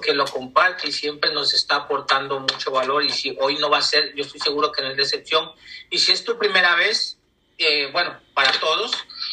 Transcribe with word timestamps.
que 0.00 0.14
lo 0.14 0.24
comparte 0.24 0.88
y 0.88 0.92
siempre 0.92 1.32
nos 1.32 1.54
está 1.54 1.76
aportando 1.76 2.40
mucho 2.40 2.70
valor 2.70 3.04
y 3.04 3.10
si 3.10 3.36
hoy 3.40 3.56
no 3.56 3.70
va 3.70 3.78
a 3.78 3.82
ser, 3.82 4.14
yo 4.14 4.24
estoy 4.24 4.40
seguro 4.40 4.72
que 4.72 4.82
no 4.82 4.88
es 4.88 4.96
decepción. 4.96 5.50
Y 5.90 5.98
si 5.98 6.12
es 6.12 6.24
tu 6.24 6.38
primera 6.38 6.74
vez, 6.76 7.18
eh, 7.58 7.90
bueno, 7.92 8.18
para 8.34 8.52
todos, 8.58 8.92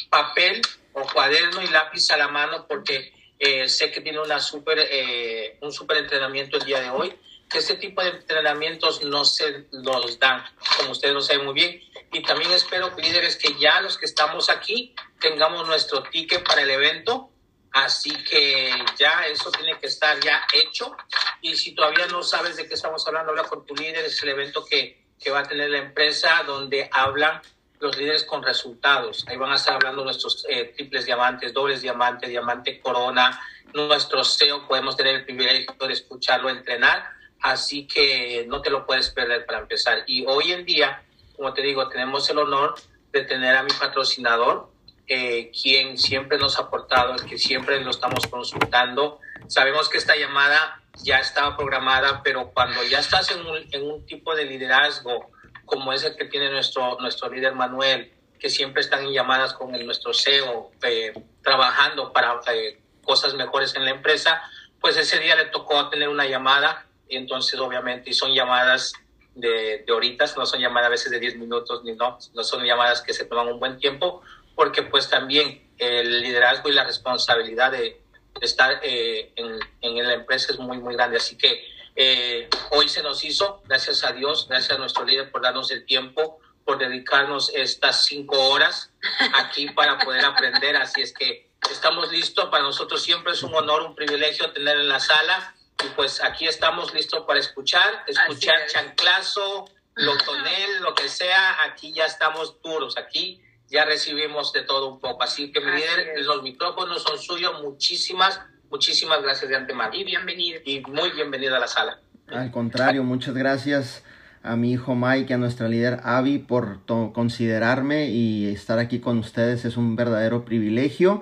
papel 0.09 0.61
o 0.93 1.01
cuaderno 1.01 1.61
y 1.61 1.67
lápiz 1.67 2.11
a 2.11 2.17
la 2.17 2.27
mano 2.27 2.65
porque 2.67 3.13
eh, 3.39 3.67
sé 3.67 3.91
que 3.91 4.01
tiene 4.01 4.19
una 4.19 4.39
super, 4.39 4.77
eh, 4.79 5.57
un 5.61 5.71
super 5.71 5.97
entrenamiento 5.97 6.57
el 6.57 6.63
día 6.63 6.79
de 6.79 6.91
hoy, 6.91 7.11
que 7.49 7.57
este 7.57 7.73
tipo 7.75 8.03
de 8.03 8.09
entrenamientos 8.09 9.03
no 9.03 9.25
se 9.25 9.65
los 9.71 10.19
dan, 10.19 10.43
como 10.77 10.91
ustedes 10.91 11.13
lo 11.13 11.21
saben 11.21 11.45
muy 11.45 11.55
bien. 11.55 11.81
Y 12.13 12.21
también 12.21 12.51
espero, 12.51 12.95
líderes, 12.95 13.37
que 13.37 13.55
ya 13.59 13.81
los 13.81 13.97
que 13.97 14.05
estamos 14.05 14.51
aquí 14.51 14.93
tengamos 15.19 15.67
nuestro 15.67 16.03
ticket 16.03 16.43
para 16.43 16.61
el 16.61 16.69
evento. 16.69 17.30
Así 17.71 18.11
que 18.23 18.69
ya 18.97 19.25
eso 19.27 19.49
tiene 19.51 19.79
que 19.79 19.87
estar 19.87 20.19
ya 20.19 20.45
hecho. 20.53 20.95
Y 21.41 21.55
si 21.55 21.73
todavía 21.73 22.05
no 22.07 22.21
sabes 22.21 22.57
de 22.57 22.67
qué 22.67 22.73
estamos 22.73 23.07
hablando, 23.07 23.31
habla 23.31 23.43
con 23.43 23.65
tu 23.65 23.75
líder. 23.75 24.05
Es 24.05 24.21
el 24.23 24.29
evento 24.29 24.65
que, 24.65 25.05
que 25.19 25.31
va 25.31 25.39
a 25.39 25.43
tener 25.43 25.69
la 25.69 25.77
empresa 25.77 26.43
donde 26.45 26.89
hablan 26.91 27.41
los 27.79 27.97
líderes 27.97 28.23
con 28.25 28.43
resultados. 28.43 29.25
Ahí 29.27 29.37
van 29.37 29.51
a 29.51 29.55
estar 29.55 29.73
hablando 29.73 30.03
nuestros 30.03 30.45
eh, 30.49 30.73
triples 30.75 31.05
diamantes, 31.05 31.53
dobles 31.53 31.81
diamantes, 31.81 32.29
diamante 32.29 32.79
corona, 32.79 33.39
nuestro 33.73 34.23
SEO. 34.23 34.67
Podemos 34.67 34.95
tener 34.95 35.15
el 35.15 35.25
privilegio 35.25 35.73
de 35.79 35.93
escucharlo 35.93 36.49
entrenar. 36.49 37.09
Así 37.41 37.87
que 37.87 38.45
no 38.47 38.61
te 38.61 38.69
lo 38.69 38.85
puedes 38.85 39.09
perder 39.09 39.45
para 39.45 39.59
empezar. 39.59 40.03
Y 40.05 40.25
hoy 40.27 40.51
en 40.51 40.65
día, 40.65 41.03
como 41.35 41.53
te 41.53 41.61
digo, 41.61 41.87
tenemos 41.89 42.29
el 42.29 42.37
honor 42.37 42.75
de 43.11 43.23
tener 43.23 43.55
a 43.55 43.63
mi 43.63 43.71
patrocinador, 43.73 44.70
eh, 45.13 45.51
quien 45.51 45.97
siempre 45.97 46.37
nos 46.37 46.57
ha 46.57 46.61
aportado, 46.61 47.13
el 47.15 47.25
que 47.25 47.37
siempre 47.37 47.81
lo 47.81 47.91
estamos 47.91 48.27
consultando. 48.27 49.19
Sabemos 49.47 49.89
que 49.89 49.97
esta 49.97 50.15
llamada 50.15 50.81
ya 51.03 51.17
estaba 51.17 51.57
programada, 51.57 52.23
pero 52.23 52.51
cuando 52.53 52.81
ya 52.83 52.99
estás 52.99 53.29
en 53.31 53.45
un, 53.45 53.57
en 53.71 53.91
un 53.91 54.05
tipo 54.05 54.33
de 54.33 54.45
liderazgo, 54.45 55.29
como 55.65 55.91
es 55.91 56.05
el 56.05 56.15
que 56.15 56.23
tiene 56.23 56.49
nuestro, 56.49 56.97
nuestro 57.01 57.29
líder 57.29 57.53
Manuel, 57.55 58.13
que 58.39 58.49
siempre 58.49 58.79
están 58.79 59.03
en 59.03 59.11
llamadas 59.11 59.51
con 59.51 59.75
el, 59.75 59.85
nuestro 59.85 60.13
CEO, 60.13 60.71
eh, 60.81 61.11
trabajando 61.43 62.13
para 62.13 62.39
eh, 62.53 62.79
cosas 63.03 63.33
mejores 63.33 63.75
en 63.75 63.83
la 63.83 63.91
empresa, 63.91 64.41
pues 64.79 64.95
ese 64.95 65.19
día 65.19 65.35
le 65.35 65.47
tocó 65.47 65.89
tener 65.89 66.07
una 66.07 66.25
llamada 66.25 66.85
y 67.09 67.17
entonces 67.17 67.59
obviamente 67.59 68.11
y 68.11 68.13
son 68.13 68.33
llamadas 68.33 68.93
de, 69.35 69.83
de 69.85 69.91
horitas, 69.91 70.37
no 70.37 70.45
son 70.45 70.61
llamadas 70.61 70.87
a 70.87 70.91
veces 70.91 71.11
de 71.11 71.19
10 71.19 71.35
minutos, 71.35 71.83
ni 71.83 71.95
no, 71.95 72.17
no 72.33 72.43
son 72.45 72.63
llamadas 72.63 73.01
que 73.01 73.13
se 73.13 73.25
toman 73.25 73.49
un 73.49 73.59
buen 73.59 73.77
tiempo, 73.77 74.21
porque 74.55 74.83
pues 74.83 75.09
también 75.09 75.69
el 75.77 76.21
liderazgo 76.21 76.69
y 76.69 76.73
la 76.73 76.83
responsabilidad 76.83 77.71
de, 77.71 78.01
estar 78.39 78.79
eh, 78.83 79.33
en, 79.35 79.59
en 79.81 80.07
la 80.07 80.13
empresa 80.13 80.53
es 80.53 80.59
muy, 80.59 80.77
muy 80.77 80.95
grande. 80.95 81.17
Así 81.17 81.37
que 81.37 81.63
eh, 81.95 82.49
hoy 82.71 82.87
se 82.87 83.03
nos 83.03 83.23
hizo, 83.23 83.61
gracias 83.65 84.03
a 84.03 84.11
Dios, 84.13 84.47
gracias 84.47 84.71
a 84.71 84.77
nuestro 84.77 85.03
líder 85.03 85.31
por 85.31 85.41
darnos 85.41 85.71
el 85.71 85.85
tiempo, 85.85 86.39
por 86.65 86.77
dedicarnos 86.77 87.51
estas 87.53 88.05
cinco 88.05 88.49
horas 88.49 88.91
aquí 89.35 89.69
para 89.69 89.99
poder 89.99 90.23
aprender. 90.25 90.75
Así 90.77 91.01
es 91.01 91.13
que 91.13 91.49
estamos 91.69 92.11
listos. 92.11 92.49
Para 92.49 92.63
nosotros 92.63 93.01
siempre 93.01 93.33
es 93.33 93.43
un 93.43 93.53
honor, 93.53 93.81
un 93.81 93.95
privilegio 93.95 94.51
tener 94.51 94.77
en 94.77 94.87
la 94.87 94.99
sala. 94.99 95.55
Y 95.83 95.87
pues 95.89 96.23
aquí 96.23 96.47
estamos 96.47 96.93
listos 96.93 97.25
para 97.25 97.39
escuchar, 97.39 98.05
escuchar 98.07 98.67
chanclazo, 98.67 99.65
lotonel, 99.95 100.81
lo 100.81 100.93
que 100.93 101.09
sea. 101.09 101.63
Aquí 101.65 101.91
ya 101.91 102.05
estamos 102.05 102.61
duros. 102.61 102.97
Aquí 102.97 103.41
ya 103.71 103.85
recibimos 103.85 104.53
de 104.53 104.61
todo 104.63 104.89
un 104.93 104.99
poco. 104.99 105.23
Así 105.23 105.51
que 105.51 105.59
mi 105.61 105.71
líder, 105.71 106.21
los 106.25 106.43
micrófonos 106.43 107.01
son 107.01 107.17
suyos. 107.17 107.63
Muchísimas 107.63 108.39
Muchísimas 108.71 109.21
gracias 109.21 109.49
de 109.49 109.57
antemano. 109.57 109.93
Y 109.93 110.05
bienvenido. 110.05 110.61
Y 110.63 110.79
muy 110.79 111.11
bienvenido 111.11 111.57
a 111.57 111.59
la 111.59 111.67
sala. 111.67 111.99
Al 112.27 112.51
contrario, 112.51 113.03
muchas 113.03 113.35
gracias 113.35 114.01
a 114.43 114.55
mi 114.55 114.71
hijo 114.71 114.95
Mike 114.95 115.27
y 115.29 115.33
a 115.33 115.37
nuestra 115.37 115.67
líder 115.67 115.99
Abby 116.05 116.39
por 116.39 116.85
considerarme 116.85 118.07
y 118.07 118.47
estar 118.47 118.79
aquí 118.79 118.99
con 118.99 119.17
ustedes. 119.17 119.65
Es 119.65 119.75
un 119.75 119.97
verdadero 119.97 120.45
privilegio. 120.45 121.21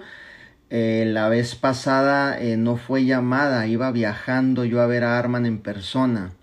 Eh, 0.69 1.05
la 1.07 1.27
vez 1.27 1.55
pasada 1.55 2.39
eh, 2.39 2.55
no 2.55 2.77
fue 2.77 3.03
llamada, 3.03 3.65
iba 3.65 3.91
viajando 3.91 4.63
yo 4.63 4.79
a 4.79 4.85
ver 4.85 5.03
a 5.03 5.17
Arman 5.17 5.47
en 5.47 5.59
persona. 5.59 6.33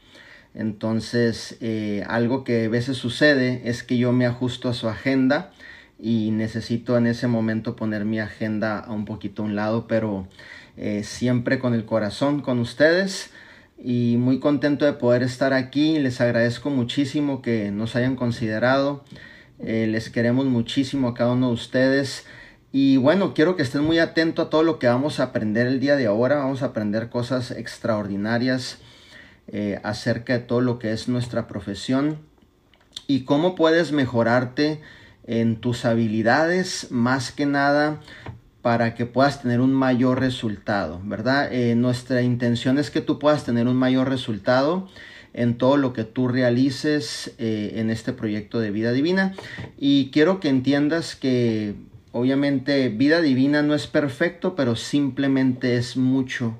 Entonces, 0.54 1.56
eh, 1.60 2.04
algo 2.08 2.42
que 2.42 2.64
a 2.64 2.68
veces 2.68 2.96
sucede 2.96 3.62
es 3.66 3.84
que 3.84 3.96
yo 3.96 4.10
me 4.10 4.26
ajusto 4.26 4.68
a 4.68 4.74
su 4.74 4.88
agenda 4.88 5.52
y 5.98 6.30
necesito 6.30 6.96
en 6.96 7.06
ese 7.06 7.26
momento 7.26 7.76
poner 7.76 8.04
mi 8.04 8.20
agenda 8.20 8.78
a 8.78 8.92
un 8.92 9.04
poquito 9.04 9.42
a 9.42 9.46
un 9.46 9.56
lado, 9.56 9.86
pero 9.86 10.28
eh, 10.76 11.02
siempre 11.04 11.58
con 11.58 11.74
el 11.74 11.84
corazón 11.84 12.42
con 12.42 12.58
ustedes 12.58 13.30
y 13.82 14.16
muy 14.18 14.40
contento 14.40 14.84
de 14.84 14.92
poder 14.92 15.22
estar 15.22 15.52
aquí. 15.52 15.98
Les 15.98 16.20
agradezco 16.20 16.70
muchísimo 16.70 17.42
que 17.42 17.70
nos 17.70 17.96
hayan 17.96 18.16
considerado. 18.16 19.04
Eh, 19.58 19.86
les 19.90 20.10
queremos 20.10 20.46
muchísimo 20.46 21.08
a 21.08 21.14
cada 21.14 21.32
uno 21.32 21.48
de 21.48 21.54
ustedes. 21.54 22.26
Y 22.72 22.98
bueno, 22.98 23.32
quiero 23.32 23.56
que 23.56 23.62
estén 23.62 23.82
muy 23.82 23.98
atentos 23.98 24.46
a 24.46 24.50
todo 24.50 24.62
lo 24.62 24.78
que 24.78 24.86
vamos 24.86 25.18
a 25.18 25.24
aprender 25.24 25.66
el 25.66 25.80
día 25.80 25.96
de 25.96 26.06
ahora. 26.06 26.36
Vamos 26.36 26.62
a 26.62 26.66
aprender 26.66 27.08
cosas 27.08 27.50
extraordinarias 27.50 28.78
eh, 29.48 29.80
acerca 29.82 30.34
de 30.34 30.40
todo 30.40 30.60
lo 30.60 30.78
que 30.78 30.92
es 30.92 31.08
nuestra 31.08 31.46
profesión 31.46 32.18
y 33.06 33.24
cómo 33.24 33.54
puedes 33.54 33.92
mejorarte 33.92 34.82
en 35.26 35.56
tus 35.56 35.84
habilidades, 35.84 36.88
más 36.90 37.32
que 37.32 37.46
nada 37.46 38.00
para 38.62 38.94
que 38.94 39.06
puedas 39.06 39.42
tener 39.42 39.60
un 39.60 39.72
mayor 39.72 40.18
resultado, 40.18 41.00
¿verdad? 41.04 41.52
Eh, 41.52 41.76
nuestra 41.76 42.22
intención 42.22 42.78
es 42.78 42.90
que 42.90 43.00
tú 43.00 43.18
puedas 43.18 43.44
tener 43.44 43.68
un 43.68 43.76
mayor 43.76 44.08
resultado 44.08 44.88
en 45.34 45.56
todo 45.58 45.76
lo 45.76 45.92
que 45.92 46.02
tú 46.02 46.26
realices 46.28 47.34
eh, 47.38 47.74
en 47.76 47.90
este 47.90 48.12
proyecto 48.12 48.58
de 48.58 48.70
vida 48.70 48.90
divina. 48.90 49.34
Y 49.78 50.10
quiero 50.10 50.40
que 50.40 50.48
entiendas 50.48 51.14
que 51.14 51.76
obviamente 52.10 52.88
vida 52.88 53.20
divina 53.20 53.62
no 53.62 53.74
es 53.74 53.86
perfecto, 53.86 54.56
pero 54.56 54.74
simplemente 54.74 55.76
es 55.76 55.96
mucho 55.96 56.58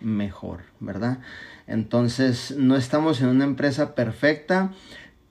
mejor, 0.00 0.64
¿verdad? 0.80 1.18
Entonces 1.66 2.54
no 2.56 2.76
estamos 2.76 3.20
en 3.20 3.28
una 3.28 3.44
empresa 3.44 3.94
perfecta, 3.94 4.72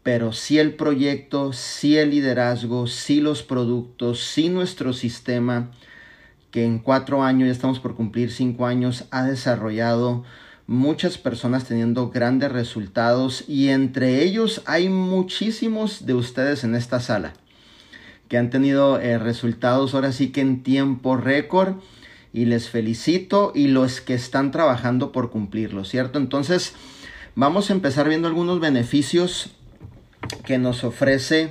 pero 0.07 0.31
sí 0.31 0.57
el 0.57 0.73
proyecto, 0.73 1.51
sí 1.51 1.97
el 1.97 2.11
liderazgo, 2.11 2.87
sí 2.87 3.19
los 3.19 3.43
productos, 3.43 4.23
sí 4.23 4.47
nuestro 4.47 4.93
sistema, 4.93 5.69
que 6.49 6.63
en 6.63 6.79
cuatro 6.79 7.23
años, 7.23 7.47
ya 7.47 7.51
estamos 7.51 7.81
por 7.81 7.93
cumplir 7.93 8.31
cinco 8.31 8.67
años, 8.67 9.03
ha 9.11 9.25
desarrollado 9.25 10.23
muchas 10.65 11.17
personas 11.17 11.65
teniendo 11.65 12.09
grandes 12.09 12.53
resultados 12.53 13.43
y 13.49 13.67
entre 13.67 14.23
ellos 14.23 14.61
hay 14.65 14.87
muchísimos 14.87 16.05
de 16.05 16.13
ustedes 16.13 16.63
en 16.63 16.75
esta 16.75 17.01
sala 17.01 17.33
que 18.29 18.37
han 18.37 18.49
tenido 18.49 19.01
eh, 19.01 19.17
resultados 19.17 19.93
ahora 19.93 20.13
sí 20.13 20.29
que 20.29 20.39
en 20.39 20.63
tiempo 20.63 21.17
récord 21.17 21.73
y 22.31 22.45
les 22.45 22.69
felicito 22.69 23.51
y 23.53 23.67
los 23.67 23.99
que 23.99 24.13
están 24.13 24.51
trabajando 24.51 25.11
por 25.11 25.31
cumplirlo, 25.31 25.83
¿cierto? 25.83 26.17
Entonces 26.17 26.75
vamos 27.35 27.69
a 27.69 27.73
empezar 27.73 28.07
viendo 28.07 28.29
algunos 28.29 28.61
beneficios 28.61 29.51
que 30.45 30.57
nos 30.57 30.83
ofrece 30.83 31.49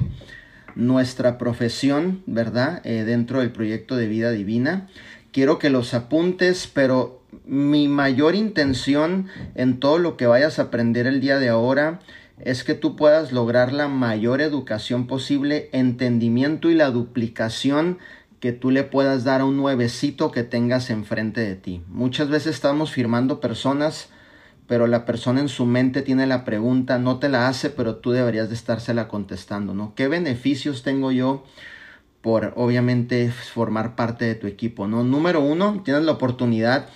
nuestra 0.75 1.39
profesión, 1.39 2.23
¿verdad? 2.27 2.81
Eh, 2.85 3.05
dentro 3.05 3.41
del 3.41 3.51
proyecto 3.51 3.97
de 3.97 4.07
vida 4.07 4.31
divina. 4.31 4.89
Quiero 5.33 5.59
que 5.59 5.71
los 5.71 5.95
apuntes, 5.95 6.71
pero 6.73 7.23
mi 7.45 7.89
mayor 7.89 8.35
intención 8.35 9.27
en 9.55 9.81
todo 9.81 9.99
lo 9.99 10.17
que 10.17 10.27
vayas 10.27 10.59
a 10.59 10.63
aprender 10.63 11.07
el 11.07 11.21
día 11.21 11.39
de 11.39 11.49
ahora 11.49 12.01
es 12.41 12.65
que 12.65 12.75
tú 12.75 12.97
puedas 12.97 13.33
lograr 13.33 13.73
la 13.73 13.89
mayor 13.89 14.41
educación 14.41 15.07
posible, 15.07 15.71
entendimiento 15.73 16.71
y 16.71 16.75
la 16.75 16.91
duplicación 16.91 17.99
que 18.41 18.53
tú 18.53 18.71
le 18.71 18.85
puedas 18.85 19.25
dar 19.25 19.41
a 19.41 19.47
un 19.47 19.57
nuevecito 19.57 20.31
que 20.31 20.43
tengas 20.43 20.91
enfrente 20.91 21.41
de 21.41 21.57
ti. 21.57 21.83
Muchas 21.89 22.29
veces 22.29 22.55
estamos 22.55 22.91
firmando 22.91 23.41
personas 23.41 24.11
pero 24.67 24.87
la 24.87 25.05
persona 25.05 25.41
en 25.41 25.49
su 25.49 25.67
mente 25.67 26.03
tiene 26.03 26.27
la 26.27 26.45
pregunta, 26.45 26.99
no 26.99 27.19
te 27.19 27.29
la 27.29 27.49
hace, 27.49 27.71
pero 27.71 27.97
tú 27.97 28.13
deberías 28.13 28.49
de 28.49 28.55
estársela 28.55 29.09
contestando, 29.09 29.75
¿no? 29.75 29.95
¿Qué 29.95 30.09
beneficios 30.09 30.83
tengo 30.83 31.13
yo 31.13 31.45
por 32.21 32.53
obviamente 32.57 33.31
formar 33.31 33.95
parte 33.95 34.25
de 34.25 34.35
tu 34.35 34.47
equipo, 34.47 34.89
¿no? 34.89 35.05
Número 35.05 35.41
uno, 35.41 35.83
tienes 35.85 36.03
la 36.03 36.13
oportunidad 36.13 36.89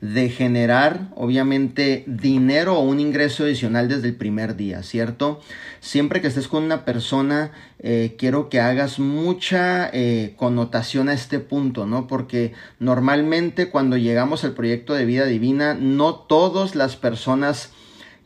de 0.00 0.28
generar 0.28 1.08
obviamente 1.16 2.04
dinero 2.06 2.78
o 2.78 2.82
un 2.82 3.00
ingreso 3.00 3.44
adicional 3.44 3.88
desde 3.88 4.08
el 4.08 4.16
primer 4.16 4.56
día, 4.56 4.82
¿cierto? 4.82 5.40
Siempre 5.80 6.20
que 6.20 6.28
estés 6.28 6.48
con 6.48 6.62
una 6.62 6.84
persona, 6.84 7.52
eh, 7.78 8.14
quiero 8.18 8.48
que 8.48 8.60
hagas 8.60 8.98
mucha 8.98 9.88
eh, 9.92 10.34
connotación 10.36 11.08
a 11.08 11.14
este 11.14 11.38
punto, 11.38 11.86
¿no? 11.86 12.06
Porque 12.06 12.52
normalmente 12.78 13.70
cuando 13.70 13.96
llegamos 13.96 14.44
al 14.44 14.52
proyecto 14.52 14.94
de 14.94 15.04
vida 15.04 15.26
divina, 15.26 15.74
no 15.74 16.14
todas 16.14 16.74
las 16.74 16.96
personas 16.96 17.70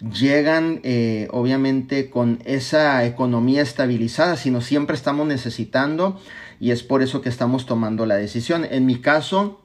llegan 0.01 0.81
eh, 0.85 1.29
obviamente 1.33 2.09
con 2.11 2.41
esa 2.45 3.05
economía 3.05 3.63
estabilizada, 3.63 4.37
sino 4.37 4.61
siempre 4.61 4.95
estamos 4.95 5.27
necesitando 5.27 6.21
y 6.61 6.71
es 6.71 6.83
por 6.83 7.03
eso 7.03 7.21
que 7.21 7.29
estamos 7.29 7.67
tomando 7.67 8.07
la 8.07 8.17
decisión. 8.17 8.67
En 8.69 8.87
mi 8.87 9.01
caso, 9.01 9.61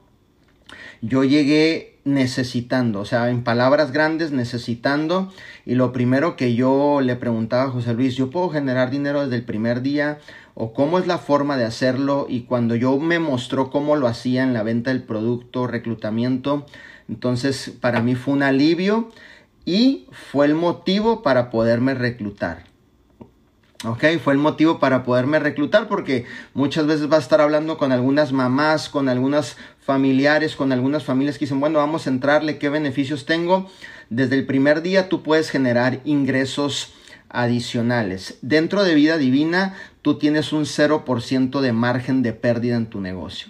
yo 1.00 1.24
llegué 1.24 1.93
necesitando, 2.04 3.00
o 3.00 3.04
sea, 3.04 3.30
en 3.30 3.42
palabras 3.42 3.92
grandes, 3.92 4.30
necesitando. 4.30 5.32
Y 5.64 5.74
lo 5.74 5.92
primero 5.92 6.36
que 6.36 6.54
yo 6.54 7.00
le 7.00 7.16
preguntaba 7.16 7.64
a 7.64 7.70
José 7.70 7.94
Luis, 7.94 8.14
¿yo 8.14 8.30
puedo 8.30 8.50
generar 8.50 8.90
dinero 8.90 9.22
desde 9.22 9.36
el 9.36 9.44
primer 9.44 9.82
día? 9.82 10.18
¿O 10.54 10.72
cómo 10.72 10.98
es 10.98 11.06
la 11.06 11.18
forma 11.18 11.56
de 11.56 11.64
hacerlo? 11.64 12.26
Y 12.28 12.42
cuando 12.42 12.74
yo 12.74 12.98
me 12.98 13.18
mostró 13.18 13.70
cómo 13.70 13.96
lo 13.96 14.06
hacía 14.06 14.42
en 14.42 14.52
la 14.52 14.62
venta 14.62 14.90
del 14.90 15.02
producto, 15.02 15.66
reclutamiento, 15.66 16.66
entonces 17.08 17.72
para 17.80 18.00
mí 18.00 18.14
fue 18.14 18.34
un 18.34 18.42
alivio 18.42 19.10
y 19.64 20.06
fue 20.12 20.46
el 20.46 20.54
motivo 20.54 21.22
para 21.22 21.50
poderme 21.50 21.94
reclutar. 21.94 22.74
Ok, 23.86 24.02
fue 24.22 24.32
el 24.32 24.38
motivo 24.38 24.78
para 24.78 25.02
poderme 25.02 25.38
reclutar 25.38 25.88
porque 25.88 26.24
muchas 26.54 26.86
veces 26.86 27.12
va 27.12 27.16
a 27.16 27.20
estar 27.20 27.42
hablando 27.42 27.76
con 27.76 27.92
algunas 27.92 28.32
mamás, 28.32 28.88
con 28.88 29.10
algunas 29.10 29.58
familiares, 29.84 30.56
con 30.56 30.72
algunas 30.72 31.04
familias 31.04 31.36
que 31.36 31.44
dicen, 31.44 31.60
bueno, 31.60 31.78
vamos 31.78 32.06
a 32.06 32.10
entrarle, 32.10 32.58
¿qué 32.58 32.70
beneficios 32.70 33.26
tengo? 33.26 33.70
Desde 34.08 34.34
el 34.36 34.46
primer 34.46 34.80
día 34.80 35.08
tú 35.08 35.22
puedes 35.22 35.50
generar 35.50 36.00
ingresos 36.04 36.94
adicionales. 37.28 38.38
Dentro 38.40 38.82
de 38.82 38.94
vida 38.94 39.18
divina, 39.18 39.74
tú 40.00 40.18
tienes 40.18 40.52
un 40.52 40.64
0% 40.64 41.60
de 41.60 41.72
margen 41.72 42.22
de 42.22 42.32
pérdida 42.32 42.76
en 42.76 42.86
tu 42.86 43.00
negocio. 43.00 43.48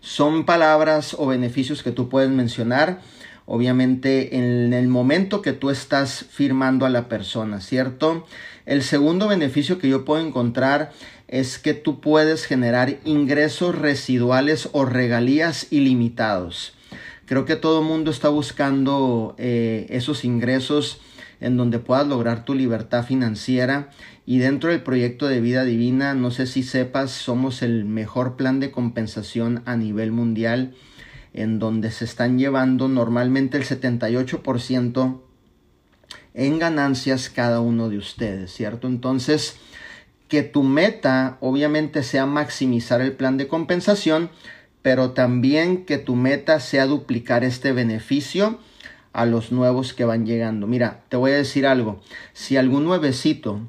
Son 0.00 0.44
palabras 0.44 1.14
o 1.18 1.26
beneficios 1.26 1.82
que 1.82 1.92
tú 1.92 2.08
puedes 2.08 2.30
mencionar 2.30 3.00
obviamente 3.46 4.36
en 4.36 4.72
el 4.72 4.88
momento 4.88 5.42
que 5.42 5.52
tú 5.52 5.70
estás 5.70 6.24
firmando 6.30 6.86
a 6.86 6.90
la 6.90 7.08
persona, 7.08 7.60
¿cierto? 7.60 8.26
El 8.66 8.82
segundo 8.82 9.28
beneficio 9.28 9.78
que 9.78 9.88
yo 9.88 10.04
puedo 10.04 10.24
encontrar 10.26 10.92
es 11.34 11.58
que 11.58 11.74
tú 11.74 11.98
puedes 11.98 12.44
generar 12.44 12.98
ingresos 13.04 13.76
residuales 13.76 14.68
o 14.70 14.84
regalías 14.84 15.66
ilimitados. 15.72 16.74
Creo 17.26 17.44
que 17.44 17.56
todo 17.56 17.80
el 17.80 17.86
mundo 17.86 18.12
está 18.12 18.28
buscando 18.28 19.34
eh, 19.36 19.86
esos 19.90 20.24
ingresos 20.24 21.00
en 21.40 21.56
donde 21.56 21.80
puedas 21.80 22.06
lograr 22.06 22.44
tu 22.44 22.54
libertad 22.54 23.04
financiera 23.04 23.90
y 24.24 24.38
dentro 24.38 24.70
del 24.70 24.84
proyecto 24.84 25.26
de 25.26 25.40
vida 25.40 25.64
divina, 25.64 26.14
no 26.14 26.30
sé 26.30 26.46
si 26.46 26.62
sepas, 26.62 27.10
somos 27.10 27.62
el 27.62 27.84
mejor 27.84 28.36
plan 28.36 28.60
de 28.60 28.70
compensación 28.70 29.64
a 29.66 29.74
nivel 29.74 30.12
mundial 30.12 30.76
en 31.32 31.58
donde 31.58 31.90
se 31.90 32.04
están 32.04 32.38
llevando 32.38 32.86
normalmente 32.86 33.58
el 33.58 33.64
78% 33.64 35.20
en 36.34 36.58
ganancias 36.60 37.28
cada 37.28 37.58
uno 37.58 37.88
de 37.88 37.98
ustedes, 37.98 38.52
¿cierto? 38.52 38.86
Entonces, 38.86 39.56
que 40.28 40.42
tu 40.42 40.62
meta 40.62 41.38
obviamente 41.40 42.02
sea 42.02 42.26
maximizar 42.26 43.00
el 43.00 43.12
plan 43.12 43.36
de 43.36 43.48
compensación, 43.48 44.30
pero 44.82 45.12
también 45.12 45.84
que 45.84 45.98
tu 45.98 46.16
meta 46.16 46.60
sea 46.60 46.86
duplicar 46.86 47.44
este 47.44 47.72
beneficio 47.72 48.58
a 49.12 49.26
los 49.26 49.52
nuevos 49.52 49.94
que 49.94 50.04
van 50.04 50.26
llegando. 50.26 50.66
Mira, 50.66 51.04
te 51.08 51.16
voy 51.16 51.30
a 51.32 51.36
decir 51.36 51.66
algo, 51.66 52.00
si 52.32 52.56
algún 52.56 52.84
nuevecito 52.84 53.60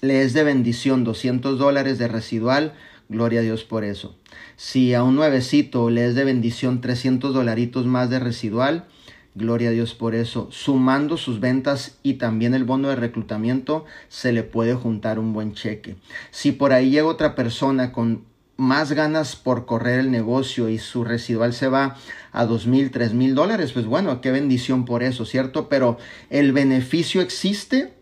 le 0.00 0.22
es 0.22 0.32
de 0.32 0.44
bendición 0.44 1.02
200 1.02 1.58
dólares 1.58 1.98
de 1.98 2.08
residual, 2.08 2.74
gloria 3.08 3.40
a 3.40 3.42
Dios 3.42 3.64
por 3.64 3.84
eso. 3.84 4.16
Si 4.56 4.94
a 4.94 5.02
un 5.02 5.16
nuevecito 5.16 5.90
le 5.90 6.06
es 6.06 6.14
de 6.14 6.24
bendición 6.24 6.80
300 6.80 7.34
dolaritos 7.34 7.86
más 7.86 8.10
de 8.10 8.20
residual, 8.20 8.86
gloria 9.34 9.68
a 9.68 9.72
Dios 9.72 9.94
por 9.94 10.14
eso. 10.14 10.48
Sumando 10.50 11.16
sus 11.16 11.40
ventas 11.40 11.98
y 12.02 12.14
también 12.14 12.54
el 12.54 12.64
bono 12.64 12.88
de 12.88 12.96
reclutamiento, 12.96 13.84
se 14.08 14.32
le 14.32 14.42
puede 14.42 14.74
juntar 14.74 15.18
un 15.18 15.32
buen 15.32 15.54
cheque. 15.54 15.96
Si 16.30 16.52
por 16.52 16.72
ahí 16.72 16.90
llega 16.90 17.06
otra 17.06 17.34
persona 17.34 17.92
con 17.92 18.24
más 18.56 18.92
ganas 18.92 19.34
por 19.34 19.66
correr 19.66 19.98
el 19.98 20.10
negocio 20.10 20.68
y 20.68 20.78
su 20.78 21.04
residual 21.04 21.52
se 21.52 21.68
va 21.68 21.96
a 22.32 22.44
dos 22.44 22.66
mil, 22.66 22.90
tres 22.90 23.12
mil 23.12 23.34
dólares, 23.34 23.72
pues 23.72 23.86
bueno, 23.86 24.20
qué 24.20 24.30
bendición 24.30 24.84
por 24.84 25.02
eso, 25.02 25.24
¿cierto? 25.24 25.68
Pero 25.68 25.98
el 26.30 26.52
beneficio 26.52 27.20
existe 27.20 27.94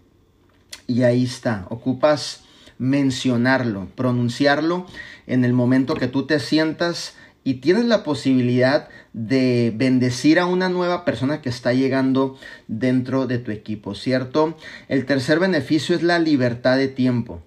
y 0.86 1.04
ahí 1.04 1.24
está. 1.24 1.66
Ocupas 1.70 2.44
mencionarlo, 2.78 3.88
pronunciarlo 3.94 4.86
en 5.26 5.44
el 5.44 5.52
momento 5.52 5.94
que 5.94 6.08
tú 6.08 6.26
te 6.26 6.40
sientas 6.40 7.14
y 7.44 7.54
tienes 7.54 7.84
la 7.86 8.04
posibilidad 8.04 8.88
de 9.12 9.72
bendecir 9.74 10.38
a 10.38 10.46
una 10.46 10.68
nueva 10.68 11.04
persona 11.04 11.40
que 11.42 11.48
está 11.48 11.72
llegando 11.72 12.38
dentro 12.68 13.26
de 13.26 13.38
tu 13.38 13.50
equipo, 13.50 13.94
¿cierto? 13.94 14.56
El 14.88 15.06
tercer 15.06 15.38
beneficio 15.38 15.96
es 15.96 16.02
la 16.02 16.18
libertad 16.18 16.76
de 16.76 16.88
tiempo. 16.88 17.42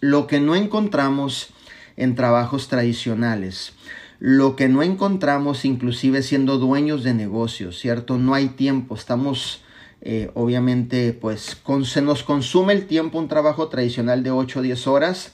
Lo 0.00 0.26
que 0.26 0.40
no 0.40 0.54
encontramos 0.54 1.50
en 1.96 2.14
trabajos 2.14 2.68
tradicionales, 2.68 3.72
lo 4.18 4.56
que 4.56 4.68
no 4.68 4.82
encontramos 4.82 5.64
inclusive 5.64 6.22
siendo 6.22 6.58
dueños 6.58 7.02
de 7.02 7.14
negocios, 7.14 7.78
¿cierto? 7.78 8.18
No 8.18 8.34
hay 8.34 8.48
tiempo, 8.48 8.94
estamos 8.94 9.62
eh, 10.04 10.30
obviamente 10.34 11.12
pues 11.12 11.56
se 11.84 12.02
nos 12.02 12.24
consume 12.24 12.72
el 12.72 12.86
tiempo 12.86 13.18
un 13.18 13.28
trabajo 13.28 13.68
tradicional 13.68 14.24
de 14.24 14.32
8 14.32 14.58
o 14.58 14.62
10 14.62 14.86
horas 14.88 15.32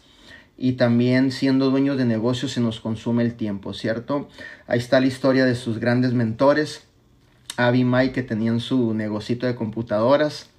y 0.59 0.73
también 0.73 1.31
siendo 1.31 1.71
dueños 1.71 1.97
de 1.97 2.05
negocios 2.05 2.53
se 2.53 2.61
nos 2.61 2.81
consume 2.81 3.23
el 3.23 3.35
tiempo, 3.35 3.73
¿cierto? 3.73 4.29
Ahí 4.67 4.81
está 4.81 4.99
la 4.99 5.07
historia 5.07 5.45
de 5.45 5.55
sus 5.55 5.79
grandes 5.79 6.13
mentores, 6.13 6.83
Abby 7.57 7.81
y 7.81 7.85
Mike, 7.85 8.13
que 8.13 8.23
tenían 8.25 8.59
su 8.59 8.93
negocito 8.93 9.47
de 9.47 9.55
computadoras. 9.55 10.51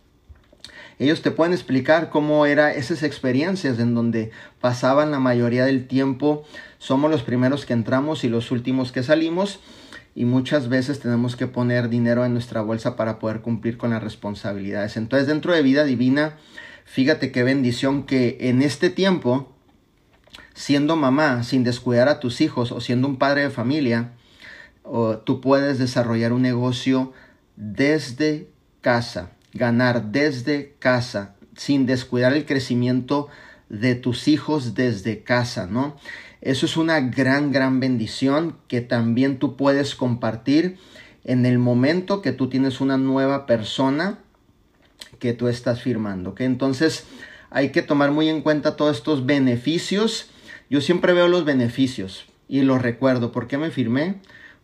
Ellos 0.99 1.21
te 1.21 1.31
pueden 1.31 1.53
explicar 1.53 2.09
cómo 2.09 2.45
eran 2.45 2.71
esas 2.71 3.03
experiencias 3.03 3.79
en 3.79 3.93
donde 3.93 4.31
pasaban 4.61 5.11
la 5.11 5.19
mayoría 5.19 5.65
del 5.65 5.87
tiempo. 5.87 6.43
Somos 6.77 7.11
los 7.11 7.23
primeros 7.23 7.65
que 7.65 7.73
entramos 7.73 8.23
y 8.23 8.29
los 8.29 8.51
últimos 8.51 8.91
que 8.91 9.03
salimos. 9.03 9.59
Y 10.15 10.25
muchas 10.25 10.67
veces 10.67 10.99
tenemos 10.99 11.35
que 11.37 11.47
poner 11.47 11.87
dinero 11.87 12.25
en 12.25 12.33
nuestra 12.33 12.61
bolsa 12.61 12.97
para 12.97 13.19
poder 13.19 13.41
cumplir 13.41 13.77
con 13.77 13.91
las 13.91 14.03
responsabilidades. 14.03 14.97
Entonces, 14.97 15.27
dentro 15.27 15.53
de 15.53 15.61
vida 15.61 15.85
divina, 15.85 16.37
fíjate 16.83 17.31
qué 17.31 17.43
bendición 17.43 18.03
que 18.03 18.37
en 18.41 18.61
este 18.61 18.89
tiempo 18.89 19.55
siendo 20.59 20.97
mamá 20.97 21.43
sin 21.43 21.63
descuidar 21.63 22.09
a 22.09 22.19
tus 22.19 22.41
hijos 22.41 22.73
o 22.73 22.81
siendo 22.81 23.07
un 23.07 23.15
padre 23.15 23.43
de 23.43 23.49
familia, 23.49 24.11
tú 25.23 25.39
puedes 25.39 25.79
desarrollar 25.79 26.33
un 26.33 26.41
negocio 26.41 27.13
desde 27.55 28.49
casa, 28.81 29.31
ganar 29.53 30.11
desde 30.11 30.75
casa, 30.77 31.35
sin 31.55 31.85
descuidar 31.85 32.33
el 32.33 32.45
crecimiento 32.45 33.29
de 33.69 33.95
tus 33.95 34.27
hijos 34.27 34.75
desde 34.75 35.23
casa, 35.23 35.65
¿no? 35.65 35.95
Eso 36.41 36.65
es 36.65 36.75
una 36.75 36.99
gran, 36.99 37.53
gran 37.53 37.79
bendición 37.79 38.57
que 38.67 38.81
también 38.81 39.39
tú 39.39 39.55
puedes 39.55 39.95
compartir 39.95 40.77
en 41.23 41.45
el 41.45 41.57
momento 41.57 42.21
que 42.21 42.33
tú 42.33 42.49
tienes 42.49 42.81
una 42.81 42.97
nueva 42.97 43.45
persona 43.45 44.19
que 45.19 45.31
tú 45.31 45.47
estás 45.47 45.81
firmando, 45.81 46.31
¿ok? 46.31 46.41
Entonces 46.41 47.05
hay 47.49 47.69
que 47.69 47.81
tomar 47.81 48.11
muy 48.11 48.27
en 48.27 48.41
cuenta 48.41 48.75
todos 48.75 48.97
estos 48.97 49.25
beneficios 49.25 50.31
yo 50.69 50.81
siempre 50.81 51.13
veo 51.13 51.27
los 51.27 51.45
beneficios 51.45 52.25
y 52.47 52.61
los 52.61 52.81
recuerdo. 52.81 53.31
¿Por 53.31 53.47
qué 53.47 53.57
me 53.57 53.71
firmé? 53.71 54.15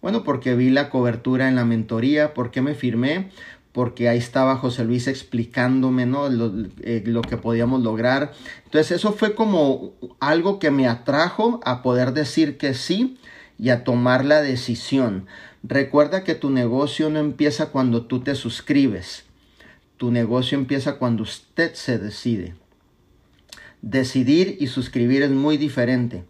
Bueno, 0.01 0.23
porque 0.23 0.55
vi 0.55 0.69
la 0.69 0.89
cobertura 0.89 1.47
en 1.47 1.55
la 1.55 1.65
mentoría. 1.65 2.33
¿Por 2.33 2.51
qué 2.51 2.61
me 2.61 2.75
firmé? 2.75 3.31
Porque 3.71 4.07
ahí 4.07 4.19
estaba 4.19 4.55
José 4.55 4.85
Luis 4.85 5.07
explicándome 5.07 6.05
¿no? 6.05 6.29
lo, 6.29 6.53
eh, 6.81 7.03
lo 7.05 7.21
que 7.21 7.37
podíamos 7.37 7.81
lograr. 7.81 8.33
Entonces 8.65 8.91
eso 8.91 9.13
fue 9.13 9.33
como 9.33 9.93
algo 10.19 10.59
que 10.59 10.69
me 10.69 10.87
atrajo 10.87 11.59
a 11.65 11.81
poder 11.81 12.13
decir 12.13 12.57
que 12.57 12.73
sí 12.75 13.17
y 13.57 13.69
a 13.69 13.83
tomar 13.83 14.25
la 14.25 14.41
decisión. 14.41 15.25
Recuerda 15.63 16.23
que 16.23 16.35
tu 16.35 16.51
negocio 16.51 17.09
no 17.09 17.19
empieza 17.19 17.67
cuando 17.71 18.05
tú 18.05 18.19
te 18.19 18.35
suscribes. 18.35 19.25
Tu 19.97 20.11
negocio 20.11 20.55
empieza 20.57 20.97
cuando 20.97 21.23
usted 21.23 21.73
se 21.73 21.97
decide. 21.97 22.53
Decidir 23.85 24.57
y 24.59 24.65
suscribir 24.65 25.21
es 25.21 25.29
muy 25.29 25.57
diferente. 25.57 26.23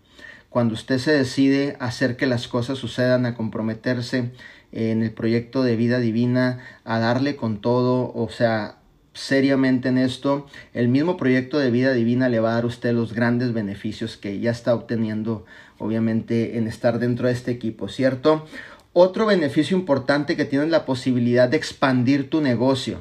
Cuando 0.49 0.73
usted 0.73 0.97
se 0.97 1.13
decide 1.13 1.77
hacer 1.79 2.17
que 2.17 2.27
las 2.27 2.49
cosas 2.49 2.77
sucedan, 2.77 3.25
a 3.25 3.33
comprometerse 3.33 4.33
en 4.73 5.01
el 5.01 5.11
proyecto 5.11 5.63
de 5.63 5.77
vida 5.77 5.99
divina, 5.99 6.59
a 6.83 6.99
darle 6.99 7.37
con 7.37 7.61
todo, 7.61 8.11
o 8.13 8.27
sea, 8.29 8.79
seriamente 9.13 9.87
en 9.87 9.97
esto, 9.97 10.47
el 10.73 10.89
mismo 10.89 11.15
proyecto 11.15 11.57
de 11.57 11.71
vida 11.71 11.93
divina 11.93 12.27
le 12.27 12.41
va 12.41 12.51
a 12.51 12.55
dar 12.55 12.65
a 12.65 12.67
usted 12.67 12.91
los 12.91 13.13
grandes 13.13 13.53
beneficios 13.53 14.17
que 14.17 14.37
ya 14.41 14.51
está 14.51 14.75
obteniendo, 14.75 15.45
obviamente, 15.77 16.57
en 16.57 16.67
estar 16.67 16.99
dentro 16.99 17.27
de 17.27 17.33
este 17.33 17.51
equipo, 17.51 17.87
¿cierto? 17.87 18.45
Otro 18.91 19.25
beneficio 19.25 19.77
importante 19.77 20.35
que 20.35 20.43
tienes 20.43 20.67
la 20.67 20.83
posibilidad 20.85 21.47
de 21.47 21.55
expandir 21.55 22.29
tu 22.29 22.41
negocio. 22.41 22.99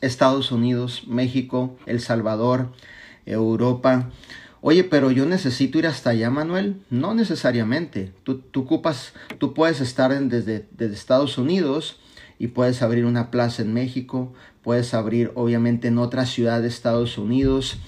Estados 0.00 0.50
Unidos, 0.50 1.06
México, 1.06 1.76
El 1.84 2.00
Salvador, 2.00 2.72
Europa. 3.26 4.10
Oye, 4.60 4.84
pero 4.84 5.10
yo 5.10 5.26
necesito 5.26 5.78
ir 5.78 5.86
hasta 5.86 6.10
allá, 6.10 6.30
Manuel. 6.30 6.76
No 6.90 7.14
necesariamente. 7.14 8.12
Tú, 8.22 8.42
ocupas, 8.56 9.12
tú 9.38 9.54
puedes 9.54 9.80
estar 9.80 10.18
desde, 10.28 10.66
desde 10.70 10.94
Estados 10.94 11.38
Unidos 11.38 12.00
y 12.38 12.48
puedes 12.48 12.82
abrir 12.82 13.04
una 13.04 13.30
plaza 13.30 13.62
en 13.62 13.72
México, 13.74 14.32
puedes 14.62 14.94
abrir 14.94 15.30
obviamente 15.34 15.88
en 15.88 15.98
otra 15.98 16.26
ciudad 16.26 16.62
de 16.62 16.68
Estados 16.68 17.18
Unidos 17.18 17.78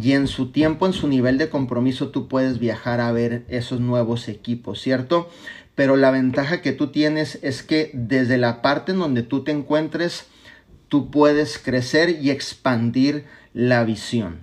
y 0.00 0.12
en 0.12 0.28
su 0.28 0.52
tiempo, 0.52 0.86
en 0.86 0.92
su 0.92 1.08
nivel 1.08 1.38
de 1.38 1.48
compromiso, 1.48 2.10
tú 2.10 2.28
puedes 2.28 2.60
viajar 2.60 3.00
a 3.00 3.10
ver 3.10 3.44
esos 3.48 3.80
nuevos 3.80 4.28
equipos, 4.28 4.80
¿cierto? 4.80 5.28
pero 5.80 5.96
la 5.96 6.10
ventaja 6.10 6.60
que 6.60 6.72
tú 6.72 6.88
tienes 6.88 7.38
es 7.40 7.62
que 7.62 7.90
desde 7.94 8.36
la 8.36 8.60
parte 8.60 8.92
en 8.92 8.98
donde 8.98 9.22
tú 9.22 9.44
te 9.44 9.50
encuentres, 9.50 10.26
tú 10.88 11.10
puedes 11.10 11.58
crecer 11.58 12.10
y 12.20 12.28
expandir 12.28 13.24
la 13.54 13.82
visión. 13.84 14.40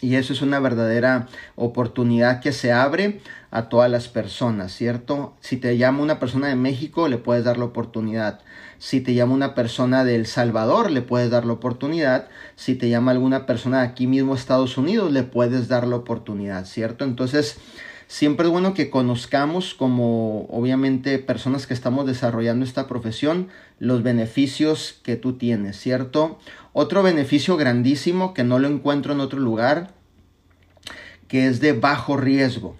Y 0.00 0.14
eso 0.16 0.32
es 0.32 0.42
una 0.42 0.60
verdadera 0.60 1.26
oportunidad 1.56 2.40
que 2.40 2.52
se 2.52 2.72
abre 2.72 3.20
a 3.50 3.68
todas 3.68 3.90
las 3.90 4.08
personas, 4.08 4.72
¿cierto? 4.72 5.34
Si 5.40 5.56
te 5.56 5.76
llama 5.76 6.02
una 6.02 6.20
persona 6.20 6.48
de 6.48 6.56
México, 6.56 7.08
le 7.08 7.18
puedes 7.18 7.44
dar 7.44 7.56
la 7.58 7.64
oportunidad. 7.64 8.40
Si 8.78 9.00
te 9.00 9.14
llama 9.14 9.34
una 9.34 9.54
persona 9.54 10.04
de 10.04 10.14
El 10.14 10.26
Salvador, 10.26 10.90
le 10.90 11.02
puedes 11.02 11.30
dar 11.30 11.44
la 11.44 11.54
oportunidad. 11.54 12.28
Si 12.54 12.74
te 12.74 12.88
llama 12.88 13.10
alguna 13.10 13.46
persona 13.46 13.80
de 13.80 13.88
aquí 13.88 14.06
mismo 14.06 14.34
Estados 14.34 14.78
Unidos, 14.78 15.10
le 15.12 15.24
puedes 15.24 15.66
dar 15.66 15.86
la 15.86 15.96
oportunidad, 15.96 16.64
¿cierto? 16.64 17.04
Entonces, 17.04 17.58
siempre 18.06 18.46
es 18.46 18.52
bueno 18.52 18.74
que 18.74 18.90
conozcamos 18.90 19.74
como 19.74 20.46
obviamente 20.46 21.18
personas 21.18 21.66
que 21.66 21.74
estamos 21.74 22.06
desarrollando 22.06 22.64
esta 22.64 22.86
profesión 22.86 23.48
los 23.78 24.02
beneficios 24.02 24.98
que 25.02 25.16
tú 25.16 25.34
tienes, 25.34 25.78
¿cierto? 25.78 26.38
Otro 26.80 27.02
beneficio 27.02 27.56
grandísimo 27.56 28.34
que 28.34 28.44
no 28.44 28.60
lo 28.60 28.68
encuentro 28.68 29.12
en 29.12 29.18
otro 29.18 29.40
lugar, 29.40 29.94
que 31.26 31.48
es 31.48 31.58
de 31.58 31.72
bajo 31.72 32.16
riesgo. 32.16 32.76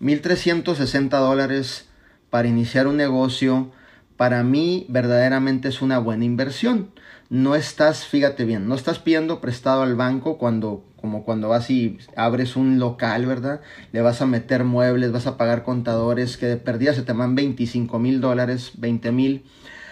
1.360 0.00 1.08
dólares 1.08 1.88
para 2.30 2.46
iniciar 2.46 2.86
un 2.86 2.96
negocio, 2.96 3.72
para 4.16 4.44
mí 4.44 4.86
verdaderamente 4.88 5.66
es 5.66 5.82
una 5.82 5.98
buena 5.98 6.24
inversión. 6.24 6.92
No 7.28 7.56
estás, 7.56 8.04
fíjate 8.04 8.44
bien, 8.44 8.68
no 8.68 8.76
estás 8.76 9.00
pidiendo 9.00 9.40
prestado 9.40 9.82
al 9.82 9.96
banco 9.96 10.38
cuando, 10.38 10.84
como 11.00 11.24
cuando 11.24 11.48
vas 11.48 11.68
y 11.68 11.98
abres 12.14 12.54
un 12.54 12.78
local, 12.78 13.26
¿verdad? 13.26 13.60
Le 13.90 14.02
vas 14.02 14.22
a 14.22 14.26
meter 14.26 14.62
muebles, 14.62 15.10
vas 15.10 15.26
a 15.26 15.36
pagar 15.36 15.64
contadores 15.64 16.36
que 16.36 16.46
de 16.46 16.58
perdida 16.58 16.94
se 16.94 17.02
te 17.02 17.12
van 17.12 17.34
25 17.34 17.98
mil 17.98 18.20
dólares, 18.20 18.74
20 18.76 19.10
mil. 19.10 19.44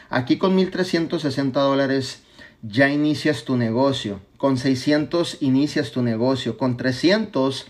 Aquí 0.09 0.38
con 0.38 0.57
1.360 0.57 1.50
dólares 1.50 2.24
ya 2.66 2.88
inicias 2.88 3.44
tu 3.44 3.56
negocio. 3.56 4.21
Con 4.38 4.56
600 4.56 5.38
inicias 5.40 5.92
tu 5.92 6.02
negocio. 6.02 6.56
Con 6.56 6.76
300 6.76 7.66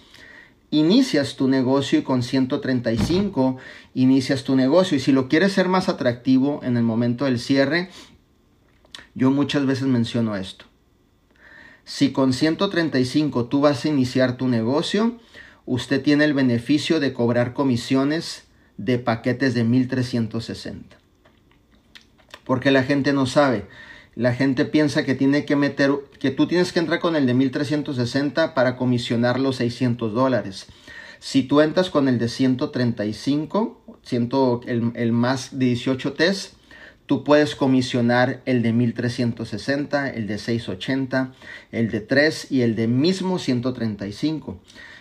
inicias 0.70 1.36
tu 1.36 1.48
negocio 1.48 1.98
y 1.98 2.02
con 2.02 2.22
135 2.22 3.58
inicias 3.94 4.44
tu 4.44 4.54
negocio. 4.56 4.96
Y 4.96 5.00
si 5.00 5.12
lo 5.12 5.28
quieres 5.28 5.52
ser 5.52 5.68
más 5.68 5.88
atractivo 5.88 6.60
en 6.62 6.76
el 6.76 6.84
momento 6.84 7.24
del 7.24 7.40
cierre, 7.40 7.90
yo 9.14 9.30
muchas 9.30 9.66
veces 9.66 9.86
menciono 9.86 10.36
esto. 10.36 10.64
Si 11.84 12.12
con 12.12 12.32
135 12.32 13.46
tú 13.46 13.60
vas 13.60 13.84
a 13.84 13.88
iniciar 13.88 14.36
tu 14.36 14.48
negocio, 14.48 15.18
usted 15.66 16.02
tiene 16.02 16.24
el 16.24 16.34
beneficio 16.34 17.00
de 17.00 17.12
cobrar 17.12 17.52
comisiones 17.52 18.44
de 18.76 18.98
paquetes 18.98 19.54
de 19.54 19.64
1360. 19.64 20.96
Porque 22.44 22.70
la 22.70 22.84
gente 22.84 23.12
no 23.12 23.26
sabe. 23.26 23.66
La 24.16 24.33
gente 24.33 24.64
piensa 24.64 25.04
que 25.04 25.14
tiene 25.14 25.44
que 25.44 25.56
meter, 25.56 25.92
que 26.21 26.30
tú 26.30 26.47
tienes 26.47 26.73
que 26.73 26.78
entrar 26.78 27.00
con 27.00 27.16
el 27.16 27.26
de 27.26 27.35
1360 27.35 28.54
para 28.54 28.76
comisionar 28.76 29.40
los 29.40 29.56
600 29.56 30.14
dólares. 30.14 30.66
Si 31.18 31.42
tú 31.42 31.61
entras 31.61 31.90
con 31.90 32.06
el 32.06 32.18
de 32.18 32.28
135, 32.28 33.80
el, 34.66 34.92
el 34.94 35.12
más 35.12 35.59
de 35.59 35.66
18 35.66 36.12
test, 36.12 36.54
tú 37.06 37.25
puedes 37.25 37.54
comisionar 37.54 38.42
el 38.44 38.62
de 38.62 38.73
1360, 38.73 40.11
el 40.11 40.26
de 40.26 40.38
680, 40.38 41.33
el 41.73 41.90
de 41.90 42.00
3 42.00 42.52
y 42.52 42.61
el 42.62 42.76
de 42.76 42.87
mismo 42.87 43.38
135. 43.38 44.61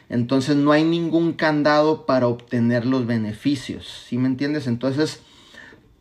Entonces 0.10 0.56
no 0.56 0.72
hay 0.72 0.84
ningún 0.84 1.34
candado 1.34 2.06
para 2.06 2.28
obtener 2.28 2.86
los 2.86 3.06
beneficios. 3.06 4.06
¿Sí 4.08 4.18
me 4.18 4.28
entiendes? 4.28 4.68
Entonces 4.68 5.22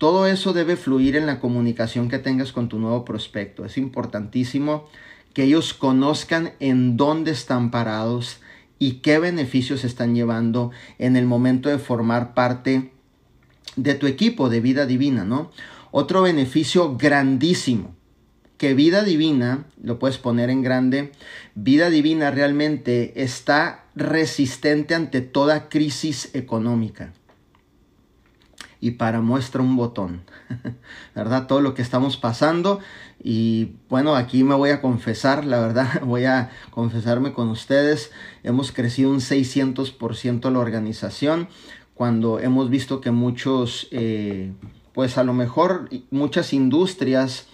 todo 0.02 0.26
eso 0.26 0.52
debe 0.52 0.74
fluir 0.74 1.14
en 1.14 1.26
la 1.26 1.38
comunicación 1.38 2.08
que 2.08 2.18
tengas 2.18 2.50
con 2.50 2.68
tu 2.68 2.80
nuevo 2.80 3.04
prospecto. 3.04 3.64
Es 3.64 3.78
importantísimo 3.78 4.88
que 5.32 5.44
ellos 5.44 5.74
conozcan 5.74 6.54
en 6.58 6.96
dónde 6.96 7.30
están 7.30 7.70
parados 7.70 8.40
y 8.80 8.94
qué 8.94 9.20
beneficios 9.20 9.84
están 9.84 10.16
llevando 10.16 10.72
en 10.98 11.14
el 11.14 11.24
momento 11.24 11.68
de 11.68 11.78
formar 11.78 12.34
parte 12.34 12.90
de 13.76 13.94
tu 13.94 14.08
equipo 14.08 14.48
de 14.48 14.58
vida 14.58 14.86
divina, 14.86 15.24
¿no? 15.24 15.52
Otro 15.92 16.22
beneficio 16.22 16.96
grandísimo, 16.96 17.94
que 18.58 18.74
vida 18.74 19.04
divina, 19.04 19.66
lo 19.80 20.00
puedes 20.00 20.18
poner 20.18 20.50
en 20.50 20.62
grande, 20.62 21.12
vida 21.54 21.90
divina 21.90 22.32
realmente 22.32 23.22
está 23.22 23.84
resistente 23.94 24.96
ante 24.96 25.20
toda 25.20 25.68
crisis 25.68 26.34
económica 26.34 27.12
y 28.82 28.90
para 28.90 29.20
muestra 29.20 29.62
un 29.62 29.76
botón, 29.76 30.22
¿verdad? 31.14 31.46
Todo 31.46 31.60
lo 31.60 31.72
que 31.72 31.82
estamos 31.82 32.16
pasando. 32.16 32.80
Y 33.22 33.76
bueno, 33.88 34.16
aquí 34.16 34.42
me 34.42 34.56
voy 34.56 34.70
a 34.70 34.80
confesar, 34.80 35.44
la 35.44 35.60
verdad, 35.60 36.00
voy 36.02 36.24
a 36.24 36.50
confesarme 36.70 37.32
con 37.32 37.48
ustedes, 37.48 38.10
hemos 38.42 38.72
crecido 38.72 39.12
un 39.12 39.20
600% 39.20 40.50
la 40.50 40.58
organización. 40.58 41.48
Cuando 41.94 42.40
hemos 42.40 42.70
visto 42.70 43.00
que 43.00 43.12
muchos, 43.12 43.86
eh, 43.92 44.52
pues 44.92 45.16
a 45.16 45.22
lo 45.22 45.32
mejor 45.32 45.88
muchas 46.10 46.52
industrias 46.52 47.46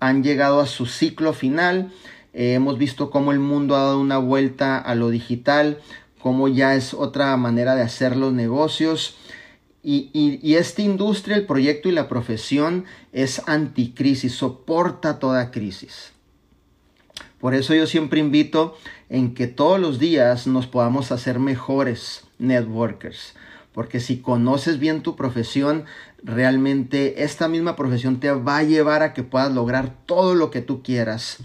han 0.00 0.24
llegado 0.24 0.58
a 0.58 0.66
su 0.66 0.86
ciclo 0.86 1.32
final, 1.32 1.92
eh, 2.34 2.54
hemos 2.54 2.76
visto 2.76 3.10
cómo 3.10 3.30
el 3.30 3.38
mundo 3.38 3.76
ha 3.76 3.82
dado 3.82 4.00
una 4.00 4.18
vuelta 4.18 4.78
a 4.78 4.96
lo 4.96 5.10
digital, 5.10 5.78
cómo 6.20 6.48
ya 6.48 6.74
es 6.74 6.92
otra 6.92 7.36
manera 7.36 7.76
de 7.76 7.82
hacer 7.82 8.16
los 8.16 8.32
negocios, 8.32 9.16
y, 9.88 10.56
esta 10.56 10.82
industria, 10.82 11.36
el 11.36 11.46
proyecto 11.46 11.88
y 11.88 11.92
la 11.92 12.08
profesión 12.08 12.86
es 13.12 13.40
anticrisis, 13.46 14.34
soporta 14.34 15.20
toda 15.20 15.52
crisis. 15.52 16.10
Por 17.38 17.54
eso 17.54 17.72
yo 17.72 17.86
siempre 17.86 18.18
invito 18.18 18.76
en 19.08 19.32
que 19.32 19.46
todos 19.46 19.78
los 19.78 20.00
días 20.00 20.48
nos 20.48 20.66
podamos 20.66 21.12
hacer 21.12 21.38
mejores 21.38 22.24
networkers. 22.40 23.34
Porque 23.72 24.00
si 24.00 24.18
conoces 24.18 24.80
bien 24.80 25.02
tu 25.02 25.14
profesión, 25.14 25.84
realmente 26.20 27.22
esta 27.22 27.46
misma 27.46 27.76
profesión 27.76 28.18
te 28.18 28.32
va 28.32 28.58
a 28.58 28.62
llevar 28.64 29.04
a 29.04 29.14
que 29.14 29.22
puedas 29.22 29.52
lograr 29.52 29.94
todo 30.06 30.34
lo 30.34 30.50
que 30.50 30.62
tú 30.62 30.82
quieras. 30.82 31.38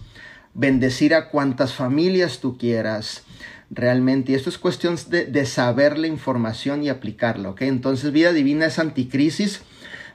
Bendecir 0.53 1.15
a 1.15 1.29
cuantas 1.29 1.73
familias 1.73 2.39
tú 2.39 2.57
quieras 2.57 3.23
realmente. 3.69 4.31
Y 4.31 4.35
esto 4.35 4.49
es 4.49 4.57
cuestión 4.57 4.97
de, 5.09 5.45
saber 5.45 5.97
la 5.97 6.07
información 6.07 6.83
y 6.83 6.89
aplicarla, 6.89 7.49
¿ok? 7.49 7.61
Entonces 7.63 8.11
vida 8.11 8.33
divina 8.33 8.65
es 8.65 8.79
anticrisis 8.79 9.61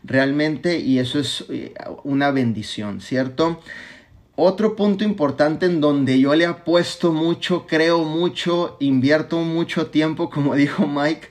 realmente 0.04 0.78
y 0.78 0.98
eso 0.98 1.18
es 1.18 1.44
eh, 1.48 1.74
una 2.04 2.30
bendición, 2.30 3.00
¿cierto? 3.00 3.60
Otro 4.38 4.76
punto 4.76 5.02
importante 5.02 5.64
en 5.64 5.80
donde 5.80 6.20
yo 6.20 6.34
le 6.34 6.44
apuesto 6.44 7.10
mucho, 7.12 7.66
creo 7.66 8.04
mucho, 8.04 8.76
invierto 8.80 9.38
mucho 9.38 9.86
tiempo, 9.86 10.28
como 10.30 10.54
dijo 10.54 10.86
Mike, 10.86 11.28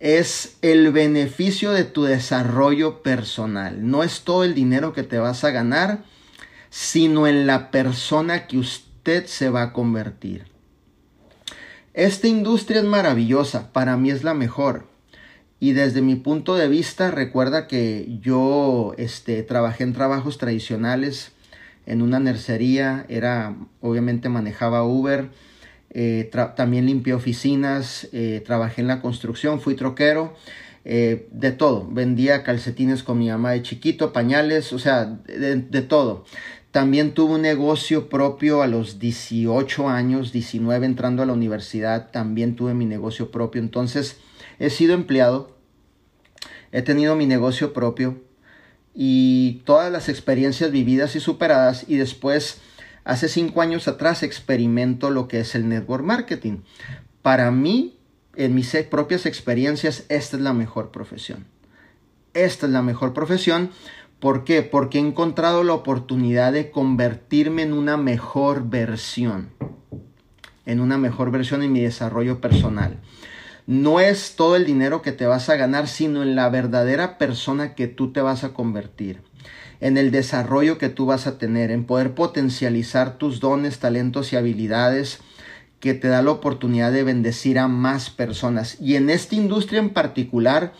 es 0.00 0.56
el 0.62 0.90
beneficio 0.90 1.72
de 1.72 1.84
tu 1.84 2.04
desarrollo 2.04 3.02
personal. 3.02 3.86
No 3.90 4.02
es 4.02 4.22
todo 4.22 4.44
el 4.44 4.54
dinero 4.54 4.94
que 4.94 5.02
te 5.02 5.18
vas 5.18 5.44
a 5.44 5.50
ganar, 5.50 6.04
sino 6.70 7.26
en 7.26 7.46
la 7.46 7.70
persona 7.70 8.46
que 8.46 8.58
usted 8.58 9.26
se 9.26 9.50
va 9.50 9.62
a 9.62 9.72
convertir. 9.72 10.46
Esta 11.92 12.28
industria 12.28 12.80
es 12.80 12.86
maravillosa, 12.86 13.72
para 13.72 13.96
mí 13.96 14.10
es 14.10 14.22
la 14.22 14.32
mejor. 14.32 14.86
Y 15.58 15.72
desde 15.72 16.00
mi 16.00 16.14
punto 16.14 16.54
de 16.54 16.68
vista, 16.68 17.10
recuerda 17.10 17.66
que 17.66 18.18
yo 18.22 18.94
este, 18.96 19.42
trabajé 19.42 19.84
en 19.84 19.92
trabajos 19.92 20.38
tradicionales, 20.38 21.32
en 21.84 22.00
una 22.00 22.20
nercería, 22.20 23.04
era, 23.08 23.56
obviamente 23.80 24.28
manejaba 24.28 24.84
Uber, 24.84 25.28
eh, 25.90 26.30
también 26.56 26.86
limpié 26.86 27.12
oficinas, 27.12 28.08
eh, 28.12 28.42
trabajé 28.46 28.80
en 28.80 28.86
la 28.86 29.02
construcción, 29.02 29.60
fui 29.60 29.74
troquero, 29.74 30.34
eh, 30.84 31.28
de 31.32 31.52
todo, 31.52 31.86
vendía 31.90 32.42
calcetines 32.42 33.02
con 33.02 33.18
mi 33.18 33.28
mamá 33.28 33.50
de 33.50 33.62
chiquito, 33.62 34.12
pañales, 34.12 34.72
o 34.72 34.78
sea, 34.78 35.04
de 35.04 35.82
todo. 35.82 36.24
También 36.70 37.14
tuve 37.14 37.34
un 37.34 37.42
negocio 37.42 38.08
propio 38.08 38.62
a 38.62 38.68
los 38.68 39.00
18 39.00 39.88
años, 39.88 40.32
19 40.32 40.86
entrando 40.86 41.22
a 41.22 41.26
la 41.26 41.32
universidad, 41.32 42.12
también 42.12 42.54
tuve 42.54 42.74
mi 42.74 42.86
negocio 42.86 43.32
propio. 43.32 43.60
Entonces, 43.60 44.18
he 44.60 44.70
sido 44.70 44.94
empleado, 44.94 45.56
he 46.70 46.82
tenido 46.82 47.16
mi 47.16 47.26
negocio 47.26 47.72
propio 47.72 48.22
y 48.94 49.62
todas 49.64 49.90
las 49.90 50.08
experiencias 50.08 50.70
vividas 50.70 51.16
y 51.16 51.20
superadas 51.20 51.84
y 51.88 51.96
después, 51.96 52.60
hace 53.02 53.28
cinco 53.28 53.62
años 53.62 53.88
atrás, 53.88 54.22
experimento 54.22 55.10
lo 55.10 55.26
que 55.26 55.40
es 55.40 55.56
el 55.56 55.68
network 55.68 56.04
marketing. 56.04 56.58
Para 57.22 57.50
mí, 57.50 57.98
en 58.36 58.54
mis 58.54 58.76
propias 58.88 59.26
experiencias, 59.26 60.04
esta 60.08 60.36
es 60.36 60.42
la 60.42 60.52
mejor 60.52 60.92
profesión. 60.92 61.46
Esta 62.32 62.66
es 62.66 62.72
la 62.72 62.82
mejor 62.82 63.12
profesión 63.12 63.70
¿Por 64.20 64.44
qué? 64.44 64.62
Porque 64.62 64.98
he 64.98 65.00
encontrado 65.00 65.64
la 65.64 65.72
oportunidad 65.72 66.52
de 66.52 66.70
convertirme 66.70 67.62
en 67.62 67.72
una 67.72 67.96
mejor 67.96 68.68
versión, 68.68 69.48
en 70.66 70.80
una 70.80 70.98
mejor 70.98 71.30
versión 71.30 71.62
en 71.62 71.72
mi 71.72 71.80
desarrollo 71.80 72.40
personal. 72.40 72.98
no 73.66 74.00
es 74.00 74.34
todo 74.36 74.56
el 74.56 74.64
dinero 74.64 75.00
que 75.00 75.12
te 75.12 75.26
vas 75.26 75.48
a 75.48 75.54
ganar, 75.54 75.86
sino 75.86 76.22
en 76.22 76.34
la 76.34 76.48
verdadera 76.48 77.18
persona 77.18 77.74
que 77.74 77.86
tú 77.86 78.12
te 78.12 78.20
vas 78.20 78.42
a 78.42 78.52
convertir, 78.52 79.22
en 79.80 79.96
el 79.96 80.10
desarrollo 80.10 80.76
que 80.76 80.88
tú 80.88 81.06
vas 81.06 81.26
a 81.26 81.38
tener, 81.38 81.70
en 81.70 81.84
poder 81.84 82.14
potencializar 82.14 83.16
tus 83.16 83.38
dones, 83.38 83.78
talentos 83.78 84.32
y 84.32 84.36
habilidades 84.36 85.20
que 85.78 85.94
te 85.94 86.08
da 86.08 86.20
la 86.20 86.32
oportunidad 86.32 86.90
de 86.90 87.04
bendecir 87.04 87.58
a 87.58 87.68
más 87.68 88.10
personas. 88.10 88.76
Y 88.80 88.96
en 88.96 89.08
esta 89.08 89.36
industria 89.36 89.78
en 89.78 89.90
particular 89.90 90.72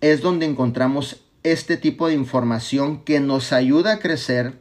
es 0.00 0.22
donde 0.22 0.46
encontramos 0.46 1.22
este 1.42 1.76
tipo 1.76 2.08
de 2.08 2.14
información 2.14 3.02
que 3.04 3.20
nos 3.20 3.52
ayuda 3.52 3.94
a 3.94 3.98
crecer 3.98 4.54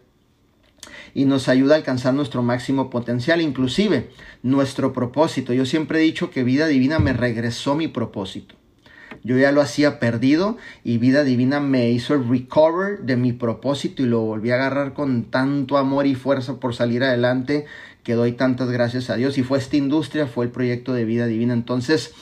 y 1.14 1.26
nos 1.26 1.50
ayuda 1.50 1.76
a 1.76 1.78
alcanzar 1.78 2.14
nuestro 2.14 2.44
máximo 2.44 2.90
potencial, 2.90 3.42
inclusive 3.42 4.10
nuestro 4.44 4.94
propósito. 4.94 5.54
Yo 5.54 5.66
siempre 5.66 6.00
he 6.00 6.04
dicho 6.04 6.32
que 6.32 6.44
vida 6.44 6.68
divina 6.68 7.00
me 7.00 7.14
regresó 7.14 7.76
mi 7.76 7.88
propósito. 7.88 8.56
Yo 9.24 9.38
ya 9.38 9.52
lo 9.52 9.62
hacía 9.62 10.00
perdido 10.00 10.58
y 10.84 10.98
vida 10.98 11.24
divina 11.24 11.60
me 11.60 11.90
hizo 11.90 12.14
el 12.14 12.28
recover 12.30 13.00
de 13.00 13.18
mi 13.18 13.34
propósito 13.34 14.02
y 14.02 14.06
lo 14.06 14.22
volví 14.22 14.52
a 14.52 14.56
agarrar 14.56 14.94
con 14.94 15.26
tanto 15.26 15.78
amor 15.78 16.06
y 16.06 16.16
fuerza 16.16 16.60
por 16.60 16.74
salir 16.74 17.04
adelante 17.04 17.66
que 18.04 18.14
doy 18.14 18.32
tantas 18.34 18.70
gracias 18.70 19.10
a 19.10 19.16
Dios. 19.16 19.38
Y 19.38 19.44
fue 19.44 19.58
esta 19.58 19.76
industria, 19.76 20.28
fue 20.28 20.46
el 20.46 20.52
proyecto 20.52 20.94
de 20.94 21.06
vida 21.06 21.28
divina. 21.28 21.54
Entonces, 21.54 22.14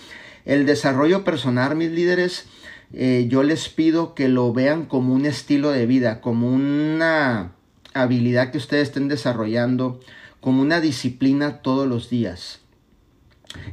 el 0.45 0.65
desarrollo 0.65 1.23
personal, 1.23 1.75
mis 1.75 1.91
líderes, 1.91 2.45
eh, 2.93 3.27
yo 3.29 3.43
les 3.43 3.69
pido 3.69 4.15
que 4.15 4.29
lo 4.29 4.53
vean 4.53 4.85
como 4.85 5.13
un 5.13 5.25
estilo 5.25 5.71
de 5.71 5.85
vida, 5.85 6.21
como 6.21 6.49
una 6.49 7.51
habilidad 7.93 8.51
que 8.51 8.57
ustedes 8.57 8.89
estén 8.89 9.07
desarrollando, 9.07 9.99
como 10.39 10.61
una 10.61 10.79
disciplina 10.79 11.61
todos 11.61 11.87
los 11.87 12.09
días. 12.09 12.61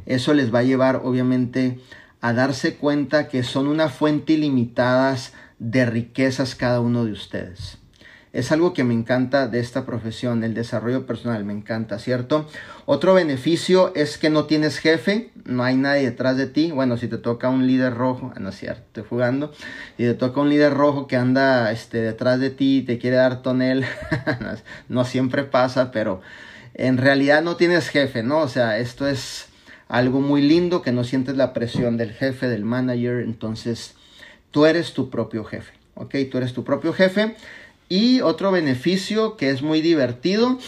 Eso 0.06 0.34
les 0.34 0.52
va 0.54 0.60
a 0.60 0.64
llevar 0.64 1.02
obviamente 1.04 1.80
a 2.20 2.32
darse 2.32 2.76
cuenta 2.76 3.28
que 3.28 3.42
son 3.42 3.66
una 3.68 3.88
fuente 3.88 4.32
ilimitada 4.32 5.16
de 5.58 5.86
riquezas 5.86 6.54
cada 6.54 6.80
uno 6.80 7.04
de 7.04 7.12
ustedes. 7.12 7.78
Es 8.34 8.50
algo 8.50 8.74
que 8.74 8.82
me 8.82 8.94
encanta 8.94 9.46
de 9.46 9.60
esta 9.60 9.86
profesión, 9.86 10.42
el 10.42 10.54
desarrollo 10.54 11.06
personal, 11.06 11.44
me 11.44 11.52
encanta, 11.52 12.00
¿cierto? 12.00 12.48
Otro 12.84 13.14
beneficio 13.14 13.94
es 13.94 14.18
que 14.18 14.28
no 14.28 14.46
tienes 14.46 14.78
jefe, 14.78 15.30
no 15.44 15.62
hay 15.62 15.76
nadie 15.76 16.02
detrás 16.02 16.36
de 16.36 16.48
ti. 16.48 16.72
Bueno, 16.72 16.96
si 16.96 17.06
te 17.06 17.16
toca 17.16 17.48
un 17.48 17.68
líder 17.68 17.94
rojo, 17.94 18.32
ah, 18.34 18.40
no 18.40 18.48
es 18.48 18.56
cierto, 18.56 18.82
estoy 18.88 19.04
jugando, 19.08 19.52
y 19.98 20.02
te 20.02 20.14
toca 20.14 20.40
un 20.40 20.48
líder 20.48 20.74
rojo 20.74 21.06
que 21.06 21.14
anda 21.14 21.70
este, 21.70 21.98
detrás 21.98 22.40
de 22.40 22.50
ti 22.50 22.78
y 22.78 22.82
te 22.82 22.98
quiere 22.98 23.18
dar 23.18 23.40
tonel, 23.40 23.84
no 24.88 25.04
siempre 25.04 25.44
pasa, 25.44 25.92
pero 25.92 26.20
en 26.74 26.98
realidad 26.98 27.40
no 27.40 27.54
tienes 27.54 27.88
jefe, 27.88 28.24
¿no? 28.24 28.38
O 28.38 28.48
sea, 28.48 28.78
esto 28.78 29.06
es 29.06 29.46
algo 29.86 30.20
muy 30.20 30.42
lindo 30.42 30.82
que 30.82 30.90
no 30.90 31.04
sientes 31.04 31.36
la 31.36 31.52
presión 31.52 31.96
del 31.96 32.10
jefe, 32.10 32.48
del 32.48 32.64
manager, 32.64 33.20
entonces 33.20 33.94
tú 34.50 34.66
eres 34.66 34.92
tu 34.92 35.08
propio 35.08 35.44
jefe, 35.44 35.72
¿ok? 35.94 36.16
Tú 36.32 36.38
eres 36.38 36.52
tu 36.52 36.64
propio 36.64 36.92
jefe 36.92 37.36
y 37.94 38.22
otro 38.22 38.50
beneficio 38.50 39.36
que 39.36 39.50
es 39.50 39.62
muy 39.62 39.80
divertido, 39.80 40.58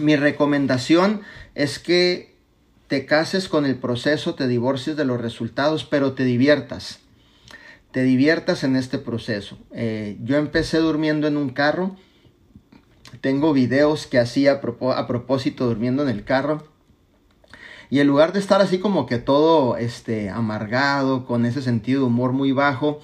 mi 0.00 0.16
recomendación 0.16 1.20
es 1.54 1.78
que 1.78 2.34
te 2.88 3.06
cases 3.06 3.48
con 3.48 3.64
el 3.64 3.76
proceso, 3.76 4.34
te 4.34 4.48
divorcies 4.48 4.96
de 4.96 5.04
los 5.04 5.20
resultados, 5.20 5.84
pero 5.84 6.14
te 6.14 6.24
diviertas. 6.24 6.98
Te 7.92 8.02
diviertas 8.02 8.64
en 8.64 8.74
este 8.74 8.98
proceso. 8.98 9.58
Eh, 9.70 10.18
yo 10.24 10.38
empecé 10.38 10.78
durmiendo 10.78 11.28
en 11.28 11.36
un 11.36 11.50
carro. 11.50 11.94
Tengo 13.20 13.52
videos 13.52 14.08
que 14.08 14.18
hacía 14.18 14.60
a, 14.60 15.06
propósito 15.06 15.66
durmiendo 15.66 16.02
en 16.02 16.08
el 16.08 16.24
carro. 16.24 16.66
Y 17.90 18.00
en 18.00 18.08
lugar 18.08 18.32
de 18.32 18.40
estar 18.40 18.60
así 18.60 18.80
como 18.80 19.06
que 19.06 19.18
todo 19.18 19.76
este, 19.76 20.30
amargado, 20.30 21.26
con 21.26 21.46
ese 21.46 21.62
sentido 21.62 22.00
de 22.00 22.06
humor 22.08 22.32
muy 22.32 22.50
bajo, 22.50 22.98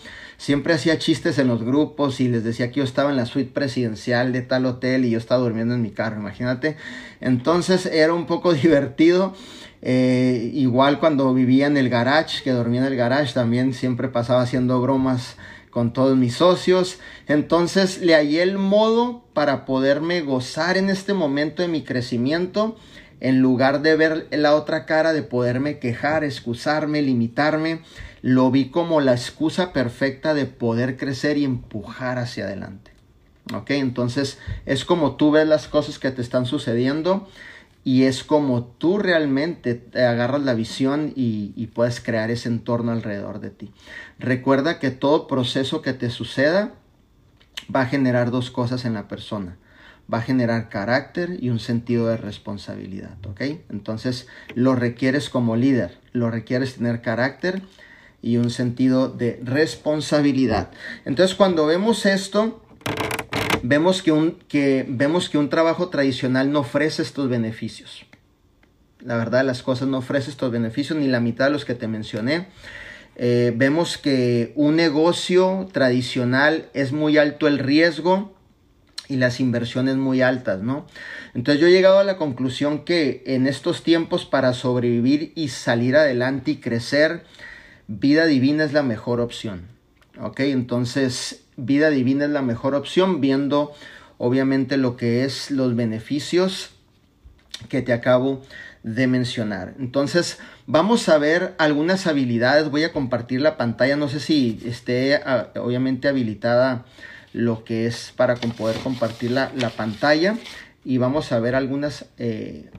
siempre 0.44 0.74
hacía 0.74 0.98
chistes 0.98 1.38
en 1.38 1.48
los 1.48 1.62
grupos 1.62 2.20
y 2.20 2.28
les 2.28 2.44
decía 2.44 2.70
que 2.70 2.80
yo 2.80 2.84
estaba 2.84 3.08
en 3.08 3.16
la 3.16 3.24
suite 3.24 3.50
presidencial 3.50 4.30
de 4.34 4.42
tal 4.42 4.66
hotel 4.66 5.06
y 5.06 5.10
yo 5.10 5.16
estaba 5.16 5.40
durmiendo 5.40 5.72
en 5.72 5.80
mi 5.80 5.90
carro, 5.90 6.20
imagínate. 6.20 6.76
Entonces 7.22 7.86
era 7.86 8.12
un 8.12 8.26
poco 8.26 8.52
divertido. 8.62 9.32
Eh, 9.80 10.50
igual 10.52 11.00
cuando 11.00 11.32
vivía 11.32 11.66
en 11.66 11.78
el 11.78 11.88
garage, 11.88 12.42
que 12.42 12.50
dormía 12.50 12.82
en 12.82 12.88
el 12.88 12.94
garage, 12.94 13.32
también 13.32 13.72
siempre 13.72 14.08
pasaba 14.08 14.42
haciendo 14.42 14.82
bromas 14.82 15.36
con 15.70 15.94
todos 15.94 16.14
mis 16.14 16.34
socios. 16.34 16.98
Entonces 17.26 18.02
le 18.02 18.14
hallé 18.14 18.42
el 18.42 18.58
modo 18.58 19.24
para 19.32 19.64
poderme 19.64 20.20
gozar 20.20 20.76
en 20.76 20.90
este 20.90 21.14
momento 21.14 21.62
de 21.62 21.68
mi 21.68 21.84
crecimiento 21.84 22.76
en 23.24 23.40
lugar 23.40 23.80
de 23.80 23.96
ver 23.96 24.28
la 24.32 24.54
otra 24.54 24.84
cara 24.84 25.14
de 25.14 25.22
poderme 25.22 25.78
quejar, 25.78 26.24
excusarme, 26.24 27.00
limitarme, 27.00 27.80
lo 28.20 28.50
vi 28.50 28.68
como 28.68 29.00
la 29.00 29.12
excusa 29.12 29.72
perfecta 29.72 30.34
de 30.34 30.44
poder 30.44 30.98
crecer 30.98 31.38
y 31.38 31.44
empujar 31.44 32.18
hacia 32.18 32.44
adelante. 32.44 32.90
¿Ok? 33.54 33.70
Entonces 33.70 34.38
es 34.66 34.84
como 34.84 35.16
tú 35.16 35.30
ves 35.30 35.48
las 35.48 35.68
cosas 35.68 35.98
que 35.98 36.10
te 36.10 36.20
están 36.20 36.44
sucediendo 36.44 37.26
y 37.82 38.02
es 38.02 38.24
como 38.24 38.62
tú 38.62 38.98
realmente 38.98 39.72
te 39.72 40.04
agarras 40.04 40.42
la 40.42 40.52
visión 40.52 41.14
y, 41.16 41.54
y 41.56 41.68
puedes 41.68 42.02
crear 42.02 42.30
ese 42.30 42.50
entorno 42.50 42.92
alrededor 42.92 43.40
de 43.40 43.48
ti. 43.48 43.72
Recuerda 44.18 44.78
que 44.78 44.90
todo 44.90 45.26
proceso 45.28 45.80
que 45.80 45.94
te 45.94 46.10
suceda 46.10 46.74
va 47.74 47.80
a 47.80 47.86
generar 47.86 48.30
dos 48.30 48.50
cosas 48.50 48.84
en 48.84 48.92
la 48.92 49.08
persona 49.08 49.56
va 50.12 50.18
a 50.18 50.22
generar 50.22 50.68
carácter 50.68 51.38
y 51.40 51.50
un 51.50 51.58
sentido 51.58 52.08
de 52.08 52.16
responsabilidad, 52.16 53.16
¿ok? 53.26 53.40
Entonces 53.70 54.26
lo 54.54 54.74
requieres 54.74 55.30
como 55.30 55.56
líder, 55.56 55.98
lo 56.12 56.30
requieres 56.30 56.74
tener 56.74 57.00
carácter 57.00 57.62
y 58.20 58.36
un 58.36 58.50
sentido 58.50 59.08
de 59.08 59.40
responsabilidad. 59.42 60.70
Entonces 61.04 61.36
cuando 61.36 61.66
vemos 61.66 62.06
esto, 62.06 62.62
vemos 63.62 64.02
que 64.02 64.12
un, 64.12 64.32
que, 64.48 64.84
vemos 64.88 65.28
que 65.28 65.38
un 65.38 65.48
trabajo 65.48 65.88
tradicional 65.88 66.52
no 66.52 66.60
ofrece 66.60 67.02
estos 67.02 67.28
beneficios. 67.28 68.04
La 69.00 69.16
verdad, 69.16 69.44
las 69.44 69.62
cosas 69.62 69.88
no 69.88 69.98
ofrece 69.98 70.30
estos 70.30 70.50
beneficios, 70.50 70.98
ni 70.98 71.08
la 71.08 71.20
mitad 71.20 71.46
de 71.46 71.50
los 71.50 71.64
que 71.64 71.74
te 71.74 71.88
mencioné. 71.88 72.46
Eh, 73.16 73.52
vemos 73.54 73.98
que 73.98 74.52
un 74.56 74.76
negocio 74.76 75.68
tradicional 75.72 76.68
es 76.74 76.92
muy 76.92 77.18
alto 77.18 77.46
el 77.46 77.58
riesgo, 77.58 78.33
y 79.08 79.16
las 79.16 79.40
inversiones 79.40 79.96
muy 79.96 80.22
altas, 80.22 80.62
¿no? 80.62 80.86
Entonces 81.34 81.60
yo 81.60 81.66
he 81.66 81.72
llegado 81.72 81.98
a 81.98 82.04
la 82.04 82.16
conclusión 82.16 82.84
que 82.84 83.22
en 83.26 83.46
estos 83.46 83.82
tiempos 83.82 84.24
para 84.24 84.54
sobrevivir 84.54 85.32
y 85.34 85.48
salir 85.48 85.96
adelante 85.96 86.52
y 86.52 86.56
crecer, 86.56 87.24
vida 87.86 88.26
divina 88.26 88.64
es 88.64 88.72
la 88.72 88.82
mejor 88.82 89.20
opción, 89.20 89.68
¿ok? 90.20 90.40
Entonces 90.40 91.44
vida 91.56 91.90
divina 91.90 92.24
es 92.24 92.30
la 92.30 92.42
mejor 92.42 92.74
opción 92.74 93.20
viendo 93.20 93.72
obviamente 94.18 94.76
lo 94.76 94.96
que 94.96 95.24
es 95.24 95.50
los 95.50 95.76
beneficios 95.76 96.70
que 97.68 97.82
te 97.82 97.92
acabo 97.92 98.42
de 98.82 99.06
mencionar. 99.06 99.74
Entonces 99.78 100.38
vamos 100.66 101.08
a 101.08 101.18
ver 101.18 101.54
algunas 101.58 102.06
habilidades, 102.06 102.70
voy 102.70 102.84
a 102.84 102.92
compartir 102.92 103.40
la 103.40 103.56
pantalla, 103.56 103.96
no 103.96 104.08
sé 104.08 104.20
si 104.20 104.60
esté 104.64 105.16
ah, 105.16 105.50
obviamente 105.56 106.08
habilitada 106.08 106.84
lo 107.34 107.64
que 107.64 107.86
es 107.86 108.12
para 108.16 108.36
poder 108.36 108.78
compartir 108.78 109.32
la, 109.32 109.50
pantalla. 109.76 110.38
Y 110.84 110.98
vamos 110.98 111.32
a 111.32 111.40
ver 111.40 111.54
algunas 111.54 112.06
eh, 112.16 112.70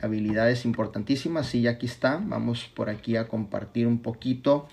habilidades 0.00 0.64
importantísimas. 0.64 1.54
y 1.54 1.66
aquí 1.66 1.86
está, 1.86 2.20
vamos 2.22 2.64
por 2.74 2.88
aquí 2.88 3.16
a 3.16 3.26
compartir 3.28 3.86
un 3.86 3.98
poquito. 3.98 4.68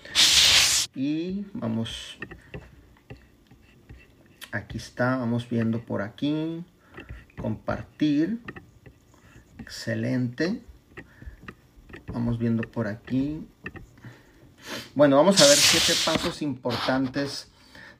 Y 0.94 1.44
vamos, 1.54 2.18
aquí 4.52 4.78
está, 4.78 5.16
vamos 5.16 5.48
viendo 5.48 5.80
por 5.80 6.02
aquí, 6.02 6.64
compartir, 7.40 8.40
excelente, 9.58 10.60
vamos 12.12 12.38
viendo 12.38 12.62
por 12.62 12.86
aquí. 12.86 13.44
Bueno, 14.94 15.16
vamos 15.16 15.40
a 15.40 15.46
ver 15.46 15.56
siete 15.56 15.98
pasos 16.04 16.42
importantes 16.42 17.51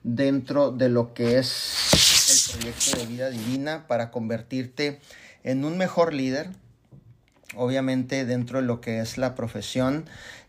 dentro 0.03 0.71
de 0.71 0.89
lo 0.89 1.13
que 1.13 1.37
es 1.39 2.53
el 2.53 2.59
proyecto 2.59 2.97
de 2.97 3.05
vida 3.05 3.29
divina 3.29 3.87
para 3.87 4.11
convertirte 4.11 4.99
en 5.43 5.65
un 5.65 5.77
mejor 5.77 6.13
líder, 6.13 6.49
obviamente 7.55 8.25
dentro 8.25 8.61
de 8.61 8.67
lo 8.67 8.81
que 8.81 8.99
es 8.99 9.17
la 9.17 9.35
profesión. 9.35 10.05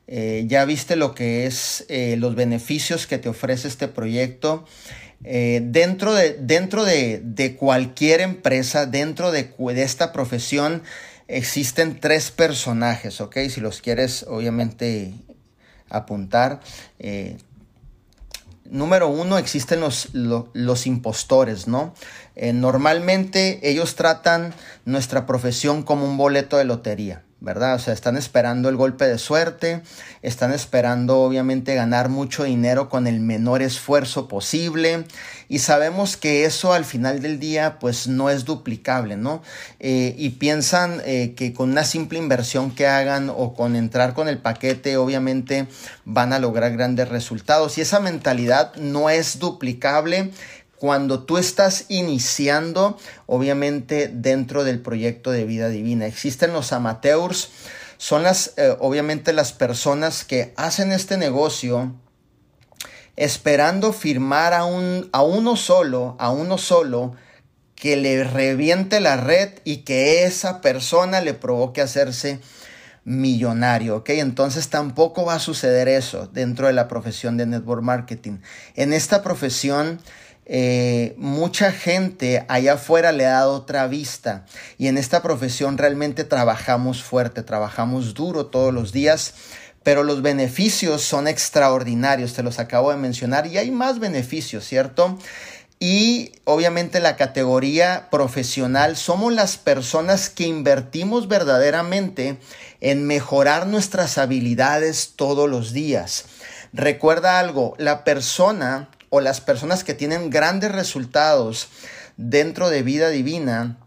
Eh, 0.06 0.44
ya 0.48 0.64
viste 0.64 0.96
lo 0.96 1.14
que 1.14 1.46
es 1.46 1.86
eh, 1.88 2.16
los 2.18 2.34
beneficios 2.34 3.06
que 3.06 3.18
te 3.18 3.28
ofrece 3.28 3.68
este 3.68 3.88
proyecto. 3.88 4.66
Eh, 5.24 5.62
dentro 5.64 6.12
de, 6.12 6.34
dentro 6.38 6.84
de, 6.84 7.22
de, 7.24 7.56
cualquier 7.56 8.20
empresa, 8.20 8.84
dentro 8.84 9.30
de, 9.30 9.54
de, 9.56 9.82
esta 9.82 10.12
profesión, 10.12 10.82
existen 11.28 11.98
tres 11.98 12.30
personajes, 12.30 13.22
¿ok? 13.22 13.38
Si 13.48 13.62
los 13.62 13.80
quieres, 13.80 14.26
obviamente, 14.28 15.14
apuntar 15.88 16.60
número 18.74 19.08
uno, 19.08 19.38
existen 19.38 19.80
los, 19.80 20.08
los, 20.12 20.86
impostores, 20.86 21.68
¿no? 21.68 21.94
Eh, 22.34 22.52
normalmente 22.52 23.60
ellos 23.62 23.94
tratan 23.94 24.52
nuestra 24.84 25.26
profesión 25.26 25.84
como 25.84 26.04
un 26.04 26.16
boleto 26.16 26.58
de 26.58 26.64
lotería. 26.64 27.22
¿Verdad? 27.44 27.74
O 27.74 27.78
sea, 27.78 27.92
están 27.92 28.16
esperando 28.16 28.68
el 28.68 28.76
golpe 28.76 29.06
de 29.06 29.18
suerte, 29.18 29.82
están 30.22 30.52
esperando 30.52 31.20
obviamente 31.20 31.74
ganar 31.74 32.08
mucho 32.08 32.44
dinero 32.44 32.88
con 32.88 33.06
el 33.06 33.20
menor 33.20 33.62
esfuerzo 33.62 34.26
posible 34.26 35.04
y 35.48 35.58
sabemos 35.58 36.16
que 36.16 36.46
eso 36.46 36.72
al 36.72 36.84
final 36.84 37.20
del 37.20 37.38
día 37.38 37.78
pues 37.78 38.08
no 38.08 38.30
es 38.30 38.44
duplicable, 38.44 39.16
¿no? 39.16 39.42
Eh, 39.78 40.14
y 40.16 40.30
piensan 40.30 41.02
eh, 41.04 41.34
que 41.36 41.52
con 41.52 41.70
una 41.70 41.84
simple 41.84 42.18
inversión 42.18 42.70
que 42.70 42.86
hagan 42.86 43.30
o 43.30 43.54
con 43.54 43.76
entrar 43.76 44.14
con 44.14 44.28
el 44.28 44.38
paquete 44.38 44.96
obviamente 44.96 45.66
van 46.04 46.32
a 46.32 46.38
lograr 46.38 46.72
grandes 46.72 47.08
resultados 47.10 47.76
y 47.76 47.82
esa 47.82 48.00
mentalidad 48.00 48.74
no 48.76 49.10
es 49.10 49.38
duplicable 49.38 50.30
cuando 50.84 51.22
tú 51.22 51.38
estás 51.38 51.86
iniciando, 51.88 52.98
obviamente 53.24 54.10
dentro 54.12 54.64
del 54.64 54.80
proyecto 54.82 55.30
de 55.30 55.46
vida 55.46 55.70
divina. 55.70 56.04
Existen 56.04 56.52
los 56.52 56.74
amateurs, 56.74 57.48
son 57.96 58.22
las, 58.22 58.52
eh, 58.58 58.76
obviamente 58.80 59.32
las 59.32 59.54
personas 59.54 60.24
que 60.24 60.52
hacen 60.58 60.92
este 60.92 61.16
negocio 61.16 61.94
esperando 63.16 63.94
firmar 63.94 64.52
a, 64.52 64.66
un, 64.66 65.08
a 65.12 65.22
uno 65.22 65.56
solo, 65.56 66.16
a 66.18 66.30
uno 66.30 66.58
solo, 66.58 67.14
que 67.74 67.96
le 67.96 68.22
reviente 68.22 69.00
la 69.00 69.16
red 69.16 69.52
y 69.64 69.84
que 69.84 70.24
esa 70.24 70.60
persona 70.60 71.22
le 71.22 71.32
provoque 71.32 71.80
hacerse 71.80 72.40
millonario, 73.04 73.96
¿ok? 73.96 74.10
Entonces 74.10 74.68
tampoco 74.68 75.24
va 75.24 75.36
a 75.36 75.38
suceder 75.38 75.88
eso 75.88 76.26
dentro 76.26 76.66
de 76.66 76.74
la 76.74 76.88
profesión 76.88 77.38
de 77.38 77.46
network 77.46 77.82
marketing. 77.82 78.40
En 78.74 78.92
esta 78.92 79.22
profesión 79.22 79.98
eh, 80.46 81.14
mucha 81.16 81.72
gente 81.72 82.44
allá 82.48 82.74
afuera 82.74 83.12
le 83.12 83.24
ha 83.24 83.32
dado 83.32 83.54
otra 83.54 83.86
vista 83.86 84.44
y 84.76 84.88
en 84.88 84.98
esta 84.98 85.22
profesión 85.22 85.78
realmente 85.78 86.24
trabajamos 86.24 87.02
fuerte, 87.02 87.42
trabajamos 87.42 88.12
duro 88.12 88.46
todos 88.46 88.72
los 88.72 88.92
días, 88.92 89.34
pero 89.82 90.02
los 90.02 90.20
beneficios 90.20 91.02
son 91.02 91.28
extraordinarios, 91.28 92.34
te 92.34 92.42
los 92.42 92.58
acabo 92.58 92.90
de 92.90 92.96
mencionar 92.96 93.46
y 93.46 93.56
hay 93.56 93.70
más 93.70 93.98
beneficios, 94.00 94.64
¿cierto? 94.64 95.18
Y 95.80 96.32
obviamente 96.44 97.00
la 97.00 97.16
categoría 97.16 98.08
profesional 98.10 98.96
somos 98.96 99.32
las 99.32 99.56
personas 99.56 100.30
que 100.30 100.44
invertimos 100.44 101.26
verdaderamente 101.28 102.38
en 102.80 103.06
mejorar 103.06 103.66
nuestras 103.66 104.18
habilidades 104.18 105.12
todos 105.16 105.48
los 105.48 105.72
días. 105.72 106.26
Recuerda 106.72 107.38
algo, 107.38 107.74
la 107.78 108.04
persona 108.04 108.88
o 109.14 109.20
las 109.20 109.40
personas 109.40 109.84
que 109.84 109.94
tienen 109.94 110.28
grandes 110.28 110.72
resultados 110.72 111.68
dentro 112.16 112.68
de 112.68 112.82
vida 112.82 113.10
divina, 113.10 113.78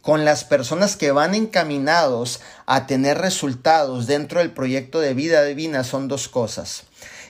con 0.00 0.24
las 0.24 0.44
personas 0.44 0.96
que 0.96 1.10
van 1.12 1.34
encaminados 1.34 2.40
a 2.64 2.86
tener 2.86 3.18
resultados 3.18 4.06
dentro 4.06 4.40
del 4.40 4.52
proyecto 4.52 4.98
de 4.98 5.12
vida 5.12 5.44
divina 5.44 5.84
son 5.84 6.08
dos 6.08 6.30
cosas. 6.30 6.84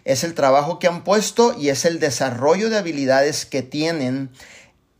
Es 0.05 0.23
el 0.23 0.35
trabajo 0.35 0.79
que 0.79 0.87
han 0.87 1.03
puesto 1.03 1.57
y 1.59 1.71
es 1.71 1.85
el 1.85 1.99
desarrollo 1.99 2.71
de 2.71 2.79
habilidades 2.79 3.45
que 3.45 3.62
tienen 3.62 4.31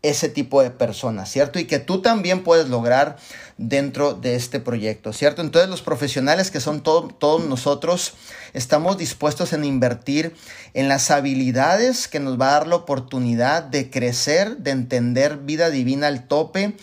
ese 0.03 0.29
tipo 0.29 0.62
de 0.62 0.71
personas, 0.71 1.31
¿cierto? 1.31 1.61
Y 1.61 1.67
que 1.67 1.79
tú 1.79 2.03
también 2.03 2.43
puedes 2.43 2.69
lograr 2.69 3.19
dentro 3.57 4.15
de 4.15 4.35
este 4.35 4.59
proyecto, 4.59 5.12
¿cierto? 5.12 5.43
Entonces 5.43 5.71
los 5.71 5.83
profesionales 5.83 6.51
que 6.51 6.61
son 6.61 6.83
todos 6.83 7.45
nosotros 7.45 8.15
estamos 8.57 8.97
dispuestos 8.97 9.53
en 9.53 9.64
invertir 9.64 10.35
en 10.73 10.88
las 10.88 11.11
habilidades 11.11 12.09
que 12.09 12.21
nos 12.21 12.40
va 12.40 12.49
a 12.49 12.53
dar 12.53 12.66
la 12.66 12.77
oportunidad 12.77 13.62
de 13.62 13.90
crecer, 13.90 14.57
de 14.57 14.71
entender 14.71 15.37
vida 15.37 15.69
divina 15.69 16.07
al 16.07 16.27
tope, 16.27 16.75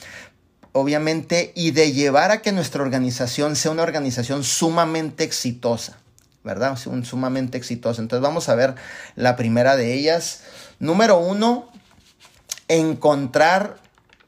obviamente, 0.71 1.51
y 1.55 1.71
de 1.71 1.91
llevar 1.91 2.29
a 2.29 2.43
que 2.43 2.51
nuestra 2.51 2.83
organización 2.83 3.55
sea 3.55 3.71
una 3.71 3.81
organización 3.81 4.43
sumamente 4.43 5.23
exitosa, 5.23 5.97
¿verdad? 6.43 6.77
Sumamente 6.77 7.57
exitosa. 7.57 8.03
Entonces 8.03 8.21
vamos 8.21 8.49
a 8.49 8.55
ver 8.55 8.75
la 9.15 9.35
primera 9.35 9.75
de 9.75 9.93
ellas. 9.93 10.41
Número 10.77 11.17
uno, 11.17 11.71
encontrar 12.67 13.77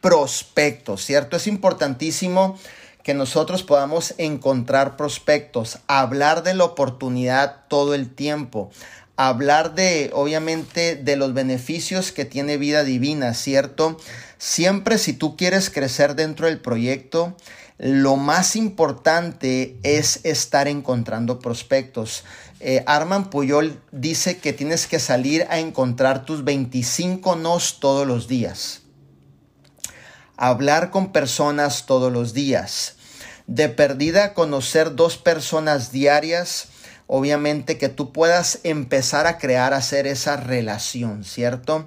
prospectos, 0.01 1.05
¿cierto? 1.05 1.38
Es 1.38 1.45
importantísimo 1.45 2.58
que 3.05 3.13
nosotros 3.13 3.61
podamos 3.61 4.15
encontrar 4.17 4.97
prospectos, 4.97 5.77
hablar 5.85 6.41
de 6.41 6.55
la 6.55 6.63
oportunidad 6.63 7.67
todo 7.67 7.93
el 7.93 8.09
tiempo, 8.09 8.71
hablar 9.15 9.75
de, 9.75 10.09
obviamente, 10.11 10.95
de 10.95 11.15
los 11.15 11.35
beneficios 11.35 12.11
que 12.11 12.25
tiene 12.25 12.57
vida 12.57 12.83
divina, 12.83 13.35
¿cierto? 13.35 13.99
Siempre 14.39 14.97
si 14.97 15.13
tú 15.13 15.37
quieres 15.37 15.69
crecer 15.69 16.15
dentro 16.15 16.47
del 16.47 16.59
proyecto, 16.59 17.37
lo 17.77 18.15
más 18.15 18.55
importante 18.55 19.77
es 19.83 20.21
estar 20.23 20.67
encontrando 20.67 21.37
prospectos. 21.37 22.23
Eh, 22.59 22.83
Arman 22.87 23.29
Puyol 23.29 23.79
dice 23.91 24.39
que 24.39 24.51
tienes 24.51 24.87
que 24.87 24.97
salir 24.97 25.45
a 25.51 25.59
encontrar 25.59 26.25
tus 26.25 26.43
25 26.43 27.35
nos 27.35 27.79
todos 27.79 28.07
los 28.07 28.27
días. 28.27 28.81
Hablar 30.37 30.89
con 30.89 31.11
personas 31.11 31.85
todos 31.85 32.11
los 32.11 32.33
días. 32.33 32.94
De 33.47 33.69
perdida 33.69 34.34
conocer 34.34 34.95
dos 34.95 35.17
personas 35.17 35.91
diarias. 35.91 36.67
Obviamente 37.08 37.77
que 37.77 37.89
tú 37.89 38.12
puedas 38.12 38.60
empezar 38.63 39.27
a 39.27 39.38
crear, 39.38 39.73
hacer 39.73 40.08
esa 40.08 40.38
relación, 40.38 41.23
¿cierto? 41.23 41.86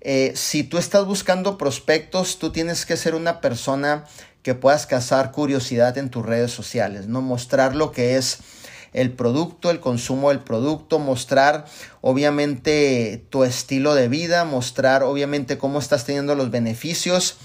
Eh, 0.00 0.32
si 0.34 0.64
tú 0.64 0.78
estás 0.78 1.06
buscando 1.06 1.58
prospectos, 1.58 2.38
tú 2.38 2.50
tienes 2.50 2.86
que 2.86 2.96
ser 2.96 3.14
una 3.14 3.40
persona 3.40 4.04
que 4.42 4.54
puedas 4.54 4.86
cazar 4.86 5.32
curiosidad 5.32 5.96
en 5.96 6.10
tus 6.10 6.24
redes 6.24 6.52
sociales, 6.52 7.08
¿no? 7.08 7.22
Mostrar 7.22 7.74
lo 7.74 7.92
que 7.92 8.16
es 8.16 8.38
el 8.92 9.10
producto, 9.12 9.70
el 9.70 9.80
consumo 9.80 10.28
del 10.28 10.40
producto, 10.40 10.98
mostrar 10.98 11.64
obviamente 12.00 13.24
tu 13.30 13.44
estilo 13.44 13.94
de 13.94 14.08
vida, 14.08 14.44
mostrar 14.44 15.02
obviamente 15.02 15.58
cómo 15.58 15.78
estás 15.78 16.04
teniendo 16.04 16.34
los 16.34 16.50
beneficios 16.50 17.36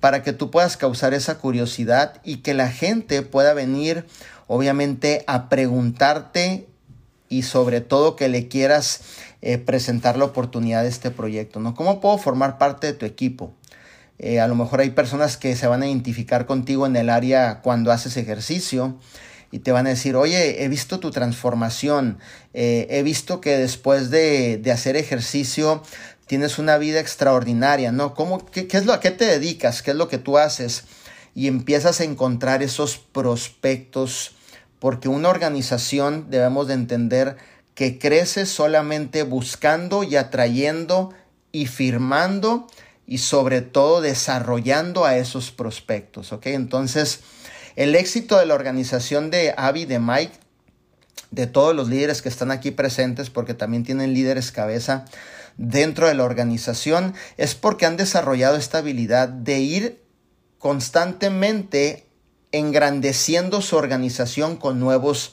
para 0.00 0.22
que 0.22 0.32
tú 0.32 0.50
puedas 0.50 0.76
causar 0.76 1.14
esa 1.14 1.38
curiosidad 1.38 2.20
y 2.24 2.38
que 2.38 2.54
la 2.54 2.70
gente 2.70 3.22
pueda 3.22 3.54
venir 3.54 4.06
obviamente 4.46 5.24
a 5.26 5.48
preguntarte 5.48 6.66
y 7.28 7.42
sobre 7.42 7.80
todo 7.80 8.16
que 8.16 8.28
le 8.28 8.48
quieras 8.48 9.00
eh, 9.42 9.58
presentar 9.58 10.16
la 10.16 10.24
oportunidad 10.24 10.82
de 10.82 10.88
este 10.88 11.10
proyecto, 11.10 11.60
¿no? 11.60 11.74
¿Cómo 11.74 12.00
puedo 12.00 12.18
formar 12.18 12.58
parte 12.58 12.86
de 12.88 12.92
tu 12.94 13.06
equipo? 13.06 13.52
Eh, 14.18 14.40
a 14.40 14.48
lo 14.48 14.54
mejor 14.54 14.80
hay 14.80 14.90
personas 14.90 15.36
que 15.36 15.54
se 15.54 15.66
van 15.66 15.82
a 15.82 15.86
identificar 15.86 16.46
contigo 16.46 16.86
en 16.86 16.96
el 16.96 17.08
área 17.08 17.60
cuando 17.60 17.92
haces 17.92 18.16
ejercicio 18.16 18.96
y 19.50 19.60
te 19.60 19.72
van 19.72 19.86
a 19.86 19.90
decir, 19.90 20.16
oye, 20.16 20.64
he 20.64 20.68
visto 20.68 20.98
tu 20.98 21.10
transformación, 21.10 22.18
eh, 22.52 22.86
he 22.90 23.02
visto 23.02 23.40
que 23.40 23.56
después 23.56 24.10
de, 24.10 24.60
hacer 24.72 24.96
ejercicio 24.96 25.82
tienes 26.28 26.58
una 26.58 26.78
vida 26.78 27.00
extraordinaria, 27.00 27.90
¿no? 27.90 28.14
¿Cómo, 28.14 28.46
qué, 28.46 28.68
es 28.70 28.86
lo, 28.86 28.92
¿A 28.92 29.00
qué 29.00 29.10
te 29.10 29.24
dedicas? 29.24 29.82
¿Qué 29.82 29.90
es 29.90 29.96
lo 29.96 30.08
que 30.08 30.18
tú 30.18 30.38
haces? 30.38 30.84
Y 31.34 31.48
empiezas 31.48 32.00
a 32.00 32.04
encontrar 32.04 32.62
esos 32.62 32.98
prospectos, 32.98 34.32
porque 34.78 35.08
una 35.08 35.30
organización 35.30 36.26
debemos 36.30 36.68
de 36.68 36.74
entender 36.74 37.36
que 37.74 37.98
crece 37.98 38.44
solamente 38.44 39.22
buscando 39.22 40.04
y 40.04 40.16
atrayendo 40.16 41.14
y 41.50 41.66
firmando 41.66 42.66
y 43.06 43.18
sobre 43.18 43.62
todo 43.62 44.00
desarrollando 44.02 45.06
a 45.06 45.16
esos 45.16 45.50
prospectos, 45.50 46.32
¿ok? 46.32 46.46
Entonces, 46.46 47.20
el 47.74 47.94
éxito 47.94 48.36
de 48.38 48.44
la 48.44 48.54
organización 48.54 49.30
de 49.30 49.54
Avi, 49.56 49.86
de 49.86 49.98
Mike, 49.98 50.34
de 51.30 51.46
todos 51.46 51.74
los 51.74 51.88
líderes 51.88 52.20
que 52.20 52.28
están 52.28 52.50
aquí 52.50 52.70
presentes, 52.70 53.30
porque 53.30 53.54
también 53.54 53.84
tienen 53.84 54.12
líderes 54.12 54.52
cabeza 54.52 55.04
dentro 55.58 56.06
de 56.06 56.14
la 56.14 56.24
organización, 56.24 57.14
es 57.36 57.54
porque 57.54 57.84
han 57.84 57.96
desarrollado 57.96 58.56
esta 58.56 58.78
habilidad 58.78 59.28
de 59.28 59.58
ir 59.58 60.02
constantemente 60.58 62.06
engrandeciendo 62.52 63.60
su 63.60 63.76
organización 63.76 64.56
con 64.56 64.80
nuevos 64.80 65.32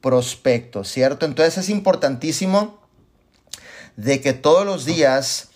prospectos, 0.00 0.88
¿cierto? 0.88 1.26
Entonces 1.26 1.58
es 1.58 1.68
importantísimo 1.68 2.80
de 3.96 4.20
que 4.20 4.32
todos 4.32 4.64
los 4.64 4.86
días, 4.86 5.48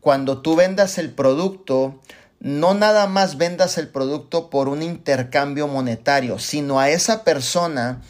cuando 0.00 0.40
tú 0.40 0.56
vendas 0.56 0.96
el 0.96 1.10
producto, 1.10 2.00
no 2.38 2.72
nada 2.72 3.06
más 3.06 3.36
vendas 3.36 3.76
el 3.76 3.88
producto 3.88 4.48
por 4.48 4.68
un 4.68 4.82
intercambio 4.82 5.68
monetario, 5.68 6.38
sino 6.38 6.80
a 6.80 6.88
esa 6.88 7.22
persona 7.22 8.00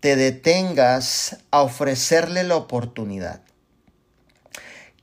te 0.00 0.16
detengas 0.16 1.38
a 1.50 1.62
ofrecerle 1.62 2.44
la 2.44 2.56
oportunidad. 2.56 3.43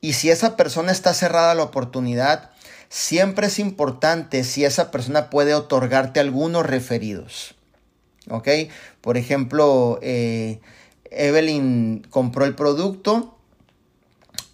Y 0.01 0.13
si 0.13 0.31
esa 0.31 0.57
persona 0.57 0.91
está 0.91 1.13
cerrada 1.13 1.51
a 1.51 1.55
la 1.55 1.61
oportunidad, 1.61 2.49
siempre 2.89 3.47
es 3.47 3.59
importante 3.59 4.43
si 4.43 4.65
esa 4.65 4.89
persona 4.89 5.29
puede 5.29 5.53
otorgarte 5.53 6.19
algunos 6.19 6.65
referidos. 6.65 7.53
¿Ok? 8.29 8.47
Por 8.99 9.17
ejemplo, 9.17 9.99
eh, 10.01 10.59
Evelyn 11.11 12.05
compró 12.09 12.45
el 12.45 12.55
producto 12.55 13.37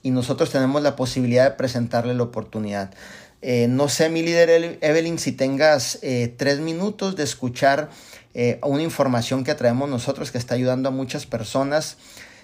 y 0.03 0.11
nosotros 0.11 0.51
tenemos 0.51 0.81
la 0.83 0.97
posibilidad 0.97 1.45
de 1.45 1.51
presentarle 1.51 2.13
la 2.13 2.23
oportunidad. 2.23 2.93
Eh, 3.41 3.67
no 3.69 3.87
sé, 3.87 4.09
mi 4.09 4.23
líder 4.23 4.79
Evelyn, 4.81 5.17
si 5.17 5.31
tengas 5.31 5.99
eh, 6.01 6.33
tres 6.35 6.59
minutos 6.59 7.15
de 7.15 7.23
escuchar 7.23 7.89
una 8.61 8.83
información 8.83 9.43
que 9.43 9.55
traemos 9.55 9.89
nosotros 9.89 10.31
que 10.31 10.37
está 10.37 10.53
ayudando 10.53 10.89
a 10.89 10.91
muchas 10.91 11.25
personas. 11.25 11.97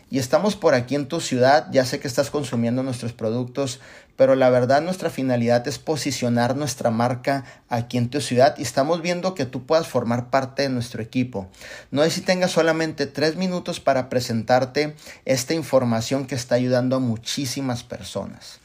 Y 0.10 0.20
estamos 0.20 0.56
por 0.56 0.76
aquí 0.76 0.96
en 0.96 1.08
tu 1.08 1.22
ciudad, 1.22 1.68
ya 1.72 1.86
sé 1.86 2.00
que 2.00 2.08
estás 2.08 2.30
consumiendo 2.30 2.84
nuestros 2.84 3.14
productos, 3.14 3.80
pero 4.16 4.36
la 4.36 4.50
verdad 4.50 4.82
nuestra 4.82 5.10
finalidad 5.10 5.68
es 5.68 5.80
posicionar 5.80 6.56
nuestra 6.56 6.92
marca 6.92 7.46
aquí 7.68 7.98
en 7.98 8.10
tu 8.10 8.22
ciudad 8.22 8.56
y 8.58 8.62
estamos 8.62 9.02
viendo 9.02 9.34
que 9.34 9.46
tú 9.46 9.66
puedas 9.66 9.88
formar 9.88 10.30
parte 10.30 10.64
de 10.64 10.70
nuestro 10.70 11.02
equipo. 11.02 11.50
No 11.90 12.04
es 12.04 12.14
si 12.14 12.22
tengas 12.22 12.52
solamente 12.52 13.08
tres 13.08 13.36
minutos 13.36 13.80
para 13.80 14.10
presentarte 14.10 14.96
esta 15.26 15.56
información 15.56 16.28
que 16.28 16.36
está 16.36 16.56
ayudando 16.56 16.96
a 16.96 17.00
muchísimas 17.00 17.84
personas. 17.84 18.60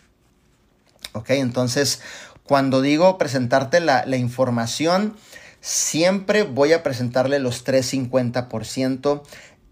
Ok, 1.15 1.31
entonces 1.31 2.01
cuando 2.45 2.83
digo 2.83 3.17
presentarte 3.17 3.81
la, 3.81 4.05
la 4.05 4.17
información, 4.17 5.17
siempre 5.61 6.43
voy 6.45 6.73
a 6.73 6.83
presentarle 6.83 7.39
los 7.39 7.65
350% 7.65 9.23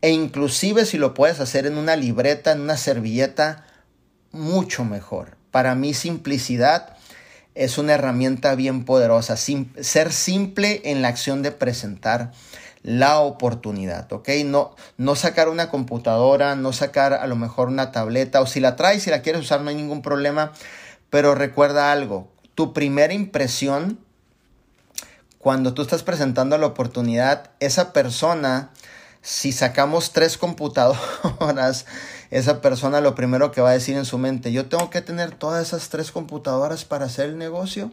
e 0.06 0.10
inclusive 0.10 0.86
si 0.86 0.98
lo 0.98 1.14
puedes 1.14 1.40
hacer 1.40 1.66
en 1.66 1.76
una 1.76 1.96
libreta, 1.96 2.52
en 2.52 2.60
una 2.60 2.76
servilleta, 2.76 3.66
mucho 4.30 4.84
mejor. 4.84 5.36
Para 5.50 5.74
mí 5.74 5.94
simplicidad 5.94 6.96
es 7.56 7.76
una 7.76 7.94
herramienta 7.94 8.54
bien 8.54 8.84
poderosa. 8.84 9.36
ser 9.36 10.12
simple 10.12 10.80
en 10.84 11.02
la 11.02 11.08
acción 11.08 11.42
de 11.42 11.50
presentar 11.50 12.30
la 12.84 13.18
oportunidad. 13.18 14.06
No, 14.44 14.76
no 14.96 15.16
sacar 15.16 15.48
una 15.48 15.70
computadora, 15.70 16.54
no 16.54 16.72
sacar 16.72 17.12
a 17.12 17.26
lo 17.26 17.34
mejor 17.34 17.66
una 17.66 17.90
tableta 17.90 18.40
o 18.40 18.46
si 18.46 18.60
la 18.60 18.76
traes, 18.76 19.02
si 19.02 19.10
la 19.10 19.22
quieres 19.22 19.40
usar 19.42 19.62
no 19.62 19.70
hay 19.70 19.74
ningún 19.74 20.02
problema, 20.02 20.52
pero 21.10 21.34
recuerda 21.34 21.90
algo, 21.90 22.30
tu 22.54 22.72
primera 22.72 23.12
impresión 23.12 23.98
cuando 25.38 25.74
tú 25.74 25.82
estás 25.82 26.04
presentando 26.04 26.58
la 26.58 26.66
oportunidad, 26.66 27.50
esa 27.58 27.92
persona 27.92 28.70
si 29.26 29.50
sacamos 29.50 30.12
tres 30.12 30.38
computadoras, 30.38 31.84
esa 32.30 32.60
persona 32.60 33.00
lo 33.00 33.16
primero 33.16 33.50
que 33.50 33.60
va 33.60 33.70
a 33.70 33.72
decir 33.72 33.96
en 33.96 34.04
su 34.04 34.18
mente, 34.18 34.52
yo 34.52 34.66
tengo 34.66 34.88
que 34.88 35.00
tener 35.00 35.32
todas 35.32 35.66
esas 35.66 35.88
tres 35.88 36.12
computadoras 36.12 36.84
para 36.84 37.06
hacer 37.06 37.30
el 37.30 37.36
negocio. 37.36 37.90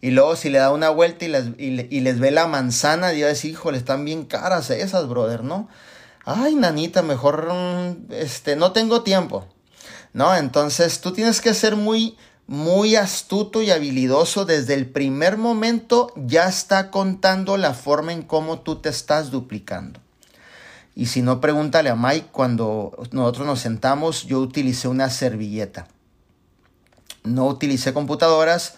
Y 0.00 0.12
luego 0.12 0.36
si 0.36 0.50
le 0.50 0.58
da 0.58 0.70
una 0.70 0.90
vuelta 0.90 1.24
y 1.24 1.28
les, 1.28 1.46
y, 1.58 2.00
ve 2.20 2.30
la 2.30 2.46
manzana, 2.46 3.12
y 3.14 3.22
va 3.22 3.26
a 3.26 3.30
decir, 3.30 3.50
híjole, 3.50 3.78
están 3.78 4.04
bien 4.04 4.26
caras 4.26 4.70
esas, 4.70 5.08
brother, 5.08 5.42
¿no? 5.42 5.68
Ay, 6.24 6.54
nanita, 6.54 7.02
mejor, 7.02 7.52
mm, 7.52 8.12
este, 8.12 8.54
no 8.54 8.70
tengo 8.70 9.02
tiempo. 9.02 9.48
¿No? 10.12 10.36
Entonces 10.36 11.00
tú 11.00 11.12
tienes 11.12 11.40
que 11.40 11.52
ser 11.52 11.74
muy, 11.74 12.16
muy 12.46 12.94
astuto 12.94 13.60
y 13.60 13.72
habilidoso. 13.72 14.44
Desde 14.44 14.74
el 14.74 14.88
primer 14.88 15.36
momento 15.36 16.12
ya 16.14 16.46
está 16.48 16.92
contando 16.92 17.56
la 17.56 17.74
forma 17.74 18.12
en 18.12 18.22
cómo 18.22 18.60
tú 18.60 18.76
te 18.76 18.90
estás 18.90 19.32
duplicando. 19.32 20.03
Y 20.94 21.06
si 21.06 21.22
no, 21.22 21.40
pregúntale 21.40 21.90
a 21.90 21.96
Mike, 21.96 22.28
cuando 22.30 22.96
nosotros 23.10 23.46
nos 23.46 23.60
sentamos, 23.60 24.24
yo 24.26 24.40
utilicé 24.40 24.88
una 24.88 25.10
servilleta. 25.10 25.88
No 27.24 27.46
utilicé 27.46 27.92
computadoras, 27.92 28.74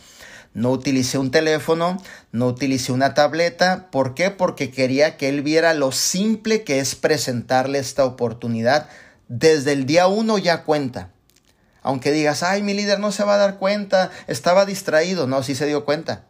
no 0.55 0.71
utilicé 0.71 1.19
un 1.19 1.31
teléfono, 1.31 2.01
no 2.33 2.47
utilicé 2.47 2.93
una 2.93 3.13
tableta. 3.13 3.91
¿Por 3.91 4.15
qué? 4.15 4.31
Porque 4.31 4.71
quería 4.71 5.19
que 5.19 5.29
él 5.29 5.43
viera 5.43 5.75
lo 5.75 5.93
simple 5.93 6.65
que 6.65 6.79
es 6.79 6.95
presentarle 6.95 7.79
esta 7.79 8.07
oportunidad. 8.07 8.89
Desde 9.29 9.73
el 9.73 9.85
día 9.85 10.07
uno 10.07 10.39
ya 10.39 10.63
cuenta. 10.65 11.11
Aunque 11.83 12.13
digas, 12.13 12.43
ay, 12.43 12.63
mi 12.63 12.73
líder 12.73 12.99
no 12.99 13.13
se 13.13 13.25
va 13.25 13.35
a 13.35 13.39
dar 13.39 13.59
cuenta, 13.59 14.11
estaba 14.27 14.65
distraído. 14.65 15.27
No, 15.27 15.43
sí 15.43 15.55
se 15.55 15.67
dio 15.67 15.85
cuenta. 15.85 16.25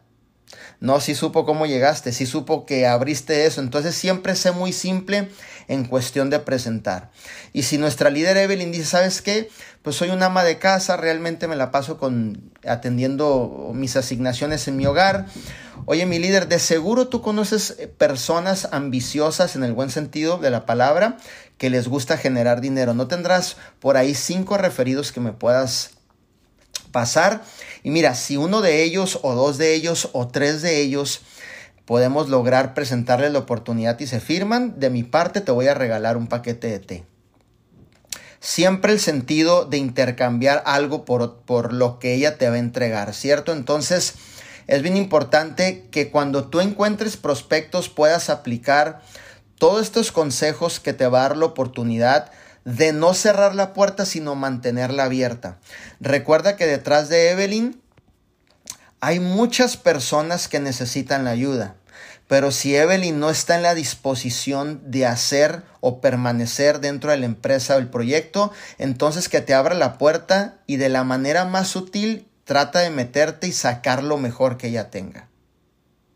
No, 0.79 0.99
sí 0.99 1.15
supo 1.15 1.45
cómo 1.45 1.65
llegaste, 1.65 2.11
sí 2.11 2.27
supo 2.27 2.65
que 2.65 2.85
abriste 2.85 3.45
eso. 3.45 3.61
Entonces 3.61 3.95
siempre 3.95 4.35
sé 4.35 4.51
muy 4.51 4.71
simple 4.71 5.29
en 5.67 5.85
cuestión 5.85 6.29
de 6.29 6.39
presentar. 6.39 7.09
Y 7.51 7.63
si 7.63 7.77
nuestra 7.77 8.11
líder 8.11 8.37
Evelyn 8.37 8.71
dice, 8.71 8.85
¿sabes 8.85 9.21
qué? 9.21 9.49
Pues 9.81 9.95
soy 9.95 10.09
una 10.09 10.27
ama 10.27 10.43
de 10.43 10.59
casa, 10.59 10.95
realmente 10.95 11.47
me 11.47 11.55
la 11.55 11.71
paso 11.71 11.97
con 11.97 12.51
atendiendo 12.67 13.71
mis 13.73 13.95
asignaciones 13.95 14.67
en 14.67 14.77
mi 14.77 14.85
hogar. 14.85 15.25
Oye, 15.85 16.05
mi 16.05 16.19
líder, 16.19 16.47
de 16.47 16.59
seguro 16.59 17.07
tú 17.07 17.21
conoces 17.21 17.75
eh, 17.79 17.87
personas 17.87 18.69
ambiciosas 18.71 19.55
en 19.55 19.63
el 19.63 19.73
buen 19.73 19.89
sentido 19.89 20.37
de 20.37 20.51
la 20.51 20.65
palabra 20.65 21.17
que 21.57 21.69
les 21.69 21.87
gusta 21.87 22.17
generar 22.17 22.61
dinero. 22.61 22.93
¿No 22.93 23.07
tendrás 23.07 23.57
por 23.79 23.97
ahí 23.97 24.13
cinco 24.13 24.57
referidos 24.57 25.11
que 25.11 25.21
me 25.21 25.33
puedas 25.33 25.96
pasar? 26.87 27.43
Y 27.83 27.91
mira, 27.91 28.15
si 28.15 28.37
uno 28.37 28.61
de 28.61 28.83
ellos 28.83 29.19
o 29.21 29.35
dos 29.35 29.57
de 29.57 29.73
ellos 29.73 30.09
o 30.13 30.27
tres 30.27 30.61
de 30.61 30.81
ellos 30.81 31.21
podemos 31.85 32.29
lograr 32.29 32.73
presentarle 32.73 33.29
la 33.29 33.39
oportunidad 33.39 33.99
y 33.99 34.07
se 34.07 34.19
firman, 34.19 34.79
de 34.79 34.89
mi 34.89 35.03
parte 35.03 35.41
te 35.41 35.51
voy 35.51 35.67
a 35.67 35.73
regalar 35.73 36.17
un 36.17 36.27
paquete 36.27 36.67
de 36.67 36.79
té. 36.79 37.05
Siempre 38.39 38.91
el 38.91 38.99
sentido 38.99 39.65
de 39.65 39.77
intercambiar 39.77 40.63
algo 40.65 41.05
por, 41.05 41.41
por 41.41 41.73
lo 41.73 41.97
que 41.99 42.13
ella 42.13 42.37
te 42.37 42.49
va 42.49 42.55
a 42.55 42.59
entregar, 42.59 43.13
¿cierto? 43.13 43.53
Entonces 43.53 44.15
es 44.67 44.81
bien 44.81 44.97
importante 44.97 45.87
que 45.89 46.11
cuando 46.11 46.49
tú 46.49 46.59
encuentres 46.59 47.15
prospectos 47.15 47.87
puedas 47.87 48.29
aplicar 48.29 49.01
todos 49.57 49.81
estos 49.81 50.11
consejos 50.11 50.79
que 50.79 50.93
te 50.93 51.07
va 51.07 51.19
a 51.19 51.29
dar 51.29 51.37
la 51.37 51.45
oportunidad 51.45 52.31
de 52.67 52.91
no 52.91 53.13
cerrar 53.13 53.55
la 53.55 53.71
puerta, 53.71 54.05
sino 54.05 54.35
mantenerla 54.35 55.05
abierta. 55.05 55.57
Recuerda 56.01 56.57
que 56.57 56.67
detrás 56.67 57.07
de 57.07 57.29
Evelyn 57.29 57.81
hay 58.99 59.21
muchas 59.21 59.77
personas 59.77 60.49
que 60.49 60.59
necesitan 60.59 61.23
la 61.23 61.29
ayuda. 61.29 61.75
Pero 62.27 62.51
si 62.51 62.75
Evelyn 62.75 63.21
no 63.21 63.29
está 63.29 63.55
en 63.55 63.63
la 63.63 63.73
disposición 63.73 64.81
de 64.91 65.05
hacer 65.05 65.63
o 65.79 66.01
permanecer 66.01 66.81
dentro 66.81 67.11
de 67.11 67.17
la 67.17 67.25
empresa 67.25 67.77
o 67.77 67.79
el 67.79 67.87
proyecto, 67.87 68.51
entonces 68.79 69.29
que 69.29 69.39
te 69.39 69.53
abra 69.53 69.73
la 69.73 69.97
puerta 69.97 70.57
y 70.67 70.75
de 70.75 70.89
la 70.89 71.05
manera 71.05 71.45
más 71.45 71.69
sutil 71.69 72.27
trata 72.43 72.79
de 72.79 72.89
meterte 72.89 73.47
y 73.47 73.53
sacar 73.53 74.03
lo 74.03 74.17
mejor 74.17 74.57
que 74.57 74.67
ella 74.67 74.89
tenga. 74.89 75.29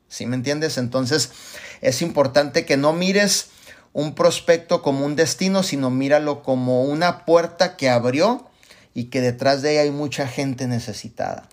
¿Sí 0.09 0.25
me 0.25 0.35
entiendes? 0.35 0.77
Entonces 0.77 1.31
es 1.79 2.01
importante 2.01 2.65
que 2.65 2.75
no 2.75 2.91
mires 2.91 3.47
un 3.93 4.15
prospecto 4.15 4.81
como 4.81 5.05
un 5.05 5.15
destino, 5.15 5.63
sino 5.63 5.89
míralo 5.89 6.43
como 6.43 6.83
una 6.83 7.25
puerta 7.25 7.77
que 7.77 7.89
abrió 7.89 8.47
y 8.93 9.05
que 9.05 9.21
detrás 9.21 9.61
de 9.61 9.73
ella 9.73 9.81
hay 9.81 9.91
mucha 9.91 10.27
gente 10.27 10.67
necesitada. 10.67 11.47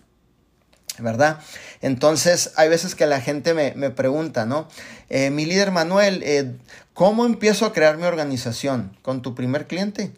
¿verdad? 0.99 1.39
Entonces, 1.81 2.51
hay 2.55 2.69
veces 2.69 2.95
que 2.95 3.05
la 3.05 3.21
gente 3.21 3.53
me, 3.53 3.89
pregunta, 3.91 4.45
¿no? 4.45 4.67
Eh, 5.09 5.29
mi 5.29 5.45
líder 5.45 5.71
Manuel, 5.71 6.21
eh, 6.23 6.55
¿cómo 6.93 7.25
empiezo 7.25 7.65
a 7.65 7.73
crear 7.73 7.97
mi 7.97 8.03
organización? 8.03 8.97
¿Con 9.01 9.21
tu 9.21 9.35
primer 9.35 9.67
cliente? 9.67 10.11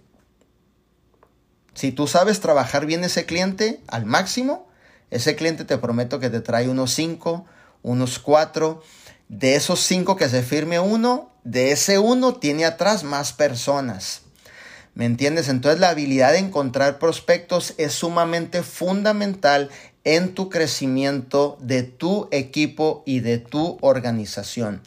Si 1.73 1.91
tú 1.91 2.07
sabes 2.07 2.39
trabajar 2.41 2.85
bien 2.85 3.03
ese 3.03 3.25
cliente 3.25 3.79
al 3.87 4.05
máximo, 4.05 4.67
ese 5.09 5.35
cliente 5.35 5.65
te 5.65 5.77
prometo 5.77 6.19
que 6.19 6.29
te 6.29 6.41
trae 6.41 6.69
unos 6.69 6.93
5, 6.93 7.45
unos 7.83 8.19
4. 8.19 8.83
De 9.31 9.55
esos 9.55 9.79
5 9.79 10.17
que 10.17 10.27
se 10.27 10.43
firme 10.43 10.81
uno, 10.81 11.31
de 11.45 11.71
ese 11.71 11.99
uno 11.99 12.35
tiene 12.35 12.65
atrás 12.65 13.05
más 13.05 13.31
personas. 13.31 14.23
¿Me 14.93 15.05
entiendes? 15.05 15.47
Entonces 15.47 15.79
la 15.79 15.87
habilidad 15.87 16.33
de 16.33 16.39
encontrar 16.39 16.99
prospectos 16.99 17.73
es 17.77 17.93
sumamente 17.93 18.61
fundamental 18.61 19.69
en 20.03 20.35
tu 20.35 20.49
crecimiento 20.49 21.57
de 21.61 21.83
tu 21.83 22.27
equipo 22.31 23.03
y 23.05 23.21
de 23.21 23.37
tu 23.37 23.77
organización. 23.79 24.81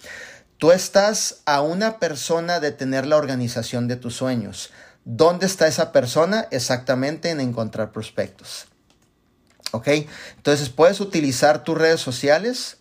Tú 0.58 0.72
estás 0.72 1.38
a 1.46 1.62
una 1.62 1.98
persona 1.98 2.60
de 2.60 2.70
tener 2.70 3.06
la 3.06 3.16
organización 3.16 3.88
de 3.88 3.96
tus 3.96 4.14
sueños. 4.14 4.72
¿Dónde 5.06 5.46
está 5.46 5.68
esa 5.68 5.90
persona? 5.90 6.48
Exactamente 6.50 7.30
en 7.30 7.40
encontrar 7.40 7.92
prospectos. 7.92 8.66
¿Ok? 9.70 9.88
Entonces 10.36 10.68
puedes 10.68 11.00
utilizar 11.00 11.64
tus 11.64 11.78
redes 11.78 12.02
sociales, 12.02 12.76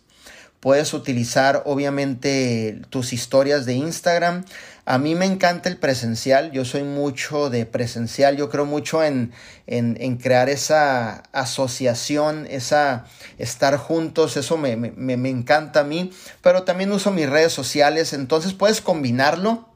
puedes 0.64 0.94
utilizar 0.94 1.62
obviamente 1.66 2.80
tus 2.88 3.12
historias 3.12 3.66
de 3.66 3.74
Instagram, 3.74 4.46
a 4.86 4.96
mí 4.96 5.14
me 5.14 5.26
encanta 5.26 5.68
el 5.68 5.76
presencial, 5.76 6.52
yo 6.52 6.64
soy 6.64 6.84
mucho 6.84 7.50
de 7.50 7.66
presencial, 7.66 8.38
yo 8.38 8.48
creo 8.48 8.64
mucho 8.64 9.04
en, 9.04 9.34
en, 9.66 10.16
crear 10.16 10.48
esa 10.48 11.24
asociación, 11.32 12.46
esa 12.48 13.04
estar 13.36 13.76
juntos, 13.76 14.38
eso 14.38 14.56
me, 14.56 14.74
me, 14.76 15.28
encanta 15.28 15.80
a 15.80 15.84
mí, 15.84 16.10
pero 16.40 16.62
también 16.62 16.92
uso 16.92 17.10
mis 17.10 17.28
redes 17.28 17.52
sociales, 17.52 18.14
entonces 18.14 18.54
puedes 18.54 18.80
combinarlo, 18.80 19.68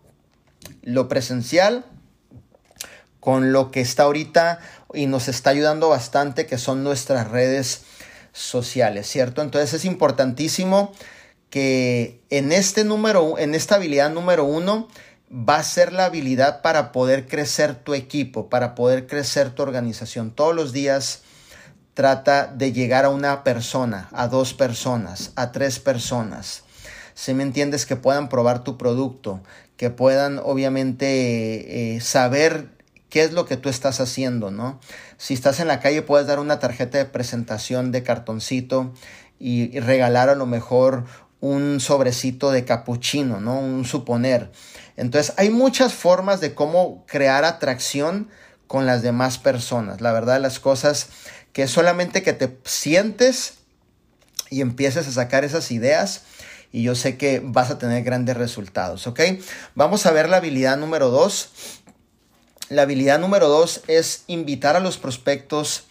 lo 0.81 1.07
presencial, 1.07 1.85
con 3.21 3.53
lo 3.53 3.71
que 3.71 3.83
está 3.83 4.05
ahorita 4.05 4.61
y 4.95 5.05
nos 5.05 5.29
está 5.29 5.51
ayudando 5.51 5.91
bastante, 5.91 6.47
que 6.47 6.57
son 6.57 6.83
nuestras 6.83 7.29
redes 7.29 7.67
sociales, 7.69 7.98
¿cierto? 9.07 9.43
Entonces 9.43 9.75
es 9.75 9.85
importantísimo 9.85 10.93
que 11.51 12.21
en 12.31 12.53
este 12.53 12.85
número, 12.85 13.39
en 13.39 13.55
esta 13.55 13.77
habilidad 13.77 14.11
número 14.11 14.45
uno, 14.45 14.89
va 15.31 15.57
a 15.57 15.65
ser 15.65 15.93
la 15.93 16.07
habilidad 16.07 16.63
para 16.63 16.93
poder 16.93 17.27
crecer 17.27 17.75
tu 17.75 17.95
equipo, 17.95 18.49
para 18.49 18.75
poder 18.75 19.07
crecer 19.07 19.51
tu 19.51 19.63
organización. 19.63 20.31
Todos 20.31 20.55
los 20.55 20.73
días 20.73 21.23
trata 21.95 22.47
de 22.47 22.73
llegar 22.73 23.05
a 23.05 23.11
una 23.11 23.45
persona, 23.45 24.09
a 24.13 24.29
dos 24.29 24.55
personas, 24.55 25.33
a 25.37 25.53
tres 25.53 25.79
personas. 25.79 26.63
Si 27.15 27.35
me 27.35 27.43
entiendes, 27.43 27.87
que 27.87 27.97
puedan 27.97 28.29
probar 28.29 28.63
tu 28.63 28.79
producto, 28.79 29.41
que 29.77 29.91
puedan 29.91 30.39
obviamente 30.39 31.97
eh, 31.97 32.01
saber 32.01 32.78
qué 33.11 33.23
es 33.23 33.33
lo 33.33 33.47
que 33.47 33.57
tú 33.57 33.69
estás 33.69 34.01
haciendo, 34.01 34.51
¿no? 34.51 34.81
Si 35.17 35.35
estás 35.35 35.61
en 35.61 35.69
la 35.69 35.81
calle 35.81 36.03
puedes 36.03 36.27
dar 36.27 36.39
una 36.39 36.59
tarjeta 36.59 36.99
de 36.99 37.05
presentación 37.05 37.93
de 37.93 38.03
cartoncito 38.03 38.93
y, 39.39 39.79
regalar 39.81 40.29
a 40.29 40.35
lo 40.35 40.47
mejor 40.47 41.05
un 41.41 41.81
sobrecito 41.81 42.51
de 42.51 42.65
capuchino, 42.65 43.41
¿no? 43.41 43.59
Un 43.61 43.85
suponer. 43.85 44.51
Entonces 44.97 45.33
hay 45.37 45.51
muchas 45.51 45.95
formas 45.95 46.41
de 46.41 46.55
cómo 46.55 47.05
crear 47.07 47.45
atracción 47.45 48.29
con 48.67 48.87
las 48.87 49.03
demás 49.03 49.39
personas. 49.39 50.01
La 50.01 50.13
verdad 50.13 50.41
las 50.41 50.59
cosas 50.59 51.09
que 51.53 51.69
solamente 51.69 52.23
que 52.23 52.33
te 52.33 52.59
sientes 52.65 53.55
y 54.51 54.61
empieces 54.61 55.07
a 55.07 55.13
sacar 55.13 55.45
esas 55.45 55.71
ideas 55.71 56.23
y 56.71 56.83
yo 56.83 56.95
sé 56.95 57.17
que 57.17 57.41
vas 57.43 57.71
a 57.71 57.79
tener 57.79 58.03
grandes 58.03 58.37
resultados, 58.37 59.07
¿ok? 59.07 59.21
Vamos 59.75 60.05
a 60.07 60.11
ver 60.11 60.29
la 60.29 60.39
habilidad 60.39 60.77
número 60.77 61.09
dos. 61.09 61.51
La 62.69 62.83
habilidad 62.83 63.19
número 63.19 63.49
dos 63.49 63.83
es 63.87 64.25
invitar 64.27 64.77
a 64.77 64.81
los 64.81 64.99
prospectos, 64.99 65.85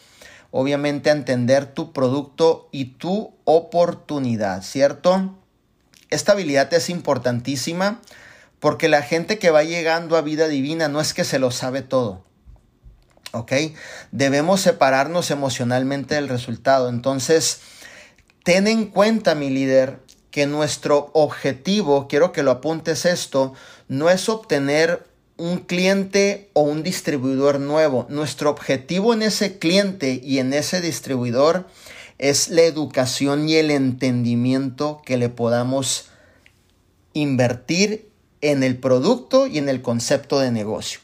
obviamente, 0.52 1.10
a 1.10 1.14
entender 1.14 1.66
tu 1.66 1.92
producto 1.92 2.70
y 2.72 2.86
tu 2.86 3.34
oportunidad, 3.46 4.62
¿cierto? 4.62 5.36
Esta 6.10 6.34
habilidad 6.34 6.72
es 6.74 6.90
importantísima 6.90 8.00
porque 8.60 8.90
la 8.90 9.02
gente 9.02 9.40
que 9.40 9.50
va 9.50 9.64
llegando 9.64 10.18
a 10.18 10.22
vida 10.22 10.48
divina 10.48 10.88
no 10.88 11.02
es 11.02 11.14
que 11.14 11.24
se 11.24 11.40
lo 11.40 11.52
sabe 11.52 11.82
todo. 11.82 12.24
¿Ok? 13.32 13.52
Debemos 14.12 14.62
separarnos 14.62 15.32
emocionalmente 15.32 16.16
del 16.16 16.30
resultado. 16.30 16.90
Entonces, 16.90 17.60
ten 18.44 18.68
en 18.68 18.86
cuenta, 18.86 19.36
mi 19.36 19.50
líder, 19.50 20.00
que 20.32 20.46
nuestro 20.46 21.10
objetivo, 21.14 22.08
quiero 22.08 22.32
que 22.32 22.44
lo 22.44 22.52
apuntes 22.52 23.06
esto, 23.06 23.54
no 23.88 24.10
es 24.10 24.30
obtener 24.30 25.07
un 25.38 25.60
cliente 25.60 26.50
o 26.54 26.62
un 26.62 26.84
distribuidor 26.84 27.60
nuevo. 27.60 28.08
Nuestro 28.10 28.50
objetivo 28.50 29.14
en 29.14 29.22
ese 29.22 29.60
cliente 29.60 30.20
y 30.24 30.40
en 30.40 30.54
ese 30.54 30.82
distribuidor 30.82 31.68
es 32.18 32.50
la 32.50 32.64
educación 32.64 33.48
y 33.48 33.56
el 33.56 33.70
entendimiento 33.70 35.02
que 35.06 35.18
le 35.18 35.30
podamos 35.30 36.10
invertir 37.14 38.10
en 38.42 38.64
el 38.64 38.78
producto 38.78 39.48
y 39.48 39.60
en 39.60 39.70
el 39.70 39.82
concepto 39.82 40.40
de 40.40 40.52
negocio. 40.52 41.00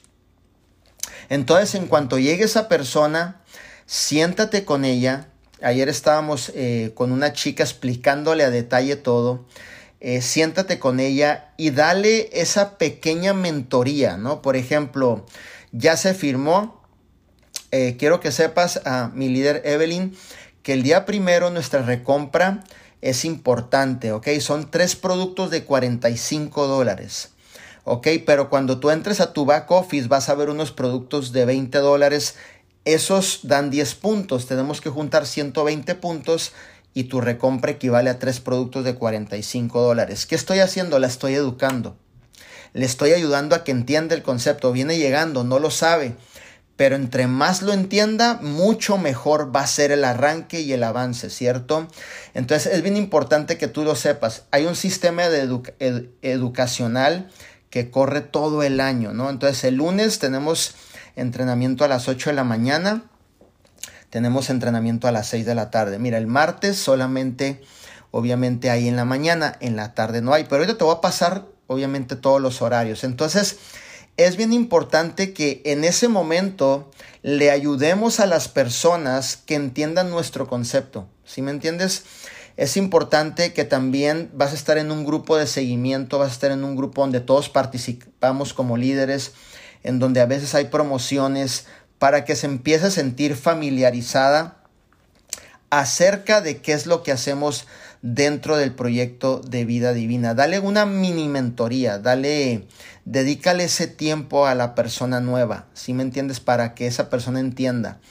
Entonces, 1.30 1.76
en 1.76 1.88
cuanto 1.88 2.18
llegue 2.18 2.44
esa 2.44 2.68
persona, 2.68 3.42
siéntate 3.86 4.66
con 4.66 4.86
ella. 4.86 5.28
Ayer 5.62 5.90
estábamos 5.90 6.52
eh, 6.56 6.92
con 6.96 7.12
una 7.12 7.34
chica 7.34 7.64
explicándole 7.64 8.44
a 8.44 8.50
detalle 8.50 8.96
todo 8.96 9.46
eh, 10.06 10.22
siéntate 10.22 10.80
con 10.80 11.00
ella 11.00 11.54
y 11.56 11.70
dale 11.70 12.30
esa 12.34 12.78
pequeña 12.78 13.34
mentoría, 13.34 14.18
¿no? 14.18 14.42
Por 14.42 14.58
ejemplo, 14.58 15.26
ya 15.72 15.96
se 15.96 16.14
firmó, 16.14 16.84
eh, 17.72 17.96
quiero 17.98 18.20
que 18.20 18.34
sepas 18.34 18.82
a 18.86 19.12
mi 19.14 19.30
líder 19.30 19.62
Evelyn, 19.64 20.14
que 20.62 20.74
el 20.74 20.84
día 20.84 21.06
primero 21.06 21.52
nuestra 21.52 21.84
recompra 21.84 22.66
es 23.00 23.24
importante, 23.24 24.12
¿ok? 24.12 24.28
Son 24.42 24.70
tres 24.70 24.98
productos 24.98 25.52
de 25.52 25.64
45 25.64 26.68
dólares. 26.68 27.30
¿ok? 27.86 28.08
Pero 28.26 28.50
cuando 28.50 28.82
tú 28.82 28.90
entres 28.90 29.22
a 29.22 29.32
tu 29.32 29.46
back 29.46 29.72
office 29.72 30.10
vas 30.10 30.28
a 30.28 30.36
ver 30.36 30.50
unos 30.50 30.74
productos 30.74 31.32
de 31.32 31.46
20 31.46 31.78
dólares. 31.78 32.36
Esos 32.84 33.40
dan 33.44 33.70
10 33.70 33.96
puntos. 33.96 34.48
Tenemos 34.48 34.82
que 34.82 34.90
juntar 34.90 35.26
120 35.26 35.96
puntos 35.96 36.52
y 36.94 37.06
tu 37.06 37.22
recompra 37.22 37.72
equivale 37.72 38.10
a 38.10 38.20
tres 38.20 38.40
productos 38.40 38.84
de 38.86 38.96
45 38.96 39.82
dólares. 39.82 40.26
¿Qué 40.26 40.36
estoy 40.36 40.60
haciendo? 40.60 41.00
La 41.00 41.08
estoy 41.08 41.34
educando. 41.34 41.98
Le 42.74 42.86
estoy 42.86 43.12
ayudando 43.14 43.56
a 43.56 43.64
que 43.64 43.72
entienda 43.72 44.16
el 44.16 44.24
concepto. 44.24 44.72
Viene 44.72 44.98
llegando, 44.98 45.44
no 45.44 45.60
lo 45.60 45.72
sabe. 45.72 46.16
Pero 46.76 46.96
entre 46.96 47.28
más 47.28 47.62
lo 47.62 47.72
entienda, 47.72 48.40
mucho 48.42 48.98
mejor 48.98 49.56
va 49.56 49.62
a 49.62 49.68
ser 49.68 49.92
el 49.92 50.04
arranque 50.04 50.62
y 50.62 50.74
el 50.74 50.84
avance, 50.84 51.30
¿cierto? 51.30 51.88
Entonces 52.34 52.74
es 52.74 52.82
bien 52.82 52.98
importante 52.98 53.60
que 53.60 53.68
tú 53.68 53.84
lo 53.84 53.96
sepas. 53.96 54.44
Hay 54.50 54.66
un 54.66 54.76
sistema 54.76 55.24
educacional 56.22 57.30
que 57.70 57.92
corre 57.92 58.22
todo 58.22 58.64
el 58.64 58.80
año, 58.80 59.14
¿no? 59.14 59.30
Entonces 59.30 59.64
el 59.66 59.76
lunes 59.76 60.18
tenemos 60.18 60.74
entrenamiento 61.16 61.86
a 61.86 61.88
las 61.88 62.08
8 62.08 62.32
de 62.32 62.36
la 62.36 62.44
mañana 62.44 63.04
tenemos 64.14 64.52
entrenamiento 64.52 65.08
a 65.08 65.12
las 65.12 65.26
6 65.30 65.44
de 65.44 65.56
la 65.56 65.72
tarde. 65.72 65.98
Mira, 65.98 66.20
el 66.20 66.28
martes 66.28 66.78
solamente, 66.78 67.64
obviamente, 68.12 68.70
ahí 68.70 68.88
en 68.88 68.96
la 68.96 69.06
mañana, 69.06 69.58
en 69.60 69.76
la 69.76 69.96
tarde 69.96 70.22
no 70.22 70.36
hay, 70.36 70.44
pero 70.44 70.58
ahorita 70.58 70.78
te 70.78 70.84
voy 70.84 70.94
a 70.96 71.02
pasar, 71.02 71.48
obviamente, 71.66 72.16
todos 72.16 72.40
los 72.40 72.62
horarios. 72.62 73.04
Entonces, 73.04 73.58
es 74.16 74.38
bien 74.38 74.54
importante 74.54 75.34
que 75.34 75.64
en 75.66 75.84
ese 75.84 76.10
momento 76.10 76.92
le 77.24 77.50
ayudemos 77.50 78.20
a 78.20 78.28
las 78.28 78.50
personas 78.50 79.36
que 79.36 79.56
entiendan 79.56 80.12
nuestro 80.12 80.46
concepto. 80.46 81.08
¿Sí 81.26 81.42
me 81.42 81.50
entiendes? 81.50 82.04
Es 82.56 82.78
importante 82.78 83.52
que 83.52 83.64
también 83.64 84.30
vas 84.36 84.52
a 84.52 84.56
estar 84.56 84.78
en 84.78 84.92
un 84.92 85.06
grupo 85.06 85.38
de 85.38 85.48
seguimiento, 85.48 86.20
vas 86.20 86.30
a 86.30 86.34
estar 86.34 86.52
en 86.52 86.64
un 86.64 86.76
grupo 86.76 87.02
donde 87.02 87.20
todos 87.20 87.50
participamos 87.50 88.54
como 88.54 88.78
líderes, 88.78 89.32
en 89.82 89.98
donde 89.98 90.22
a 90.22 90.28
veces 90.28 90.54
hay 90.54 90.66
promociones, 90.66 91.66
para 92.04 92.26
que 92.26 92.36
se 92.36 92.48
empiece 92.48 92.88
a 92.88 92.92
sentir 92.92 93.34
familiarizada 93.34 94.58
acerca 95.70 96.42
de 96.42 96.58
qué 96.58 96.74
es 96.74 96.86
lo 96.86 97.02
que 97.02 97.14
hacemos 97.14 97.66
dentro 98.02 98.58
del 98.58 98.74
proyecto 98.74 99.40
de 99.40 99.64
vida 99.64 99.94
divina. 99.94 100.34
Dale 100.34 100.60
una 100.60 100.86
mini 100.86 101.30
mentoría, 101.30 102.00
dale, 102.00 102.68
dedícale 103.06 103.64
ese 103.64 103.88
tiempo 103.88 104.48
a 104.48 104.54
la 104.54 104.76
persona 104.76 105.22
nueva, 105.22 105.68
si 105.76 105.94
me 105.94 106.04
entiendes? 106.04 106.42
Para 106.42 106.76
que 106.76 106.88
esa 106.88 107.10
persona 107.10 107.40
entienda. 107.40 108.02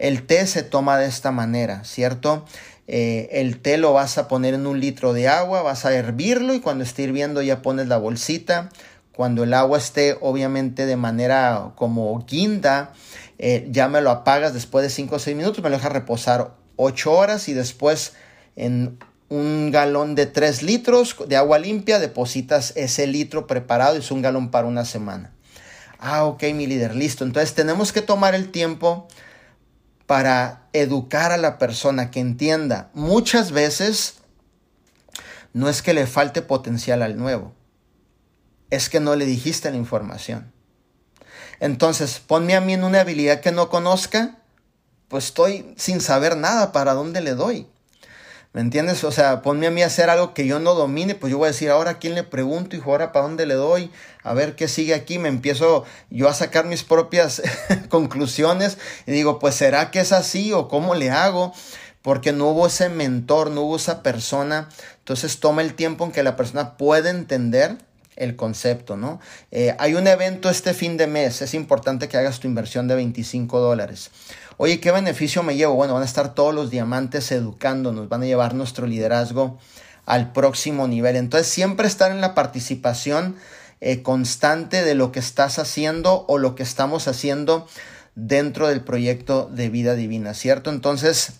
El 0.00 0.26
té 0.26 0.44
se 0.48 0.64
toma 0.64 0.98
de 0.98 1.06
esta 1.06 1.30
manera, 1.30 1.84
¿cierto? 1.84 2.44
Eh, 2.88 3.28
el 3.30 3.60
té 3.60 3.78
lo 3.78 3.92
vas 3.92 4.18
a 4.18 4.26
poner 4.26 4.54
en 4.54 4.66
un 4.66 4.80
litro 4.80 5.12
de 5.12 5.28
agua, 5.28 5.62
vas 5.62 5.84
a 5.84 5.94
hervirlo 5.94 6.52
y 6.52 6.58
cuando 6.58 6.82
esté 6.82 7.04
hirviendo 7.04 7.42
ya 7.42 7.62
pones 7.62 7.86
la 7.86 7.98
bolsita. 7.98 8.70
Cuando 9.12 9.44
el 9.44 9.54
agua 9.54 9.78
esté 9.78 10.18
obviamente 10.20 10.84
de 10.84 10.96
manera 10.96 11.70
como 11.76 12.26
guinda, 12.26 12.92
eh, 13.38 13.68
ya 13.70 13.88
me 13.88 14.00
lo 14.00 14.10
apagas 14.10 14.54
después 14.54 14.82
de 14.82 14.90
5 14.90 15.16
o 15.16 15.18
6 15.18 15.36
minutos, 15.36 15.62
me 15.62 15.70
lo 15.70 15.76
dejas 15.76 15.92
reposar 15.92 16.54
8 16.76 17.12
horas 17.12 17.48
y 17.48 17.54
después 17.54 18.14
en 18.54 18.98
un 19.28 19.70
galón 19.70 20.14
de 20.14 20.26
3 20.26 20.62
litros 20.62 21.16
de 21.26 21.36
agua 21.36 21.58
limpia 21.58 21.98
depositas 21.98 22.72
ese 22.76 23.06
litro 23.06 23.46
preparado 23.46 23.96
y 23.96 23.98
es 23.98 24.10
un 24.10 24.22
galón 24.22 24.50
para 24.50 24.66
una 24.66 24.84
semana. 24.84 25.32
Ah, 25.98 26.24
ok, 26.24 26.42
mi 26.54 26.66
líder, 26.66 26.94
listo. 26.94 27.24
Entonces 27.24 27.54
tenemos 27.54 27.92
que 27.92 28.02
tomar 28.02 28.34
el 28.34 28.50
tiempo 28.50 29.08
para 30.06 30.68
educar 30.72 31.32
a 31.32 31.36
la 31.36 31.58
persona 31.58 32.10
que 32.10 32.20
entienda. 32.20 32.90
Muchas 32.94 33.50
veces 33.50 34.18
no 35.52 35.68
es 35.68 35.82
que 35.82 35.94
le 35.94 36.06
falte 36.06 36.42
potencial 36.42 37.02
al 37.02 37.16
nuevo, 37.16 37.54
es 38.70 38.88
que 38.88 39.00
no 39.00 39.16
le 39.16 39.26
dijiste 39.26 39.70
la 39.70 39.76
información. 39.76 40.52
Entonces, 41.60 42.20
ponme 42.26 42.54
a 42.54 42.60
mí 42.60 42.74
en 42.74 42.84
una 42.84 43.00
habilidad 43.00 43.40
que 43.40 43.52
no 43.52 43.68
conozca, 43.68 44.36
pues 45.08 45.26
estoy 45.26 45.74
sin 45.76 46.00
saber 46.00 46.36
nada 46.36 46.72
para 46.72 46.94
dónde 46.94 47.20
le 47.20 47.34
doy. 47.34 47.66
¿Me 48.56 48.62
entiendes? 48.62 49.04
O 49.04 49.12
sea, 49.12 49.42
ponme 49.42 49.66
a 49.66 49.70
mí 49.70 49.82
a 49.82 49.86
hacer 49.86 50.08
algo 50.08 50.32
que 50.32 50.46
yo 50.46 50.58
no 50.58 50.74
domine, 50.74 51.14
pues 51.14 51.30
yo 51.30 51.36
voy 51.36 51.48
a 51.48 51.52
decir, 51.52 51.68
ahora 51.68 51.90
a 51.90 51.98
quién 51.98 52.14
le 52.14 52.22
pregunto, 52.22 52.74
y 52.74 52.80
ahora 52.80 53.12
para 53.12 53.26
dónde 53.26 53.44
le 53.44 53.52
doy, 53.52 53.90
a 54.22 54.32
ver 54.32 54.56
qué 54.56 54.66
sigue 54.66 54.94
aquí, 54.94 55.18
me 55.18 55.28
empiezo 55.28 55.84
yo 56.08 56.26
a 56.26 56.32
sacar 56.32 56.64
mis 56.64 56.82
propias 56.82 57.42
conclusiones 57.90 58.78
y 59.06 59.12
digo, 59.12 59.38
pues 59.38 59.56
será 59.56 59.90
que 59.90 60.00
es 60.00 60.10
así 60.12 60.54
o 60.54 60.68
cómo 60.68 60.94
le 60.94 61.10
hago, 61.10 61.52
porque 62.00 62.32
no 62.32 62.46
hubo 62.46 62.68
ese 62.68 62.88
mentor, 62.88 63.50
no 63.50 63.60
hubo 63.60 63.76
esa 63.76 64.02
persona. 64.02 64.70
Entonces 65.00 65.38
toma 65.38 65.60
el 65.60 65.74
tiempo 65.74 66.06
en 66.06 66.12
que 66.12 66.22
la 66.22 66.36
persona 66.36 66.78
pueda 66.78 67.10
entender 67.10 67.76
el 68.16 68.34
concepto, 68.34 68.96
¿no? 68.96 69.20
Eh, 69.50 69.76
hay 69.78 69.94
un 69.94 70.06
evento 70.06 70.50
este 70.50 70.74
fin 70.74 70.96
de 70.96 71.06
mes, 71.06 71.42
es 71.42 71.54
importante 71.54 72.08
que 72.08 72.16
hagas 72.16 72.40
tu 72.40 72.48
inversión 72.48 72.88
de 72.88 72.94
25 72.94 73.60
dólares. 73.60 74.10
Oye, 74.56 74.80
¿qué 74.80 74.90
beneficio 74.90 75.42
me 75.42 75.54
llevo? 75.54 75.74
Bueno, 75.74 75.94
van 75.94 76.02
a 76.02 76.06
estar 76.06 76.34
todos 76.34 76.54
los 76.54 76.70
diamantes 76.70 77.30
educándonos, 77.30 78.08
van 78.08 78.22
a 78.22 78.26
llevar 78.26 78.54
nuestro 78.54 78.86
liderazgo 78.86 79.58
al 80.06 80.32
próximo 80.32 80.88
nivel. 80.88 81.16
Entonces, 81.16 81.48
siempre 81.48 81.86
estar 81.86 82.10
en 82.10 82.20
la 82.22 82.34
participación 82.34 83.36
eh, 83.80 84.02
constante 84.02 84.82
de 84.82 84.94
lo 84.94 85.12
que 85.12 85.18
estás 85.18 85.58
haciendo 85.58 86.24
o 86.28 86.38
lo 86.38 86.54
que 86.54 86.62
estamos 86.62 87.08
haciendo 87.08 87.66
dentro 88.14 88.68
del 88.68 88.80
proyecto 88.80 89.50
de 89.52 89.68
vida 89.68 89.94
divina, 89.94 90.32
¿cierto? 90.32 90.70
Entonces, 90.70 91.34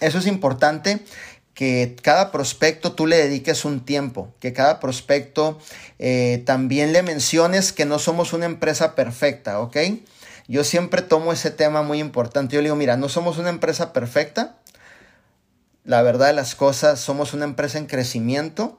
eso 0.00 0.18
es 0.18 0.26
importante 0.26 1.04
que 1.58 1.96
cada 2.02 2.30
prospecto 2.30 2.92
tú 2.92 3.08
le 3.08 3.16
dediques 3.16 3.64
un 3.64 3.84
tiempo, 3.84 4.32
que 4.38 4.52
cada 4.52 4.78
prospecto 4.78 5.58
eh, 5.98 6.40
también 6.46 6.92
le 6.92 7.02
menciones 7.02 7.72
que 7.72 7.84
no 7.84 7.98
somos 7.98 8.32
una 8.32 8.46
empresa 8.46 8.94
perfecta, 8.94 9.58
¿ok? 9.58 9.76
Yo 10.46 10.62
siempre 10.62 11.02
tomo 11.02 11.32
ese 11.32 11.50
tema 11.50 11.82
muy 11.82 11.98
importante. 11.98 12.54
Yo 12.54 12.60
le 12.60 12.66
digo, 12.66 12.76
mira, 12.76 12.96
no 12.96 13.08
somos 13.08 13.38
una 13.38 13.48
empresa 13.48 13.92
perfecta. 13.92 14.54
La 15.82 16.00
verdad 16.02 16.28
de 16.28 16.34
las 16.34 16.54
cosas, 16.54 17.00
somos 17.00 17.34
una 17.34 17.44
empresa 17.44 17.78
en 17.78 17.86
crecimiento. 17.86 18.78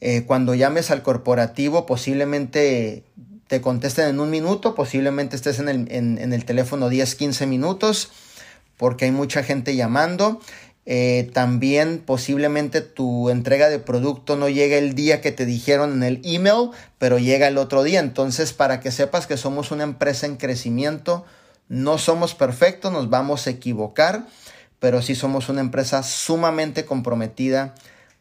Eh, 0.00 0.24
cuando 0.26 0.56
llames 0.56 0.90
al 0.90 1.04
corporativo, 1.04 1.86
posiblemente 1.86 3.04
te 3.46 3.60
contesten 3.60 4.08
en 4.08 4.18
un 4.18 4.28
minuto, 4.28 4.74
posiblemente 4.74 5.36
estés 5.36 5.60
en 5.60 5.68
el, 5.68 5.86
en 5.88 6.32
el 6.32 6.44
teléfono 6.46 6.88
10, 6.88 7.14
15 7.14 7.46
minutos, 7.46 8.10
porque 8.76 9.04
hay 9.04 9.12
mucha 9.12 9.44
gente 9.44 9.76
llamando. 9.76 10.40
Eh, 10.86 11.30
también 11.32 12.02
posiblemente 12.04 12.82
tu 12.82 13.30
entrega 13.30 13.70
de 13.70 13.78
producto 13.78 14.36
no 14.36 14.50
llega 14.50 14.76
el 14.76 14.94
día 14.94 15.22
que 15.22 15.32
te 15.32 15.46
dijeron 15.46 15.94
en 15.94 16.02
el 16.02 16.20
email, 16.24 16.70
pero 16.98 17.18
llega 17.18 17.48
el 17.48 17.58
otro 17.58 17.82
día. 17.82 18.00
Entonces, 18.00 18.52
para 18.52 18.80
que 18.80 18.90
sepas 18.90 19.26
que 19.26 19.36
somos 19.36 19.70
una 19.70 19.84
empresa 19.84 20.26
en 20.26 20.36
crecimiento, 20.36 21.24
no 21.68 21.98
somos 21.98 22.34
perfectos, 22.34 22.92
nos 22.92 23.08
vamos 23.08 23.46
a 23.46 23.50
equivocar, 23.50 24.26
pero 24.78 25.00
sí 25.00 25.14
somos 25.14 25.48
una 25.48 25.62
empresa 25.62 26.02
sumamente 26.02 26.84
comprometida 26.84 27.74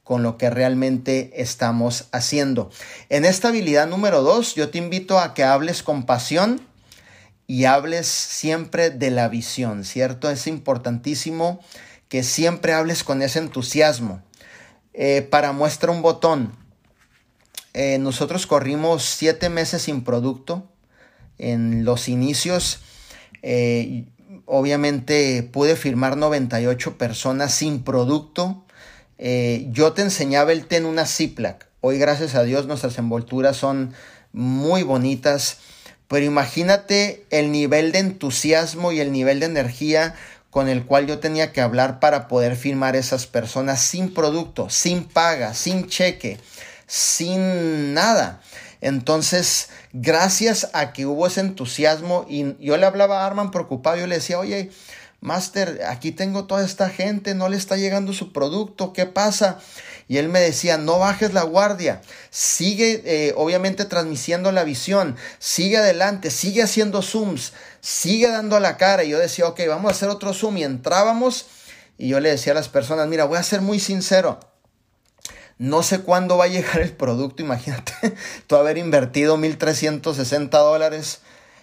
con 0.03 0.23
lo 0.23 0.37
que 0.37 0.49
realmente 0.49 1.31
estamos 1.35 2.07
haciendo. 2.11 2.69
En 3.09 3.25
esta 3.25 3.49
habilidad 3.49 3.87
número 3.87 4.21
dos, 4.21 4.55
yo 4.55 4.69
te 4.69 4.77
invito 4.77 5.19
a 5.19 5.33
que 5.33 5.43
hables 5.43 5.83
con 5.83 6.05
pasión 6.05 6.61
y 7.47 7.65
hables 7.65 8.07
siempre 8.07 8.89
de 8.89 9.11
la 9.11 9.27
visión, 9.27 9.83
¿cierto? 9.83 10.29
Es 10.29 10.47
importantísimo 10.47 11.59
que 12.13 12.21
siempre 12.21 12.73
hables 12.73 13.03
con 13.03 13.23
ese 13.23 13.39
entusiasmo. 13.39 14.21
Eh, 14.93 15.23
para 15.23 15.51
muestra 15.51 15.91
un 15.91 16.03
botón, 16.03 16.55
eh, 17.73 17.97
nosotros 17.97 18.45
corrimos 18.45 19.03
siete 19.03 19.49
meses 19.49 19.81
sin 19.81 20.03
producto 20.03 20.69
en 21.39 21.85
los 21.85 22.07
inicios. 22.07 22.81
Eh, 23.41 24.05
obviamente 24.45 25.41
pude 25.41 25.75
firmar 25.75 26.15
98 26.15 26.99
personas 26.99 27.51
sin 27.51 27.83
producto. 27.83 28.63
yo 29.17 29.93
te 29.93 30.03
enseñaba 30.03 30.51
el 30.51 30.67
té 30.67 30.77
en 30.77 30.85
una 30.85 31.07
Ziploc. 31.07 31.65
Hoy, 31.81 31.97
gracias 31.97 32.35
a 32.35 32.43
Dios, 32.43 32.67
nuestras 32.67 32.99
envolturas 32.99 33.57
son 33.57 33.91
muy 34.33 34.83
bonitas. 34.83 35.57
Pero 36.07 36.27
imagínate 36.27 37.25
el 37.31 37.51
nivel 37.51 37.91
de 37.91 37.97
entusiasmo 37.97 38.91
y 38.91 38.99
el 38.99 39.11
nivel 39.11 39.39
de 39.39 39.47
energía 39.47 40.13
con 40.53 40.69
el 40.69 40.85
cual 40.85 41.07
yo 41.07 41.17
tenía 41.17 41.51
que 41.51 41.61
hablar 41.61 41.99
para 41.99 42.27
poder 42.27 42.55
firmar 42.55 42.95
esas 42.95 43.25
personas 43.25 43.81
sin 43.81 44.13
producto, 44.13 44.69
sin 44.69 45.03
paga, 45.03 45.55
sin 45.55 45.87
cheque, 45.87 46.39
sin 46.85 47.95
nada. 47.95 48.39
Entonces, 48.79 49.69
gracias 49.93 50.69
a 50.73 50.93
que 50.93 51.07
hubo 51.07 51.25
ese 51.25 51.41
entusiasmo 51.41 52.27
y 52.29 52.55
yo 52.63 52.77
le 52.77 52.85
hablaba 52.85 53.23
a 53.23 53.25
Arman 53.25 53.49
preocupado, 53.49 53.97
yo 53.97 54.05
le 54.05 54.15
decía, 54.15 54.37
oye, 54.37 54.69
Master, 55.21 55.81
aquí 55.87 56.11
tengo 56.11 56.45
toda 56.45 56.63
esta 56.63 56.87
gente, 56.87 57.33
no 57.33 57.49
le 57.49 57.57
está 57.57 57.75
llegando 57.75 58.13
su 58.13 58.31
producto, 58.31 58.93
¿qué 58.93 59.07
pasa? 59.07 59.57
Y 60.07 60.17
él 60.17 60.29
me 60.29 60.39
decía, 60.39 60.77
no 60.77 60.99
bajes 60.99 61.33
la 61.33 61.43
guardia, 61.43 62.01
sigue 62.29 63.01
eh, 63.05 63.33
obviamente 63.37 63.85
transmitiendo 63.85 64.51
la 64.51 64.65
visión, 64.65 65.15
sigue 65.39 65.77
adelante, 65.77 66.29
sigue 66.29 66.61
haciendo 66.61 67.01
zooms, 67.01 67.53
sigue 67.83 68.29
dando 68.29 68.59
la 68.59 68.77
cara. 68.77 69.03
Y 69.03 69.09
yo 69.09 69.19
decía, 69.19 69.45
ok, 69.45 69.59
vamos 69.67 69.91
a 69.91 69.95
hacer 69.95 70.09
otro 70.09 70.33
zoom. 70.33 70.57
Y 70.57 70.63
entrábamos 70.63 71.45
y 71.97 72.07
yo 72.07 72.19
le 72.19 72.29
decía 72.29 72.53
a 72.53 72.55
las 72.55 72.69
personas, 72.69 73.07
mira, 73.07 73.25
voy 73.25 73.37
a 73.37 73.43
ser 73.43 73.61
muy 73.61 73.79
sincero. 73.79 74.39
No 75.59 75.83
sé 75.83 75.99
cuándo 75.99 76.37
va 76.37 76.45
a 76.45 76.47
llegar 76.47 76.81
el 76.81 76.93
producto, 76.93 77.43
imagínate, 77.43 77.93
tú 78.47 78.55
haber 78.55 78.77
invertido 78.79 79.37
1.360 79.37 80.49
dólares 80.49 81.19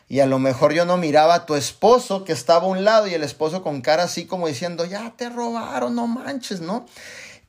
y 0.09 0.21
a 0.21 0.27
lo 0.27 0.39
mejor 0.39 0.73
yo 0.73 0.85
no 0.85 0.97
miraba 0.97 1.35
a 1.35 1.47
tu 1.47 1.57
esposo 1.57 2.25
que 2.25 2.33
estaba 2.33 2.65
a 2.65 2.69
un 2.69 2.85
lado 2.85 3.09
y 3.09 3.15
el 3.15 3.25
esposo 3.25 3.63
con 3.63 3.81
cara 3.81 4.05
así 4.05 4.27
como 4.27 4.47
diciendo, 4.47 4.85
ya 4.85 5.13
te 5.17 5.29
robaron, 5.29 5.97
no 5.97 6.07
manches, 6.07 6.61
¿no? 6.61 6.87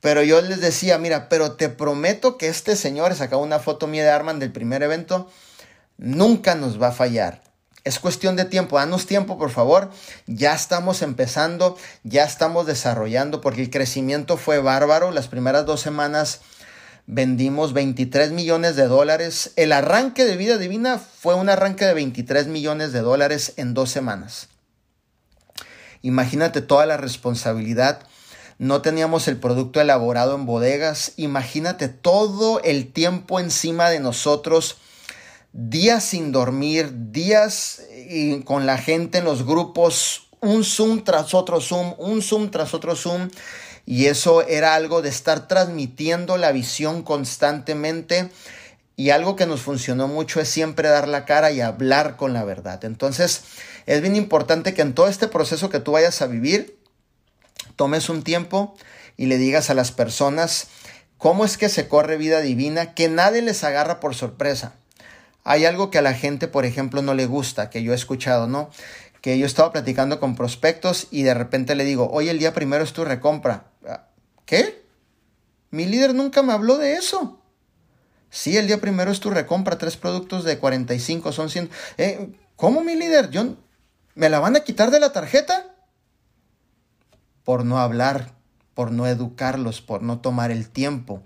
Pero 0.00 0.22
yo 0.24 0.42
les 0.42 0.60
decía, 0.60 0.98
mira, 0.98 1.28
pero 1.28 1.52
te 1.52 1.68
prometo 1.68 2.36
que 2.38 2.48
este 2.48 2.74
señor, 2.74 3.14
sacaba 3.14 3.40
una 3.40 3.60
foto 3.60 3.86
mía 3.86 4.02
de 4.02 4.10
Arman 4.10 4.40
del 4.40 4.50
primer 4.50 4.82
evento, 4.82 5.30
nunca 5.96 6.56
nos 6.56 6.82
va 6.82 6.88
a 6.88 6.92
fallar. 6.92 7.51
Es 7.84 7.98
cuestión 7.98 8.36
de 8.36 8.44
tiempo, 8.44 8.76
danos 8.76 9.06
tiempo 9.06 9.38
por 9.38 9.50
favor. 9.50 9.90
Ya 10.26 10.54
estamos 10.54 11.02
empezando, 11.02 11.76
ya 12.04 12.24
estamos 12.24 12.66
desarrollando 12.66 13.40
porque 13.40 13.62
el 13.62 13.70
crecimiento 13.70 14.36
fue 14.36 14.58
bárbaro. 14.58 15.10
Las 15.10 15.28
primeras 15.28 15.66
dos 15.66 15.80
semanas 15.80 16.40
vendimos 17.06 17.72
23 17.72 18.30
millones 18.30 18.76
de 18.76 18.86
dólares. 18.86 19.52
El 19.56 19.72
arranque 19.72 20.24
de 20.24 20.36
vida 20.36 20.58
divina 20.58 20.98
fue 20.98 21.34
un 21.34 21.48
arranque 21.48 21.84
de 21.84 21.94
23 21.94 22.46
millones 22.46 22.92
de 22.92 23.00
dólares 23.00 23.54
en 23.56 23.74
dos 23.74 23.90
semanas. 23.90 24.48
Imagínate 26.02 26.62
toda 26.62 26.86
la 26.86 26.96
responsabilidad 26.96 28.06
no 28.62 28.80
teníamos 28.80 29.26
el 29.26 29.38
producto 29.38 29.80
elaborado 29.80 30.36
en 30.36 30.46
bodegas. 30.46 31.14
Imagínate 31.16 31.88
todo 31.88 32.60
el 32.62 32.92
tiempo 32.92 33.40
encima 33.40 33.90
de 33.90 33.98
nosotros, 33.98 34.76
días 35.52 36.04
sin 36.04 36.32
dormir, 36.32 37.12
días 37.12 37.82
con 38.44 38.66
la 38.66 38.78
gente 38.78 39.18
en 39.18 39.24
los 39.24 39.44
grupos, 39.44 40.28
un 40.40 40.64
Zoom 40.64 41.04
tras 41.04 41.34
otro 41.34 41.60
Zoom, 41.60 41.94
un 41.98 42.22
Zoom 42.22 42.50
tras 42.50 42.74
otro 42.74 42.96
Zoom. 42.96 43.30
Y 43.84 44.06
eso 44.06 44.42
era 44.42 44.74
algo 44.74 45.02
de 45.02 45.08
estar 45.08 45.48
transmitiendo 45.48 46.36
la 46.36 46.52
visión 46.52 47.02
constantemente. 47.02 48.30
Y 48.96 49.10
algo 49.10 49.36
que 49.36 49.46
nos 49.46 49.62
funcionó 49.62 50.06
mucho 50.06 50.40
es 50.40 50.48
siempre 50.48 50.88
dar 50.88 51.08
la 51.08 51.24
cara 51.24 51.50
y 51.50 51.60
hablar 51.60 52.16
con 52.16 52.32
la 52.32 52.44
verdad. 52.44 52.84
Entonces, 52.84 53.42
es 53.86 54.00
bien 54.00 54.14
importante 54.16 54.74
que 54.74 54.82
en 54.82 54.94
todo 54.94 55.08
este 55.08 55.28
proceso 55.28 55.70
que 55.70 55.80
tú 55.80 55.92
vayas 55.92 56.22
a 56.22 56.26
vivir, 56.26 56.78
tomes 57.76 58.08
un 58.08 58.22
tiempo 58.22 58.76
y 59.16 59.26
le 59.26 59.38
digas 59.38 59.70
a 59.70 59.74
las 59.74 59.90
personas 59.92 60.68
cómo 61.18 61.44
es 61.44 61.56
que 61.56 61.68
se 61.68 61.88
corre 61.88 62.16
vida 62.16 62.40
divina, 62.40 62.94
que 62.94 63.08
nadie 63.08 63.42
les 63.42 63.64
agarra 63.64 63.98
por 63.98 64.14
sorpresa. 64.14 64.74
Hay 65.44 65.64
algo 65.64 65.90
que 65.90 65.98
a 65.98 66.02
la 66.02 66.14
gente, 66.14 66.48
por 66.48 66.64
ejemplo, 66.64 67.02
no 67.02 67.14
le 67.14 67.26
gusta, 67.26 67.70
que 67.70 67.82
yo 67.82 67.92
he 67.92 67.96
escuchado, 67.96 68.46
¿no? 68.46 68.70
Que 69.20 69.38
yo 69.38 69.46
estaba 69.46 69.72
platicando 69.72 70.20
con 70.20 70.36
prospectos 70.36 71.08
y 71.10 71.22
de 71.22 71.34
repente 71.34 71.74
le 71.74 71.84
digo, 71.84 72.10
oye, 72.10 72.30
el 72.30 72.38
día 72.38 72.54
primero 72.54 72.84
es 72.84 72.92
tu 72.92 73.04
recompra. 73.04 73.64
Ah, 73.86 74.06
¿Qué? 74.46 74.84
Mi 75.70 75.86
líder 75.86 76.14
nunca 76.14 76.42
me 76.42 76.52
habló 76.52 76.78
de 76.78 76.94
eso. 76.94 77.40
Sí, 78.30 78.56
el 78.56 78.66
día 78.66 78.80
primero 78.80 79.10
es 79.10 79.20
tu 79.20 79.30
recompra, 79.30 79.78
tres 79.78 79.96
productos 79.96 80.44
de 80.44 80.58
45 80.58 81.32
son 81.32 81.50
100. 81.50 81.70
Eh, 81.98 82.32
¿Cómo 82.56 82.82
mi 82.82 82.94
líder? 82.94 83.30
Yo, 83.30 83.56
¿Me 84.14 84.28
la 84.28 84.40
van 84.40 84.56
a 84.56 84.60
quitar 84.60 84.90
de 84.90 85.00
la 85.00 85.12
tarjeta? 85.12 85.72
por 87.44 87.64
no 87.64 87.78
hablar, 87.78 88.32
por 88.74 88.92
no 88.92 89.06
educarlos, 89.06 89.80
por 89.80 90.02
no 90.02 90.20
tomar 90.20 90.50
el 90.50 90.68
tiempo, 90.68 91.22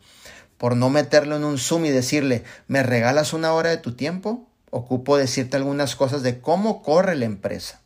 por 0.58 0.76
no 0.76 0.90
meterlo 0.90 1.36
en 1.36 1.44
un 1.44 1.58
Zoom 1.58 1.84
y 1.86 1.90
decirle, 1.90 2.44
¿me 2.68 2.82
regalas 2.82 3.32
una 3.32 3.52
hora 3.52 3.70
de 3.70 3.76
tu 3.76 3.92
tiempo? 3.92 4.46
Ocupo 4.70 5.16
decirte 5.16 5.56
algunas 5.56 5.96
cosas 5.96 6.22
de 6.22 6.40
cómo 6.40 6.82
corre 6.82 7.14
la 7.14 7.24
empresa. 7.24 7.80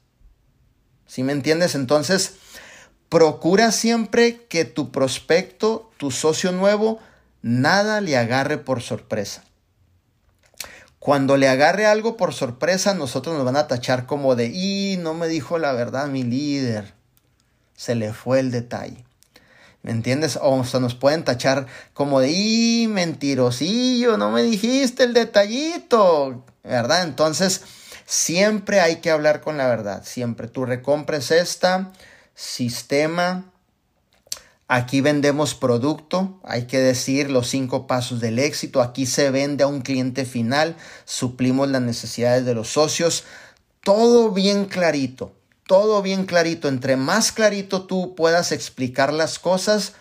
¿Sí 1.07 1.23
me 1.23 1.33
entiendes? 1.33 1.75
Entonces, 1.75 2.35
procura 3.09 3.73
siempre 3.73 4.45
que 4.49 4.64
tu 4.64 4.91
prospecto, 4.91 5.91
tu 5.97 6.11
socio 6.11 6.53
nuevo, 6.53 7.01
nada 7.43 8.01
le 8.01 8.16
agarre 8.16 8.59
por 8.59 8.83
sorpresa. 8.83 9.45
Cuando 11.01 11.37
le 11.37 11.49
agarre 11.49 11.87
algo 11.87 12.16
por 12.16 12.35
sorpresa, 12.35 12.95
nosotros 12.95 13.35
nos 13.35 13.45
van 13.45 13.57
a 13.57 13.66
tachar 13.66 14.07
como 14.07 14.37
de, 14.37 14.47
y 14.47 14.99
no 14.99 15.14
me 15.14 15.29
dijo 15.29 15.59
la 15.59 15.73
verdad 15.73 16.09
mi 16.09 16.23
líder 16.23 16.93
se 17.75 17.95
le 17.95 18.12
fue 18.12 18.41
el 18.41 18.51
detalle. 18.51 19.07
¿Me 19.83 19.93
entiendes? 19.93 20.39
O 20.43 20.62
se 20.64 20.78
nos 20.78 20.95
pueden 20.95 21.24
tachar 21.24 21.66
como 21.95 22.20
de, 22.20 22.31
¡y 22.31 22.87
mentirosillo! 22.89 24.18
No 24.18 24.31
me 24.31 24.43
dijiste 24.43 25.05
el 25.05 25.14
detallito, 25.14 26.45
¿verdad? 26.62 27.05
Entonces, 27.05 27.62
siempre 28.05 28.81
hay 28.81 28.97
que 28.97 29.11
hablar 29.11 29.41
con 29.41 29.57
la 29.57 29.66
verdad. 29.68 30.03
Siempre. 30.05 30.49
Tu 30.49 30.66
recompra 30.66 31.16
es 31.16 31.31
esta, 31.31 31.93
sistema. 32.35 33.51
Aquí 34.68 35.01
vendemos 35.01 35.55
producto, 35.57 36.39
hay 36.45 36.66
que 36.66 36.78
decir 36.78 37.28
los 37.28 37.49
cinco 37.49 37.89
pasos 37.89 38.20
del 38.20 38.39
éxito. 38.39 38.83
Aquí 38.83 39.05
se 39.07 39.31
vende 39.31 39.64
a 39.64 39.66
un 39.66 39.81
cliente 39.81 40.24
final, 40.24 40.76
suplimos 41.05 41.68
las 41.70 41.83
necesidades 41.83 42.45
de 42.45 42.55
los 42.55 42.68
socios. 42.68 43.24
Todo 43.83 44.31
bien 44.31 44.66
clarito 44.66 45.33
todo 45.71 46.03
bien 46.03 46.27
clarito. 46.27 46.66
Entre 46.66 46.97
más 46.97 47.31
clarito 47.31 47.83
tú 47.83 48.16
puedas 48.16 48.51
explicar 48.51 49.12
las 49.12 49.39
cosas, 49.39 49.93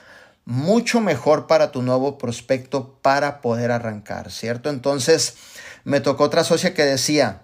mucho 0.44 1.00
mejor 1.00 1.46
para 1.46 1.72
tu 1.72 1.84
nuevo 1.84 2.18
prospecto 2.18 2.98
para 3.04 3.40
poder 3.40 3.70
arrancar, 3.70 4.32
¿cierto? 4.32 4.72
Entonces, 4.72 5.36
me 5.84 6.00
tocó 6.00 6.24
otra 6.24 6.44
socia 6.44 6.74
que 6.74 6.82
decía, 6.86 7.44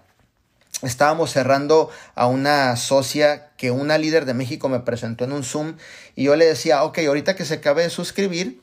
estábamos 0.82 1.30
cerrando 1.30 1.88
a 2.16 2.26
una 2.26 2.74
socia 2.74 3.52
que 3.56 3.70
una 3.70 3.96
líder 3.96 4.24
de 4.24 4.34
México 4.34 4.68
me 4.68 4.80
presentó 4.80 5.22
en 5.22 5.30
un 5.30 5.44
Zoom 5.44 5.76
y 6.16 6.24
yo 6.24 6.34
le 6.34 6.46
decía, 6.46 6.82
ok, 6.82 6.98
ahorita 7.06 7.36
que 7.36 7.44
se 7.44 7.54
acabe 7.54 7.84
de 7.84 7.90
suscribir, 7.90 8.60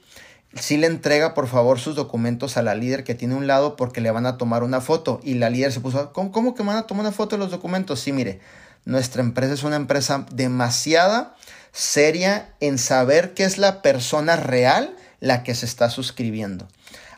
sí 0.55 0.75
le 0.75 0.87
entrega 0.87 1.33
por 1.33 1.47
favor 1.47 1.79
sus 1.79 1.95
documentos 1.95 2.57
a 2.57 2.63
la 2.63 2.75
líder 2.75 3.05
que 3.05 3.15
tiene 3.15 3.35
un 3.35 3.47
lado 3.47 3.77
porque 3.77 4.01
le 4.01 4.11
van 4.11 4.25
a 4.25 4.37
tomar 4.37 4.63
una 4.63 4.81
foto. 4.81 5.21
Y 5.23 5.35
la 5.35 5.49
líder 5.49 5.71
se 5.71 5.79
puso, 5.79 6.11
¿cómo, 6.11 6.33
cómo 6.33 6.53
que 6.53 6.63
van 6.63 6.75
a 6.75 6.85
tomar 6.85 7.05
una 7.05 7.13
foto 7.13 7.37
de 7.37 7.39
los 7.39 7.49
documentos? 7.51 8.01
Sí, 8.01 8.11
mire, 8.11 8.41
nuestra 8.85 9.21
empresa 9.21 9.53
es 9.53 9.63
una 9.63 9.75
empresa 9.75 10.25
demasiada 10.31 11.35
seria 11.73 12.53
en 12.59 12.77
saber 12.77 13.33
que 13.33 13.43
es 13.43 13.57
la 13.57 13.81
persona 13.81 14.35
real 14.35 14.95
la 15.19 15.43
que 15.43 15.55
se 15.55 15.65
está 15.65 15.89
suscribiendo. 15.89 16.67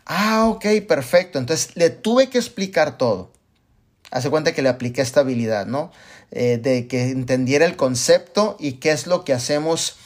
Ah, 0.05 0.45
ok, 0.47 0.65
perfecto. 0.87 1.39
Entonces 1.39 1.75
le 1.75 1.89
tuve 1.89 2.29
que 2.29 2.37
explicar 2.37 2.97
todo. 2.97 3.31
Hace 4.11 4.29
cuenta 4.29 4.53
que 4.53 4.61
le 4.61 4.69
apliqué 4.69 5.01
esta 5.01 5.21
habilidad, 5.21 5.65
¿no? 5.65 5.91
Eh, 6.31 6.57
de 6.61 6.87
que 6.87 7.09
entendiera 7.09 7.65
el 7.65 7.75
concepto 7.75 8.55
y 8.59 8.73
qué 8.73 8.91
es 8.91 9.07
lo 9.07 9.25
que 9.25 9.33
hacemos, 9.33 9.97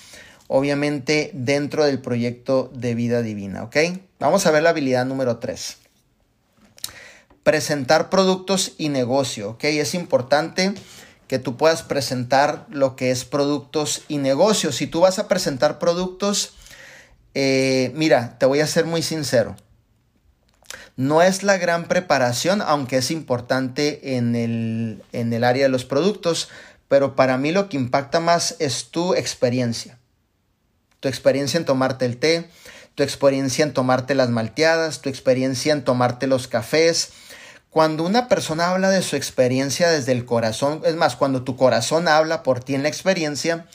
obviamente, 0.47 1.31
dentro 1.33 1.85
del 1.85 1.99
proyecto 1.99 2.71
de 2.73 2.95
vida 2.95 3.21
divina, 3.21 3.63
¿ok? 3.63 3.77
Vamos 4.19 4.45
a 4.45 4.51
ver 4.51 4.63
la 4.63 4.69
habilidad 4.69 5.05
número 5.05 5.37
3. 5.37 5.77
Presentar 7.43 8.09
productos 8.09 8.73
y 8.77 8.89
negocio, 8.89 9.51
¿ok? 9.51 9.65
Es 9.65 9.93
importante 9.93 10.73
que 11.29 11.37
tú 11.37 11.57
puedas 11.57 11.83
presentar 11.83 12.65
lo 12.71 12.95
que 12.95 13.11
es 13.11 13.23
productos 13.23 14.01
y 14.07 14.17
negocios. 14.17 14.75
Si 14.75 14.87
tú 14.87 15.01
vas 15.01 15.19
a 15.19 15.27
presentar 15.27 15.77
productos, 15.77 16.55
eh, 17.35 17.91
mira, 17.93 18.39
te 18.39 18.47
voy 18.47 18.61
a 18.61 18.67
ser 18.67 18.85
muy 18.85 19.03
sincero. 19.03 19.55
No 20.95 21.21
es 21.21 21.43
la 21.43 21.59
gran 21.59 21.85
preparación, 21.87 22.63
aunque 22.63 22.97
es 22.97 23.11
importante 23.11 24.17
en 24.17 24.35
el, 24.35 25.03
en 25.13 25.31
el 25.31 25.43
área 25.43 25.63
de 25.63 25.69
los 25.69 25.85
productos, 25.85 26.49
pero 26.87 27.15
para 27.15 27.37
mí 27.37 27.51
lo 27.51 27.69
que 27.69 27.77
impacta 27.77 28.19
más 28.19 28.55
es 28.57 28.89
tu 28.89 29.13
experiencia. 29.13 29.99
Tu 30.99 31.09
experiencia 31.09 31.59
en 31.59 31.65
tomarte 31.65 32.05
el 32.05 32.17
té, 32.17 32.49
tu 32.95 33.03
experiencia 33.03 33.63
en 33.63 33.73
tomarte 33.73 34.15
las 34.15 34.31
malteadas, 34.31 35.03
tu 35.03 35.09
experiencia 35.09 35.73
en 35.73 35.83
tomarte 35.83 36.25
los 36.25 36.47
cafés. 36.47 37.11
Cuando 37.69 38.03
una 38.03 38.27
persona 38.27 38.69
habla 38.69 38.89
de 38.89 39.03
su 39.03 39.15
experiencia 39.15 39.89
desde 39.89 40.11
el 40.11 40.25
corazón, 40.25 40.81
es 40.85 40.95
más, 40.95 41.15
cuando 41.15 41.43
tu 41.43 41.55
corazón 41.55 42.07
habla 42.07 42.41
por 42.41 42.63
ti 42.63 42.73
en 42.73 42.83
la 42.83 42.89
experiencia, 42.89 43.67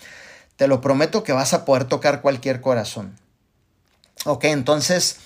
te 0.56 0.66
lo 0.66 0.80
prometo 0.80 1.22
que 1.22 1.32
vas 1.32 1.54
a 1.54 1.64
poder 1.64 1.84
tocar 1.84 2.20
cualquier 2.20 2.60
corazón. 2.60 3.16
Ok, 4.24 4.44
entonces 4.44 5.18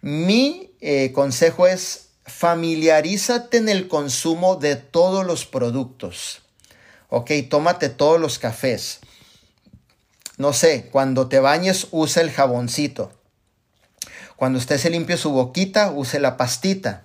mi 0.00 0.72
eh, 0.80 1.12
consejo 1.12 1.66
es 1.66 2.08
familiarízate 2.24 3.56
en 3.56 3.68
el 3.68 3.88
consumo 3.88 4.56
de 4.56 4.76
todos 4.76 5.24
los 5.24 5.46
productos. 5.46 6.42
Ok, 7.08 7.30
tómate 7.48 7.88
todos 7.88 8.20
los 8.20 8.38
cafés. 8.38 9.00
No 10.36 10.52
sé, 10.52 10.88
cuando 10.90 11.28
te 11.28 11.40
bañes, 11.40 11.88
usa 11.90 12.22
el 12.22 12.30
jaboncito. 12.30 13.12
Cuando 14.36 14.58
usted 14.58 14.78
se 14.78 14.90
limpie 14.90 15.16
su 15.16 15.30
boquita, 15.30 15.90
use 15.90 16.20
la 16.20 16.36
pastita. 16.36 17.04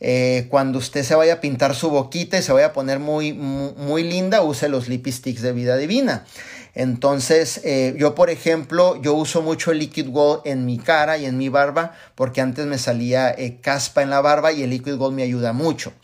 Eh, 0.00 0.46
cuando 0.50 0.78
usted 0.78 1.02
se 1.02 1.14
vaya 1.14 1.34
a 1.34 1.40
pintar 1.40 1.74
su 1.74 1.88
boquita 1.90 2.38
y 2.38 2.42
se 2.42 2.52
vaya 2.52 2.66
a 2.66 2.72
poner 2.72 2.98
muy, 2.98 3.32
muy, 3.32 4.02
linda, 4.02 4.42
use 4.42 4.68
los 4.68 4.88
lipsticks 4.88 5.42
de 5.42 5.52
vida 5.52 5.76
divina. 5.76 6.26
Entonces, 6.74 7.62
eh, 7.64 7.94
yo 7.98 8.14
por 8.14 8.28
ejemplo, 8.28 9.00
yo 9.00 9.14
uso 9.14 9.40
mucho 9.40 9.72
el 9.72 9.78
Liquid 9.78 10.10
Gold 10.10 10.42
en 10.44 10.66
mi 10.66 10.76
cara 10.76 11.16
y 11.16 11.24
en 11.24 11.38
mi 11.38 11.48
barba 11.48 11.94
porque 12.14 12.42
antes 12.42 12.66
me 12.66 12.76
salía 12.76 13.30
eh, 13.30 13.58
caspa 13.62 14.02
en 14.02 14.10
la 14.10 14.20
barba 14.20 14.52
y 14.52 14.62
el 14.62 14.68
Liquid 14.68 14.96
Gold 14.96 15.16
me 15.16 15.22
ayuda 15.22 15.54
mucho. 15.54 15.94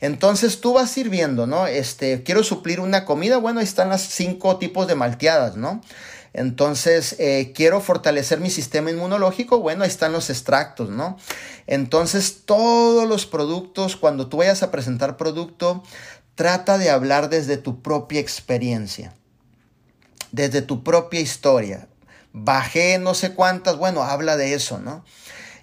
Entonces 0.00 0.60
tú 0.60 0.74
vas 0.74 0.90
sirviendo, 0.90 1.48
¿no? 1.48 1.66
Este, 1.66 2.22
quiero 2.22 2.44
suplir 2.44 2.78
una 2.78 3.04
comida, 3.04 3.38
bueno, 3.38 3.58
ahí 3.58 3.64
están 3.64 3.88
las 3.88 4.02
cinco 4.02 4.56
tipos 4.58 4.86
de 4.86 4.94
malteadas, 4.94 5.56
¿no? 5.56 5.82
Entonces, 6.32 7.16
eh, 7.18 7.52
quiero 7.54 7.80
fortalecer 7.80 8.40
mi 8.40 8.50
sistema 8.50 8.90
inmunológico. 8.90 9.60
Bueno, 9.60 9.82
ahí 9.82 9.90
están 9.90 10.12
los 10.12 10.30
extractos, 10.30 10.90
¿no? 10.90 11.16
Entonces, 11.66 12.42
todos 12.44 13.08
los 13.08 13.26
productos, 13.26 13.96
cuando 13.96 14.28
tú 14.28 14.38
vayas 14.38 14.62
a 14.62 14.70
presentar 14.70 15.16
producto, 15.16 15.82
trata 16.34 16.78
de 16.78 16.90
hablar 16.90 17.28
desde 17.28 17.56
tu 17.56 17.82
propia 17.82 18.20
experiencia 18.20 19.14
desde 20.32 20.62
tu 20.62 20.82
propia 20.82 21.20
historia. 21.20 21.88
Bajé 22.32 22.98
no 22.98 23.14
sé 23.14 23.34
cuántas, 23.34 23.76
bueno, 23.76 24.02
habla 24.02 24.36
de 24.36 24.54
eso, 24.54 24.78
¿no? 24.78 25.04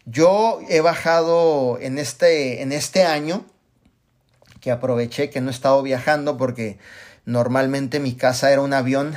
Yo 0.06 0.60
he 0.70 0.82
bajado 0.82 1.78
en 1.82 1.98
este, 1.98 2.62
en 2.62 2.72
este 2.72 3.04
año, 3.04 3.46
que 4.62 4.72
aproveché 4.72 5.30
que 5.30 5.42
no 5.42 5.50
he 5.50 5.54
estado 5.54 5.82
viajando 5.82 6.38
porque 6.38 6.78
normalmente 7.28 8.00
mi 8.00 8.16
casa 8.16 8.52
era 8.52 8.62
un 8.62 8.74
avión 8.74 9.14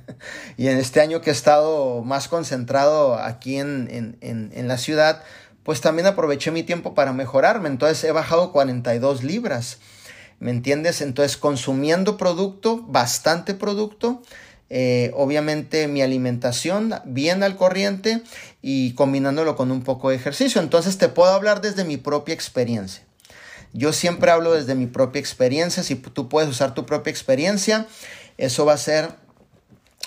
y 0.56 0.66
en 0.66 0.78
este 0.78 1.00
año 1.00 1.20
que 1.20 1.30
he 1.30 1.32
estado 1.32 2.02
más 2.02 2.26
concentrado 2.26 3.14
aquí 3.14 3.58
en, 3.58 4.16
en, 4.20 4.50
en, 4.52 4.66
la 4.66 4.78
ciudad, 4.78 5.22
pues 5.62 5.80
también 5.80 6.08
aproveché 6.08 6.50
mi 6.50 6.64
tiempo 6.64 6.94
para 6.94 7.12
mejorarme. 7.12 7.68
Entonces 7.68 8.02
he 8.02 8.10
bajado 8.10 8.50
42 8.50 9.22
libras. 9.22 9.78
¿Me 10.40 10.50
entiendes? 10.50 11.00
Entonces 11.02 11.36
consumiendo 11.36 12.16
producto, 12.16 12.82
bastante 12.88 13.54
producto 13.54 14.22
eh, 14.74 15.10
obviamente 15.14 15.86
mi 15.86 16.00
alimentación 16.00 16.94
bien 17.04 17.42
al 17.42 17.56
corriente 17.56 18.22
y 18.62 18.94
combinándolo 18.94 19.54
con 19.54 19.70
un 19.70 19.82
poco 19.82 20.08
de 20.08 20.16
ejercicio. 20.16 20.62
Entonces 20.62 20.96
te 20.96 21.10
puedo 21.10 21.30
hablar 21.30 21.60
desde 21.60 21.84
mi 21.84 21.98
propia 21.98 22.32
experiencia. 22.32 23.04
Yo 23.72 23.92
siempre 23.92 24.30
hablo 24.30 24.52
desde 24.52 24.74
mi 24.74 24.86
propia 24.86 25.20
experiencia. 25.20 25.82
Si 25.82 25.94
tú 25.94 26.28
puedes 26.28 26.50
usar 26.50 26.74
tu 26.74 26.84
propia 26.84 27.10
experiencia, 27.10 27.86
eso 28.36 28.64
va 28.64 28.74
a 28.74 28.78
ser 28.78 29.10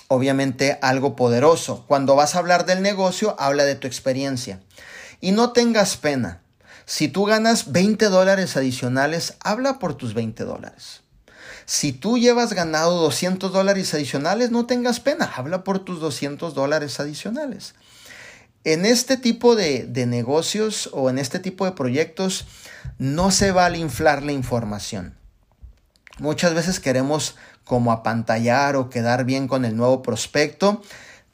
obviamente 0.08 0.78
algo 0.82 1.16
poderoso. 1.16 1.84
Cuando 1.88 2.16
vas 2.16 2.36
a 2.36 2.40
hablar 2.40 2.66
del 2.66 2.82
negocio, 2.82 3.36
habla 3.40 3.64
de 3.64 3.76
tu 3.76 3.88
experiencia. 3.88 4.60
Y 5.22 5.32
no 5.32 5.52
tengas 5.52 5.98
pena. 5.98 6.42
Si 6.86 7.08
tú 7.08 7.26
ganas 7.26 7.72
20 7.72 8.06
dólares 8.10 8.56
adicionales, 8.58 9.34
habla 9.40 9.80
por 9.80 9.96
tus 9.96 10.14
20 10.14 10.44
dólares. 10.44 11.02
Si 11.66 11.94
tú 11.94 12.20
llevas 12.20 12.54
ganado 12.54 13.02
200 13.02 13.52
dólares 13.52 13.92
adicionales, 13.96 14.52
no 14.52 14.68
tengas 14.68 15.00
pena, 15.00 15.26
habla 15.36 15.64
por 15.64 15.80
tus 15.80 16.00
200 16.00 16.54
dólares 16.54 17.00
adicionales. 17.00 17.74
En 18.66 18.84
este 18.84 19.18
tipo 19.18 19.56
de, 19.56 19.88
negocios 20.08 20.90
o 20.92 21.12
en 21.12 21.20
este 21.20 21.38
tipo 21.38 21.66
de 21.66 21.74
proyectos 21.74 22.48
no 22.98 23.30
se 23.30 23.52
vale 23.52 23.78
inflar 23.78 24.24
la 24.24 24.32
información. 24.32 25.16
Muchas 26.18 26.56
veces 26.56 26.80
queremos 26.80 27.36
como 27.64 27.92
apantallar 27.92 28.76
o 28.76 28.90
quedar 28.90 29.24
bien 29.24 29.48
con 29.48 29.66
el 29.66 29.78
nuevo 29.78 30.02
prospecto, 30.02 30.82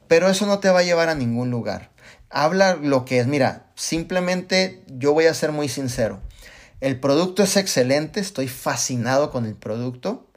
pero 0.09 0.27
eso 0.27 0.45
no 0.45 0.59
te 0.59 0.69
va 0.71 0.79
a 0.79 0.84
llevar 0.84 1.07
a 1.07 1.15
ningún 1.15 1.49
lugar. 1.51 1.91
Habla 2.29 2.75
lo 2.75 3.05
que 3.05 3.21
es. 3.21 3.27
Mira, 3.27 3.67
simplemente 3.75 4.84
yo 4.88 5.13
voy 5.13 5.27
a 5.27 5.34
ser 5.34 5.53
muy 5.53 5.69
sincero. 5.69 6.19
El 6.82 6.99
producto 6.99 7.43
es 7.43 7.55
excelente, 7.55 8.19
estoy 8.19 8.49
fascinado 8.49 9.32
con 9.32 9.45
el 9.45 9.55
producto. 9.55 10.27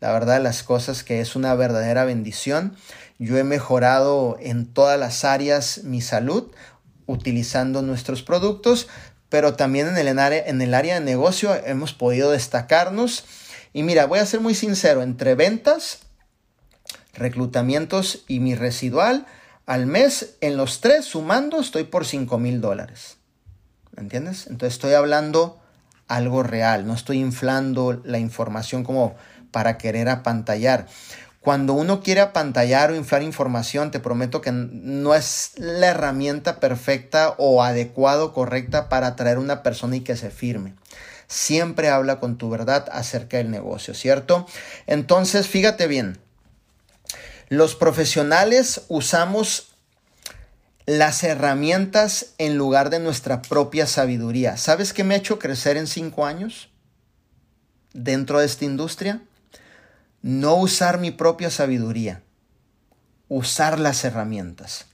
La 0.00 0.12
verdad, 0.12 0.42
las 0.42 0.62
cosas 0.62 1.02
que 1.02 1.22
es 1.22 1.34
una 1.34 1.54
verdadera 1.54 2.04
bendición. 2.04 2.76
Yo 3.22 3.38
he 3.38 3.44
mejorado 3.44 4.36
en 4.40 4.66
todas 4.66 4.98
las 4.98 5.24
áreas 5.24 5.82
mi 5.84 6.00
salud 6.00 6.50
utilizando 7.06 7.80
nuestros 7.80 8.24
productos, 8.24 8.88
pero 9.28 9.54
también 9.54 9.86
en 9.86 9.96
el, 9.96 10.18
área, 10.18 10.44
en 10.44 10.60
el 10.60 10.74
área 10.74 10.94
de 10.94 11.06
negocio 11.06 11.54
hemos 11.54 11.92
podido 11.92 12.32
destacarnos. 12.32 13.24
Y 13.72 13.84
mira, 13.84 14.06
voy 14.06 14.18
a 14.18 14.26
ser 14.26 14.40
muy 14.40 14.56
sincero, 14.56 15.04
entre 15.04 15.36
ventas, 15.36 16.00
reclutamientos 17.14 18.24
y 18.26 18.40
mi 18.40 18.56
residual, 18.56 19.24
al 19.66 19.86
mes, 19.86 20.34
en 20.40 20.56
los 20.56 20.80
tres 20.80 21.04
sumando, 21.04 21.60
estoy 21.60 21.84
por 21.84 22.04
5 22.04 22.40
mil 22.40 22.60
dólares. 22.60 23.18
¿Me 23.94 24.02
entiendes? 24.02 24.48
Entonces 24.48 24.74
estoy 24.74 24.94
hablando 24.94 25.60
algo 26.08 26.42
real, 26.42 26.88
no 26.88 26.94
estoy 26.94 27.20
inflando 27.20 28.02
la 28.04 28.18
información 28.18 28.82
como 28.82 29.14
para 29.52 29.78
querer 29.78 30.08
apantallar. 30.08 30.88
Cuando 31.42 31.72
uno 31.72 32.02
quiere 32.02 32.20
apantallar 32.20 32.92
o 32.92 32.94
inflar 32.94 33.24
información, 33.24 33.90
te 33.90 33.98
prometo 33.98 34.40
que 34.40 34.52
no 34.52 35.12
es 35.12 35.50
la 35.56 35.88
herramienta 35.88 36.60
perfecta 36.60 37.34
o 37.36 37.64
adecuado, 37.64 38.32
correcta 38.32 38.88
para 38.88 39.08
atraer 39.08 39.38
una 39.38 39.64
persona 39.64 39.96
y 39.96 40.02
que 40.02 40.14
se 40.14 40.30
firme. 40.30 40.76
Siempre 41.26 41.88
habla 41.88 42.20
con 42.20 42.38
tu 42.38 42.48
verdad 42.48 42.88
acerca 42.92 43.38
del 43.38 43.50
negocio, 43.50 43.92
¿cierto? 43.92 44.46
Entonces, 44.86 45.48
fíjate 45.48 45.88
bien, 45.88 46.20
los 47.48 47.74
profesionales 47.74 48.82
usamos 48.86 49.72
las 50.86 51.24
herramientas 51.24 52.34
en 52.38 52.56
lugar 52.56 52.88
de 52.88 53.00
nuestra 53.00 53.42
propia 53.42 53.88
sabiduría. 53.88 54.56
¿Sabes 54.56 54.92
qué 54.92 55.02
me 55.02 55.14
ha 55.14 55.18
hecho 55.18 55.40
crecer 55.40 55.76
en 55.76 55.88
cinco 55.88 56.24
años 56.24 56.70
dentro 57.94 58.38
de 58.38 58.46
esta 58.46 58.64
industria? 58.64 59.22
No 60.22 60.54
usar 60.54 60.98
mi 61.00 61.10
propia 61.10 61.50
sabiduría, 61.50 62.22
usar 63.28 63.78
las 63.78 64.04
herramientas. 64.04 64.86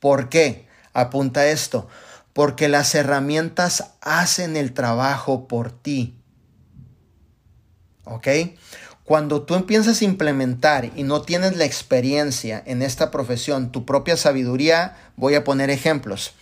¿Por 0.00 0.28
qué? 0.28 0.66
Apunta 0.94 1.46
esto. 1.46 1.88
Porque 2.32 2.68
las 2.68 2.94
herramientas 2.94 3.92
hacen 4.00 4.56
el 4.56 4.72
trabajo 4.72 5.46
por 5.46 5.70
ti. 5.70 6.18
¿Ok? 8.04 8.28
Cuando 9.04 9.42
tú 9.42 9.54
empiezas 9.54 10.00
a 10.00 10.04
implementar 10.04 10.90
y 10.96 11.02
no 11.02 11.22
tienes 11.22 11.56
la 11.56 11.64
experiencia 11.64 12.62
en 12.64 12.82
esta 12.82 13.10
profesión, 13.10 13.72
tu 13.72 13.84
propia 13.84 14.16
sabiduría, 14.16 14.96
voy 15.16 15.34
a 15.34 15.44
poner 15.44 15.70
ejemplos. 15.70 16.32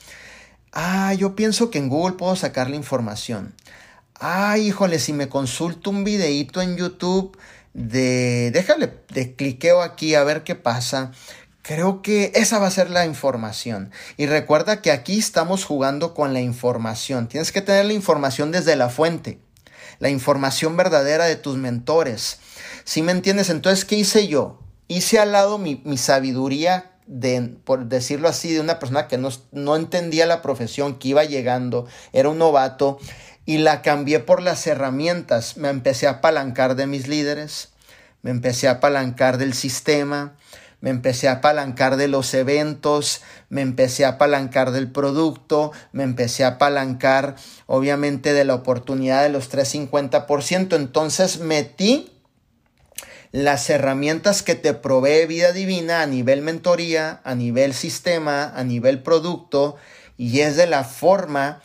Ah, 0.73 1.13
yo 1.15 1.35
pienso 1.35 1.71
que 1.71 1.79
en 1.79 1.89
Google 1.89 2.17
puedo 2.17 2.37
sacar 2.37 2.71
la 2.71 2.77
información. 2.77 3.55
Ah, 4.23 4.59
híjole, 4.59 4.99
si 4.99 5.15
me 5.15 5.31
consulto 5.31 5.89
un 5.89 6.05
videíto 6.05 6.61
en 6.61 6.77
YouTube 6.77 7.39
de, 7.73 8.51
déjale, 8.53 8.93
de 9.15 9.35
cliqueo 9.35 9.81
aquí 9.81 10.15
a 10.15 10.25
ver 10.25 10.45
qué 10.45 10.55
pasa. 10.55 11.13
Creo 11.63 12.03
que 12.03 12.31
esa 12.35 12.59
va 12.59 12.67
a 12.67 12.71
ser 12.71 12.91
la 12.91 13.07
información. 13.07 13.91
Y 14.19 14.27
recuerda 14.27 14.83
que 14.83 14.91
aquí 14.91 15.19
estamos 15.19 15.65
jugando 15.65 16.13
con 16.13 16.35
la 16.35 16.43
información. 16.43 17.29
Tienes 17.29 17.51
que 17.51 17.63
tener 17.63 17.87
la 17.87 17.95
información 17.95 18.53
desde 18.53 18.77
la 18.77 18.91
fuente, 18.91 19.39
la 20.01 20.11
información 20.11 20.77
verdadera 20.77 21.25
de 21.25 21.37
tus 21.37 21.57
mentores. 21.57 22.41
Si 22.85 23.01
me 23.01 23.13
entiendes? 23.13 23.49
Entonces, 23.49 23.87
¿qué 23.87 23.97
hice 23.97 24.29
yo? 24.29 24.61
Hice 24.87 25.19
al 25.19 25.33
lado 25.33 25.57
mi, 25.57 25.81
sabiduría 25.97 26.93
de, 27.07 27.57
por 27.65 27.87
decirlo 27.87 28.29
así, 28.29 28.53
de 28.53 28.61
una 28.61 28.79
persona 28.79 29.09
que 29.09 29.17
no, 29.17 29.31
no, 29.51 29.77
entendía 29.77 30.27
la 30.27 30.43
profesión, 30.43 30.99
que 30.99 31.09
iba 31.09 31.25
llegando, 31.25 31.87
era 32.13 32.29
un 32.29 32.39
novato, 32.39 32.99
y 33.51 33.59
la 33.59 33.83
cambié 33.83 34.21
por 34.21 34.43
las 34.43 34.65
herramientas. 34.69 35.57
Me 35.57 35.71
empecé 35.71 36.07
a 36.07 36.11
apalancar 36.11 36.77
de 36.77 36.87
mis 36.87 37.09
líderes, 37.09 37.71
me 38.23 38.31
empecé 38.31 38.69
a 38.69 38.75
apalancar 38.75 39.39
del 39.39 39.55
sistema, 39.55 40.37
me 40.81 40.91
empecé 40.91 41.27
a 41.27 41.33
apalancar 41.33 41.97
de 41.97 42.07
los 42.07 42.33
eventos, 42.33 43.23
me 43.49 43.63
empecé 43.63 44.05
a 44.05 44.11
apalancar 44.11 44.71
del 44.71 44.93
producto, 44.93 45.73
me 45.91 46.05
empecé 46.05 46.45
a 46.45 46.51
apalancar 46.51 47.35
obviamente 47.67 48.35
de 48.35 48.45
la 48.45 48.55
oportunidad 48.55 49.25
de 49.25 49.31
los 49.31 49.51
350%. 49.51 50.77
Entonces 50.77 51.41
metí 51.41 52.13
las 53.33 53.69
herramientas 53.69 54.45
que 54.45 54.55
te 54.55 54.75
provee 54.75 55.27
vida 55.27 55.51
divina 55.51 56.03
a 56.03 56.07
nivel 56.07 56.43
mentoría, 56.43 57.21
a 57.25 57.35
nivel 57.35 57.75
sistema, 57.75 58.53
a 58.55 58.63
nivel 58.63 59.03
producto, 59.03 59.75
y 60.17 60.43
es 60.43 60.55
de 60.55 60.69
la 60.69 60.85
forma 60.85 61.63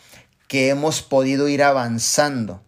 que 0.48 0.70
hemos 0.70 1.02
podido 1.02 1.48
ir 1.48 1.64
avanzando. 1.64 2.62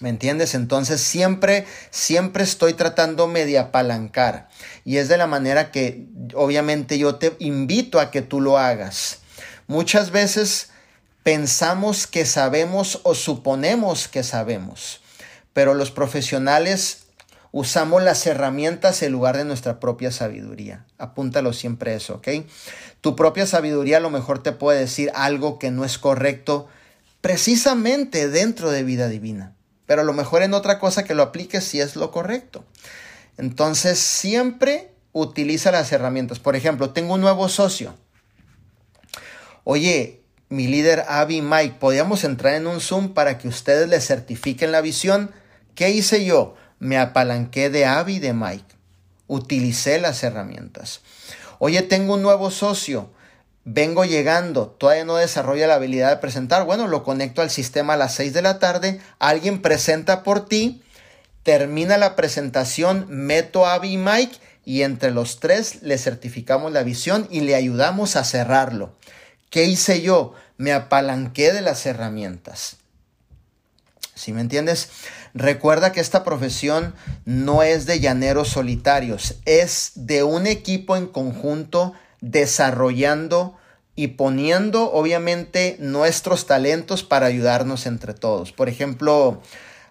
¿Me 0.00 0.10
entiendes? 0.10 0.54
Entonces 0.54 1.00
siempre, 1.00 1.66
siempre 1.90 2.44
estoy 2.44 2.74
tratándome 2.74 3.46
de 3.46 3.58
apalancar. 3.58 4.48
Y 4.84 4.98
es 4.98 5.08
de 5.08 5.16
la 5.16 5.26
manera 5.26 5.72
que 5.72 6.06
obviamente 6.34 6.98
yo 6.98 7.16
te 7.16 7.34
invito 7.40 7.98
a 7.98 8.10
que 8.10 8.22
tú 8.22 8.40
lo 8.40 8.58
hagas. 8.58 9.18
Muchas 9.66 10.12
veces 10.12 10.70
pensamos 11.24 12.06
que 12.06 12.24
sabemos 12.24 13.00
o 13.02 13.14
suponemos 13.14 14.08
que 14.08 14.22
sabemos, 14.22 15.00
pero 15.52 15.74
los 15.74 15.90
profesionales 15.90 17.08
usamos 17.50 18.02
las 18.02 18.26
herramientas 18.26 19.02
en 19.02 19.12
lugar 19.12 19.36
de 19.36 19.44
nuestra 19.44 19.80
propia 19.80 20.12
sabiduría. 20.12 20.86
Apúntalo 20.96 21.52
siempre 21.52 21.94
eso, 21.94 22.14
¿ok? 22.14 22.28
Tu 23.00 23.16
propia 23.16 23.46
sabiduría 23.46 23.98
a 23.98 24.00
lo 24.00 24.10
mejor 24.10 24.42
te 24.42 24.52
puede 24.52 24.80
decir 24.80 25.10
algo 25.14 25.58
que 25.58 25.70
no 25.70 25.84
es 25.84 25.98
correcto 25.98 26.68
precisamente 27.20 28.28
dentro 28.28 28.70
de 28.70 28.84
vida 28.84 29.08
divina, 29.08 29.54
pero 29.86 30.02
a 30.02 30.04
lo 30.04 30.12
mejor 30.12 30.42
en 30.42 30.54
otra 30.54 30.78
cosa 30.78 31.04
que 31.04 31.14
lo 31.14 31.22
apliques 31.22 31.64
si 31.64 31.80
es 31.80 31.96
lo 31.96 32.10
correcto. 32.10 32.64
Entonces 33.36 33.98
siempre 33.98 34.92
utiliza 35.12 35.70
las 35.70 35.90
herramientas. 35.92 36.38
Por 36.38 36.56
ejemplo, 36.56 36.90
tengo 36.90 37.14
un 37.14 37.20
nuevo 37.20 37.48
socio. 37.48 37.94
Oye, 39.64 40.22
mi 40.48 40.66
líder 40.66 41.04
Abby 41.08 41.42
Mike, 41.42 41.76
¿podríamos 41.78 42.24
entrar 42.24 42.54
en 42.54 42.66
un 42.66 42.80
Zoom 42.80 43.14
para 43.14 43.38
que 43.38 43.48
ustedes 43.48 43.88
le 43.88 44.00
certifiquen 44.00 44.72
la 44.72 44.80
visión? 44.80 45.30
¿Qué 45.74 45.90
hice 45.90 46.24
yo? 46.24 46.54
me 46.78 46.98
apalanqué 46.98 47.70
de 47.70 47.86
Abby 47.86 48.16
y 48.16 48.20
de 48.20 48.32
Mike. 48.32 48.76
Utilicé 49.26 50.00
las 50.00 50.22
herramientas. 50.22 51.00
Oye, 51.58 51.82
tengo 51.82 52.14
un 52.14 52.22
nuevo 52.22 52.50
socio. 52.50 53.10
Vengo 53.64 54.04
llegando, 54.04 54.68
todavía 54.68 55.04
no 55.04 55.16
desarrolla 55.16 55.66
la 55.66 55.74
habilidad 55.74 56.10
de 56.10 56.16
presentar. 56.16 56.64
Bueno, 56.64 56.86
lo 56.88 57.04
conecto 57.04 57.42
al 57.42 57.50
sistema 57.50 57.94
a 57.94 57.96
las 57.98 58.14
6 58.14 58.32
de 58.32 58.42
la 58.42 58.58
tarde. 58.58 59.00
Alguien 59.18 59.60
presenta 59.60 60.22
por 60.22 60.46
ti. 60.46 60.82
Termina 61.42 61.98
la 61.98 62.16
presentación, 62.16 63.06
meto 63.08 63.66
a 63.66 63.74
Abby 63.74 63.92
y 63.92 63.96
Mike 63.96 64.38
y 64.64 64.82
entre 64.82 65.10
los 65.10 65.40
tres 65.40 65.82
le 65.82 65.96
certificamos 65.96 66.72
la 66.72 66.82
visión 66.82 67.26
y 67.30 67.40
le 67.40 67.54
ayudamos 67.54 68.16
a 68.16 68.24
cerrarlo. 68.24 68.94
¿Qué 69.48 69.64
hice 69.64 70.02
yo? 70.02 70.34
Me 70.58 70.74
apalanqué 70.74 71.54
de 71.54 71.62
las 71.62 71.86
herramientas. 71.86 72.76
¿Sí 74.14 74.34
me 74.34 74.42
entiendes? 74.42 74.90
Recuerda 75.38 75.92
que 75.92 76.00
esta 76.00 76.24
profesión 76.24 76.94
no 77.24 77.62
es 77.62 77.86
de 77.86 78.00
llaneros 78.00 78.48
solitarios, 78.48 79.36
es 79.44 79.92
de 79.94 80.24
un 80.24 80.48
equipo 80.48 80.96
en 80.96 81.06
conjunto 81.06 81.92
desarrollando 82.20 83.56
y 83.94 84.08
poniendo 84.08 84.90
obviamente 84.90 85.76
nuestros 85.78 86.46
talentos 86.46 87.04
para 87.04 87.26
ayudarnos 87.26 87.86
entre 87.86 88.14
todos. 88.14 88.50
Por 88.50 88.68
ejemplo, 88.68 89.40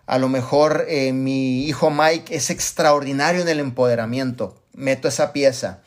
a 0.05 0.17
lo 0.17 0.27
mejor 0.27 0.83
eh, 0.89 1.13
mi 1.13 1.63
hijo 1.65 1.91
Mike 1.91 2.35
es 2.35 2.49
extraordinario 2.49 3.41
en 3.41 3.47
el 3.47 3.61
empoderamiento, 3.61 4.61
meto 4.73 5.07
esa 5.07 5.31
pieza. 5.31 5.79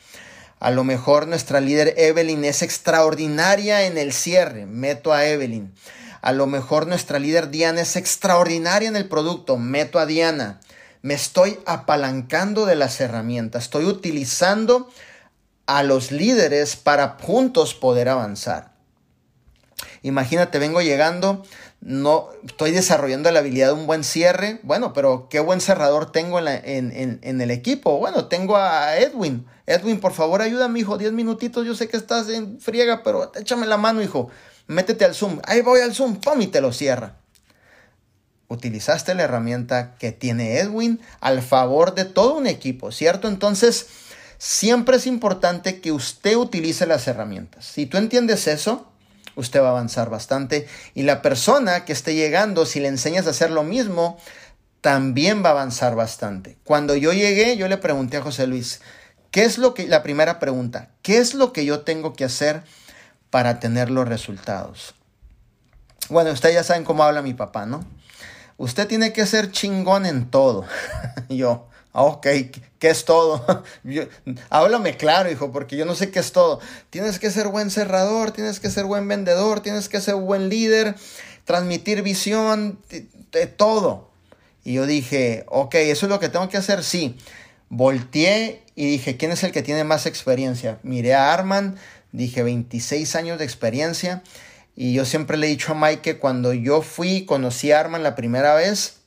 A 0.59 0.71
lo 0.71 0.83
mejor 0.83 1.27
nuestra 1.27 1.61
líder 1.61 1.93
Evelyn 1.97 2.45
es 2.45 2.63
extraordinaria 2.63 3.85
en 3.85 3.99
el 3.99 4.11
cierre, 4.11 4.65
meto 4.65 5.13
a 5.13 5.27
Evelyn. 5.27 5.71
A 6.21 6.33
lo 6.33 6.45
mejor 6.45 6.85
nuestra 6.85 7.17
líder 7.17 7.49
Diana 7.49 7.81
es 7.81 7.95
extraordinaria 7.95 8.87
en 8.87 8.95
el 8.95 9.07
producto. 9.07 9.57
Meto 9.57 9.97
a 9.97 10.05
Diana. 10.05 10.59
Me 11.01 11.15
estoy 11.15 11.59
apalancando 11.65 12.67
de 12.67 12.75
las 12.75 13.01
herramientas. 13.01 13.63
Estoy 13.63 13.85
utilizando 13.85 14.87
a 15.65 15.81
los 15.81 16.11
líderes 16.11 16.75
para 16.75 17.17
juntos 17.19 17.73
poder 17.73 18.07
avanzar. 18.07 18.71
Imagínate, 20.03 20.59
vengo 20.59 20.81
llegando, 20.81 21.43
no 21.79 22.29
estoy 22.45 22.71
desarrollando 22.71 23.31
la 23.31 23.39
habilidad 23.39 23.67
de 23.67 23.73
un 23.73 23.87
buen 23.87 24.03
cierre. 24.03 24.59
Bueno, 24.61 24.93
pero 24.93 25.27
qué 25.29 25.39
buen 25.39 25.59
cerrador 25.59 26.11
tengo 26.11 26.39
en, 26.39 27.19
en, 27.23 27.41
el 27.41 27.51
equipo. 27.51 27.97
Bueno, 27.97 28.25
tengo 28.25 28.57
a 28.57 28.97
Edwin. 28.97 29.47
Edwin, 29.65 29.99
por 29.99 30.13
favor, 30.13 30.41
ayúdame, 30.41 30.79
hijo. 30.79 30.99
Diez 30.99 31.13
minutitos. 31.13 31.65
Yo 31.65 31.73
sé 31.73 31.87
que 31.87 31.97
estás 31.97 32.29
en 32.29 32.59
friega, 32.59 33.01
pero 33.01 33.31
échame 33.35 33.65
la 33.65 33.77
mano, 33.77 34.03
hijo 34.03 34.29
métete 34.71 35.05
al 35.05 35.13
Zoom, 35.13 35.39
ahí 35.45 35.61
voy 35.61 35.81
al 35.81 35.93
Zoom, 35.93 36.15
¡pum! 36.15 36.41
y 36.41 36.47
te 36.47 36.61
lo 36.61 36.73
cierra. 36.73 37.15
Utilizaste 38.47 39.15
la 39.15 39.23
herramienta 39.23 39.95
que 39.97 40.11
tiene 40.11 40.57
Edwin 40.59 40.99
al 41.19 41.41
favor 41.41 41.95
de 41.95 42.05
todo 42.05 42.35
un 42.35 42.47
equipo, 42.47 42.91
¿cierto? 42.91 43.27
Entonces, 43.27 43.87
siempre 44.37 44.97
es 44.97 45.07
importante 45.07 45.79
que 45.79 45.91
usted 45.91 46.35
utilice 46.35 46.85
las 46.85 47.07
herramientas. 47.07 47.65
Si 47.65 47.85
tú 47.85 47.97
entiendes 47.97 48.47
eso, 48.47 48.91
usted 49.35 49.61
va 49.61 49.67
a 49.67 49.71
avanzar 49.71 50.09
bastante. 50.09 50.67
Y 50.95 51.03
la 51.03 51.21
persona 51.21 51.85
que 51.85 51.93
esté 51.93 52.15
llegando, 52.15 52.65
si 52.65 52.79
le 52.79 52.87
enseñas 52.87 53.27
a 53.27 53.29
hacer 53.29 53.51
lo 53.51 53.63
mismo, 53.63 54.17
también 54.81 55.43
va 55.43 55.49
a 55.49 55.53
avanzar 55.53 55.95
bastante. 55.95 56.57
Cuando 56.63 56.95
yo 56.95 57.13
llegué, 57.13 57.55
yo 57.55 57.67
le 57.67 57.77
pregunté 57.77 58.17
a 58.17 58.21
José 58.21 58.47
Luis, 58.47 58.81
¿qué 59.29 59.43
es 59.43 59.57
lo 59.57 59.73
que, 59.73 59.87
la 59.87 60.03
primera 60.03 60.39
pregunta, 60.39 60.89
¿qué 61.01 61.19
es 61.19 61.35
lo 61.35 61.53
que 61.53 61.65
yo 61.65 61.81
tengo 61.81 62.13
que 62.13 62.25
hacer 62.25 62.63
para 63.31 63.59
tener 63.59 63.89
los 63.89 64.07
resultados. 64.07 64.93
Bueno, 66.09 66.31
ustedes 66.31 66.55
ya 66.55 66.63
saben 66.63 66.83
cómo 66.83 67.03
habla 67.03 67.21
mi 67.21 67.33
papá, 67.33 67.65
¿no? 67.65 67.83
Usted 68.57 68.87
tiene 68.87 69.13
que 69.13 69.25
ser 69.25 69.51
chingón 69.51 70.05
en 70.05 70.29
todo. 70.29 70.65
yo, 71.29 71.67
ah, 71.93 72.03
ok, 72.03 72.27
¿qué 72.77 72.89
es 72.89 73.05
todo? 73.05 73.63
háblame 74.49 74.97
claro, 74.97 75.31
hijo, 75.31 75.51
porque 75.51 75.77
yo 75.77 75.85
no 75.85 75.95
sé 75.95 76.11
qué 76.11 76.19
es 76.19 76.31
todo. 76.31 76.59
Tienes 76.89 77.17
que 77.17 77.31
ser 77.31 77.47
buen 77.47 77.71
cerrador, 77.71 78.31
tienes 78.31 78.59
que 78.59 78.69
ser 78.69 78.85
buen 78.85 79.07
vendedor, 79.07 79.61
tienes 79.61 79.89
que 79.89 80.01
ser 80.01 80.15
buen 80.15 80.49
líder, 80.49 80.95
transmitir 81.45 82.03
visión, 82.03 82.79
de 82.89 83.47
todo. 83.47 84.11
Y 84.63 84.73
yo 84.73 84.85
dije, 84.85 85.45
ok, 85.47 85.75
eso 85.75 86.05
es 86.05 86.09
lo 86.09 86.19
que 86.19 86.29
tengo 86.29 86.49
que 86.49 86.57
hacer, 86.57 86.83
sí. 86.83 87.17
Volteé 87.69 88.61
y 88.75 88.85
dije, 88.85 89.17
¿quién 89.17 89.31
es 89.31 89.43
el 89.43 89.51
que 89.51 89.63
tiene 89.63 89.83
más 89.83 90.05
experiencia? 90.05 90.77
Miré 90.83 91.15
a 91.15 91.33
Arman, 91.33 91.77
dije 92.11 92.43
26 92.43 93.15
años 93.15 93.39
de 93.39 93.45
experiencia. 93.45 94.23
Y 94.75 94.93
yo 94.93 95.05
siempre 95.05 95.37
le 95.37 95.47
he 95.47 95.49
dicho 95.49 95.73
a 95.73 95.75
Mike 95.75 96.01
que 96.01 96.17
cuando 96.17 96.53
yo 96.53 96.81
fui, 96.81 97.25
conocí 97.25 97.71
a 97.71 97.79
Arman 97.79 98.03
la 98.03 98.15
primera 98.15 98.55
vez, 98.55 99.01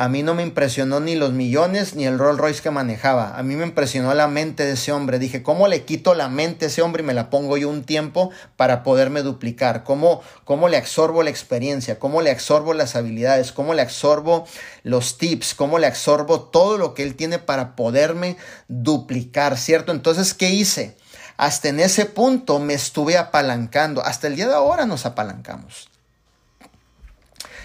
a 0.00 0.08
mí 0.08 0.22
no 0.22 0.34
me 0.34 0.42
impresionó 0.42 1.00
ni 1.00 1.14
los 1.14 1.32
millones 1.32 1.94
ni 1.94 2.06
el 2.06 2.18
Rolls 2.18 2.38
Royce 2.38 2.62
que 2.62 2.70
manejaba. 2.70 3.36
A 3.36 3.42
mí 3.42 3.56
me 3.56 3.64
impresionó 3.64 4.14
la 4.14 4.28
mente 4.28 4.64
de 4.64 4.72
ese 4.72 4.92
hombre. 4.92 5.18
Dije, 5.18 5.42
¿cómo 5.42 5.68
le 5.68 5.84
quito 5.84 6.14
la 6.14 6.28
mente 6.28 6.64
a 6.64 6.68
ese 6.68 6.80
hombre 6.80 7.02
y 7.02 7.06
me 7.06 7.12
la 7.12 7.28
pongo 7.28 7.56
yo 7.56 7.68
un 7.68 7.84
tiempo 7.84 8.30
para 8.56 8.82
poderme 8.82 9.22
duplicar? 9.22 9.84
¿Cómo, 9.84 10.22
cómo 10.44 10.68
le 10.68 10.76
absorbo 10.76 11.22
la 11.22 11.30
experiencia? 11.30 11.98
¿Cómo 11.98 12.22
le 12.22 12.30
absorbo 12.30 12.72
las 12.72 12.96
habilidades? 12.96 13.52
¿Cómo 13.52 13.74
le 13.74 13.82
absorbo 13.82 14.46
los 14.84 15.18
tips? 15.18 15.54
¿Cómo 15.54 15.78
le 15.78 15.86
absorbo 15.86 16.40
todo 16.40 16.78
lo 16.78 16.94
que 16.94 17.02
él 17.02 17.16
tiene 17.16 17.38
para 17.38 17.74
poderme 17.76 18.36
duplicar? 18.68 19.58
¿Cierto? 19.58 19.92
Entonces, 19.92 20.34
¿qué 20.34 20.50
hice? 20.50 20.96
Hasta 21.40 21.70
en 21.70 21.80
ese 21.80 22.04
punto 22.04 22.58
me 22.58 22.74
estuve 22.74 23.16
apalancando. 23.16 24.04
Hasta 24.04 24.26
el 24.26 24.36
día 24.36 24.46
de 24.46 24.52
ahora 24.52 24.84
nos 24.84 25.06
apalancamos. 25.06 25.88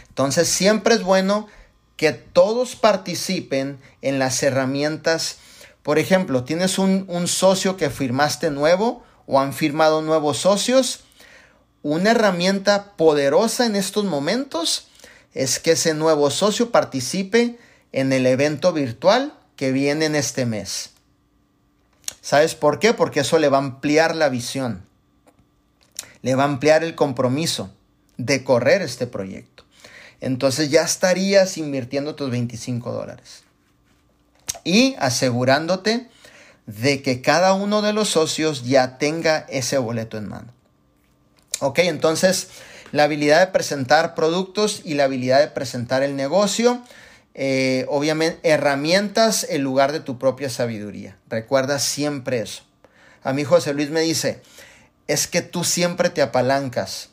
Entonces 0.08 0.48
siempre 0.48 0.96
es 0.96 1.04
bueno 1.04 1.50
que 1.98 2.14
todos 2.14 2.78
participen 2.78 3.78
en 4.02 4.18
las 4.18 4.42
herramientas. 4.44 5.40
Por 5.84 6.00
ejemplo, 6.00 6.46
tienes 6.46 6.80
un, 6.80 7.28
socio 7.28 7.76
que 7.76 7.90
firmaste 7.90 8.50
nuevo 8.50 9.04
o 9.28 9.42
han 9.42 9.52
firmado 9.52 10.02
nuevos 10.02 10.38
socios. 10.38 11.02
Una 11.84 12.12
herramienta 12.12 12.94
poderosa 12.96 13.66
en 13.66 13.76
estos 13.76 14.06
momentos 14.06 14.88
es 15.34 15.60
que 15.60 15.72
ese 15.72 15.94
nuevo 15.94 16.32
socio 16.32 16.72
participe 16.72 17.60
en 17.92 18.14
el 18.14 18.26
evento 18.26 18.72
virtual 18.72 19.34
que 19.58 19.74
viene 19.74 20.06
en 20.06 20.16
este 20.16 20.46
mes. 20.46 20.95
¿Sabes 22.26 22.56
por 22.56 22.80
qué? 22.80 22.96
Porque 22.96 23.20
eso 23.20 23.38
le 23.38 23.50
va 23.50 23.58
a 23.58 23.62
ampliar 23.62 24.16
la 24.16 24.30
visión, 24.30 24.84
le 26.24 26.34
va 26.34 26.42
a 26.42 26.48
ampliar 26.48 26.84
el 26.84 26.96
compromiso 26.96 27.70
de 28.18 28.44
correr 28.44 28.82
este 28.82 29.06
proyecto. 29.06 29.64
Entonces 30.22 30.72
ya 30.72 30.82
estarías 30.82 31.56
invirtiendo 31.60 32.16
tus 32.16 32.32
25 32.32 32.92
dólares 32.92 33.44
y 34.64 34.96
asegurándote 34.98 36.10
de 36.66 37.04
que 37.04 37.22
cada 37.22 37.54
uno 37.54 37.84
de 37.84 37.94
los 37.94 38.10
socios 38.10 38.64
ya 38.64 38.98
tenga 38.98 39.46
ese 39.48 39.78
boleto 39.78 40.18
en 40.18 40.28
mano. 40.28 40.52
Ok, 41.60 41.78
entonces 41.78 42.48
la 42.92 43.04
habilidad 43.04 43.42
de 43.42 43.52
presentar 43.52 44.16
productos 44.16 44.82
y 44.84 44.96
la 44.96 45.04
habilidad 45.04 45.42
de 45.42 45.50
presentar 45.50 46.02
el 46.02 46.16
negocio 46.16 46.82
eh, 47.38 47.86
obviamente, 47.90 48.40
herramientas 48.50 49.46
en 49.50 49.62
lugar 49.62 49.92
de 49.92 50.00
tu 50.00 50.18
propia 50.18 50.50
sabiduría. 50.50 51.18
Recuerda 51.30 51.80
siempre 51.80 52.40
eso. 52.40 52.64
A 53.24 53.34
mí 53.34 53.44
José 53.44 53.74
Luis 53.74 53.90
me 53.90 54.00
dice, 54.00 54.42
es 55.08 55.28
que 55.28 55.42
tú 55.42 55.66
siempre 55.66 56.10
te 56.10 56.22
apalancas. 56.22 57.10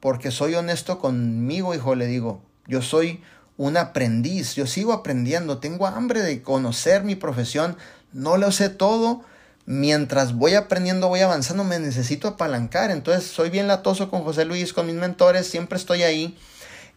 Porque 0.00 0.30
soy 0.30 0.54
honesto 0.54 0.98
conmigo, 0.98 1.74
hijo, 1.74 1.94
le 1.94 2.06
digo, 2.06 2.42
yo 2.66 2.82
soy 2.82 3.22
un 3.56 3.76
aprendiz, 3.78 4.54
yo 4.54 4.66
sigo 4.66 4.92
aprendiendo, 4.92 5.58
tengo 5.58 5.86
hambre 5.86 6.20
de 6.20 6.42
conocer 6.42 7.02
mi 7.02 7.16
profesión, 7.16 7.76
no 8.12 8.36
lo 8.36 8.52
sé 8.52 8.68
todo, 8.68 9.24
mientras 9.64 10.34
voy 10.34 10.54
aprendiendo, 10.54 11.08
voy 11.08 11.20
avanzando, 11.20 11.64
me 11.64 11.78
necesito 11.78 12.28
apalancar. 12.28 12.90
Entonces, 12.90 13.24
soy 13.24 13.48
bien 13.48 13.66
latoso 13.66 14.10
con 14.10 14.22
José 14.24 14.44
Luis, 14.44 14.74
con 14.74 14.86
mis 14.86 14.94
mentores, 14.94 15.48
siempre 15.48 15.78
estoy 15.78 16.02
ahí 16.02 16.38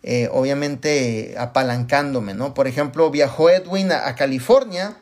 eh, 0.03 0.29
obviamente 0.31 1.35
apalancándome, 1.37 2.33
¿no? 2.33 2.53
Por 2.53 2.67
ejemplo, 2.67 3.11
viajó 3.11 3.49
Edwin 3.49 3.91
a, 3.91 4.15
California, 4.15 4.97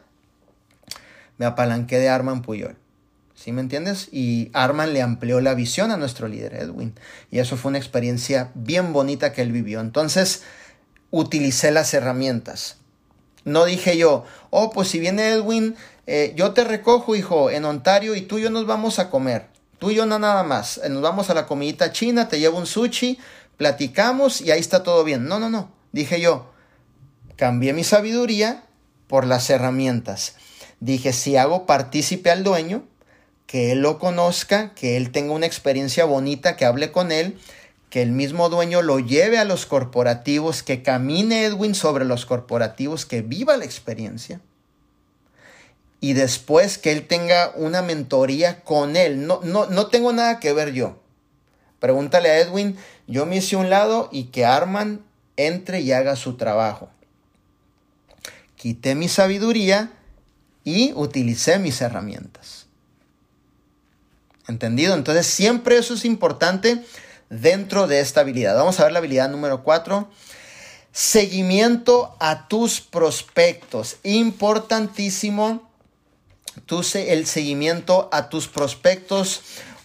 me 1.37 1.45
apalanqué 1.45 1.99
de 1.99 2.09
Arman 2.09 2.41
Puyol. 2.41 2.75
¿Sí 3.33 3.53
me 3.53 3.61
entiendes? 3.61 4.09
Y 4.11 4.51
Arman 4.53 4.91
le 4.91 5.01
amplió 5.01 5.39
la 5.39 5.53
visión 5.53 5.91
a 5.91 5.97
nuestro 5.97 6.27
líder 6.27 6.55
Edwin. 6.55 6.93
Y 7.31 7.39
eso 7.39 7.55
fue 7.55 7.69
una 7.69 7.77
experiencia 7.77 8.51
bien 8.53 8.91
bonita 8.91 9.31
que 9.31 9.41
él 9.41 9.53
vivió. 9.53 9.79
Entonces, 9.79 10.43
utilicé 11.09 11.71
las 11.71 11.93
herramientas. 11.93 12.77
No 13.45 13.63
dije 13.63 13.97
yo, 13.97 14.25
oh, 14.49 14.71
pues 14.71 14.89
si 14.89 14.99
viene 14.99 15.29
Edwin, 15.29 15.77
eh, 16.07 16.33
yo 16.35 16.51
te 16.51 16.65
recojo, 16.65 17.15
hijo, 17.15 17.49
en 17.49 17.63
Ontario 17.63 18.15
y 18.15 18.21
tú 18.21 18.37
y 18.37 18.41
yo 18.41 18.49
nos 18.49 18.65
vamos 18.65 18.99
a 18.99 19.09
comer. 19.09 19.47
Tú 19.79 19.91
y 19.91 19.95
yo 19.95 20.05
no 20.05 20.19
nada 20.19 20.43
más. 20.43 20.81
Nos 20.89 21.01
vamos 21.01 21.29
a 21.29 21.33
la 21.33 21.45
comidita 21.45 21.93
china, 21.93 22.27
te 22.27 22.39
llevo 22.39 22.57
un 22.57 22.65
sushi, 22.65 23.17
platicamos 23.59 24.39
y 24.39 24.51
ahí 24.51 24.59
está 24.59 24.83
todo 24.83 25.03
bien. 25.03 25.27
No, 25.27 25.37
no, 25.37 25.49
no. 25.49 25.69
Dije 25.91 26.21
yo, 26.21 26.49
cambié 27.35 27.73
mi 27.73 27.83
sabiduría 27.83 28.63
por 29.07 29.27
las 29.27 29.49
herramientas. 29.49 30.35
Dije, 30.79 31.11
si 31.11 31.35
hago 31.35 31.65
partícipe 31.65 32.31
al 32.31 32.43
dueño, 32.43 32.85
que 33.45 33.73
él 33.73 33.81
lo 33.81 33.99
conozca, 33.99 34.73
que 34.75 34.95
él 34.95 35.11
tenga 35.11 35.33
una 35.33 35.45
experiencia 35.45 36.05
bonita, 36.05 36.55
que 36.55 36.63
hable 36.63 36.93
con 36.93 37.11
él, 37.11 37.37
que 37.89 38.01
el 38.01 38.13
mismo 38.13 38.47
dueño 38.47 38.81
lo 38.81 38.99
lleve 38.99 39.39
a 39.39 39.45
los 39.45 39.65
corporativos, 39.65 40.63
que 40.63 40.81
camine 40.81 41.43
Edwin 41.43 41.75
sobre 41.75 42.05
los 42.05 42.25
corporativos, 42.25 43.05
que 43.05 43.21
viva 43.21 43.57
la 43.57 43.65
experiencia. 43.65 44.39
Y 45.99 46.13
después 46.13 46.77
que 46.77 46.93
él 46.93 47.07
tenga 47.07 47.51
una 47.55 47.81
mentoría 47.81 48.61
con 48.63 48.95
él. 48.95 49.27
No, 49.27 49.41
no, 49.43 49.65
no 49.65 49.87
tengo 49.87 50.13
nada 50.13 50.39
que 50.39 50.53
ver 50.53 50.71
yo. 50.71 50.97
Pregúntale 51.79 52.29
a 52.29 52.39
Edwin, 52.39 52.77
yo 53.07 53.25
me 53.25 53.37
hice 53.37 53.55
un 53.55 53.69
lado 53.69 54.09
y 54.11 54.25
que 54.25 54.45
Arman 54.45 55.01
entre 55.37 55.81
y 55.81 55.91
haga 55.91 56.15
su 56.15 56.35
trabajo. 56.35 56.89
Quité 58.55 58.95
mi 58.95 59.07
sabiduría 59.07 59.91
y 60.65 60.91
utilicé 60.93 61.59
mis 61.59 61.81
herramientas. 61.81 62.67
¿Entendido? 64.47 64.95
Entonces 64.95 65.27
siempre 65.27 65.77
eso 65.77 65.93
es 65.93 66.03
importante 66.03 66.83
dentro 67.29 67.87
de 67.87 68.01
esta 68.01 68.21
habilidad. 68.21 68.55
Vamos 68.55 68.79
a 68.79 68.83
ver 68.83 68.91
la 68.91 68.99
habilidad 68.99 69.29
número 69.29 69.63
4. 69.63 70.09
Seguimiento 70.91 72.17
a 72.19 72.47
tus 72.47 72.81
prospectos. 72.81 73.97
Importantísimo 74.03 75.69
el 76.93 77.25
seguimiento 77.25 78.09
a 78.11 78.29
tus 78.29 78.47
prospectos 78.47 79.41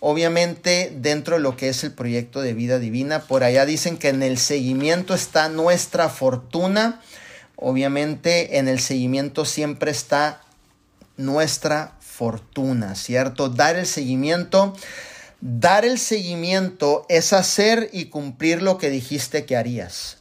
obviamente 0.07 0.93
dentro 0.95 1.37
de 1.37 1.41
lo 1.41 1.57
que 1.57 1.71
es 1.71 1.83
el 1.83 1.93
proyecto 1.93 2.43
de 2.43 2.53
vida 2.53 2.79
divina. 2.79 3.21
Por 3.21 3.43
allá 3.43 3.65
dicen 3.65 3.97
que 3.97 4.11
en 4.11 4.23
el 4.23 4.37
seguimiento 4.37 5.15
está 5.15 5.49
nuestra 5.49 6.11
fortuna. 6.11 7.01
Obviamente 7.57 8.59
en 8.59 8.69
el 8.69 8.81
seguimiento 8.81 9.47
siempre 9.47 9.91
está 9.91 10.43
nuestra 11.17 11.95
fortuna, 12.01 12.97
¿cierto? 12.97 13.49
Dar 13.49 13.77
el 13.77 13.87
seguimiento. 13.87 14.77
Dar 15.41 15.87
el 15.87 15.99
seguimiento 15.99 17.07
es 17.09 17.33
hacer 17.33 17.89
y 17.91 18.07
cumplir 18.07 18.61
lo 18.61 18.77
que 18.77 18.91
dijiste 18.91 19.47
que 19.47 19.57
harías. 19.57 20.19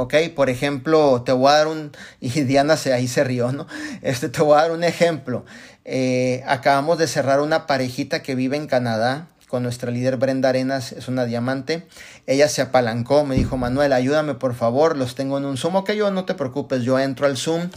¿ok? 0.00 0.14
Por 0.34 0.50
ejemplo, 0.50 1.22
te 1.24 1.32
voy 1.32 1.50
a 1.50 1.56
dar 1.56 1.68
un, 1.68 1.92
y 2.20 2.28
Diana 2.28 2.76
se, 2.76 2.92
ahí 2.92 3.08
se 3.08 3.24
rió, 3.24 3.52
¿no? 3.52 3.66
Este, 4.02 4.28
te 4.28 4.42
voy 4.42 4.58
a 4.58 4.62
dar 4.62 4.72
un 4.72 4.84
ejemplo. 4.84 5.44
Eh, 5.84 6.42
acabamos 6.46 6.98
de 6.98 7.06
cerrar 7.06 7.40
una 7.40 7.66
parejita 7.66 8.22
que 8.22 8.34
vive 8.34 8.56
en 8.56 8.66
Canadá 8.66 9.28
con 9.50 9.64
nuestra 9.64 9.90
líder 9.90 10.16
Brenda 10.16 10.48
Arenas, 10.48 10.92
es 10.92 11.08
una 11.08 11.24
diamante. 11.24 11.88
Ella 12.26 12.48
se 12.48 12.62
apalancó, 12.62 13.24
me 13.24 13.34
dijo, 13.34 13.56
Manuel, 13.56 13.92
ayúdame 13.92 14.34
por 14.34 14.54
favor, 14.54 14.96
los 14.96 15.16
tengo 15.16 15.38
en 15.38 15.44
un 15.44 15.56
Zoom. 15.56 15.76
Ok, 15.76 15.90
yo 15.92 16.10
no 16.12 16.24
te 16.24 16.34
preocupes, 16.34 16.82
yo 16.84 17.00
entro 17.00 17.26
al 17.26 17.36
Zoom, 17.36 17.68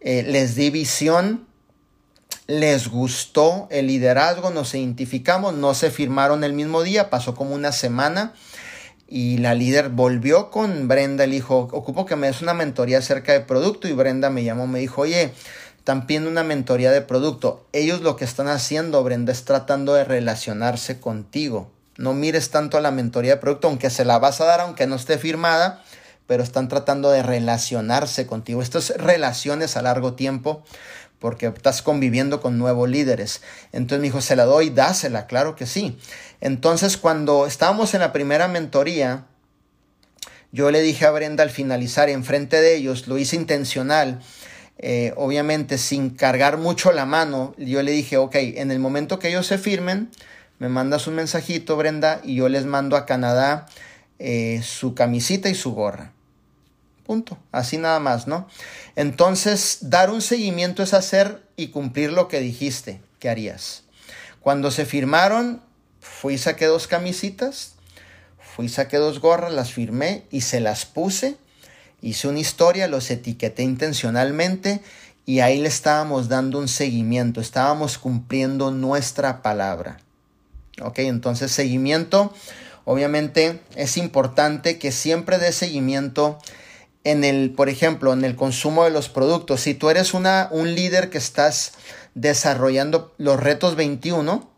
eh, 0.00 0.24
les 0.26 0.54
di 0.54 0.70
visión, 0.70 1.46
les 2.46 2.88
gustó 2.88 3.68
el 3.70 3.88
liderazgo, 3.88 4.50
nos 4.50 4.74
identificamos, 4.74 5.52
no 5.52 5.74
se 5.74 5.90
firmaron 5.90 6.42
el 6.42 6.54
mismo 6.54 6.82
día, 6.82 7.10
pasó 7.10 7.34
como 7.34 7.54
una 7.54 7.70
semana 7.72 8.32
y 9.06 9.38
la 9.38 9.54
líder 9.54 9.90
volvió 9.90 10.50
con 10.50 10.88
Brenda, 10.88 11.26
le 11.26 11.34
dijo, 11.34 11.68
ocupo 11.72 12.06
que 12.06 12.16
me 12.16 12.28
des 12.28 12.40
una 12.42 12.54
mentoría 12.54 12.98
acerca 12.98 13.32
de 13.32 13.40
producto 13.40 13.88
y 13.88 13.92
Brenda 13.92 14.30
me 14.30 14.44
llamó, 14.44 14.66
me 14.66 14.78
dijo, 14.78 15.02
oye, 15.02 15.32
también 15.90 16.28
una 16.28 16.44
mentoría 16.44 16.92
de 16.92 17.00
producto. 17.00 17.66
Ellos 17.72 18.00
lo 18.00 18.14
que 18.14 18.24
están 18.24 18.46
haciendo, 18.46 19.02
Brenda, 19.02 19.32
es 19.32 19.44
tratando 19.44 19.92
de 19.92 20.04
relacionarse 20.04 21.00
contigo. 21.00 21.68
No 21.96 22.14
mires 22.14 22.50
tanto 22.50 22.78
a 22.78 22.80
la 22.80 22.92
mentoría 22.92 23.32
de 23.32 23.36
producto, 23.38 23.66
aunque 23.66 23.90
se 23.90 24.04
la 24.04 24.20
vas 24.20 24.40
a 24.40 24.44
dar, 24.44 24.60
aunque 24.60 24.86
no 24.86 24.94
esté 24.94 25.18
firmada, 25.18 25.82
pero 26.28 26.44
están 26.44 26.68
tratando 26.68 27.10
de 27.10 27.24
relacionarse 27.24 28.28
contigo. 28.28 28.62
Estas 28.62 28.90
relaciones 28.98 29.76
a 29.76 29.82
largo 29.82 30.12
tiempo, 30.12 30.62
porque 31.18 31.48
estás 31.48 31.82
conviviendo 31.82 32.40
con 32.40 32.56
nuevos 32.56 32.88
líderes. 32.88 33.42
Entonces 33.72 33.98
me 33.98 34.04
dijo, 34.04 34.20
se 34.20 34.36
la 34.36 34.44
doy, 34.44 34.70
dásela, 34.70 35.26
claro 35.26 35.56
que 35.56 35.66
sí. 35.66 35.98
Entonces 36.40 36.98
cuando 36.98 37.46
estábamos 37.46 37.94
en 37.94 38.00
la 38.00 38.12
primera 38.12 38.46
mentoría, 38.46 39.24
yo 40.52 40.70
le 40.70 40.82
dije 40.82 41.04
a 41.04 41.10
Brenda 41.10 41.42
al 41.42 41.50
finalizar, 41.50 42.08
enfrente 42.08 42.60
de 42.60 42.76
ellos, 42.76 43.08
lo 43.08 43.18
hice 43.18 43.34
intencional, 43.34 44.20
eh, 44.82 45.12
obviamente 45.16 45.76
sin 45.76 46.08
cargar 46.08 46.56
mucho 46.56 46.90
la 46.90 47.04
mano, 47.04 47.54
yo 47.58 47.82
le 47.82 47.92
dije, 47.92 48.16
ok, 48.16 48.34
en 48.36 48.70
el 48.70 48.78
momento 48.78 49.18
que 49.18 49.28
ellos 49.28 49.46
se 49.46 49.58
firmen, 49.58 50.10
me 50.58 50.70
mandas 50.70 51.06
un 51.06 51.16
mensajito, 51.16 51.76
Brenda, 51.76 52.22
y 52.24 52.36
yo 52.36 52.48
les 52.48 52.64
mando 52.64 52.96
a 52.96 53.04
Canadá 53.04 53.66
eh, 54.18 54.62
su 54.64 54.94
camisita 54.94 55.50
y 55.50 55.54
su 55.54 55.74
gorra. 55.74 56.12
Punto. 57.04 57.36
Así 57.52 57.76
nada 57.76 58.00
más, 58.00 58.26
¿no? 58.26 58.48
Entonces, 58.96 59.78
dar 59.82 60.08
un 60.08 60.22
seguimiento 60.22 60.82
es 60.82 60.94
hacer 60.94 61.42
y 61.56 61.68
cumplir 61.68 62.12
lo 62.12 62.28
que 62.28 62.40
dijiste 62.40 63.02
que 63.18 63.28
harías. 63.28 63.82
Cuando 64.40 64.70
se 64.70 64.86
firmaron, 64.86 65.60
fui 66.00 66.34
y 66.34 66.38
saqué 66.38 66.64
dos 66.64 66.86
camisitas, 66.86 67.74
fui 68.38 68.66
y 68.66 68.70
saqué 68.70 68.96
dos 68.96 69.20
gorras, 69.20 69.52
las 69.52 69.72
firmé 69.72 70.24
y 70.30 70.40
se 70.40 70.60
las 70.60 70.86
puse 70.86 71.36
hice 72.02 72.28
una 72.28 72.40
historia, 72.40 72.88
los 72.88 73.10
etiqueté 73.10 73.62
intencionalmente 73.62 74.80
y 75.26 75.40
ahí 75.40 75.58
le 75.60 75.68
estábamos 75.68 76.28
dando 76.28 76.58
un 76.58 76.68
seguimiento, 76.68 77.40
estábamos 77.40 77.98
cumpliendo 77.98 78.70
nuestra 78.70 79.42
palabra. 79.42 79.98
Ok, 80.82 81.00
entonces 81.00 81.52
seguimiento, 81.52 82.34
obviamente 82.84 83.60
es 83.76 83.96
importante 83.96 84.78
que 84.78 84.92
siempre 84.92 85.38
dé 85.38 85.52
seguimiento 85.52 86.38
en 87.04 87.24
el, 87.24 87.52
por 87.52 87.68
ejemplo, 87.68 88.12
en 88.12 88.24
el 88.24 88.36
consumo 88.36 88.84
de 88.84 88.90
los 88.90 89.08
productos. 89.08 89.60
Si 89.60 89.74
tú 89.74 89.90
eres 89.90 90.14
una, 90.14 90.48
un 90.50 90.74
líder 90.74 91.10
que 91.10 91.18
estás 91.18 91.72
desarrollando 92.14 93.14
los 93.18 93.38
retos 93.40 93.76
21, 93.76 94.49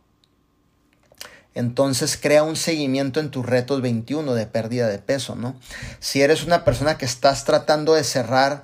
entonces 1.54 2.16
crea 2.16 2.42
un 2.42 2.56
seguimiento 2.56 3.20
en 3.20 3.30
tus 3.30 3.44
retos 3.44 3.82
21 3.82 4.34
de 4.34 4.46
pérdida 4.46 4.88
de 4.88 4.98
peso, 4.98 5.34
¿no? 5.34 5.54
Si 6.00 6.22
eres 6.22 6.44
una 6.44 6.64
persona 6.64 6.96
que 6.96 7.04
estás 7.04 7.44
tratando 7.44 7.94
de 7.94 8.04
cerrar 8.04 8.62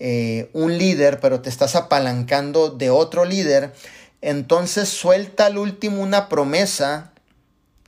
eh, 0.00 0.50
un 0.52 0.76
líder, 0.76 1.20
pero 1.20 1.40
te 1.40 1.48
estás 1.48 1.76
apalancando 1.76 2.70
de 2.70 2.90
otro 2.90 3.24
líder, 3.24 3.72
entonces 4.20 4.88
suelta 4.88 5.46
al 5.46 5.58
último 5.58 6.02
una 6.02 6.28
promesa, 6.28 7.12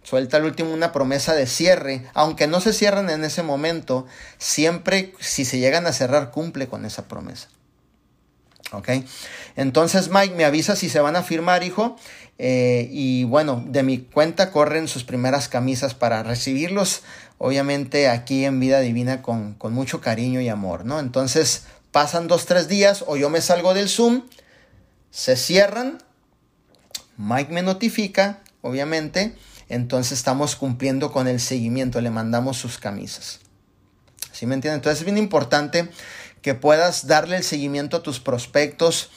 suelta 0.03 0.37
al 0.37 0.45
último 0.45 0.73
una 0.73 0.93
promesa 0.93 1.35
de 1.35 1.47
cierre, 1.47 2.07
aunque 2.15 2.47
no 2.47 2.61
se 2.61 2.73
cierren 2.73 3.11
en 3.11 3.25
ese 3.25 3.43
momento, 3.43 4.07
siempre 4.39 5.15
si 5.19 5.45
se 5.45 5.59
llegan 5.59 5.87
a 5.87 5.93
cerrar 5.93 6.31
cumple 6.31 6.69
con 6.69 6.85
esa 6.85 7.09
promesa. 7.09 7.49
¿Ok? 8.73 8.89
Entonces 9.57 10.09
Mike 10.11 10.35
me 10.35 10.45
avisa 10.45 10.77
si 10.77 10.89
se 10.89 11.01
van 11.01 11.17
a 11.17 11.23
firmar, 11.23 11.63
hijo. 11.63 11.97
Eh, 12.39 12.89
y 12.93 13.25
bueno, 13.25 13.65
de 13.67 13.83
mi 13.83 13.99
cuenta 13.99 14.51
corren 14.51 14.89
sus 14.89 15.05
primeras 15.05 15.49
camisas 15.49 15.95
para 15.95 16.23
recibirlos, 16.23 17.03
obviamente 17.39 18.09
aquí 18.09 18.45
en 18.45 18.61
Vida 18.61 18.81
Divina 18.81 19.23
con, 19.23 19.55
con 19.55 19.73
mucho 19.73 20.01
cariño 20.01 20.41
y 20.41 20.49
amor, 20.49 20.85
¿no? 20.85 21.01
Entonces 21.01 21.65
pasan 21.93 22.29
dos, 22.29 22.45
tres 22.45 22.69
días 22.69 23.05
o 23.07 23.17
yo 23.17 23.31
me 23.31 23.41
salgo 23.41 23.73
del 23.73 23.89
Zoom, 23.89 24.25
se 25.11 25.37
cierran, 25.37 25.99
Mike 27.17 27.53
me 27.53 27.63
notifica, 27.63 28.43
obviamente, 28.61 29.35
entonces 29.71 30.19
estamos 30.19 30.57
cumpliendo 30.57 31.11
con 31.11 31.29
el 31.29 31.41
seguimiento, 31.41 32.01
le 32.03 32.11
mandamos 32.11 32.59
sus 32.59 32.79
camisas. 32.79 33.41
¿Sí 34.33 34.45
me 34.45 34.55
entienden? 34.55 34.81
Entonces 34.81 35.01
es 35.01 35.05
bien 35.07 35.17
importante 35.17 35.89
que 36.43 36.55
puedas 36.55 37.07
darle 37.07 37.39
el 37.39 37.45
seguimiento 37.45 37.97
a 37.97 38.03
tus 38.03 38.21
prospectos, 38.21 39.09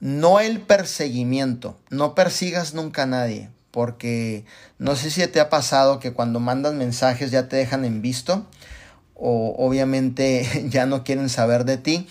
no 0.00 0.40
el 0.40 0.60
perseguimiento. 0.60 1.78
No 1.90 2.14
persigas 2.14 2.74
nunca 2.74 3.02
a 3.02 3.06
nadie, 3.06 3.50
porque 3.70 4.44
no 4.78 4.96
sé 4.96 5.10
si 5.10 5.26
te 5.26 5.40
ha 5.40 5.50
pasado 5.50 6.00
que 6.00 6.12
cuando 6.12 6.40
mandas 6.40 6.74
mensajes 6.74 7.30
ya 7.30 7.48
te 7.48 7.56
dejan 7.56 7.84
en 7.84 8.02
visto 8.02 8.46
o 9.14 9.54
obviamente 9.58 10.66
ya 10.68 10.86
no 10.86 11.04
quieren 11.04 11.28
saber 11.28 11.64
de 11.64 11.76
ti. 11.76 12.08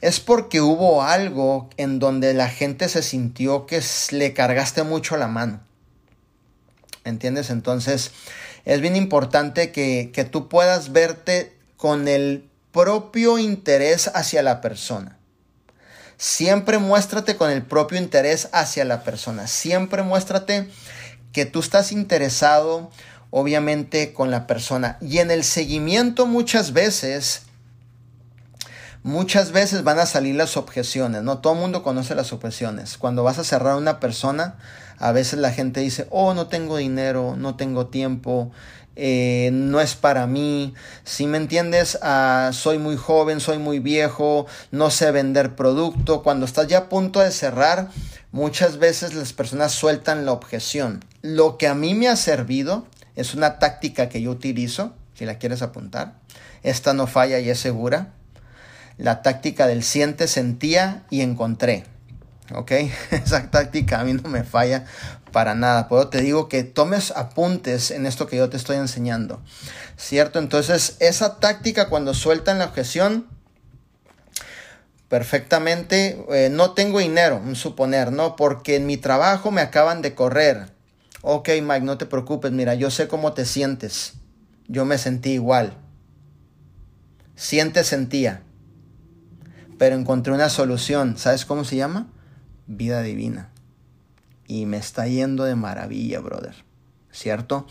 Es 0.00 0.20
porque 0.20 0.60
hubo 0.60 1.02
algo 1.02 1.68
en 1.76 1.98
donde 1.98 2.32
la 2.32 2.48
gente 2.48 2.88
se 2.88 3.02
sintió 3.02 3.66
que 3.66 3.82
le 4.12 4.32
cargaste 4.32 4.82
mucho 4.82 5.16
la 5.16 5.28
mano. 5.28 5.60
¿Entiendes? 7.04 7.50
Entonces 7.50 8.12
es 8.64 8.80
bien 8.80 8.96
importante 8.96 9.72
que, 9.72 10.10
que 10.12 10.24
tú 10.24 10.48
puedas 10.48 10.92
verte 10.92 11.54
con 11.76 12.08
el 12.08 12.48
propio 12.72 13.38
interés 13.38 14.10
hacia 14.14 14.42
la 14.42 14.60
persona. 14.60 15.19
Siempre 16.20 16.76
muéstrate 16.76 17.38
con 17.38 17.50
el 17.50 17.62
propio 17.62 17.98
interés 17.98 18.50
hacia 18.52 18.84
la 18.84 19.04
persona. 19.04 19.46
Siempre 19.46 20.02
muéstrate 20.02 20.68
que 21.32 21.46
tú 21.46 21.60
estás 21.60 21.92
interesado, 21.92 22.90
obviamente, 23.30 24.12
con 24.12 24.30
la 24.30 24.46
persona. 24.46 24.98
Y 25.00 25.20
en 25.20 25.30
el 25.30 25.44
seguimiento 25.44 26.26
muchas 26.26 26.74
veces, 26.74 27.44
muchas 29.02 29.52
veces 29.52 29.82
van 29.82 29.98
a 29.98 30.04
salir 30.04 30.34
las 30.34 30.58
objeciones. 30.58 31.22
No 31.22 31.38
todo 31.38 31.54
el 31.54 31.60
mundo 31.60 31.82
conoce 31.82 32.14
las 32.14 32.34
objeciones. 32.34 32.98
Cuando 32.98 33.24
vas 33.24 33.38
a 33.38 33.44
cerrar 33.44 33.76
una 33.76 33.98
persona, 33.98 34.58
a 34.98 35.12
veces 35.12 35.38
la 35.38 35.52
gente 35.52 35.80
dice, 35.80 36.06
oh, 36.10 36.34
no 36.34 36.48
tengo 36.48 36.76
dinero, 36.76 37.34
no 37.38 37.56
tengo 37.56 37.86
tiempo, 37.86 38.52
eh, 39.02 39.48
no 39.50 39.80
es 39.80 39.94
para 39.94 40.26
mí. 40.26 40.74
Si 41.04 41.26
me 41.26 41.38
entiendes, 41.38 41.98
ah, 42.02 42.50
soy 42.52 42.76
muy 42.78 42.98
joven, 42.98 43.40
soy 43.40 43.56
muy 43.56 43.78
viejo, 43.78 44.46
no 44.72 44.90
sé 44.90 45.10
vender 45.10 45.56
producto. 45.56 46.22
Cuando 46.22 46.44
estás 46.44 46.66
ya 46.66 46.78
a 46.78 46.88
punto 46.90 47.20
de 47.20 47.30
cerrar, 47.30 47.88
muchas 48.30 48.76
veces 48.76 49.14
las 49.14 49.32
personas 49.32 49.72
sueltan 49.72 50.26
la 50.26 50.32
objeción. 50.32 51.02
Lo 51.22 51.56
que 51.56 51.66
a 51.66 51.74
mí 51.74 51.94
me 51.94 52.08
ha 52.08 52.16
servido 52.16 52.86
es 53.16 53.32
una 53.32 53.58
táctica 53.58 54.10
que 54.10 54.20
yo 54.20 54.30
utilizo, 54.30 54.92
si 55.14 55.24
la 55.24 55.38
quieres 55.38 55.62
apuntar. 55.62 56.16
Esta 56.62 56.92
no 56.92 57.06
falla 57.06 57.38
y 57.38 57.48
es 57.48 57.58
segura. 57.58 58.12
La 58.98 59.22
táctica 59.22 59.66
del 59.66 59.82
siente, 59.82 60.28
sentía 60.28 61.04
y 61.08 61.22
encontré. 61.22 61.84
¿ok? 62.54 62.70
Esa 63.10 63.50
táctica 63.50 64.00
a 64.00 64.04
mí 64.04 64.12
no 64.12 64.28
me 64.28 64.44
falla 64.44 64.84
para 65.32 65.54
nada. 65.54 65.88
Pero 65.88 66.08
te 66.08 66.20
digo 66.20 66.48
que 66.48 66.64
tomes 66.64 67.12
apuntes 67.12 67.90
en 67.90 68.06
esto 68.06 68.26
que 68.26 68.36
yo 68.36 68.48
te 68.50 68.56
estoy 68.56 68.76
enseñando, 68.76 69.42
¿cierto? 69.96 70.38
Entonces, 70.38 70.96
esa 71.00 71.40
táctica 71.40 71.88
cuando 71.88 72.14
sueltan 72.14 72.58
la 72.58 72.66
objeción, 72.66 73.26
perfectamente, 75.08 76.24
eh, 76.30 76.48
no 76.50 76.72
tengo 76.72 76.98
dinero, 76.98 77.42
suponer, 77.54 78.12
¿no? 78.12 78.36
Porque 78.36 78.76
en 78.76 78.86
mi 78.86 78.96
trabajo 78.96 79.50
me 79.50 79.60
acaban 79.60 80.02
de 80.02 80.14
correr. 80.14 80.72
Ok, 81.22 81.50
Mike, 81.62 81.82
no 81.82 81.98
te 81.98 82.06
preocupes, 82.06 82.52
mira, 82.52 82.74
yo 82.74 82.90
sé 82.90 83.08
cómo 83.08 83.32
te 83.32 83.44
sientes. 83.44 84.14
Yo 84.68 84.84
me 84.84 84.98
sentí 84.98 85.32
igual. 85.32 85.74
Siente, 87.34 87.84
sentía. 87.84 88.42
Pero 89.78 89.96
encontré 89.96 90.32
una 90.32 90.48
solución. 90.48 91.18
¿Sabes 91.18 91.44
cómo 91.44 91.64
se 91.64 91.76
llama? 91.76 92.06
vida 92.70 93.02
divina. 93.02 93.49
Y 94.50 94.66
me 94.66 94.78
está 94.78 95.06
yendo 95.06 95.44
de 95.44 95.54
maravilla, 95.54 96.18
brother. 96.18 96.56
¿Cierto? 97.12 97.68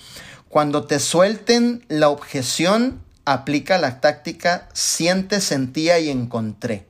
Cuando 0.47 0.86
te 0.86 0.99
suelten 0.99 1.84
la 1.89 2.07
objeción, 2.07 3.03
aplica 3.25 3.77
la 3.77 3.99
táctica 3.99 4.69
siente, 4.71 5.41
sentía 5.41 5.99
y 5.99 6.09
encontré. 6.09 6.88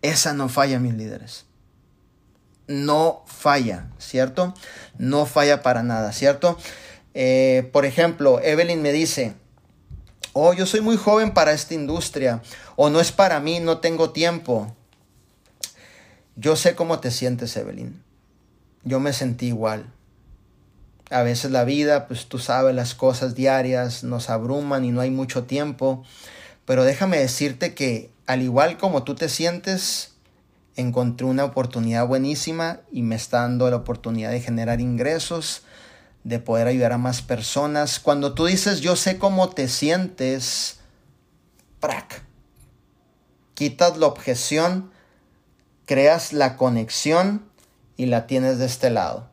Esa 0.00 0.32
no 0.32 0.48
falla, 0.48 0.78
mis 0.78 0.94
líderes. 0.94 1.44
No 2.68 3.22
falla, 3.26 3.90
¿cierto? 3.98 4.54
No 4.96 5.26
falla 5.26 5.62
para 5.62 5.82
nada, 5.82 6.12
¿cierto? 6.12 6.56
Eh, 7.12 7.68
por 7.74 7.84
ejemplo, 7.84 8.40
Evelyn 8.40 8.80
me 8.80 8.92
dice, 8.92 9.34
oh, 10.32 10.54
yo 10.54 10.64
soy 10.64 10.80
muy 10.80 10.96
joven 10.96 11.34
para 11.34 11.52
esta 11.52 11.74
industria, 11.74 12.40
o 12.76 12.88
no 12.88 12.98
es 12.98 13.12
para 13.12 13.40
mí, 13.40 13.60
no 13.60 13.76
tengo 13.76 14.12
tiempo. 14.12 14.74
Yo 16.34 16.56
sé 16.56 16.74
cómo 16.74 16.98
te 17.00 17.10
sientes, 17.10 17.54
Evelyn. 17.58 18.08
Yo 18.84 19.00
me 19.00 19.12
sentí 19.12 19.46
igual. 19.46 19.92
A 21.10 21.22
veces 21.22 21.50
la 21.50 21.64
vida, 21.64 22.06
pues 22.06 22.26
tú 22.26 22.38
sabes, 22.38 22.74
las 22.74 22.94
cosas 22.94 23.34
diarias 23.34 24.04
nos 24.04 24.30
abruman 24.30 24.84
y 24.84 24.92
no 24.92 25.00
hay 25.00 25.10
mucho 25.10 25.44
tiempo. 25.44 26.04
Pero 26.64 26.84
déjame 26.84 27.18
decirte 27.18 27.74
que 27.74 28.10
al 28.26 28.42
igual 28.42 28.78
como 28.78 29.02
tú 29.02 29.14
te 29.16 29.28
sientes, 29.28 30.14
encontré 30.76 31.26
una 31.26 31.44
oportunidad 31.44 32.06
buenísima 32.06 32.80
y 32.92 33.02
me 33.02 33.16
está 33.16 33.40
dando 33.40 33.68
la 33.70 33.76
oportunidad 33.76 34.30
de 34.30 34.40
generar 34.40 34.80
ingresos, 34.80 35.62
de 36.22 36.38
poder 36.38 36.68
ayudar 36.68 36.92
a 36.92 36.98
más 36.98 37.22
personas. 37.22 37.98
Cuando 37.98 38.34
tú 38.34 38.46
dices 38.46 38.80
yo 38.80 38.94
sé 38.94 39.18
cómo 39.18 39.50
te 39.50 39.68
sientes, 39.68 40.78
¡prac! 41.80 42.22
quitas 43.54 43.98
la 43.98 44.06
objeción 44.06 44.90
creas 45.84 46.32
la 46.32 46.56
conexión 46.56 47.49
y 48.00 48.06
la 48.06 48.26
tienes 48.26 48.58
de 48.58 48.64
este 48.64 48.88
lado. 48.88 49.28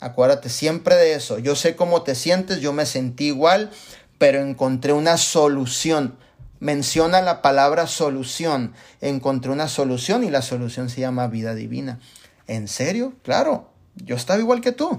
Acuérdate 0.00 0.48
siempre 0.48 0.94
de 0.94 1.12
eso. 1.12 1.38
Yo 1.38 1.54
sé 1.56 1.76
cómo 1.76 2.04
te 2.04 2.14
sientes, 2.14 2.62
yo 2.62 2.72
me 2.72 2.86
sentí 2.86 3.26
igual, 3.26 3.70
pero 4.16 4.40
encontré 4.40 4.94
una 4.94 5.18
solución. 5.18 6.16
Menciona 6.58 7.20
la 7.20 7.42
palabra 7.42 7.86
solución. 7.86 8.72
Encontré 9.02 9.50
una 9.50 9.68
solución 9.68 10.24
y 10.24 10.30
la 10.30 10.40
solución 10.40 10.88
se 10.88 11.02
llama 11.02 11.26
vida 11.26 11.54
divina. 11.54 12.00
¿En 12.46 12.66
serio? 12.66 13.12
Claro, 13.22 13.70
yo 13.96 14.16
estaba 14.16 14.40
igual 14.40 14.62
que 14.62 14.72
tú. 14.72 14.98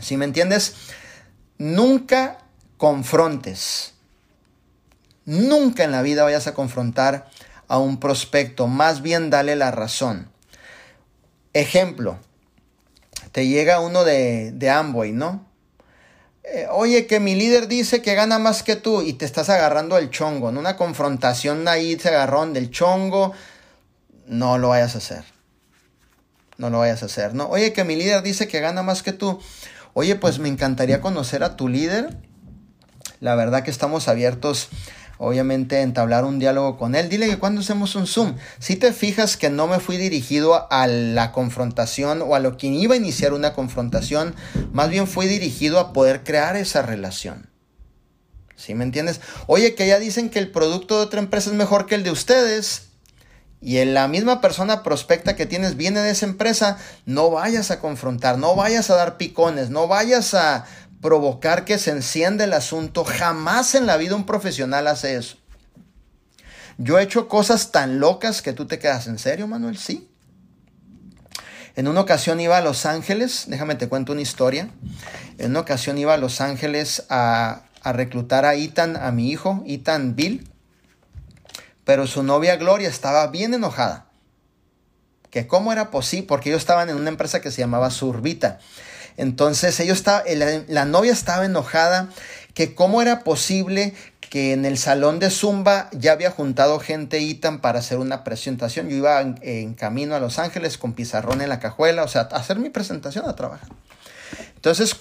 Si 0.00 0.16
me 0.16 0.24
entiendes, 0.24 0.76
nunca 1.58 2.38
confrontes. 2.78 3.92
Nunca 5.26 5.84
en 5.84 5.92
la 5.92 6.00
vida 6.00 6.24
vayas 6.24 6.46
a 6.46 6.54
confrontar 6.54 7.28
a 7.70 7.78
un 7.78 8.00
prospecto, 8.00 8.66
más 8.66 9.00
bien 9.00 9.30
dale 9.30 9.54
la 9.54 9.70
razón. 9.70 10.28
Ejemplo, 11.52 12.18
te 13.30 13.46
llega 13.46 13.78
uno 13.78 14.02
de, 14.02 14.50
de 14.50 14.70
Amway, 14.70 15.12
¿no? 15.12 15.46
Eh, 16.42 16.66
oye, 16.68 17.06
que 17.06 17.20
mi 17.20 17.36
líder 17.36 17.68
dice 17.68 18.02
que 18.02 18.16
gana 18.16 18.40
más 18.40 18.64
que 18.64 18.74
tú 18.74 19.02
y 19.02 19.12
te 19.12 19.24
estás 19.24 19.50
agarrando 19.50 19.98
el 19.98 20.10
chongo, 20.10 20.48
en 20.48 20.58
una 20.58 20.76
confrontación 20.76 21.68
ahí 21.68 21.96
se 21.96 22.08
agarrón 22.08 22.52
del 22.54 22.72
chongo, 22.72 23.34
no 24.26 24.58
lo 24.58 24.70
vayas 24.70 24.96
a 24.96 24.98
hacer. 24.98 25.24
No 26.58 26.70
lo 26.70 26.80
vayas 26.80 27.04
a 27.04 27.06
hacer, 27.06 27.34
¿no? 27.34 27.46
Oye, 27.50 27.72
que 27.72 27.84
mi 27.84 27.94
líder 27.94 28.22
dice 28.22 28.48
que 28.48 28.58
gana 28.58 28.82
más 28.82 29.04
que 29.04 29.12
tú. 29.12 29.40
Oye, 29.94 30.16
pues 30.16 30.40
me 30.40 30.48
encantaría 30.48 31.00
conocer 31.00 31.44
a 31.44 31.56
tu 31.56 31.68
líder. 31.68 32.18
La 33.20 33.36
verdad 33.36 33.62
que 33.62 33.70
estamos 33.70 34.08
abiertos 34.08 34.70
obviamente 35.20 35.82
entablar 35.82 36.24
un 36.24 36.38
diálogo 36.38 36.78
con 36.78 36.94
él. 36.94 37.10
Dile 37.10 37.28
que 37.28 37.38
cuando 37.38 37.60
hacemos 37.60 37.94
un 37.94 38.06
Zoom, 38.06 38.36
si 38.58 38.76
te 38.76 38.92
fijas 38.92 39.36
que 39.36 39.50
no 39.50 39.66
me 39.66 39.78
fui 39.78 39.98
dirigido 39.98 40.66
a 40.72 40.86
la 40.86 41.30
confrontación 41.30 42.22
o 42.22 42.34
a 42.34 42.40
lo 42.40 42.56
que 42.56 42.68
iba 42.68 42.94
a 42.94 42.98
iniciar 42.98 43.34
una 43.34 43.52
confrontación, 43.52 44.34
más 44.72 44.88
bien 44.88 45.06
fui 45.06 45.26
dirigido 45.26 45.78
a 45.78 45.92
poder 45.92 46.24
crear 46.24 46.56
esa 46.56 46.80
relación. 46.80 47.50
¿Sí 48.56 48.74
me 48.74 48.82
entiendes? 48.84 49.20
Oye, 49.46 49.74
que 49.74 49.86
ya 49.86 49.98
dicen 49.98 50.30
que 50.30 50.38
el 50.38 50.50
producto 50.50 50.96
de 50.96 51.04
otra 51.04 51.20
empresa 51.20 51.50
es 51.50 51.56
mejor 51.56 51.84
que 51.86 51.94
el 51.94 52.02
de 52.02 52.10
ustedes. 52.10 52.86
y 53.62 53.76
en 53.76 53.92
la 53.92 54.08
misma 54.08 54.40
persona 54.40 54.82
prospecta 54.82 55.36
que 55.36 55.44
tienes 55.44 55.76
viene 55.76 56.00
de 56.00 56.12
esa 56.12 56.24
empresa, 56.24 56.78
no 57.04 57.30
vayas 57.30 57.70
a 57.70 57.78
confrontar, 57.78 58.38
no 58.38 58.56
vayas 58.56 58.88
a 58.88 58.96
dar 58.96 59.18
picones, 59.18 59.68
no 59.68 59.86
vayas 59.86 60.32
a 60.32 60.64
provocar 61.00 61.64
que 61.64 61.78
se 61.78 61.90
encienda 61.90 62.44
el 62.44 62.52
asunto. 62.52 63.04
Jamás 63.04 63.74
en 63.74 63.86
la 63.86 63.96
vida 63.96 64.16
un 64.16 64.26
profesional 64.26 64.86
hace 64.86 65.16
eso. 65.16 65.36
Yo 66.78 66.98
he 66.98 67.02
hecho 67.02 67.28
cosas 67.28 67.72
tan 67.72 68.00
locas 68.00 68.42
que 68.42 68.52
tú 68.52 68.66
te 68.66 68.78
quedas 68.78 69.06
en 69.06 69.18
serio, 69.18 69.46
Manuel, 69.46 69.76
sí. 69.76 70.08
En 71.76 71.88
una 71.88 72.00
ocasión 72.00 72.40
iba 72.40 72.56
a 72.56 72.62
Los 72.62 72.86
Ángeles, 72.86 73.44
déjame 73.48 73.74
te 73.74 73.88
cuento 73.88 74.12
una 74.12 74.22
historia. 74.22 74.70
En 75.38 75.50
una 75.50 75.60
ocasión 75.60 75.98
iba 75.98 76.14
a 76.14 76.18
Los 76.18 76.40
Ángeles 76.40 77.04
a, 77.08 77.62
a 77.82 77.92
reclutar 77.92 78.44
a 78.44 78.54
Ethan, 78.54 78.96
a 78.96 79.12
mi 79.12 79.30
hijo, 79.30 79.62
Ethan 79.66 80.16
Bill. 80.16 80.48
Pero 81.84 82.06
su 82.06 82.22
novia 82.22 82.56
Gloria 82.56 82.88
estaba 82.88 83.26
bien 83.28 83.54
enojada. 83.54 84.06
Que 85.30 85.46
cómo 85.46 85.72
era 85.72 85.90
posible, 85.90 86.26
porque 86.26 86.50
ellos 86.50 86.62
estaban 86.62 86.90
en 86.90 86.96
una 86.96 87.08
empresa 87.08 87.40
que 87.40 87.50
se 87.50 87.60
llamaba 87.60 87.90
Surbita. 87.90 88.58
Entonces 89.20 89.78
ellos 89.80 89.98
estaba, 89.98 90.24
la, 90.34 90.62
la 90.66 90.84
novia 90.86 91.12
estaba 91.12 91.44
enojada 91.44 92.08
que 92.54 92.74
cómo 92.74 93.02
era 93.02 93.20
posible 93.20 93.94
que 94.30 94.52
en 94.52 94.64
el 94.64 94.78
salón 94.78 95.18
de 95.18 95.28
Zumba 95.28 95.90
ya 95.92 96.12
había 96.12 96.30
juntado 96.30 96.78
gente 96.78 97.18
Itan 97.18 97.60
para 97.60 97.80
hacer 97.80 97.98
una 97.98 98.24
presentación. 98.24 98.88
Yo 98.88 98.96
iba 98.96 99.20
en, 99.20 99.74
camino 99.74 100.14
a 100.14 100.20
Los 100.20 100.38
Ángeles 100.38 100.78
con 100.78 100.94
pizarrón 100.94 101.42
en 101.42 101.48
la 101.48 101.58
cajuela, 101.58 102.04
o 102.04 102.08
sea, 102.08 102.28
a 102.30 102.36
hacer 102.36 102.58
mi 102.58 102.70
presentación, 102.70 103.28
a 103.28 103.34
trabajar. 103.34 103.68
Entonces, 104.54 104.96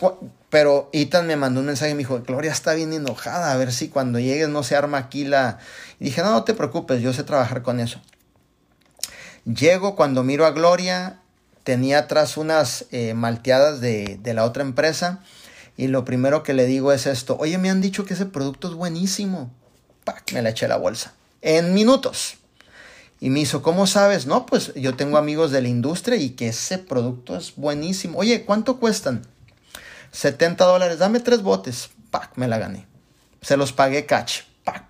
pero 0.50 0.90
Itan 0.94 1.28
me 1.28 1.36
mandó 1.36 1.60
un 1.60 1.68
mensaje 1.68 1.92
y 1.92 1.94
me 1.94 2.00
dijo, 2.00 2.22
Gloria 2.24 2.52
está 2.52 2.74
bien 2.74 2.92
enojada, 2.92 3.52
a 3.52 3.56
ver 3.56 3.72
si 3.72 3.88
cuando 3.88 4.20
llegues 4.20 4.50
no 4.50 4.64
se 4.64 4.76
arma 4.76 4.98
aquí 4.98 5.26
la... 5.26 5.60
Y 6.00 6.06
dije, 6.06 6.22
no, 6.24 6.32
no 6.32 6.44
te 6.44 6.56
preocupes, 6.56 7.02
yo 7.02 7.14
sé 7.14 7.24
trabajar 7.24 7.62
con 7.62 7.80
eso. 7.80 8.02
Llego 9.46 9.96
cuando 9.96 10.24
miro 10.24 10.46
a 10.46 10.52
Gloria, 10.52 11.20
tenía 11.70 12.00
atrás 12.00 12.36
unas 12.36 12.86
eh, 12.90 13.14
malteadas 13.14 13.80
de, 13.80 14.18
de 14.24 14.34
la 14.34 14.44
otra 14.44 14.64
empresa 14.64 15.20
y 15.78 15.86
lo 15.86 16.04
primero 16.04 16.42
que 16.42 16.56
le 16.56 16.66
digo 16.66 16.92
es 16.92 17.06
esto, 17.06 17.38
oye, 17.40 17.60
me 17.60 17.70
han 17.70 17.80
dicho 17.80 18.06
que 18.06 18.16
ese 18.16 18.26
producto 18.26 18.70
es 18.70 18.74
buenísimo. 18.74 19.52
¡Pac! 20.04 20.34
Me 20.34 20.42
la 20.42 20.50
eché 20.50 20.68
la 20.68 20.78
bolsa. 20.78 21.14
En 21.44 21.76
minutos. 21.76 22.38
Y 23.20 23.30
me 23.30 23.42
hizo, 23.42 23.62
¿cómo 23.62 23.86
sabes? 23.86 24.26
No, 24.26 24.48
pues 24.48 24.74
yo 24.74 24.96
tengo 24.96 25.20
amigos 25.20 25.52
de 25.52 25.62
la 25.62 25.68
industria 25.68 26.18
y 26.18 26.32
que 26.32 26.48
ese 26.48 26.80
producto 26.80 27.38
es 27.38 27.56
buenísimo. 27.56 28.18
Oye, 28.18 28.46
¿cuánto 28.46 28.80
cuestan? 28.80 29.28
70 30.12 30.66
dólares, 30.66 30.98
dame 30.98 31.20
tres 31.20 31.44
botes. 31.44 31.92
¡Pac! 32.10 32.32
Me 32.36 32.48
la 32.48 32.58
gané. 32.58 32.88
Se 33.44 33.58
los 33.58 33.74
pagué 33.74 34.08
catch. 34.08 34.40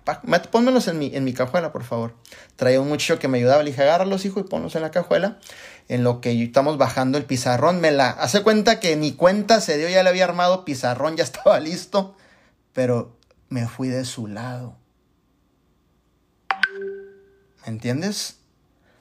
¡Pac! 0.04 0.48
Pónmelos 0.50 0.88
en 0.88 0.98
mi, 0.98 1.14
en 1.14 1.24
mi 1.24 1.32
cajuela, 1.32 1.72
por 1.72 1.84
favor. 1.84 2.14
Traía 2.56 2.80
un 2.80 2.88
muchacho 2.88 3.18
que 3.18 3.28
me 3.28 3.38
ayudaba. 3.38 3.62
Le 3.62 3.70
dije, 3.70 3.82
agárralos, 3.82 4.24
hijo, 4.24 4.40
y 4.40 4.44
ponlos 4.44 4.74
en 4.76 4.82
la 4.82 4.90
cajuela 4.90 5.38
en 5.90 6.04
lo 6.04 6.20
que 6.20 6.40
estamos 6.40 6.78
bajando 6.78 7.18
el 7.18 7.24
pizarrón. 7.24 7.80
Me 7.80 7.90
la 7.90 8.10
hace 8.10 8.44
cuenta 8.44 8.78
que 8.78 8.94
ni 8.94 9.12
cuenta 9.12 9.60
se 9.60 9.76
dio, 9.76 9.88
ya 9.88 10.04
le 10.04 10.08
había 10.08 10.24
armado 10.24 10.64
pizarrón, 10.64 11.16
ya 11.16 11.24
estaba 11.30 11.58
listo, 11.58 12.14
pero 12.72 13.16
me 13.48 13.66
fui 13.66 13.88
de 13.88 14.04
su 14.04 14.28
lado. 14.28 14.76
¿Me 17.62 17.66
entiendes? 17.66 18.36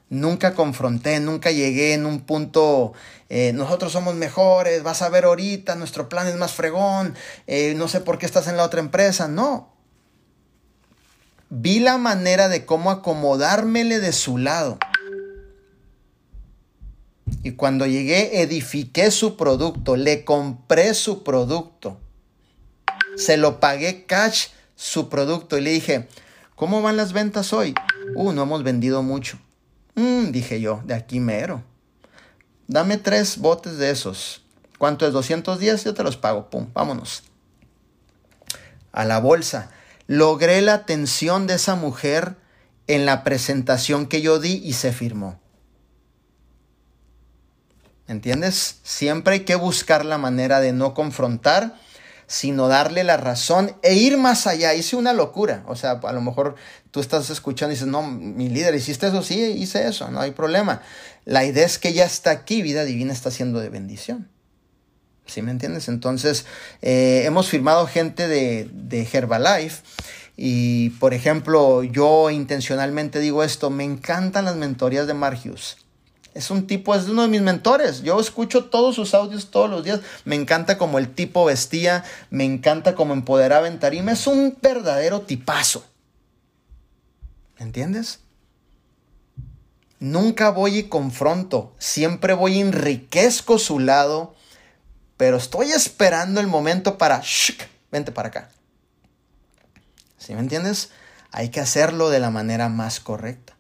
Nunca 0.10 0.56
confronté, 0.56 1.20
nunca 1.20 1.52
llegué 1.52 1.94
en 1.94 2.08
un 2.08 2.22
punto, 2.22 2.94
eh, 3.30 3.54
nosotros 3.54 3.92
somos 3.92 4.16
mejores, 4.16 4.82
vas 4.82 5.04
a 5.04 5.10
ver 5.10 5.26
ahorita, 5.26 5.76
nuestro 5.76 6.10
plan 6.10 6.28
es 6.28 6.36
más 6.38 6.54
fregón, 6.54 7.14
eh, 7.46 7.76
no 7.76 7.88
sé 7.88 8.02
por 8.02 8.18
qué 8.18 8.26
estás 8.26 8.48
en 8.48 8.58
la 8.58 8.64
otra 8.64 8.80
empresa. 8.80 9.28
No. 9.28 9.72
Vi 11.50 11.80
la 11.80 11.98
manera 11.98 12.48
de 12.48 12.66
cómo 12.66 12.92
acomodármele 12.92 14.00
de 14.00 14.14
su 14.14 14.38
lado. 14.38 14.78
Y 17.44 17.52
cuando 17.52 17.86
llegué, 17.86 18.42
edifiqué 18.42 19.12
su 19.12 19.36
producto, 19.38 19.96
le 19.96 20.26
compré 20.26 20.94
su 20.94 21.24
producto. 21.24 22.00
Se 23.16 23.38
lo 23.38 23.60
pagué 23.60 24.06
cash 24.06 24.48
su 24.76 25.10
producto 25.10 25.58
y 25.58 25.62
le 25.62 25.72
dije, 25.72 26.08
¿cómo 26.56 26.82
van 26.82 26.98
las 26.98 27.14
ventas 27.14 27.52
hoy? 27.54 27.74
Uh, 28.16 28.32
no 28.32 28.44
hemos 28.44 28.64
vendido 28.64 29.04
mucho. 29.04 29.40
Mm, 29.96 30.32
dije 30.32 30.62
yo, 30.62 30.82
de 30.86 30.94
aquí 30.94 31.20
mero. 31.20 31.64
Dame 32.68 32.98
tres 32.98 33.38
botes 33.38 33.78
de 33.78 33.90
esos. 33.90 34.44
¿Cuánto 34.78 35.08
es? 35.08 35.14
210, 35.14 35.84
yo 35.84 35.94
te 35.94 36.04
los 36.04 36.18
pago. 36.18 36.50
Pum, 36.50 36.68
vámonos. 36.74 37.24
A 38.92 39.06
la 39.06 39.20
bolsa. 39.20 39.72
Logré 40.10 40.64
la 40.64 40.74
atención 40.74 41.46
de 41.46 41.54
esa 41.54 41.76
mujer 41.76 42.36
en 42.88 43.06
la 43.06 43.24
presentación 43.24 44.08
que 44.08 44.24
yo 44.24 44.40
di 44.40 44.54
y 44.66 44.74
se 44.74 44.92
firmó. 44.92 45.40
¿Entiendes? 48.08 48.80
Siempre 48.82 49.36
hay 49.36 49.40
que 49.42 49.54
buscar 49.54 50.04
la 50.06 50.18
manera 50.18 50.62
de 50.62 50.74
no 50.74 50.96
confrontar, 50.96 51.76
sino 52.26 52.68
darle 52.68 53.04
la 53.04 53.18
razón 53.18 53.76
e 53.84 53.94
ir 53.94 54.18
más 54.18 54.48
allá. 54.48 54.74
Hice 54.74 54.96
una 54.96 55.14
locura. 55.14 55.64
O 55.68 55.76
sea, 55.76 56.00
a 56.02 56.12
lo 56.12 56.22
mejor 56.22 56.56
tú 56.90 57.02
estás 57.02 57.30
escuchando 57.30 57.74
y 57.74 57.76
dices, 57.76 57.88
no, 57.88 58.02
mi 58.02 58.50
líder, 58.50 58.74
¿hiciste 58.74 59.10
eso? 59.10 59.22
Sí, 59.22 59.40
hice 59.40 59.88
eso, 59.88 60.10
no 60.10 60.22
hay 60.22 60.32
problema. 60.32 60.82
La 61.24 61.46
idea 61.46 61.68
es 61.68 61.78
que 61.78 61.94
ya 61.94 62.06
está 62.06 62.32
aquí, 62.32 62.64
vida 62.64 62.84
divina 62.84 63.14
está 63.14 63.30
siendo 63.30 63.60
de 63.60 63.70
bendición. 63.70 64.28
¿Sí 65.30 65.42
me 65.42 65.52
entiendes? 65.52 65.88
Entonces, 65.88 66.46
eh, 66.82 67.24
hemos 67.26 67.48
firmado 67.50 67.88
gente 67.88 68.28
de, 68.28 68.70
de 68.74 69.08
Herbalife. 69.12 69.84
Y, 70.36 70.92
por 70.92 71.14
ejemplo, 71.14 71.84
yo 71.84 72.30
intencionalmente 72.30 73.20
digo 73.20 73.44
esto, 73.44 73.70
me 73.70 73.84
encantan 73.84 74.46
las 74.46 74.56
mentorías 74.56 75.06
de 75.06 75.14
Margius. 75.14 75.78
Es 76.34 76.50
un 76.52 76.68
tipo, 76.68 76.96
es 76.96 77.08
uno 77.10 77.24
de 77.24 77.28
mis 77.28 77.42
mentores. 77.42 78.02
Yo 78.04 78.20
escucho 78.20 78.66
todos 78.66 78.96
sus 78.96 79.14
audios 79.14 79.52
todos 79.52 79.70
los 79.70 79.84
días. 79.84 80.00
Me 80.26 80.36
encanta 80.36 80.78
como 80.78 80.98
el 80.98 81.14
tipo 81.14 81.46
vestía, 81.46 82.04
me 82.30 82.46
encanta 82.46 82.96
como 82.96 83.14
empoderaba 83.14 83.68
en 83.68 83.80
tarima. 83.80 84.14
Es 84.14 84.28
un 84.28 84.58
verdadero 84.62 85.22
tipazo. 85.22 85.84
¿Entiendes? 87.58 88.20
Nunca 90.00 90.50
voy 90.52 90.78
y 90.78 90.84
confronto, 90.84 91.74
siempre 91.78 92.34
voy 92.34 92.54
y 92.54 92.62
enriquezco 92.62 93.60
su 93.60 93.80
lado, 93.80 94.34
pero 95.20 95.36
estoy 95.36 95.72
esperando 95.72 96.40
el 96.40 96.48
momento 96.48 96.98
para, 96.98 97.20
shh, 97.22 97.58
vente 97.92 98.12
para 98.12 98.30
acá. 98.30 98.50
¿Sí 100.18 100.34
me 100.34 100.40
entiendes? 100.40 100.90
Hay 101.32 101.50
que 101.50 101.60
hacerlo 101.60 102.10
de 102.10 102.20
la 102.20 102.32
manera 102.32 102.70
más 102.70 103.00
correcta 103.00 103.60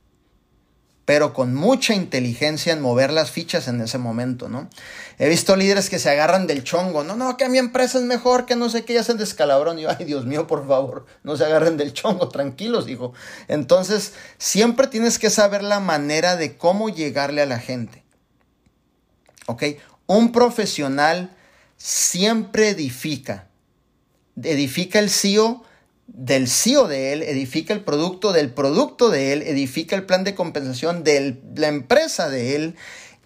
pero 1.09 1.33
con 1.33 1.55
mucha 1.55 1.95
inteligencia 1.95 2.71
en 2.71 2.81
mover 2.81 3.11
las 3.11 3.31
fichas 3.31 3.67
en 3.67 3.81
ese 3.81 3.97
momento, 3.97 4.47
¿no? 4.47 4.69
He 5.17 5.27
visto 5.27 5.55
líderes 5.55 5.89
que 5.89 5.97
se 5.97 6.07
agarran 6.07 6.45
del 6.45 6.63
chongo, 6.63 7.03
no, 7.03 7.15
no, 7.15 7.35
que 7.35 7.49
mi 7.49 7.57
empresa 7.57 7.97
es 7.97 8.03
mejor, 8.03 8.45
que 8.45 8.55
no 8.55 8.69
sé 8.69 8.85
qué, 8.85 8.93
ya 8.93 9.03
se 9.03 9.15
descalabrón. 9.15 9.79
Y 9.79 9.81
yo, 9.81 9.89
ay, 9.89 10.05
Dios 10.05 10.27
mío, 10.27 10.45
por 10.45 10.67
favor, 10.67 11.07
no 11.23 11.35
se 11.35 11.45
agarren 11.45 11.77
del 11.77 11.93
chongo, 11.93 12.29
tranquilos, 12.29 12.87
hijo. 12.87 13.13
Entonces, 13.47 14.13
siempre 14.37 14.85
tienes 14.85 15.17
que 15.17 15.31
saber 15.31 15.63
la 15.63 15.79
manera 15.79 16.35
de 16.35 16.57
cómo 16.57 16.89
llegarle 16.89 17.41
a 17.41 17.47
la 17.47 17.57
gente. 17.57 18.03
¿Ok? 19.47 19.63
Un 20.05 20.31
profesional 20.31 21.35
siempre 21.79 22.69
edifica. 22.69 23.47
Edifica 24.41 24.99
el 24.99 25.09
CEO 25.09 25.63
del 26.05 26.47
CEO 26.47 26.87
de 26.87 27.13
él, 27.13 27.23
edifica 27.23 27.73
el 27.73 27.83
producto 27.83 28.31
del 28.33 28.51
producto 28.51 29.09
de 29.09 29.33
él, 29.33 29.41
edifica 29.43 29.95
el 29.95 30.05
plan 30.05 30.23
de 30.23 30.35
compensación 30.35 31.03
de 31.03 31.41
la 31.55 31.67
empresa 31.67 32.29
de 32.29 32.55
él 32.55 32.75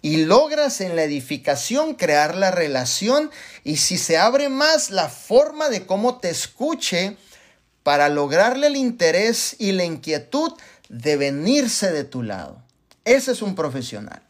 y 0.02 0.24
logras 0.24 0.80
en 0.80 0.96
la 0.96 1.02
edificación 1.02 1.94
crear 1.94 2.34
la 2.34 2.50
relación 2.50 3.30
y 3.64 3.76
si 3.76 3.98
se 3.98 4.18
abre 4.18 4.48
más 4.48 4.90
la 4.90 5.08
forma 5.08 5.68
de 5.68 5.86
cómo 5.86 6.18
te 6.18 6.30
escuche 6.30 7.16
para 7.82 8.08
lograrle 8.08 8.68
el 8.68 8.76
interés 8.76 9.56
y 9.58 9.72
la 9.72 9.84
inquietud 9.84 10.52
de 10.88 11.16
venirse 11.16 11.90
de 11.90 12.04
tu 12.04 12.22
lado. 12.22 12.62
Ese 13.04 13.32
es 13.32 13.42
un 13.42 13.54
profesional. 13.54 14.22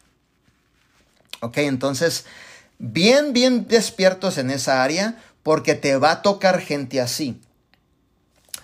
Ok, 1.40 1.58
entonces, 1.58 2.24
bien, 2.78 3.32
bien 3.32 3.66
despiertos 3.68 4.38
en 4.38 4.50
esa 4.50 4.82
área 4.82 5.16
porque 5.42 5.74
te 5.74 5.96
va 5.96 6.10
a 6.10 6.22
tocar 6.22 6.60
gente 6.60 7.00
así. 7.00 7.40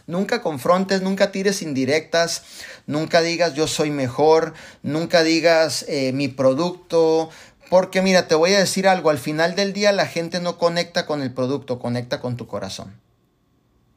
Nunca 0.06 0.42
confrontes, 0.42 1.02
nunca 1.02 1.30
tires 1.30 1.62
indirectas, 1.62 2.42
nunca 2.86 3.20
digas 3.20 3.54
yo 3.54 3.68
soy 3.68 3.90
mejor, 3.90 4.54
nunca 4.82 5.22
digas 5.22 5.84
eh, 5.88 6.12
mi 6.12 6.26
producto, 6.26 7.30
porque 7.68 8.02
mira, 8.02 8.26
te 8.26 8.34
voy 8.34 8.52
a 8.54 8.58
decir 8.58 8.88
algo, 8.88 9.10
al 9.10 9.18
final 9.18 9.54
del 9.54 9.72
día 9.72 9.92
la 9.92 10.06
gente 10.06 10.40
no 10.40 10.58
conecta 10.58 11.06
con 11.06 11.22
el 11.22 11.32
producto, 11.32 11.78
conecta 11.78 12.20
con 12.20 12.36
tu 12.36 12.48
corazón. 12.48 12.92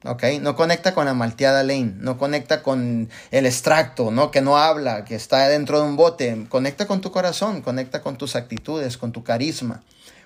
No 0.04 0.56
conecta 0.56 0.93
con 0.93 1.06
la 1.06 1.14
malteada 1.14 1.64
lane, 1.64 1.93
no 1.97 2.18
conecta 2.18 2.62
con 2.62 3.10
el 3.32 3.45
extracto, 3.45 4.12
¿no? 4.12 4.32
Que 4.32 4.41
no 4.41 4.58
habla, 4.58 5.06
que 5.06 5.16
está 5.16 5.47
dentro 5.47 5.80
de 5.80 5.88
un 5.88 5.95
bote. 5.95 6.45
Conecta 6.49 6.88
con 6.88 6.99
tu 6.99 7.12
corazón, 7.12 7.62
conecta 7.62 8.01
con 8.01 8.18
tus 8.18 8.36
actitudes, 8.36 8.97
con 8.97 9.14
tu 9.14 9.24
carisma, 9.24 9.82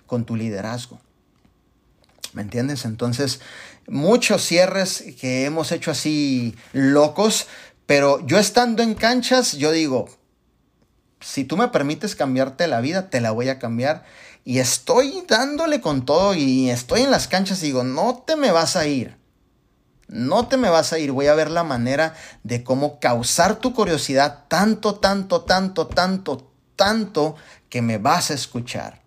con 0.07 0.25
tu 0.25 0.36
liderazgo. 0.36 0.99
¿Me 2.34 2.41
entiendes? 2.41 2.86
Entonces, 2.86 3.39
muchos 3.88 4.43
cierres 4.43 5.03
que 5.19 5.45
hemos 5.45 5.71
hecho 5.71 5.91
así 5.91 6.55
locos, 6.73 7.47
pero 7.86 8.25
yo 8.25 8.39
estando 8.39 8.82
en 8.82 8.95
canchas, 8.95 9.53
yo 9.53 9.71
digo, 9.71 10.09
si 11.19 11.43
tú 11.43 11.55
me 11.55 11.67
permites 11.67 12.15
cambiarte 12.15 12.67
la 12.67 12.82
vida, 12.82 13.09
te 13.09 13.21
la 13.21 13.32
voy 13.32 13.49
a 13.49 13.59
cambiar. 13.59 14.05
Y 14.43 14.59
estoy 14.59 15.23
dándole 15.28 15.82
con 15.82 16.05
todo 16.05 16.34
y 16.34 16.69
estoy 16.69 17.01
en 17.01 17.11
las 17.11 17.28
canchas 17.28 17.61
y 17.61 17.67
digo, 17.67 17.84
no 17.84 18.23
te 18.25 18.36
me 18.36 18.51
vas 18.51 18.75
a 18.75 18.88
ir. 18.88 19.17
No 20.08 20.47
te 20.47 20.58
me 20.58 20.70
vas 20.70 20.93
a 20.93 20.99
ir. 20.99 21.12
Voy 21.12 21.28
a 21.28 21.36
ver 21.36 21.51
la 21.51 21.64
manera 21.64 22.16
de 22.43 22.64
cómo 22.64 22.99
causar 22.99 23.58
tu 23.58 23.74
curiosidad 23.74 24.45
tanto, 24.47 24.95
tanto, 24.95 25.41
tanto, 25.41 25.88
tanto, 25.88 26.51
tanto 26.76 27.36
que 27.70 27.82
me 27.82 27.97
vas 27.97 28.32
a 28.32 28.34
escuchar. 28.34 29.01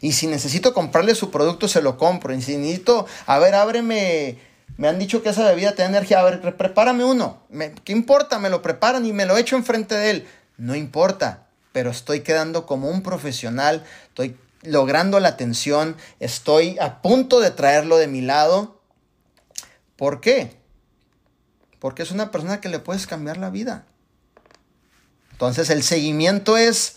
Y 0.00 0.12
si 0.12 0.26
necesito 0.26 0.74
comprarle 0.74 1.14
su 1.14 1.30
producto, 1.30 1.68
se 1.68 1.82
lo 1.82 1.96
compro. 1.96 2.34
Y 2.34 2.42
si 2.42 2.56
necesito, 2.56 3.06
a 3.26 3.38
ver, 3.38 3.54
ábreme. 3.54 4.38
Me 4.76 4.88
han 4.88 4.98
dicho 4.98 5.22
que 5.22 5.30
esa 5.30 5.44
bebida 5.44 5.72
te 5.72 5.82
da 5.82 5.88
energía. 5.88 6.20
A 6.20 6.24
ver, 6.24 6.56
prepárame 6.56 7.04
uno. 7.04 7.38
¿Qué 7.84 7.92
importa? 7.92 8.38
Me 8.38 8.50
lo 8.50 8.62
preparan 8.62 9.06
y 9.06 9.12
me 9.12 9.26
lo 9.26 9.36
echo 9.36 9.56
enfrente 9.56 9.94
de 9.94 10.10
él. 10.10 10.28
No 10.58 10.74
importa, 10.74 11.46
pero 11.72 11.90
estoy 11.90 12.20
quedando 12.20 12.66
como 12.66 12.90
un 12.90 13.02
profesional. 13.02 13.84
Estoy 14.08 14.36
logrando 14.62 15.20
la 15.20 15.28
atención. 15.28 15.96
Estoy 16.18 16.76
a 16.80 17.00
punto 17.00 17.40
de 17.40 17.52
traerlo 17.52 17.96
de 17.96 18.08
mi 18.08 18.20
lado. 18.20 18.75
¿Por 19.96 20.20
qué? 20.20 20.56
Porque 21.78 22.02
es 22.02 22.10
una 22.10 22.30
persona 22.30 22.60
que 22.60 22.68
le 22.68 22.78
puedes 22.78 23.06
cambiar 23.06 23.38
la 23.38 23.50
vida. 23.50 23.86
Entonces 25.32 25.68
el 25.70 25.82
seguimiento 25.82 26.56
es 26.56 26.96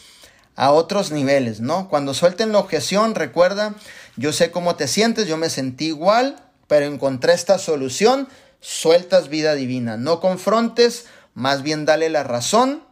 a 0.56 0.72
otros 0.72 1.12
niveles, 1.12 1.62
¿no? 1.62 1.90
Cuando 1.90 2.14
suelten 2.14 2.52
la 2.52 2.60
objeción, 2.60 3.16
recuerda, 3.16 3.76
yo 4.18 4.34
sé 4.34 4.52
cómo 4.52 4.76
te 4.76 4.88
sientes, 4.88 5.28
yo 5.28 5.38
me 5.38 5.50
sentí 5.50 5.88
igual, 5.88 6.44
pero 6.68 6.86
encontré 6.86 7.34
esta 7.34 7.58
solución, 7.58 8.28
sueltas 8.60 9.30
vida 9.30 9.56
divina, 9.56 9.96
no 9.96 10.20
confrontes, 10.20 11.06
más 11.34 11.64
bien 11.64 11.86
dale 11.86 12.10
la 12.10 12.24
razón. 12.24 12.84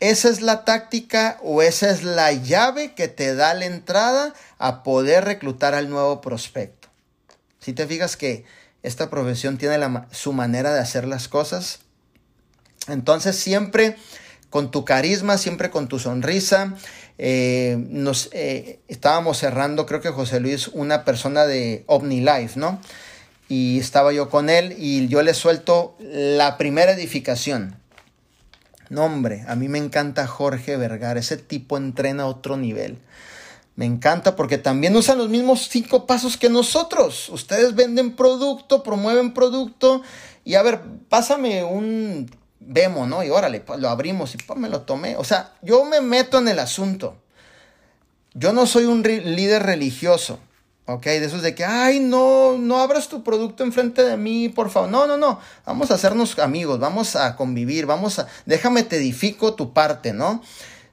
Esa 0.00 0.28
es 0.28 0.42
la 0.42 0.64
táctica 0.64 1.38
o 1.42 1.62
esa 1.62 1.90
es 1.90 2.04
la 2.04 2.32
llave 2.32 2.94
que 2.94 3.08
te 3.08 3.34
da 3.34 3.54
la 3.54 3.64
entrada 3.64 4.34
a 4.58 4.82
poder 4.82 5.24
reclutar 5.24 5.74
al 5.74 5.90
nuevo 5.90 6.20
prospecto. 6.20 6.88
Si 7.58 7.72
te 7.72 7.86
fijas 7.86 8.16
que 8.16 8.44
esta 8.82 9.10
profesión 9.10 9.58
tiene 9.58 9.78
su 10.10 10.32
manera 10.32 10.72
de 10.72 10.80
hacer 10.80 11.06
las 11.06 11.28
cosas, 11.28 11.80
entonces 12.88 13.36
siempre 13.36 13.96
con 14.50 14.70
tu 14.70 14.84
carisma, 14.84 15.38
siempre 15.38 15.70
con 15.70 15.88
tu 15.88 15.98
sonrisa. 15.98 16.74
Eh, 17.18 17.76
nos 17.90 18.30
eh, 18.32 18.80
estábamos 18.88 19.38
cerrando, 19.38 19.86
creo 19.86 20.00
que 20.00 20.10
José 20.10 20.40
Luis, 20.40 20.68
una 20.68 21.04
persona 21.04 21.46
de 21.46 21.84
OmniLife, 21.86 22.58
¿no? 22.58 22.80
Y 23.48 23.78
estaba 23.78 24.12
yo 24.12 24.28
con 24.28 24.50
él 24.50 24.74
y 24.78 25.08
yo 25.08 25.22
le 25.22 25.34
suelto 25.34 25.96
la 26.00 26.58
primera 26.58 26.92
edificación. 26.92 27.76
No, 28.90 29.04
hombre, 29.04 29.44
a 29.48 29.54
mí 29.54 29.68
me 29.68 29.78
encanta 29.78 30.26
Jorge 30.26 30.76
Vergara, 30.76 31.20
ese 31.20 31.36
tipo 31.36 31.76
entrena 31.76 32.22
a 32.24 32.26
otro 32.26 32.56
nivel. 32.56 32.98
Me 33.78 33.86
encanta 33.86 34.34
porque 34.34 34.58
también 34.58 34.96
usan 34.96 35.18
los 35.18 35.28
mismos 35.28 35.68
cinco 35.68 36.04
pasos 36.04 36.36
que 36.36 36.50
nosotros. 36.50 37.28
Ustedes 37.28 37.76
venden 37.76 38.16
producto, 38.16 38.82
promueven 38.82 39.32
producto. 39.32 40.02
Y 40.44 40.56
a 40.56 40.62
ver, 40.62 40.80
pásame 41.08 41.62
un 41.62 42.28
vemos, 42.58 43.06
¿no? 43.06 43.22
Y 43.22 43.30
órale, 43.30 43.60
pues 43.60 43.78
lo 43.78 43.88
abrimos 43.88 44.34
y 44.34 44.38
pues 44.38 44.58
me 44.58 44.68
lo 44.68 44.80
tomé. 44.80 45.14
O 45.14 45.22
sea, 45.22 45.52
yo 45.62 45.84
me 45.84 46.00
meto 46.00 46.38
en 46.38 46.48
el 46.48 46.58
asunto. 46.58 47.18
Yo 48.34 48.52
no 48.52 48.66
soy 48.66 48.86
un 48.86 49.04
líder 49.04 49.62
religioso, 49.62 50.40
¿ok? 50.86 51.04
De 51.04 51.26
esos 51.26 51.42
de 51.42 51.54
que, 51.54 51.64
ay, 51.64 52.00
no, 52.00 52.58
no 52.58 52.80
abras 52.80 53.08
tu 53.08 53.22
producto 53.22 53.62
enfrente 53.62 54.02
de 54.02 54.16
mí, 54.16 54.48
por 54.48 54.70
favor. 54.70 54.90
No, 54.90 55.06
no, 55.06 55.16
no. 55.16 55.38
Vamos 55.64 55.92
a 55.92 55.94
hacernos 55.94 56.36
amigos, 56.40 56.80
vamos 56.80 57.14
a 57.14 57.36
convivir, 57.36 57.86
vamos 57.86 58.18
a, 58.18 58.26
déjame 58.44 58.82
te 58.82 58.96
edifico 58.96 59.54
tu 59.54 59.72
parte, 59.72 60.12
¿no? 60.12 60.42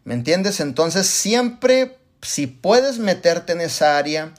¿Me 0.04 0.14
entiendes? 0.14 0.60
Entonces, 0.60 1.08
siempre, 1.08 1.98
si 2.22 2.48
puedes 2.48 3.00
meterte 3.00 3.54
en 3.54 3.62
esa 3.62 3.98
área 3.98 4.34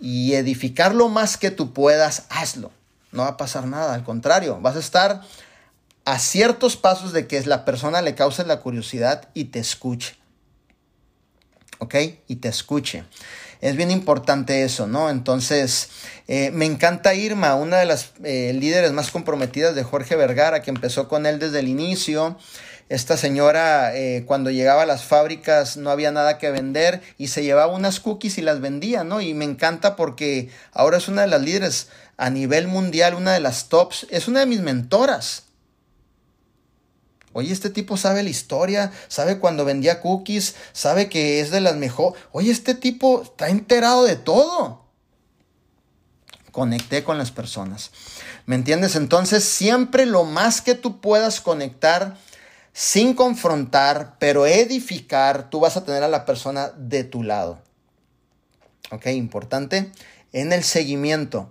y 0.00 0.34
edificar 0.34 0.94
lo 0.94 1.08
más 1.08 1.36
que 1.36 1.50
tú 1.50 1.72
puedas, 1.72 2.24
hazlo. 2.30 2.72
No 3.12 3.22
va 3.22 3.30
a 3.30 3.36
pasar 3.36 3.66
nada, 3.66 3.94
al 3.94 4.04
contrario, 4.04 4.58
vas 4.60 4.76
a 4.76 4.80
estar 4.80 5.22
a 6.04 6.18
ciertos 6.18 6.76
pasos 6.76 7.12
de 7.12 7.26
que 7.26 7.40
la 7.42 7.64
persona 7.64 8.02
le 8.02 8.14
cause 8.14 8.44
la 8.44 8.60
curiosidad 8.60 9.28
y 9.34 9.44
te 9.44 9.58
escuche. 9.58 10.16
¿Ok? 11.78 11.94
Y 12.28 12.36
te 12.36 12.48
escuche. 12.48 13.04
Es 13.60 13.76
bien 13.76 13.90
importante 13.90 14.64
eso, 14.64 14.86
¿no? 14.86 15.10
Entonces, 15.10 15.90
eh, 16.28 16.50
me 16.52 16.64
encanta 16.64 17.14
Irma, 17.14 17.54
una 17.56 17.76
de 17.76 17.84
las 17.84 18.12
eh, 18.24 18.52
líderes 18.58 18.92
más 18.92 19.10
comprometidas 19.10 19.74
de 19.74 19.82
Jorge 19.82 20.16
Vergara, 20.16 20.62
que 20.62 20.70
empezó 20.70 21.08
con 21.08 21.26
él 21.26 21.38
desde 21.38 21.60
el 21.60 21.68
inicio. 21.68 22.38
Esta 22.90 23.16
señora, 23.16 23.94
eh, 23.94 24.24
cuando 24.26 24.50
llegaba 24.50 24.82
a 24.82 24.86
las 24.86 25.04
fábricas, 25.04 25.76
no 25.76 25.90
había 25.90 26.10
nada 26.10 26.38
que 26.38 26.50
vender 26.50 27.00
y 27.18 27.28
se 27.28 27.44
llevaba 27.44 27.72
unas 27.72 28.00
cookies 28.00 28.36
y 28.36 28.42
las 28.42 28.60
vendía, 28.60 29.04
¿no? 29.04 29.20
Y 29.20 29.32
me 29.32 29.44
encanta 29.44 29.94
porque 29.94 30.50
ahora 30.72 30.96
es 30.96 31.06
una 31.06 31.22
de 31.22 31.28
las 31.28 31.40
líderes 31.40 31.86
a 32.16 32.30
nivel 32.30 32.66
mundial, 32.66 33.14
una 33.14 33.32
de 33.32 33.38
las 33.38 33.68
tops, 33.68 34.08
es 34.10 34.26
una 34.26 34.40
de 34.40 34.46
mis 34.46 34.60
mentoras. 34.60 35.44
Oye, 37.32 37.52
este 37.52 37.70
tipo 37.70 37.96
sabe 37.96 38.24
la 38.24 38.30
historia, 38.30 38.90
sabe 39.06 39.38
cuando 39.38 39.64
vendía 39.64 40.00
cookies, 40.00 40.56
sabe 40.72 41.08
que 41.08 41.38
es 41.38 41.52
de 41.52 41.60
las 41.60 41.76
mejores. 41.76 42.20
Oye, 42.32 42.50
este 42.50 42.74
tipo 42.74 43.22
está 43.22 43.50
enterado 43.50 44.02
de 44.02 44.16
todo. 44.16 44.84
Conecté 46.50 47.04
con 47.04 47.18
las 47.18 47.30
personas. 47.30 47.92
¿Me 48.46 48.56
entiendes? 48.56 48.96
Entonces, 48.96 49.44
siempre 49.44 50.06
lo 50.06 50.24
más 50.24 50.60
que 50.60 50.74
tú 50.74 51.00
puedas 51.00 51.40
conectar 51.40 52.16
sin 52.72 53.14
confrontar, 53.14 54.16
pero 54.18 54.46
edificar, 54.46 55.50
tú 55.50 55.60
vas 55.60 55.76
a 55.76 55.84
tener 55.84 56.02
a 56.02 56.08
la 56.08 56.24
persona 56.24 56.70
de 56.76 57.04
tu 57.04 57.22
lado. 57.22 57.60
¿Ok? 58.90 59.06
Importante. 59.06 59.90
En 60.32 60.52
el 60.52 60.62
seguimiento. 60.62 61.50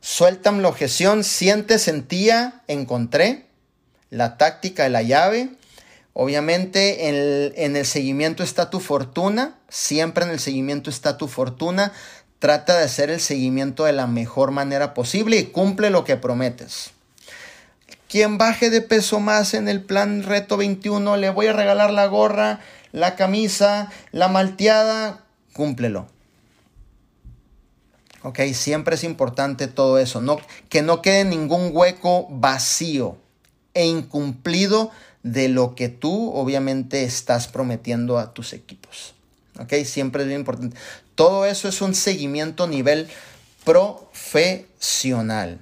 Sueltan 0.00 0.62
la 0.62 0.68
objeción, 0.68 1.24
siente, 1.24 1.78
sentía, 1.78 2.62
encontré 2.68 3.46
la 4.10 4.36
táctica 4.36 4.84
de 4.84 4.90
la 4.90 5.02
llave. 5.02 5.50
Obviamente 6.12 7.08
en 7.08 7.76
el, 7.76 7.86
seguimiento 7.86 8.42
está 8.42 8.70
tu 8.70 8.80
fortuna, 8.80 9.58
siempre 9.68 10.24
en 10.24 10.30
el 10.30 10.40
seguimiento 10.40 10.90
está 10.90 11.18
tu 11.18 11.28
fortuna. 11.28 11.92
Trata 12.38 12.78
de 12.78 12.84
hacer 12.84 13.10
el 13.10 13.20
seguimiento 13.20 13.84
de 13.84 13.92
la 13.92 14.06
mejor 14.06 14.50
manera 14.50 14.94
posible 14.94 15.38
y 15.38 15.46
cumple 15.46 15.90
lo 15.90 16.04
que 16.04 16.16
prometes. 16.16 16.92
Quien 18.16 18.38
baje 18.38 18.70
de 18.70 18.80
peso 18.80 19.20
más 19.20 19.52
en 19.52 19.68
el 19.68 19.82
plan 19.82 20.22
reto 20.22 20.56
21, 20.56 21.18
le 21.18 21.28
voy 21.28 21.48
a 21.48 21.52
regalar 21.52 21.92
la 21.92 22.06
gorra, 22.06 22.60
la 22.90 23.14
camisa, 23.14 23.90
la 24.10 24.28
malteada, 24.28 25.26
cúmplelo. 25.52 26.06
Ok, 28.22 28.40
siempre 28.54 28.94
es 28.94 29.04
importante 29.04 29.66
todo 29.66 29.98
eso, 29.98 30.22
no, 30.22 30.38
que 30.70 30.80
no 30.80 31.02
quede 31.02 31.26
ningún 31.26 31.72
hueco 31.74 32.26
vacío 32.30 33.18
e 33.74 33.84
incumplido 33.84 34.90
de 35.22 35.50
lo 35.50 35.74
que 35.74 35.90
tú 35.90 36.32
obviamente 36.32 37.04
estás 37.04 37.48
prometiendo 37.48 38.18
a 38.18 38.32
tus 38.32 38.54
equipos. 38.54 39.12
¿Ok? 39.60 39.74
Siempre 39.84 40.22
es 40.22 40.28
bien 40.28 40.40
importante. 40.40 40.74
Todo 41.16 41.44
eso 41.44 41.68
es 41.68 41.82
un 41.82 41.94
seguimiento 41.94 42.64
a 42.64 42.68
nivel 42.68 43.08
profesional. 43.62 45.60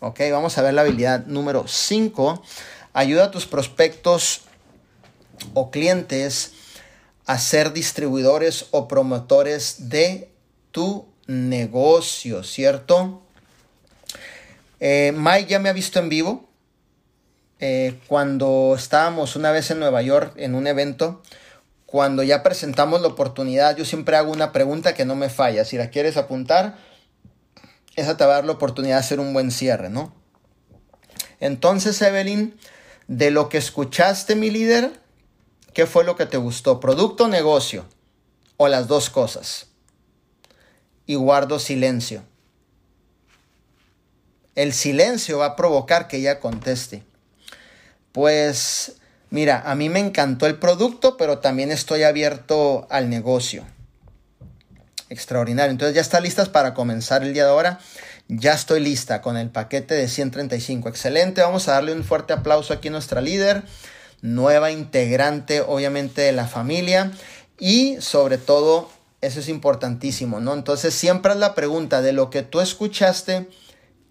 ¿Ok? 0.00 0.20
Vamos 0.30 0.56
a 0.58 0.62
ver 0.62 0.74
la 0.74 0.82
habilidad 0.82 1.26
número 1.26 1.66
5. 1.66 2.42
Ayuda 2.92 3.24
a 3.24 3.30
tus 3.30 3.46
prospectos 3.46 4.42
o 5.54 5.70
clientes 5.70 6.52
a 7.26 7.38
ser 7.38 7.72
distribuidores 7.72 8.66
o 8.70 8.88
promotores 8.88 9.88
de 9.88 10.30
tu 10.70 11.06
negocio, 11.26 12.44
¿cierto? 12.44 13.22
Eh, 14.80 15.12
Mike 15.14 15.50
ya 15.50 15.58
me 15.58 15.68
ha 15.68 15.72
visto 15.72 15.98
en 15.98 16.08
vivo. 16.08 16.48
Eh, 17.60 17.98
cuando 18.06 18.74
estábamos 18.76 19.34
una 19.34 19.50
vez 19.50 19.70
en 19.72 19.80
Nueva 19.80 20.00
York 20.00 20.34
en 20.36 20.54
un 20.54 20.68
evento, 20.68 21.22
cuando 21.86 22.22
ya 22.22 22.42
presentamos 22.42 23.00
la 23.00 23.08
oportunidad, 23.08 23.76
yo 23.76 23.84
siempre 23.84 24.16
hago 24.16 24.30
una 24.30 24.52
pregunta 24.52 24.94
que 24.94 25.04
no 25.04 25.16
me 25.16 25.28
falla. 25.28 25.64
Si 25.64 25.76
la 25.76 25.90
quieres 25.90 26.16
apuntar, 26.16 26.78
esa 27.98 28.16
te 28.16 28.24
va 28.24 28.32
a 28.32 28.34
dar 28.36 28.44
la 28.44 28.52
oportunidad 28.52 28.94
de 28.94 29.00
hacer 29.00 29.20
un 29.20 29.32
buen 29.32 29.50
cierre, 29.50 29.90
¿no? 29.90 30.14
Entonces, 31.40 32.00
Evelyn, 32.00 32.56
de 33.08 33.30
lo 33.30 33.48
que 33.48 33.58
escuchaste, 33.58 34.36
mi 34.36 34.50
líder, 34.50 35.00
¿qué 35.74 35.86
fue 35.86 36.04
lo 36.04 36.16
que 36.16 36.26
te 36.26 36.36
gustó? 36.36 36.78
¿Producto 36.78 37.24
o 37.24 37.28
negocio? 37.28 37.86
¿O 38.56 38.68
las 38.68 38.86
dos 38.86 39.10
cosas? 39.10 39.66
Y 41.06 41.16
guardo 41.16 41.58
silencio. 41.58 42.22
El 44.54 44.72
silencio 44.72 45.38
va 45.38 45.46
a 45.46 45.56
provocar 45.56 46.06
que 46.06 46.18
ella 46.18 46.38
conteste. 46.38 47.02
Pues 48.12 48.96
mira, 49.30 49.62
a 49.64 49.74
mí 49.74 49.88
me 49.88 50.00
encantó 50.00 50.46
el 50.46 50.58
producto, 50.58 51.16
pero 51.16 51.38
también 51.38 51.70
estoy 51.70 52.04
abierto 52.04 52.86
al 52.90 53.10
negocio. 53.10 53.64
Extraordinario. 55.10 55.70
Entonces 55.70 55.94
ya 55.94 56.00
está 56.00 56.20
listas 56.20 56.48
para 56.48 56.74
comenzar 56.74 57.22
el 57.22 57.32
día 57.32 57.44
de 57.44 57.50
ahora. 57.50 57.78
Ya 58.28 58.52
estoy 58.52 58.80
lista 58.80 59.22
con 59.22 59.36
el 59.36 59.48
paquete 59.50 59.94
de 59.94 60.08
135. 60.08 60.88
Excelente. 60.88 61.40
Vamos 61.40 61.68
a 61.68 61.72
darle 61.72 61.92
un 61.92 62.04
fuerte 62.04 62.32
aplauso 62.34 62.74
aquí 62.74 62.88
a 62.88 62.92
nuestra 62.92 63.20
líder. 63.20 63.62
nueva 64.20 64.70
integrante 64.70 65.60
obviamente 65.60 66.22
de 66.22 66.32
la 66.32 66.46
familia 66.46 67.12
y 67.58 68.00
sobre 68.00 68.36
todo 68.36 68.90
eso 69.20 69.40
es 69.40 69.48
importantísimo, 69.48 70.40
¿no? 70.40 70.54
Entonces 70.54 70.94
siempre 70.94 71.32
es 71.32 71.38
la 71.38 71.54
pregunta 71.54 72.02
de 72.02 72.12
lo 72.12 72.30
que 72.30 72.42
tú 72.42 72.60
escuchaste, 72.60 73.48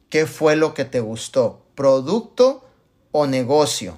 ¿qué 0.09 0.25
fue 0.25 0.55
lo 0.55 0.73
que 0.73 0.85
te 0.85 0.99
gustó? 0.99 1.65
¿Producto 1.75 2.65
o 3.11 3.27
negocio? 3.27 3.97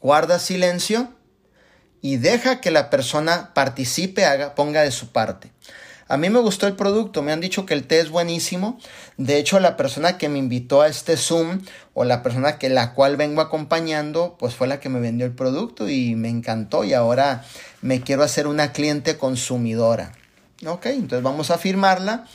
Guarda 0.00 0.38
silencio 0.38 1.12
y 2.00 2.16
deja 2.16 2.60
que 2.60 2.70
la 2.70 2.90
persona 2.90 3.52
participe, 3.54 4.24
haga, 4.24 4.54
ponga 4.54 4.82
de 4.82 4.90
su 4.90 5.08
parte. 5.08 5.50
A 6.08 6.16
mí 6.16 6.30
me 6.30 6.38
gustó 6.38 6.68
el 6.68 6.76
producto, 6.76 7.22
me 7.22 7.32
han 7.32 7.40
dicho 7.40 7.66
que 7.66 7.74
el 7.74 7.84
té 7.84 7.98
es 7.98 8.10
buenísimo. 8.10 8.78
De 9.16 9.38
hecho, 9.38 9.58
la 9.58 9.76
persona 9.76 10.18
que 10.18 10.28
me 10.28 10.38
invitó 10.38 10.82
a 10.82 10.86
este 10.86 11.16
Zoom 11.16 11.62
o 11.94 12.04
la 12.04 12.22
persona 12.22 12.58
que 12.58 12.68
la 12.68 12.94
cual 12.94 13.16
vengo 13.16 13.40
acompañando, 13.40 14.36
pues 14.38 14.54
fue 14.54 14.68
la 14.68 14.78
que 14.78 14.88
me 14.88 15.00
vendió 15.00 15.26
el 15.26 15.32
producto 15.32 15.88
y 15.88 16.14
me 16.14 16.28
encantó 16.28 16.84
y 16.84 16.92
ahora 16.92 17.44
me 17.82 18.02
quiero 18.02 18.22
hacer 18.22 18.46
una 18.46 18.72
cliente 18.72 19.16
consumidora. 19.16 20.12
Ok, 20.64 20.86
entonces 20.86 21.24
vamos 21.24 21.50
a 21.50 21.58
firmarla 21.58 22.26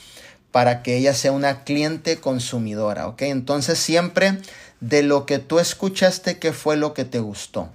para 0.52 0.84
que 0.84 0.98
ella 0.98 1.14
sea 1.14 1.32
una 1.32 1.64
cliente 1.64 2.18
consumidora. 2.18 3.08
Ok, 3.08 3.22
entonces 3.22 3.80
siempre 3.80 4.38
de 4.82 5.02
lo 5.02 5.26
que 5.26 5.40
tú 5.40 5.60
escuchaste, 5.60 6.40
¿qué 6.40 6.52
fue 6.52 6.76
lo 6.76 6.94
que 6.94 7.06
te 7.06 7.20
gustó? 7.20 7.70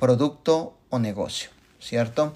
Producto 0.00 0.78
o 0.88 0.98
negocio, 0.98 1.50
¿cierto? 1.78 2.32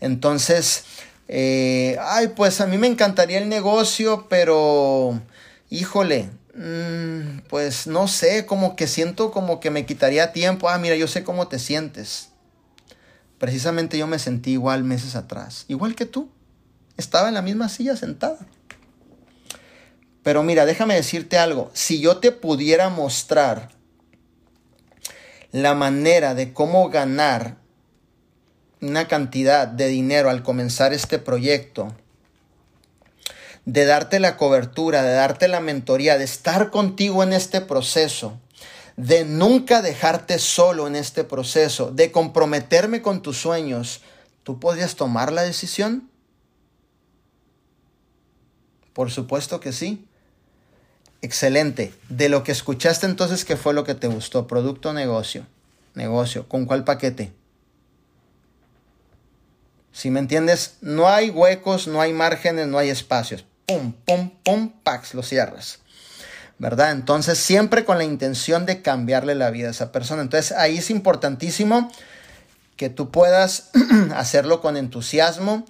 Entonces, 0.00 0.84
eh, 1.26 1.98
ay, 2.00 2.28
pues 2.28 2.60
a 2.60 2.66
mí 2.68 2.78
me 2.78 2.86
encantaría 2.86 3.38
el 3.38 3.48
negocio, 3.48 4.28
pero, 4.30 5.20
híjole, 5.68 6.30
mm, 6.54 7.40
pues 7.48 7.88
no 7.88 8.06
sé, 8.06 8.46
como 8.46 8.76
que 8.76 8.86
siento 8.86 9.32
como 9.32 9.58
que 9.58 9.70
me 9.70 9.84
quitaría 9.84 10.32
tiempo. 10.32 10.68
Ah, 10.68 10.78
mira, 10.78 10.94
yo 10.94 11.08
sé 11.08 11.24
cómo 11.24 11.48
te 11.48 11.58
sientes. 11.58 12.28
Precisamente 13.38 13.98
yo 13.98 14.06
me 14.06 14.20
sentí 14.20 14.52
igual 14.52 14.84
meses 14.84 15.16
atrás, 15.16 15.64
igual 15.66 15.96
que 15.96 16.06
tú. 16.06 16.30
Estaba 16.96 17.26
en 17.26 17.34
la 17.34 17.42
misma 17.42 17.68
silla 17.68 17.96
sentada. 17.96 18.38
Pero 20.22 20.44
mira, 20.44 20.66
déjame 20.66 20.94
decirte 20.94 21.36
algo. 21.36 21.70
Si 21.72 22.00
yo 22.00 22.18
te 22.18 22.30
pudiera 22.30 22.90
mostrar 22.90 23.70
la 25.52 25.74
manera 25.74 26.34
de 26.34 26.52
cómo 26.52 26.88
ganar 26.90 27.56
una 28.80 29.08
cantidad 29.08 29.66
de 29.66 29.88
dinero 29.88 30.30
al 30.30 30.42
comenzar 30.42 30.92
este 30.92 31.18
proyecto, 31.18 31.94
de 33.64 33.84
darte 33.84 34.20
la 34.20 34.36
cobertura, 34.36 35.02
de 35.02 35.12
darte 35.12 35.48
la 35.48 35.60
mentoría, 35.60 36.16
de 36.16 36.24
estar 36.24 36.70
contigo 36.70 37.22
en 37.22 37.32
este 37.32 37.60
proceso, 37.60 38.38
de 38.96 39.24
nunca 39.24 39.82
dejarte 39.82 40.38
solo 40.38 40.86
en 40.86 40.96
este 40.96 41.24
proceso, 41.24 41.90
de 41.90 42.10
comprometerme 42.10 43.02
con 43.02 43.22
tus 43.22 43.38
sueños, 43.38 44.00
¿tú 44.42 44.58
podrías 44.58 44.96
tomar 44.96 45.32
la 45.32 45.42
decisión? 45.42 46.10
Por 48.92 49.10
supuesto 49.10 49.60
que 49.60 49.72
sí. 49.72 50.07
Excelente. 51.20 51.92
De 52.08 52.28
lo 52.28 52.44
que 52.44 52.52
escuchaste 52.52 53.06
entonces, 53.06 53.44
¿qué 53.44 53.56
fue 53.56 53.74
lo 53.74 53.84
que 53.84 53.94
te 53.94 54.06
gustó? 54.06 54.46
Producto 54.46 54.90
o 54.90 54.92
negocio. 54.92 55.46
Negocio. 55.94 56.48
¿Con 56.48 56.66
cuál 56.66 56.84
paquete? 56.84 57.32
Si 59.92 60.10
me 60.10 60.20
entiendes, 60.20 60.76
no 60.80 61.08
hay 61.08 61.30
huecos, 61.30 61.88
no 61.88 62.00
hay 62.00 62.12
márgenes, 62.12 62.68
no 62.68 62.78
hay 62.78 62.88
espacios. 62.88 63.44
Pum, 63.66 63.92
pum, 64.04 64.30
pum, 64.44 64.70
pax, 64.84 65.12
lo 65.14 65.24
cierras. 65.24 65.80
¿Verdad? 66.58 66.92
Entonces, 66.92 67.38
siempre 67.38 67.84
con 67.84 67.98
la 67.98 68.04
intención 68.04 68.64
de 68.64 68.80
cambiarle 68.80 69.34
la 69.34 69.50
vida 69.50 69.68
a 69.68 69.70
esa 69.72 69.90
persona. 69.90 70.22
Entonces, 70.22 70.52
ahí 70.52 70.78
es 70.78 70.90
importantísimo 70.90 71.90
que 72.76 72.90
tú 72.90 73.10
puedas 73.10 73.70
hacerlo 74.14 74.60
con 74.60 74.76
entusiasmo. 74.76 75.66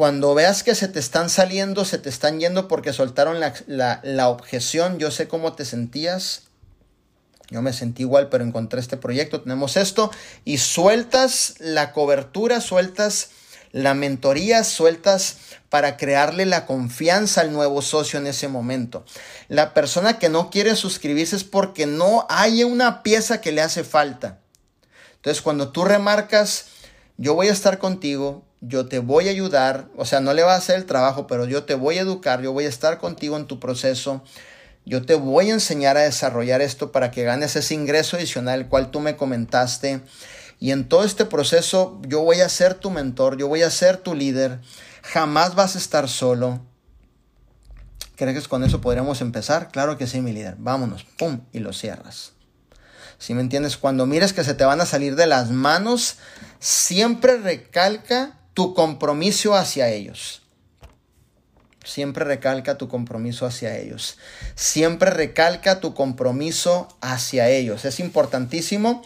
Cuando 0.00 0.34
veas 0.34 0.62
que 0.62 0.74
se 0.74 0.88
te 0.88 0.98
están 0.98 1.28
saliendo, 1.28 1.84
se 1.84 1.98
te 1.98 2.08
están 2.08 2.40
yendo 2.40 2.68
porque 2.68 2.94
soltaron 2.94 3.38
la, 3.38 3.52
la, 3.66 4.00
la 4.02 4.30
objeción, 4.30 4.98
yo 4.98 5.10
sé 5.10 5.28
cómo 5.28 5.52
te 5.52 5.66
sentías, 5.66 6.44
yo 7.50 7.60
me 7.60 7.74
sentí 7.74 8.04
igual, 8.04 8.30
pero 8.30 8.42
encontré 8.42 8.80
este 8.80 8.96
proyecto, 8.96 9.42
tenemos 9.42 9.76
esto, 9.76 10.10
y 10.46 10.56
sueltas 10.56 11.56
la 11.58 11.92
cobertura, 11.92 12.62
sueltas 12.62 13.32
la 13.72 13.92
mentoría, 13.92 14.64
sueltas 14.64 15.36
para 15.68 15.98
crearle 15.98 16.46
la 16.46 16.64
confianza 16.64 17.42
al 17.42 17.52
nuevo 17.52 17.82
socio 17.82 18.18
en 18.18 18.26
ese 18.26 18.48
momento. 18.48 19.04
La 19.48 19.74
persona 19.74 20.18
que 20.18 20.30
no 20.30 20.48
quiere 20.48 20.76
suscribirse 20.76 21.36
es 21.36 21.44
porque 21.44 21.84
no 21.84 22.24
hay 22.30 22.64
una 22.64 23.02
pieza 23.02 23.42
que 23.42 23.52
le 23.52 23.60
hace 23.60 23.84
falta. 23.84 24.38
Entonces, 25.16 25.42
cuando 25.42 25.72
tú 25.72 25.84
remarcas, 25.84 26.68
yo 27.18 27.34
voy 27.34 27.48
a 27.48 27.52
estar 27.52 27.76
contigo, 27.76 28.46
yo 28.60 28.86
te 28.86 28.98
voy 28.98 29.28
a 29.28 29.30
ayudar, 29.30 29.88
o 29.96 30.04
sea, 30.04 30.20
no 30.20 30.34
le 30.34 30.42
va 30.42 30.54
a 30.54 30.58
hacer 30.58 30.76
el 30.76 30.86
trabajo, 30.86 31.26
pero 31.26 31.46
yo 31.46 31.64
te 31.64 31.74
voy 31.74 31.98
a 31.98 32.02
educar, 32.02 32.42
yo 32.42 32.52
voy 32.52 32.64
a 32.66 32.68
estar 32.68 32.98
contigo 32.98 33.36
en 33.36 33.46
tu 33.46 33.58
proceso, 33.58 34.22
yo 34.84 35.04
te 35.04 35.14
voy 35.14 35.50
a 35.50 35.54
enseñar 35.54 35.96
a 35.96 36.02
desarrollar 36.02 36.60
esto 36.60 36.92
para 36.92 37.10
que 37.10 37.24
ganes 37.24 37.56
ese 37.56 37.74
ingreso 37.74 38.16
adicional, 38.16 38.60
el 38.60 38.68
cual 38.68 38.90
tú 38.90 39.00
me 39.00 39.16
comentaste. 39.16 40.00
Y 40.58 40.72
en 40.72 40.88
todo 40.88 41.04
este 41.04 41.24
proceso 41.24 42.00
yo 42.06 42.22
voy 42.22 42.40
a 42.40 42.48
ser 42.48 42.74
tu 42.74 42.90
mentor, 42.90 43.36
yo 43.36 43.48
voy 43.48 43.62
a 43.62 43.70
ser 43.70 43.98
tu 43.98 44.14
líder. 44.14 44.58
Jamás 45.02 45.54
vas 45.54 45.74
a 45.74 45.78
estar 45.78 46.08
solo. 46.08 46.60
¿Crees 48.16 48.42
que 48.42 48.48
con 48.48 48.64
eso 48.64 48.82
podríamos 48.82 49.22
empezar? 49.22 49.70
Claro 49.70 49.96
que 49.96 50.06
sí, 50.06 50.20
mi 50.20 50.32
líder. 50.32 50.56
Vámonos. 50.58 51.04
¡Pum! 51.04 51.40
Y 51.52 51.60
lo 51.60 51.72
cierras. 51.72 52.32
Si 53.18 53.32
me 53.32 53.40
entiendes? 53.40 53.78
Cuando 53.78 54.06
mires 54.06 54.34
que 54.34 54.44
se 54.44 54.54
te 54.54 54.64
van 54.64 54.80
a 54.80 54.86
salir 54.86 55.16
de 55.16 55.26
las 55.26 55.50
manos, 55.50 56.16
siempre 56.58 57.38
recalca 57.38 58.39
tu 58.54 58.74
compromiso 58.74 59.54
hacia 59.54 59.88
ellos. 59.88 60.42
Siempre 61.84 62.24
recalca 62.24 62.76
tu 62.76 62.88
compromiso 62.88 63.46
hacia 63.46 63.76
ellos. 63.78 64.18
Siempre 64.54 65.10
recalca 65.10 65.80
tu 65.80 65.94
compromiso 65.94 66.88
hacia 67.00 67.48
ellos. 67.48 67.84
Es 67.84 68.00
importantísimo 68.00 69.02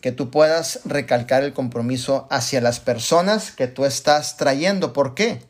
que 0.00 0.12
tú 0.12 0.30
puedas 0.30 0.80
recalcar 0.84 1.42
el 1.42 1.52
compromiso 1.52 2.26
hacia 2.30 2.60
las 2.60 2.80
personas 2.80 3.50
que 3.50 3.66
tú 3.66 3.84
estás 3.84 4.36
trayendo. 4.36 4.92
¿Por 4.92 5.14
qué? 5.14 5.42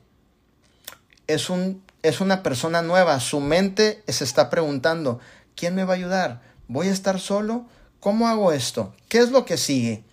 Es, 1.26 1.50
un, 1.50 1.82
es 2.02 2.20
una 2.20 2.42
persona 2.42 2.82
nueva. 2.82 3.20
Su 3.20 3.40
mente 3.40 4.02
se 4.08 4.24
está 4.24 4.48
preguntando, 4.48 5.20
¿quién 5.54 5.74
me 5.74 5.84
va 5.84 5.92
a 5.92 5.96
ayudar? 5.96 6.42
¿Voy 6.68 6.88
a 6.88 6.92
estar 6.92 7.20
solo? 7.20 7.66
¿Cómo 8.00 8.28
hago 8.28 8.52
esto? 8.52 8.94
¿Qué 9.08 9.18
es 9.18 9.30
lo 9.30 9.44
que 9.44 9.56
sigue? 9.56 10.04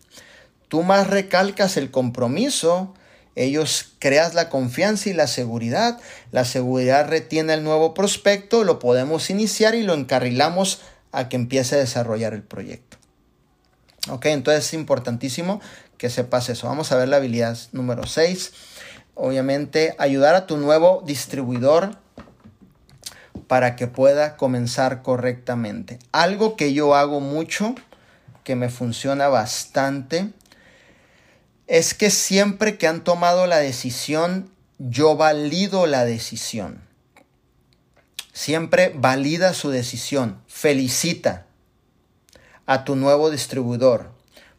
Tú 0.67 0.83
más 0.83 1.07
recalcas 1.07 1.77
el 1.77 1.89
compromiso, 1.89 2.93
ellos 3.43 3.93
creas 3.99 4.33
la 4.33 4.49
confianza 4.49 5.09
y 5.09 5.13
la 5.13 5.27
seguridad. 5.27 5.99
La 6.31 6.43
seguridad 6.43 7.07
retiene 7.07 7.53
el 7.53 7.63
nuevo 7.63 7.93
prospecto, 7.93 8.63
lo 8.63 8.79
podemos 8.79 9.29
iniciar 9.29 9.75
y 9.75 9.83
lo 9.83 9.93
encarrilamos 9.93 10.81
a 11.11 11.29
que 11.29 11.37
empiece 11.37 11.75
a 11.75 11.79
desarrollar 11.79 12.33
el 12.33 12.43
proyecto. 12.43 12.97
Ok, 14.09 14.25
entonces 14.27 14.65
es 14.65 14.73
importantísimo 14.73 15.61
que 15.97 16.09
sepas 16.09 16.49
eso. 16.49 16.67
Vamos 16.67 16.91
a 16.91 16.97
ver 16.97 17.07
la 17.07 17.17
habilidad 17.17 17.57
número 17.71 18.05
6. 18.05 18.51
Obviamente, 19.15 19.95
ayudar 19.99 20.35
a 20.35 20.45
tu 20.45 20.57
nuevo 20.57 21.03
distribuidor 21.05 21.97
para 23.47 23.75
que 23.75 23.87
pueda 23.87 24.37
comenzar 24.37 25.01
correctamente. 25.01 25.99
Algo 26.11 26.55
que 26.55 26.73
yo 26.73 26.95
hago 26.95 27.19
mucho, 27.19 27.75
que 28.43 28.55
me 28.55 28.69
funciona 28.69 29.27
bastante, 29.27 30.31
es 31.69 31.93
que 31.93 32.09
siempre 32.09 32.79
que 32.79 32.87
han 32.87 33.03
tomado 33.03 33.45
la 33.45 33.59
decisión, 33.59 34.49
yo 34.79 35.15
valido 35.15 35.85
la 35.85 36.03
decisión. 36.03 36.81
Siempre 38.33 38.91
valida 38.95 39.53
su 39.53 39.69
decisión. 39.69 40.41
Felicita 40.47 41.45
a 42.65 42.85
tu 42.85 42.95
nuevo 42.95 43.29
distribuidor 43.29 44.11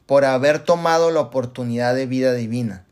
por 0.07 0.25
haber 0.25 0.61
tomado 0.61 1.11
la 1.11 1.19
oportunidad 1.21 1.97
de 1.97 2.07
vida 2.07 2.33
divina. 2.33 2.85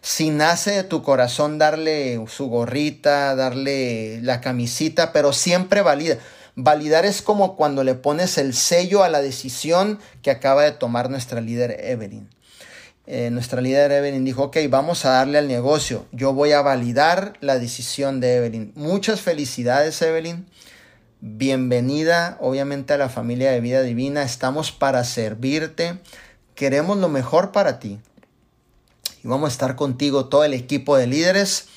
Si 0.00 0.30
nace 0.30 0.70
de 0.70 0.84
tu 0.84 1.02
corazón 1.02 1.58
darle 1.58 2.24
su 2.28 2.46
gorrita, 2.48 3.34
darle 3.34 4.20
la 4.22 4.40
camisita, 4.40 5.12
pero 5.12 5.32
siempre 5.32 5.82
valida. 5.82 6.18
Validar 6.54 7.04
es 7.04 7.20
como 7.20 7.56
cuando 7.56 7.82
le 7.82 7.94
pones 7.94 8.38
el 8.38 8.54
sello 8.54 9.02
a 9.02 9.08
la 9.08 9.20
decisión 9.20 9.98
que 10.22 10.30
acaba 10.30 10.62
de 10.62 10.72
tomar 10.72 11.10
nuestra 11.10 11.40
líder 11.40 11.80
Evelyn. 11.80 12.28
Eh, 13.10 13.30
nuestra 13.30 13.62
líder 13.62 13.90
Evelyn 13.90 14.22
dijo, 14.22 14.42
ok, 14.42 14.58
vamos 14.68 15.06
a 15.06 15.12
darle 15.12 15.38
al 15.38 15.48
negocio. 15.48 16.04
Yo 16.12 16.34
voy 16.34 16.52
a 16.52 16.60
validar 16.60 17.38
la 17.40 17.58
decisión 17.58 18.20
de 18.20 18.36
Evelyn. 18.36 18.72
Muchas 18.74 19.22
felicidades, 19.22 20.02
Evelyn. 20.02 20.44
Bienvenida, 21.22 22.36
obviamente, 22.38 22.92
a 22.92 22.98
la 22.98 23.08
familia 23.08 23.50
de 23.50 23.62
vida 23.62 23.80
divina. 23.80 24.24
Estamos 24.24 24.72
para 24.72 25.04
servirte. 25.04 25.98
Queremos 26.54 26.98
lo 26.98 27.08
mejor 27.08 27.50
para 27.50 27.78
ti. 27.78 27.98
Y 29.24 29.26
vamos 29.26 29.48
a 29.48 29.52
estar 29.52 29.74
contigo, 29.74 30.26
todo 30.26 30.44
el 30.44 30.52
equipo 30.52 30.98
de 30.98 31.06
líderes. 31.06 31.68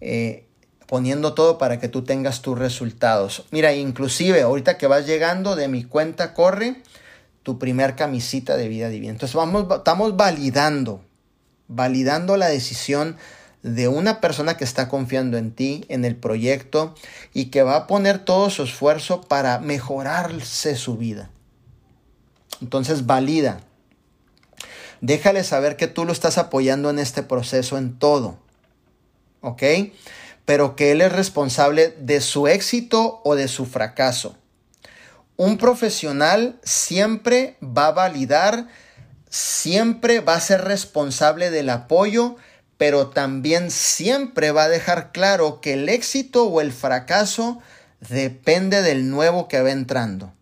Eh, 0.00 0.46
poniendo 0.86 1.34
todo 1.34 1.58
para 1.58 1.78
que 1.78 1.88
tú 1.88 2.04
tengas 2.04 2.40
tus 2.40 2.58
resultados. 2.58 3.44
Mira, 3.50 3.74
inclusive 3.74 4.40
ahorita 4.40 4.78
que 4.78 4.86
vas 4.86 5.04
llegando 5.04 5.56
de 5.56 5.68
mi 5.68 5.84
cuenta 5.84 6.32
corre 6.32 6.80
tu 7.44 7.58
primer 7.58 7.94
camisita 7.94 8.56
de 8.56 8.66
vida 8.66 8.88
divina. 8.88 9.12
Entonces 9.12 9.36
vamos, 9.36 9.66
estamos 9.70 10.16
validando, 10.16 11.04
validando 11.68 12.36
la 12.36 12.48
decisión 12.48 13.16
de 13.62 13.86
una 13.86 14.20
persona 14.20 14.56
que 14.56 14.64
está 14.64 14.88
confiando 14.88 15.36
en 15.36 15.52
ti, 15.52 15.84
en 15.88 16.04
el 16.04 16.16
proyecto 16.16 16.94
y 17.32 17.46
que 17.46 17.62
va 17.62 17.76
a 17.76 17.86
poner 17.86 18.18
todo 18.18 18.50
su 18.50 18.62
esfuerzo 18.62 19.22
para 19.22 19.58
mejorarse 19.58 20.74
su 20.74 20.96
vida. 20.96 21.30
Entonces 22.60 23.06
valida. 23.06 23.60
Déjale 25.02 25.44
saber 25.44 25.76
que 25.76 25.86
tú 25.86 26.06
lo 26.06 26.12
estás 26.12 26.38
apoyando 26.38 26.88
en 26.88 26.98
este 26.98 27.22
proceso 27.22 27.76
en 27.76 27.98
todo. 27.98 28.38
¿Ok? 29.42 29.62
Pero 30.46 30.76
que 30.76 30.92
él 30.92 31.02
es 31.02 31.12
responsable 31.12 31.94
de 31.98 32.22
su 32.22 32.48
éxito 32.48 33.20
o 33.22 33.34
de 33.34 33.48
su 33.48 33.66
fracaso. 33.66 34.36
Un 35.36 35.58
profesional 35.58 36.60
siempre 36.62 37.56
va 37.60 37.88
a 37.88 37.92
validar, 37.92 38.68
siempre 39.28 40.20
va 40.20 40.34
a 40.34 40.40
ser 40.40 40.62
responsable 40.62 41.50
del 41.50 41.70
apoyo, 41.70 42.36
pero 42.76 43.08
también 43.08 43.70
siempre 43.70 44.52
va 44.52 44.64
a 44.64 44.68
dejar 44.68 45.10
claro 45.12 45.60
que 45.60 45.74
el 45.74 45.88
éxito 45.88 46.44
o 46.44 46.60
el 46.60 46.72
fracaso 46.72 47.60
depende 48.00 48.82
del 48.82 49.10
nuevo 49.10 49.48
que 49.48 49.60
va 49.60 49.70
entrando. 49.70 50.32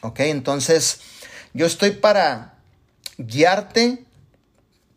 ¿Ok? 0.00 0.20
Entonces, 0.20 1.00
yo 1.52 1.66
estoy 1.66 1.92
para 1.92 2.54
guiarte, 3.18 4.04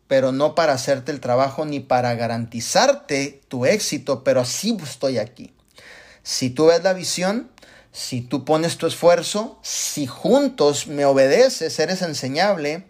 pero 0.08 0.32
no 0.32 0.54
para 0.54 0.72
hacerte 0.72 1.12
el 1.12 1.20
trabajo 1.20 1.64
ni 1.64 1.80
para 1.80 2.14
garantizarte 2.14 3.40
tu 3.48 3.66
éxito, 3.66 4.24
pero 4.24 4.44
sí 4.44 4.76
estoy 4.82 5.18
aquí. 5.18 5.54
Si 6.22 6.50
tú 6.50 6.66
ves 6.66 6.82
la 6.82 6.92
visión, 6.92 7.50
si 7.92 8.20
tú 8.20 8.44
pones 8.44 8.78
tu 8.78 8.86
esfuerzo, 8.86 9.58
si 9.62 10.06
juntos 10.06 10.86
me 10.86 11.04
obedeces, 11.04 11.78
eres 11.78 12.02
enseñable, 12.02 12.86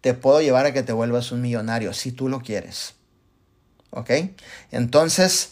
te 0.00 0.14
puedo 0.14 0.40
llevar 0.40 0.66
a 0.66 0.72
que 0.72 0.82
te 0.82 0.92
vuelvas 0.92 1.32
un 1.32 1.40
millonario, 1.40 1.92
si 1.92 2.12
tú 2.12 2.28
lo 2.28 2.40
quieres. 2.40 2.94
¿Ok? 3.90 4.10
Entonces, 4.70 5.50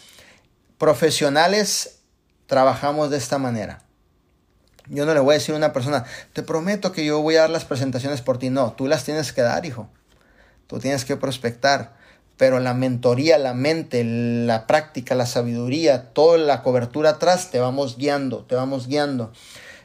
profesionales, 0.79 1.99
trabajamos 2.47 3.11
de 3.11 3.19
esta 3.19 3.39
manera. 3.39 3.83
Yo 4.87 5.05
no 5.05 5.13
le 5.13 5.21
voy 5.21 5.35
a 5.35 5.39
decir 5.39 5.55
a 5.55 5.59
una 5.59 5.73
persona, 5.73 6.05
te 6.33 6.43
prometo 6.43 6.93
que 6.93 7.05
yo 7.05 7.21
voy 7.21 7.37
a 7.37 7.43
dar 7.43 7.51
las 7.51 7.67
presentaciones 7.67 8.23
por 8.23 8.39
ti. 8.39 8.49
No, 8.49 8.73
tú 8.73 8.87
las 8.87 9.05
tienes 9.05 9.33
que 9.33 9.43
dar, 9.43 9.67
hijo. 9.67 9.91
Tú 10.67 10.79
tienes 10.79 11.05
que 11.05 11.17
prospectar. 11.17 11.98
Pero 12.39 12.61
la 12.61 12.73
mentoría, 12.73 13.37
la 13.37 13.53
mente, 13.53 14.03
la 14.05 14.67
práctica, 14.67 15.15
la 15.15 15.27
sabiduría, 15.27 16.11
toda 16.15 16.39
la 16.39 16.63
cobertura 16.63 17.11
atrás, 17.11 17.51
te 17.51 17.59
vamos 17.59 17.99
guiando, 17.99 18.45
te 18.45 18.55
vamos 18.55 18.87
guiando. 18.87 19.33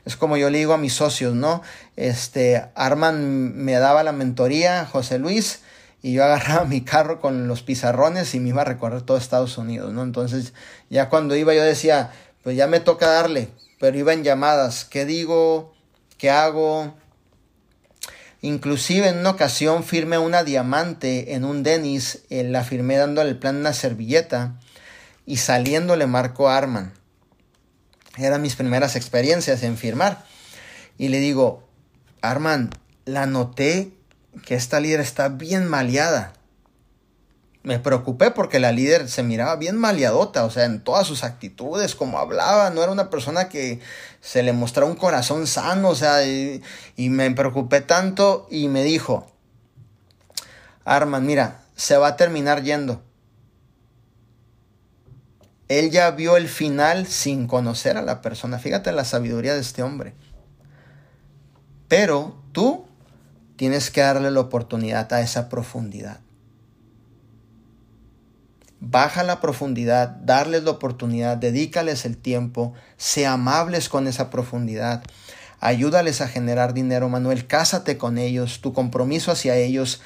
Es 0.05 0.15
como 0.15 0.37
yo 0.37 0.49
le 0.49 0.59
digo 0.59 0.73
a 0.73 0.77
mis 0.77 0.93
socios, 0.93 1.33
¿no? 1.33 1.61
Este, 1.95 2.63
Arman 2.75 3.55
me 3.55 3.73
daba 3.73 4.03
la 4.03 4.11
mentoría, 4.11 4.85
José 4.85 5.17
Luis, 5.17 5.61
y 6.01 6.13
yo 6.13 6.23
agarraba 6.25 6.65
mi 6.65 6.81
carro 6.81 7.19
con 7.19 7.47
los 7.47 7.63
pizarrones 7.63 8.35
y 8.35 8.39
me 8.39 8.49
iba 8.49 8.61
a 8.61 8.65
recorrer 8.65 9.01
todo 9.01 9.17
Estados 9.17 9.57
Unidos, 9.57 9.91
¿no? 9.93 10.03
Entonces, 10.03 10.53
ya 10.89 11.09
cuando 11.09 11.35
iba 11.35 11.53
yo 11.53 11.63
decía, 11.63 12.11
pues 12.43 12.55
ya 12.55 12.67
me 12.67 12.79
toca 12.79 13.07
darle, 13.07 13.49
pero 13.79 13.97
iba 13.97 14.13
en 14.13 14.23
llamadas, 14.23 14.85
¿qué 14.85 15.05
digo? 15.05 15.73
¿Qué 16.17 16.29
hago? 16.29 16.93
Inclusive 18.43 19.07
en 19.07 19.19
una 19.19 19.29
ocasión 19.29 19.85
firmé 19.85 20.17
una 20.17 20.43
diamante 20.43 21.33
en 21.33 21.45
un 21.45 21.63
Denis, 21.63 22.23
eh, 22.29 22.43
la 22.43 22.65
firmé 22.65 22.97
dándole 22.97 23.29
el 23.29 23.37
plan 23.37 23.55
una 23.55 23.71
servilleta 23.71 24.59
y 25.25 25.37
saliendo 25.37 25.95
le 25.95 26.07
marcó 26.07 26.49
Arman. 26.49 26.91
Eran 28.17 28.41
mis 28.41 28.57
primeras 28.57 28.97
experiencias 28.97 29.63
en 29.63 29.77
firmar. 29.77 30.25
Y 30.97 31.07
le 31.07 31.21
digo, 31.21 31.63
Arman, 32.21 32.71
la 33.05 33.27
noté 33.27 33.93
que 34.45 34.55
esta 34.55 34.81
líder 34.81 34.99
está 34.99 35.29
bien 35.29 35.65
maleada 35.65 36.33
me 37.63 37.79
preocupé 37.79 38.29
porque 38.31 38.59
la 38.59 38.73
líder 38.73 39.09
se 39.09 39.23
miraba 39.23 39.55
bien 39.55 39.77
maleadota, 39.77 40.43
o 40.43 40.49
sea, 40.49 40.65
en 40.65 40.83
todas 40.83 41.07
sus 41.07 41.23
actitudes, 41.23 41.95
como 41.95 42.19
hablaba, 42.19 42.69
no 42.69 42.83
era 42.83 42.91
una 42.91 43.09
persona 43.09 43.47
que 43.47 43.79
se 44.19 44.43
le 44.43 44.51
mostraba 44.51 44.91
un 44.91 44.97
corazón 44.97 45.47
sano, 45.47 45.89
o 45.89 45.95
sea, 45.95 46.27
y, 46.27 46.61
me 46.97 47.31
preocupé 47.31 47.79
tanto 47.79 48.47
y 48.51 48.67
me 48.67 48.83
dijo, 48.83 49.31
Arman, 50.83 51.25
mira, 51.25 51.61
se 51.77 51.95
va 51.95 52.09
a 52.09 52.15
terminar 52.17 52.63
yendo. 52.63 53.01
Él 55.69 55.89
ya 55.89 56.11
vio 56.11 56.35
el 56.35 56.49
final 56.49 57.07
sin 57.07 57.47
conocer 57.47 57.95
a 57.97 58.01
la 58.01 58.21
persona. 58.21 58.59
Fíjate 58.59 58.91
la 58.91 59.05
sabiduría 59.05 59.53
de 59.53 59.61
este 59.61 59.81
hombre. 59.81 60.13
Pero 61.87 62.35
tú 62.51 62.85
tienes 63.55 63.89
que 63.89 64.01
darle 64.01 64.29
la 64.29 64.41
oportunidad 64.41 65.11
a 65.13 65.21
esa 65.21 65.47
profundidad 65.47 66.19
baja 68.85 69.23
la 69.23 69.39
profundidad, 69.39 70.09
darles 70.09 70.63
la 70.63 70.71
oportunidad, 70.71 71.37
dedícales 71.37 72.03
el 72.03 72.17
tiempo, 72.17 72.73
sea 72.97 73.33
amables 73.33 73.87
con 73.87 74.07
esa 74.07 74.29
profundidad, 74.29 75.03
ayúdales 75.61 76.19
a 76.19 76.27
generar 76.27 76.73
dinero, 76.73 77.07
Manuel, 77.07 77.47
cásate 77.47 77.97
con 77.97 78.17
ellos, 78.17 78.59
tu 78.59 78.73
compromiso 78.73 79.31
hacia 79.31 79.55
ellos, 79.55 80.01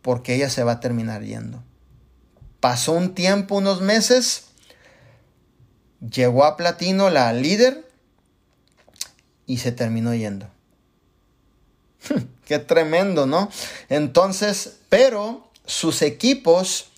porque 0.00 0.34
ella 0.34 0.48
se 0.48 0.64
va 0.64 0.72
a 0.72 0.80
terminar 0.80 1.22
yendo. 1.22 1.62
Pasó 2.60 2.92
un 2.92 3.14
tiempo, 3.14 3.56
unos 3.56 3.82
meses, 3.82 4.46
llegó 6.00 6.44
a 6.44 6.56
Platino 6.56 7.10
la 7.10 7.30
líder 7.34 7.86
y 9.44 9.58
se 9.58 9.70
terminó 9.70 10.14
yendo. 10.14 10.48
Qué 12.46 12.58
tremendo, 12.58 13.26
¿no? 13.26 13.50
Entonces, 13.90 14.78
pero 14.88 15.50
sus 15.66 16.00
equipos 16.00 16.90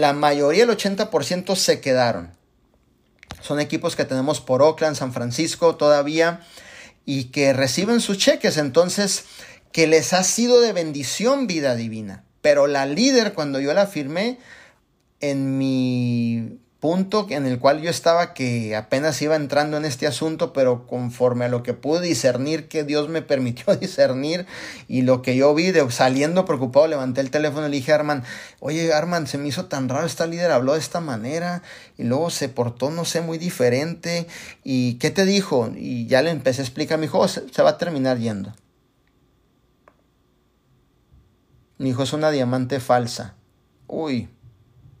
la 0.00 0.12
mayoría, 0.12 0.64
el 0.64 0.70
80% 0.70 1.54
se 1.56 1.80
quedaron. 1.80 2.32
Son 3.40 3.60
equipos 3.60 3.96
que 3.96 4.04
tenemos 4.04 4.40
por 4.40 4.62
Oakland, 4.62 4.96
San 4.96 5.12
Francisco 5.12 5.76
todavía 5.76 6.40
y 7.04 7.24
que 7.24 7.52
reciben 7.52 8.00
sus 8.00 8.18
cheques, 8.18 8.56
entonces 8.56 9.24
que 9.72 9.86
les 9.86 10.12
ha 10.12 10.24
sido 10.24 10.60
de 10.60 10.72
bendición 10.72 11.46
vida 11.46 11.74
divina. 11.76 12.24
Pero 12.42 12.66
la 12.66 12.86
líder, 12.86 13.34
cuando 13.34 13.60
yo 13.60 13.72
la 13.74 13.86
firmé, 13.86 14.38
en 15.20 15.58
mi 15.58 16.58
punto 16.80 17.26
en 17.28 17.44
el 17.44 17.58
cual 17.58 17.82
yo 17.82 17.90
estaba 17.90 18.32
que 18.32 18.74
apenas 18.74 19.20
iba 19.20 19.36
entrando 19.36 19.76
en 19.76 19.84
este 19.84 20.06
asunto, 20.06 20.54
pero 20.54 20.86
conforme 20.86 21.44
a 21.44 21.48
lo 21.48 21.62
que 21.62 21.74
pude 21.74 22.00
discernir 22.00 22.68
que 22.68 22.84
Dios 22.84 23.10
me 23.10 23.20
permitió 23.30 23.76
discernir 23.76 24.46
y 24.88 25.02
lo 25.02 25.20
que 25.20 25.36
yo 25.36 25.54
vi 25.54 25.70
de 25.70 25.88
saliendo 25.90 26.46
preocupado, 26.46 26.88
levanté 26.88 27.20
el 27.20 27.30
teléfono 27.30 27.66
y 27.66 27.70
le 27.70 27.76
dije 27.76 27.92
a 27.92 27.96
Arman, 27.96 28.24
oye 28.60 28.92
Arman, 28.94 29.26
se 29.26 29.36
me 29.36 29.48
hizo 29.48 29.66
tan 29.66 29.88
raro, 29.90 30.06
esta 30.06 30.26
líder 30.26 30.50
habló 30.50 30.72
de 30.72 30.78
esta 30.78 31.00
manera 31.00 31.62
y 31.98 32.04
luego 32.04 32.30
se 32.30 32.48
portó, 32.48 32.90
no 32.90 33.04
sé, 33.04 33.20
muy 33.20 33.36
diferente 33.36 34.26
y 34.64 34.94
¿qué 34.94 35.10
te 35.10 35.26
dijo? 35.26 35.70
Y 35.76 36.06
ya 36.06 36.22
le 36.22 36.30
empecé 36.30 36.62
a 36.62 36.64
explicar, 36.64 36.98
mi 36.98 37.04
hijo, 37.04 37.18
oh, 37.18 37.28
se, 37.28 37.46
se 37.52 37.62
va 37.62 37.70
a 37.70 37.78
terminar 37.78 38.18
yendo. 38.18 38.54
Mi 41.76 41.90
hijo 41.90 42.02
es 42.02 42.12
una 42.12 42.30
diamante 42.30 42.80
falsa. 42.80 43.34
Uy, 43.86 44.28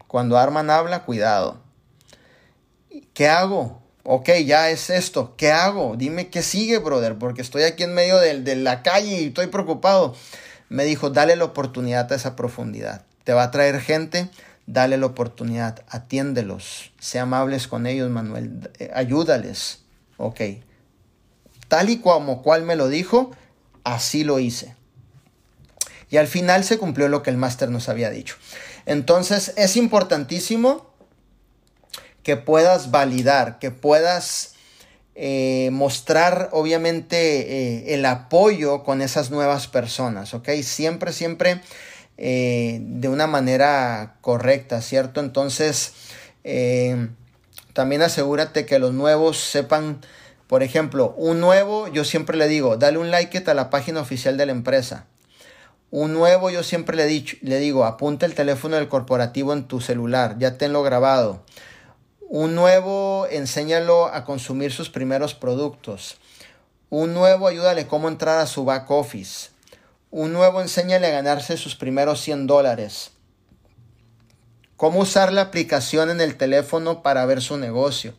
cuando 0.06 0.36
Arman 0.36 0.70
habla, 0.70 1.04
cuidado. 1.04 1.69
¿Qué 3.14 3.28
hago? 3.28 3.80
Ok, 4.02 4.30
ya 4.46 4.70
es 4.70 4.90
esto. 4.90 5.34
¿Qué 5.36 5.52
hago? 5.52 5.96
Dime 5.96 6.28
qué 6.28 6.42
sigue, 6.42 6.78
brother, 6.78 7.16
porque 7.18 7.42
estoy 7.42 7.62
aquí 7.64 7.82
en 7.82 7.94
medio 7.94 8.18
de, 8.18 8.40
de 8.40 8.56
la 8.56 8.82
calle 8.82 9.20
y 9.20 9.26
estoy 9.26 9.48
preocupado. 9.48 10.14
Me 10.68 10.84
dijo, 10.84 11.10
dale 11.10 11.36
la 11.36 11.44
oportunidad 11.44 12.10
a 12.12 12.16
esa 12.16 12.36
profundidad. 12.36 13.04
Te 13.24 13.32
va 13.32 13.44
a 13.44 13.50
traer 13.50 13.80
gente, 13.80 14.30
dale 14.66 14.96
la 14.96 15.06
oportunidad, 15.06 15.84
atiéndelos, 15.88 16.92
sea 16.98 17.22
amables 17.22 17.68
con 17.68 17.86
ellos, 17.86 18.08
Manuel, 18.10 18.70
eh, 18.78 18.90
ayúdales. 18.94 19.80
Ok. 20.16 20.40
Tal 21.68 21.90
y 21.90 21.98
como 21.98 22.42
cual 22.42 22.62
me 22.62 22.76
lo 22.76 22.88
dijo, 22.88 23.30
así 23.84 24.24
lo 24.24 24.38
hice. 24.38 24.74
Y 26.10 26.16
al 26.16 26.26
final 26.26 26.64
se 26.64 26.78
cumplió 26.78 27.08
lo 27.08 27.22
que 27.22 27.30
el 27.30 27.36
máster 27.36 27.70
nos 27.70 27.88
había 27.88 28.10
dicho. 28.10 28.36
Entonces 28.86 29.52
es 29.56 29.76
importantísimo 29.76 30.89
que 32.22 32.36
puedas 32.36 32.90
validar, 32.90 33.58
que 33.58 33.70
puedas 33.70 34.54
eh, 35.22 35.68
mostrar 35.72 36.48
obviamente 36.52 37.16
eh, 37.88 37.94
el 37.94 38.06
apoyo 38.06 38.84
con 38.84 39.02
esas 39.02 39.30
nuevas 39.30 39.66
personas, 39.66 40.32
¿ok? 40.34 40.48
Siempre, 40.62 41.12
siempre 41.12 41.60
eh, 42.16 42.78
de 42.80 43.08
una 43.08 43.26
manera 43.26 44.16
correcta, 44.20 44.80
¿cierto? 44.80 45.20
Entonces, 45.20 45.92
también 47.74 48.00
asegúrate 48.00 48.64
que 48.64 48.78
los 48.78 48.94
nuevos 48.94 49.38
sepan, 49.38 50.00
por 50.46 50.62
ejemplo, 50.62 51.14
un 51.18 51.40
nuevo, 51.40 51.88
yo 51.88 52.04
siempre 52.04 52.38
le 52.38 52.48
digo, 52.48 52.76
dale 52.76 52.96
un 52.96 53.10
like 53.10 53.44
a 53.46 53.54
la 53.54 53.68
página 53.68 54.00
oficial 54.00 54.36
de 54.36 54.46
la 54.46 54.52
empresa. 54.52 55.06
Un 55.90 56.14
nuevo, 56.14 56.50
yo 56.50 56.62
siempre 56.62 56.96
le, 56.96 57.04
dicho, 57.04 57.36
le 57.42 57.58
digo, 57.58 57.84
apunta 57.84 58.24
el 58.24 58.34
teléfono 58.34 58.76
del 58.76 58.88
corporativo 58.88 59.52
en 59.52 59.64
tu 59.64 59.80
celular, 59.80 60.36
ya 60.38 60.56
tenlo 60.56 60.82
grabado 60.82 61.42
Un 62.32 62.54
nuevo, 62.54 63.26
enséñalo 63.28 64.06
a 64.06 64.24
consumir 64.24 64.70
sus 64.70 64.88
primeros 64.88 65.34
productos. 65.34 66.18
Un 66.88 67.12
nuevo, 67.12 67.48
ayúdale 67.48 67.88
cómo 67.88 68.06
entrar 68.06 68.38
a 68.38 68.46
su 68.46 68.64
back 68.64 68.88
office. 68.88 69.50
Un 70.12 70.32
nuevo, 70.32 70.60
enséñale 70.60 71.08
a 71.08 71.10
ganarse 71.10 71.56
sus 71.56 71.74
primeros 71.74 72.20
100 72.20 72.46
dólares. 72.46 73.10
Cómo 74.76 75.00
usar 75.00 75.32
la 75.32 75.40
aplicación 75.40 76.08
en 76.08 76.20
el 76.20 76.36
teléfono 76.36 77.02
para 77.02 77.26
ver 77.26 77.42
su 77.42 77.56
negocio. 77.56 78.14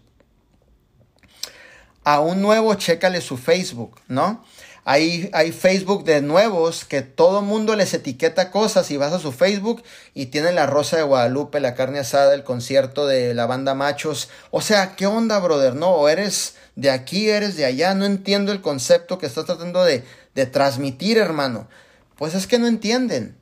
A 2.03 2.19
un 2.19 2.41
nuevo, 2.41 2.75
chécale 2.75 3.21
su 3.21 3.38
Facebook, 3.38 4.01
¿no? 4.09 4.43
Hay, 4.84 5.30
hay, 5.34 5.52
Facebook 5.52 6.06
de 6.06 6.22
nuevos 6.22 6.86
que 6.86 7.03
todo 7.03 7.44
mundo 7.44 7.76
les 7.76 7.94
etiqueta 7.94 8.49
cosas 8.49 8.90
y 8.90 8.98
vas 8.98 9.14
a 9.14 9.20
su 9.20 9.32
Facebook 9.32 9.84
y 10.16 10.28
tienen 10.28 10.56
la 10.56 10.66
Rosa 10.66 10.98
de 10.98 11.03
Guadalupe, 11.03 11.60
la 11.60 11.76
carne 11.76 11.99
asada, 11.99 12.34
el 12.34 12.44
concierto 12.44 13.06
de 13.06 13.36
la 13.36 13.45
banda 13.45 13.76
Machos. 13.76 14.30
O 14.49 14.62
sea, 14.62 14.95
¿qué 14.95 15.06
onda, 15.06 15.38
brother? 15.40 15.76
No, 15.76 16.10
eres 16.10 16.56
de 16.76 16.90
aquí, 16.90 17.30
eres 17.30 17.56
de 17.58 17.66
allá. 17.66 17.94
No 17.94 18.06
entiendo 18.06 18.52
el 18.52 18.62
concepto 18.62 19.20
que 19.20 19.28
estás 19.28 19.45
tratando 19.45 19.84
de, 19.84 20.03
de 20.34 20.45
transmitir, 20.48 21.20
hermano. 21.20 21.68
Pues 22.16 22.34
es 22.34 22.48
que 22.48 22.58
no 22.58 22.68
entienden. 22.68 23.38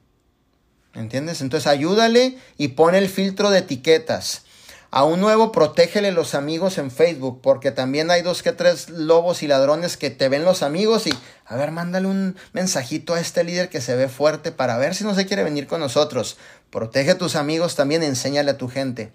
¿Entiendes? 0.93 1.39
Entonces 1.39 1.67
ayúdale 1.67 2.37
y 2.57 2.69
pone 2.69 2.97
el 2.97 3.07
filtro 3.07 3.49
de 3.49 3.59
etiquetas. 3.59 4.43
A 4.91 5.03
un 5.03 5.19
nuevo, 5.19 5.51
protégele 5.51 6.11
los 6.11 6.33
amigos 6.33 6.79
en 6.79 6.89
Facebook, 6.89 7.41
porque 7.43 7.69
también 7.69 8.09
hay 8.09 8.23
dos 8.23 8.41
que 8.41 8.53
tres 8.53 8.89
lobos 8.89 9.43
y 9.43 9.47
ladrones 9.47 9.97
que 9.97 10.09
te 10.09 10.29
ven 10.29 10.45
los 10.45 10.63
amigos 10.63 11.05
y, 11.05 11.13
a 11.45 11.55
ver, 11.55 11.69
mándale 11.69 12.07
un 12.07 12.35
mensajito 12.53 13.13
a 13.13 13.19
este 13.19 13.43
líder 13.43 13.69
que 13.69 13.81
se 13.81 13.95
ve 13.95 14.09
fuerte 14.09 14.51
para 14.51 14.79
ver 14.79 14.95
si 14.95 15.03
no 15.03 15.13
se 15.13 15.27
quiere 15.27 15.43
venir 15.43 15.67
con 15.67 15.79
nosotros. 15.79 16.37
Protege 16.71 17.11
a 17.11 17.17
tus 17.19 17.35
amigos 17.35 17.75
también, 17.75 18.01
enséñale 18.01 18.49
a 18.49 18.57
tu 18.57 18.67
gente. 18.67 19.11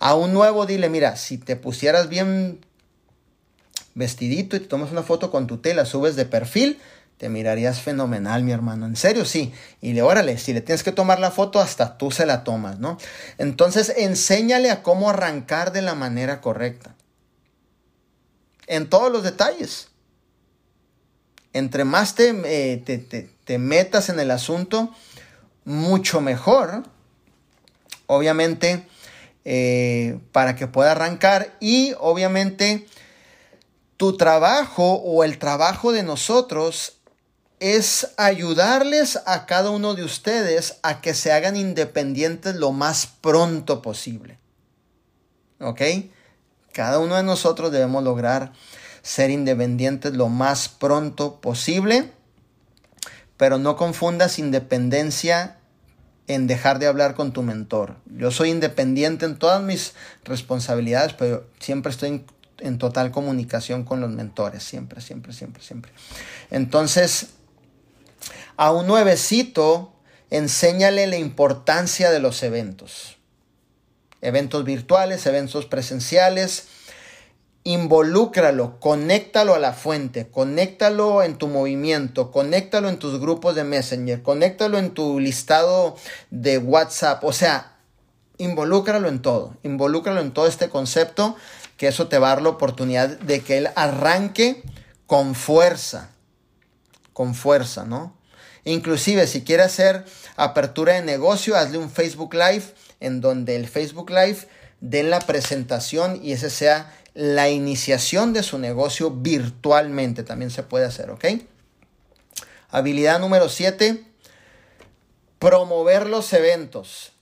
A 0.00 0.16
un 0.16 0.32
nuevo, 0.32 0.66
dile, 0.66 0.88
mira, 0.88 1.14
si 1.14 1.38
te 1.38 1.54
pusieras 1.54 2.08
bien 2.08 2.58
vestidito 3.94 4.56
y 4.56 4.60
te 4.60 4.66
tomas 4.66 4.90
una 4.90 5.04
foto 5.04 5.30
con 5.30 5.46
tu 5.46 5.58
tela, 5.58 5.84
subes 5.84 6.16
de 6.16 6.24
perfil, 6.24 6.80
te 7.22 7.28
mirarías 7.28 7.80
fenomenal, 7.80 8.42
mi 8.42 8.50
hermano. 8.50 8.84
En 8.84 8.96
serio, 8.96 9.24
sí. 9.24 9.52
Y 9.80 9.92
de 9.92 10.02
órale, 10.02 10.38
si 10.38 10.52
le 10.52 10.60
tienes 10.60 10.82
que 10.82 10.90
tomar 10.90 11.20
la 11.20 11.30
foto, 11.30 11.60
hasta 11.60 11.96
tú 11.96 12.10
se 12.10 12.26
la 12.26 12.42
tomas, 12.42 12.80
¿no? 12.80 12.98
Entonces, 13.38 13.94
enséñale 13.96 14.72
a 14.72 14.82
cómo 14.82 15.08
arrancar 15.08 15.70
de 15.70 15.82
la 15.82 15.94
manera 15.94 16.40
correcta. 16.40 16.96
En 18.66 18.90
todos 18.90 19.12
los 19.12 19.22
detalles. 19.22 19.90
Entre 21.52 21.84
más 21.84 22.16
te, 22.16 22.34
eh, 22.44 23.28
te, 23.44 23.58
metas 23.58 24.08
en 24.08 24.18
el 24.18 24.32
asunto, 24.32 24.92
mucho 25.64 26.20
mejor. 26.20 26.82
Obviamente, 28.08 28.84
eh, 29.44 30.18
para 30.32 30.56
que 30.56 30.66
pueda 30.66 30.90
arrancar. 30.90 31.54
Y 31.60 31.94
obviamente, 32.00 32.84
tu 33.96 34.16
trabajo 34.16 34.94
o 34.94 35.22
el 35.22 35.38
trabajo 35.38 35.92
de 35.92 36.02
nosotros 36.02 36.98
es 37.62 38.08
ayudarles 38.16 39.20
a 39.24 39.46
cada 39.46 39.70
uno 39.70 39.94
de 39.94 40.02
ustedes 40.02 40.80
a 40.82 41.00
que 41.00 41.14
se 41.14 41.30
hagan 41.30 41.54
independientes 41.54 42.56
lo 42.56 42.72
más 42.72 43.06
pronto 43.06 43.82
posible. 43.82 44.40
¿Ok? 45.60 45.80
Cada 46.72 46.98
uno 46.98 47.14
de 47.14 47.22
nosotros 47.22 47.70
debemos 47.70 48.02
lograr 48.02 48.52
ser 49.02 49.30
independientes 49.30 50.12
lo 50.14 50.28
más 50.28 50.68
pronto 50.68 51.40
posible, 51.40 52.10
pero 53.36 53.58
no 53.58 53.76
confundas 53.76 54.40
independencia 54.40 55.58
en 56.26 56.48
dejar 56.48 56.80
de 56.80 56.88
hablar 56.88 57.14
con 57.14 57.32
tu 57.32 57.42
mentor. 57.42 57.94
Yo 58.06 58.32
soy 58.32 58.50
independiente 58.50 59.24
en 59.24 59.38
todas 59.38 59.62
mis 59.62 59.94
responsabilidades, 60.24 61.12
pero 61.12 61.46
siempre 61.60 61.92
estoy 61.92 62.24
en, 62.58 62.78
total 62.78 63.12
comunicación 63.12 63.84
con 63.84 64.00
los 64.00 64.10
mentores, 64.10 64.64
siempre, 64.64 65.00
siempre, 65.00 65.32
siempre, 65.32 65.62
siempre. 65.62 65.92
Entonces, 66.50 67.28
a 68.56 68.72
un 68.72 68.86
nuevecito, 68.86 69.92
enséñale 70.30 71.06
la 71.06 71.16
importancia 71.16 72.10
de 72.10 72.20
los 72.20 72.42
eventos. 72.42 73.18
Eventos 74.20 74.64
virtuales, 74.64 75.26
eventos 75.26 75.66
presenciales. 75.66 76.68
Involúcralo, 77.64 78.80
conéctalo 78.80 79.54
a 79.54 79.58
la 79.58 79.72
fuente, 79.72 80.28
conéctalo 80.28 81.22
en 81.22 81.36
tu 81.38 81.46
movimiento, 81.48 82.32
conéctalo 82.32 82.88
en 82.88 82.98
tus 82.98 83.20
grupos 83.20 83.54
de 83.54 83.62
Messenger, 83.62 84.22
conéctalo 84.22 84.78
en 84.78 84.90
tu 84.94 85.20
listado 85.20 85.96
de 86.30 86.58
WhatsApp. 86.58 87.22
O 87.22 87.32
sea, 87.32 87.76
involúcralo 88.38 89.08
en 89.08 89.22
todo, 89.22 89.56
involúcralo 89.62 90.20
en 90.20 90.32
todo 90.32 90.46
este 90.46 90.68
concepto, 90.68 91.36
que 91.76 91.88
eso 91.88 92.08
te 92.08 92.18
va 92.18 92.28
a 92.28 92.34
dar 92.34 92.42
la 92.42 92.48
oportunidad 92.48 93.08
de 93.08 93.40
que 93.40 93.58
él 93.58 93.68
arranque 93.76 94.62
con 95.06 95.34
fuerza, 95.34 96.10
con 97.12 97.34
fuerza, 97.34 97.84
¿no? 97.84 98.14
Inclusive 98.64 99.26
si 99.26 99.42
quiere 99.42 99.64
hacer 99.64 100.04
apertura 100.36 100.94
de 100.94 101.02
negocio, 101.02 101.56
hazle 101.56 101.78
un 101.78 101.90
Facebook 101.90 102.34
Live 102.34 102.64
en 103.00 103.20
donde 103.20 103.56
el 103.56 103.68
Facebook 103.68 104.10
Live 104.10 104.46
den 104.80 105.10
la 105.10 105.20
presentación 105.20 106.20
y 106.22 106.32
ese 106.32 106.50
sea 106.50 106.92
la 107.14 107.50
iniciación 107.50 108.32
de 108.32 108.42
su 108.42 108.58
negocio 108.58 109.10
virtualmente. 109.10 110.22
También 110.22 110.50
se 110.50 110.62
puede 110.62 110.86
hacer, 110.86 111.10
¿ok? 111.10 111.24
Habilidad 112.70 113.18
número 113.20 113.48
7. 113.48 114.04
Promover 115.38 116.08
los 116.08 116.32
eventos. 116.32 117.12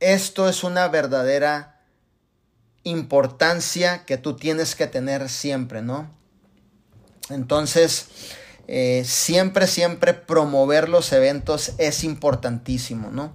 Esto 0.00 0.48
es 0.48 0.64
una 0.64 0.88
verdadera 0.88 1.80
importancia 2.84 4.04
que 4.04 4.16
tú 4.16 4.36
tienes 4.36 4.74
que 4.74 4.86
tener 4.86 5.28
siempre, 5.28 5.82
¿no? 5.82 6.10
Entonces, 7.28 8.06
eh, 8.68 9.02
siempre, 9.06 9.66
siempre 9.66 10.14
promover 10.14 10.88
los 10.88 11.12
eventos 11.12 11.72
es 11.78 12.04
importantísimo, 12.04 13.10
¿no? 13.10 13.34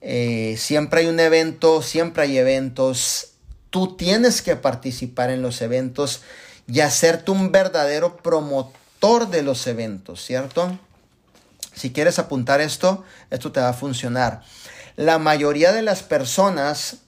Eh, 0.00 0.56
siempre 0.58 1.00
hay 1.00 1.06
un 1.06 1.20
evento, 1.20 1.82
siempre 1.82 2.24
hay 2.24 2.38
eventos. 2.38 3.32
Tú 3.70 3.96
tienes 3.96 4.42
que 4.42 4.56
participar 4.56 5.30
en 5.30 5.42
los 5.42 5.62
eventos 5.62 6.22
y 6.68 6.80
hacerte 6.80 7.30
un 7.30 7.52
verdadero 7.52 8.16
promotor 8.16 9.28
de 9.28 9.42
los 9.42 9.66
eventos, 9.66 10.24
¿cierto? 10.24 10.78
Si 11.74 11.92
quieres 11.92 12.18
apuntar 12.18 12.60
esto, 12.60 13.04
esto 13.30 13.52
te 13.52 13.60
va 13.60 13.70
a 13.70 13.74
funcionar. 13.74 14.42
La 14.96 15.18
mayoría 15.18 15.72
de 15.72 15.82
las 15.82 16.02
personas 16.02 16.98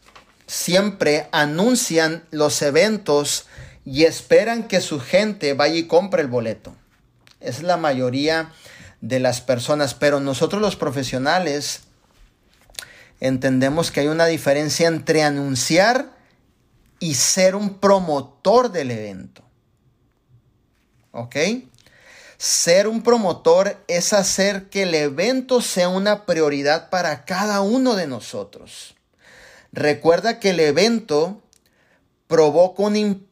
siempre 0.46 1.28
anuncian 1.32 2.24
los 2.30 2.60
eventos 2.62 3.46
y 3.84 4.04
esperan 4.04 4.68
que 4.68 4.80
su 4.80 5.00
gente 5.00 5.54
vaya 5.54 5.76
y 5.76 5.86
compre 5.86 6.22
el 6.22 6.28
boleto. 6.28 6.74
Es 7.40 7.62
la 7.62 7.76
mayoría 7.76 8.52
de 9.00 9.20
las 9.20 9.40
personas, 9.40 9.94
pero 9.94 10.20
nosotros 10.20 10.60
los 10.60 10.76
profesionales 10.76 11.80
entendemos 13.20 13.90
que 13.90 14.00
hay 14.00 14.08
una 14.08 14.26
diferencia 14.26 14.88
entre 14.88 15.22
anunciar 15.22 16.16
y 17.00 17.14
ser 17.14 17.54
un 17.54 17.78
promotor 17.78 18.70
del 18.70 18.90
evento. 18.90 19.42
¿Ok? 21.12 21.36
Ser 22.36 22.86
un 22.86 23.02
promotor 23.02 23.82
es 23.88 24.12
hacer 24.12 24.68
que 24.68 24.84
el 24.84 24.94
evento 24.94 25.60
sea 25.60 25.88
una 25.88 26.24
prioridad 26.26 26.90
para 26.90 27.24
cada 27.24 27.60
uno 27.60 27.96
de 27.96 28.06
nosotros. 28.06 28.94
Recuerda 29.72 30.38
que 30.38 30.50
el 30.50 30.60
evento 30.60 31.42
provoca 32.28 32.82
un 32.82 32.96
impacto 32.96 33.27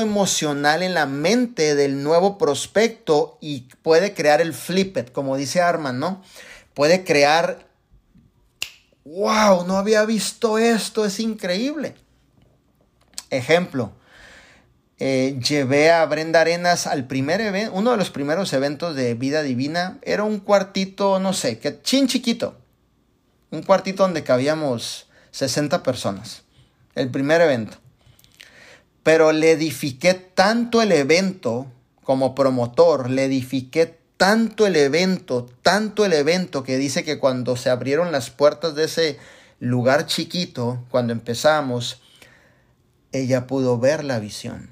emocional 0.00 0.82
en 0.82 0.94
la 0.94 1.06
mente 1.06 1.74
del 1.74 2.02
nuevo 2.02 2.36
prospecto 2.36 3.38
y 3.40 3.68
puede 3.82 4.12
crear 4.12 4.40
el 4.40 4.54
flippet, 4.54 5.12
como 5.12 5.36
dice 5.36 5.60
Arman, 5.60 6.00
¿no? 6.00 6.22
Puede 6.74 7.04
crear, 7.04 7.68
wow, 9.04 9.64
no 9.64 9.76
había 9.76 10.04
visto 10.04 10.58
esto, 10.58 11.04
es 11.04 11.20
increíble. 11.20 11.94
Ejemplo, 13.30 13.92
eh, 14.98 15.38
llevé 15.46 15.92
a 15.92 16.04
Brenda 16.06 16.40
Arenas 16.40 16.86
al 16.86 17.06
primer 17.06 17.40
evento, 17.40 17.72
uno 17.74 17.92
de 17.92 17.96
los 17.96 18.10
primeros 18.10 18.52
eventos 18.52 18.96
de 18.96 19.14
Vida 19.14 19.42
Divina, 19.42 19.98
era 20.02 20.24
un 20.24 20.40
cuartito, 20.40 21.20
no 21.20 21.32
sé, 21.32 21.58
que 21.58 21.80
chin 21.82 22.08
chiquito, 22.08 22.58
un 23.50 23.62
cuartito 23.62 24.02
donde 24.02 24.24
cabíamos 24.24 25.08
60 25.30 25.82
personas, 25.82 26.42
el 26.94 27.10
primer 27.10 27.40
evento 27.40 27.81
pero 29.02 29.32
le 29.32 29.52
edifiqué 29.52 30.14
tanto 30.14 30.82
el 30.82 30.92
evento 30.92 31.66
como 32.04 32.34
promotor, 32.34 33.10
le 33.10 33.24
edifiqué 33.24 33.98
tanto 34.16 34.66
el 34.66 34.76
evento, 34.76 35.46
tanto 35.62 36.04
el 36.04 36.12
evento 36.12 36.62
que 36.62 36.76
dice 36.76 37.04
que 37.04 37.18
cuando 37.18 37.56
se 37.56 37.70
abrieron 37.70 38.12
las 38.12 38.30
puertas 38.30 38.74
de 38.74 38.84
ese 38.84 39.18
lugar 39.58 40.06
chiquito, 40.06 40.84
cuando 40.90 41.12
empezamos, 41.12 42.00
ella 43.12 43.46
pudo 43.46 43.78
ver 43.78 44.04
la 44.04 44.18
visión. 44.18 44.70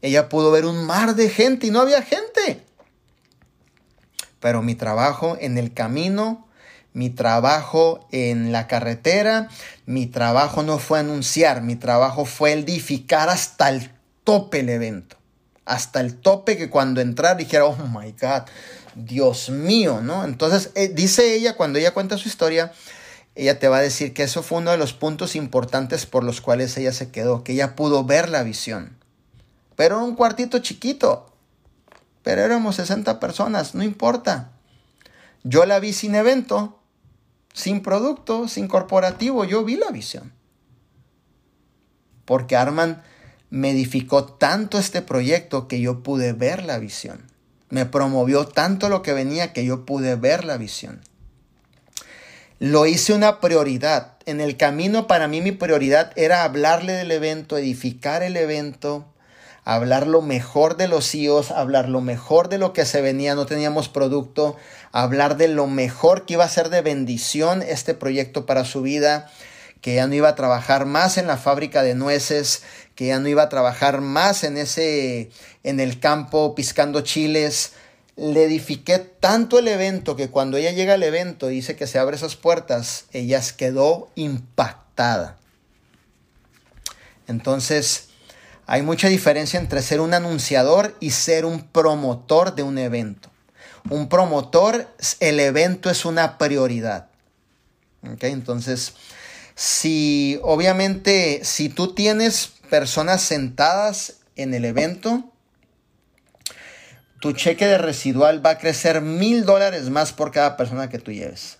Ella 0.00 0.28
pudo 0.28 0.50
ver 0.50 0.64
un 0.64 0.84
mar 0.84 1.14
de 1.14 1.28
gente 1.28 1.66
y 1.66 1.70
no 1.70 1.80
había 1.80 2.02
gente. 2.02 2.64
Pero 4.40 4.62
mi 4.62 4.74
trabajo 4.74 5.36
en 5.40 5.58
el 5.58 5.74
camino 5.74 6.47
mi 6.98 7.10
trabajo 7.10 8.08
en 8.10 8.50
la 8.50 8.66
carretera, 8.66 9.48
mi 9.86 10.06
trabajo 10.06 10.64
no 10.64 10.80
fue 10.80 10.98
anunciar, 10.98 11.62
mi 11.62 11.76
trabajo 11.76 12.24
fue 12.24 12.54
edificar 12.54 13.28
hasta 13.28 13.68
el 13.68 13.92
tope 14.24 14.60
el 14.60 14.68
evento. 14.68 15.16
Hasta 15.64 16.00
el 16.00 16.16
tope 16.16 16.56
que 16.56 16.70
cuando 16.70 17.00
entrar 17.00 17.36
dijera, 17.36 17.66
oh 17.66 17.76
my 17.76 18.16
God, 18.20 18.48
Dios 18.96 19.48
mío, 19.48 20.00
¿no? 20.02 20.24
Entonces, 20.24 20.72
eh, 20.74 20.88
dice 20.88 21.34
ella, 21.34 21.54
cuando 21.54 21.78
ella 21.78 21.94
cuenta 21.94 22.18
su 22.18 22.26
historia, 22.26 22.72
ella 23.36 23.60
te 23.60 23.68
va 23.68 23.76
a 23.76 23.82
decir 23.82 24.12
que 24.12 24.24
eso 24.24 24.42
fue 24.42 24.58
uno 24.58 24.72
de 24.72 24.78
los 24.78 24.92
puntos 24.92 25.36
importantes 25.36 26.04
por 26.04 26.24
los 26.24 26.40
cuales 26.40 26.76
ella 26.78 26.92
se 26.92 27.12
quedó, 27.12 27.44
que 27.44 27.52
ella 27.52 27.76
pudo 27.76 28.02
ver 28.02 28.28
la 28.28 28.42
visión. 28.42 28.98
Pero 29.76 30.02
un 30.02 30.16
cuartito 30.16 30.58
chiquito, 30.58 31.32
pero 32.24 32.42
éramos 32.42 32.74
60 32.74 33.20
personas, 33.20 33.76
no 33.76 33.84
importa. 33.84 34.50
Yo 35.44 35.64
la 35.64 35.78
vi 35.78 35.92
sin 35.92 36.16
evento, 36.16 36.77
sin 37.58 37.82
producto, 37.82 38.46
sin 38.46 38.68
corporativo, 38.68 39.44
yo 39.44 39.64
vi 39.64 39.74
la 39.74 39.90
visión. 39.90 40.32
Porque 42.24 42.54
Arman 42.54 43.02
me 43.50 43.70
edificó 43.70 44.24
tanto 44.24 44.78
este 44.78 45.02
proyecto 45.02 45.66
que 45.66 45.80
yo 45.80 46.04
pude 46.04 46.32
ver 46.32 46.62
la 46.62 46.78
visión. 46.78 47.24
Me 47.68 47.84
promovió 47.84 48.46
tanto 48.46 48.88
lo 48.88 49.02
que 49.02 49.12
venía 49.12 49.52
que 49.52 49.64
yo 49.64 49.84
pude 49.84 50.14
ver 50.14 50.44
la 50.44 50.56
visión. 50.56 51.00
Lo 52.60 52.86
hice 52.86 53.12
una 53.12 53.40
prioridad. 53.40 54.12
En 54.24 54.40
el 54.40 54.56
camino 54.56 55.08
para 55.08 55.26
mí 55.26 55.40
mi 55.40 55.50
prioridad 55.50 56.12
era 56.14 56.44
hablarle 56.44 56.92
del 56.92 57.10
evento, 57.10 57.58
edificar 57.58 58.22
el 58.22 58.36
evento, 58.36 59.04
hablar 59.68 60.06
lo 60.06 60.22
mejor 60.22 60.78
de 60.78 60.88
los 60.88 61.10
CEOs, 61.10 61.50
hablar 61.50 61.90
lo 61.90 62.00
mejor 62.00 62.48
de 62.48 62.56
lo 62.56 62.72
que 62.72 62.86
se 62.86 63.02
venía, 63.02 63.34
no 63.34 63.44
teníamos 63.44 63.90
producto, 63.90 64.56
hablar 64.92 65.36
de 65.36 65.46
lo 65.48 65.66
mejor 65.66 66.24
que 66.24 66.32
iba 66.32 66.44
a 66.44 66.48
ser 66.48 66.70
de 66.70 66.80
bendición 66.80 67.60
este 67.60 67.92
proyecto 67.92 68.46
para 68.46 68.64
su 68.64 68.80
vida, 68.80 69.30
que 69.82 69.96
ya 69.96 70.06
no 70.06 70.14
iba 70.14 70.30
a 70.30 70.34
trabajar 70.36 70.86
más 70.86 71.18
en 71.18 71.26
la 71.26 71.36
fábrica 71.36 71.82
de 71.82 71.94
nueces, 71.94 72.62
que 72.94 73.08
ya 73.08 73.18
no 73.18 73.28
iba 73.28 73.42
a 73.42 73.50
trabajar 73.50 74.00
más 74.00 74.42
en 74.42 74.56
ese 74.56 75.28
en 75.64 75.80
el 75.80 76.00
campo 76.00 76.54
piscando 76.54 77.02
chiles. 77.02 77.72
Le 78.16 78.44
edifiqué 78.44 78.98
tanto 78.98 79.58
el 79.58 79.68
evento 79.68 80.16
que 80.16 80.30
cuando 80.30 80.56
ella 80.56 80.72
llega 80.72 80.94
al 80.94 81.02
evento 81.02 81.50
y 81.50 81.56
dice 81.56 81.76
que 81.76 81.86
se 81.86 81.98
abre 81.98 82.16
esas 82.16 82.36
puertas, 82.36 83.04
ella 83.12 83.42
quedó 83.58 84.08
impactada. 84.14 85.36
Entonces, 87.26 88.07
hay 88.70 88.82
mucha 88.82 89.08
diferencia 89.08 89.58
entre 89.58 89.80
ser 89.80 90.02
un 90.02 90.12
anunciador 90.12 90.94
y 91.00 91.12
ser 91.12 91.46
un 91.46 91.62
promotor 91.62 92.54
de 92.54 92.62
un 92.62 92.76
evento. 92.76 93.30
Un 93.88 94.10
promotor, 94.10 94.94
el 95.20 95.40
evento 95.40 95.88
es 95.88 96.04
una 96.04 96.36
prioridad. 96.36 97.08
Entonces, 98.20 98.92
si 99.54 100.38
obviamente, 100.42 101.40
si 101.44 101.70
tú 101.70 101.94
tienes 101.94 102.52
personas 102.68 103.22
sentadas 103.22 104.18
en 104.36 104.52
el 104.52 104.66
evento, 104.66 105.32
tu 107.22 107.32
cheque 107.32 107.66
de 107.66 107.78
residual 107.78 108.44
va 108.44 108.50
a 108.50 108.58
crecer 108.58 109.00
mil 109.00 109.46
dólares 109.46 109.88
más 109.88 110.12
por 110.12 110.30
cada 110.30 110.58
persona 110.58 110.90
que 110.90 110.98
tú 110.98 111.10
lleves. 111.10 111.56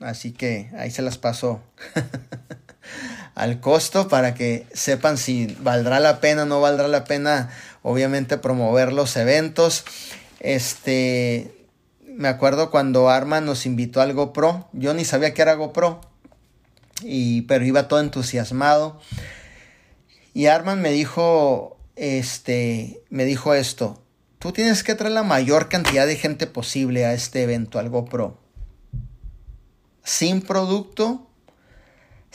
Así 0.00 0.32
que 0.32 0.72
ahí 0.76 0.90
se 0.90 1.02
las 1.02 1.18
paso 1.18 1.62
al 3.36 3.60
costo 3.60 4.08
para 4.08 4.34
que 4.34 4.66
sepan 4.72 5.18
si 5.18 5.46
valdrá 5.60 6.00
la 6.00 6.20
pena 6.20 6.42
o 6.42 6.46
no 6.46 6.62
valdrá 6.62 6.88
la 6.88 7.04
pena, 7.04 7.50
obviamente, 7.82 8.38
promover 8.38 8.94
los 8.94 9.14
eventos. 9.16 9.84
Este, 10.40 11.68
me 12.06 12.28
acuerdo 12.28 12.70
cuando 12.70 13.10
Arma 13.10 13.42
nos 13.42 13.66
invitó 13.66 14.00
al 14.00 14.14
GoPro. 14.14 14.68
Yo 14.72 14.94
ni 14.94 15.04
sabía 15.04 15.34
que 15.34 15.42
era 15.42 15.52
GoPro. 15.54 16.00
Y, 17.02 17.42
pero 17.42 17.66
iba 17.66 17.88
todo 17.88 18.00
entusiasmado. 18.00 18.98
Y 20.32 20.46
Arman 20.46 20.80
me 20.80 20.90
dijo, 20.90 21.76
este, 21.94 23.02
me 23.10 23.26
dijo 23.26 23.52
esto. 23.52 24.02
Tú 24.38 24.52
tienes 24.52 24.82
que 24.82 24.94
traer 24.94 25.12
la 25.12 25.22
mayor 25.22 25.68
cantidad 25.68 26.06
de 26.06 26.16
gente 26.16 26.46
posible 26.46 27.04
a 27.04 27.12
este 27.12 27.42
evento, 27.42 27.78
al 27.78 27.90
GoPro. 27.90 28.38
Sin 30.02 30.40
producto, 30.40 31.26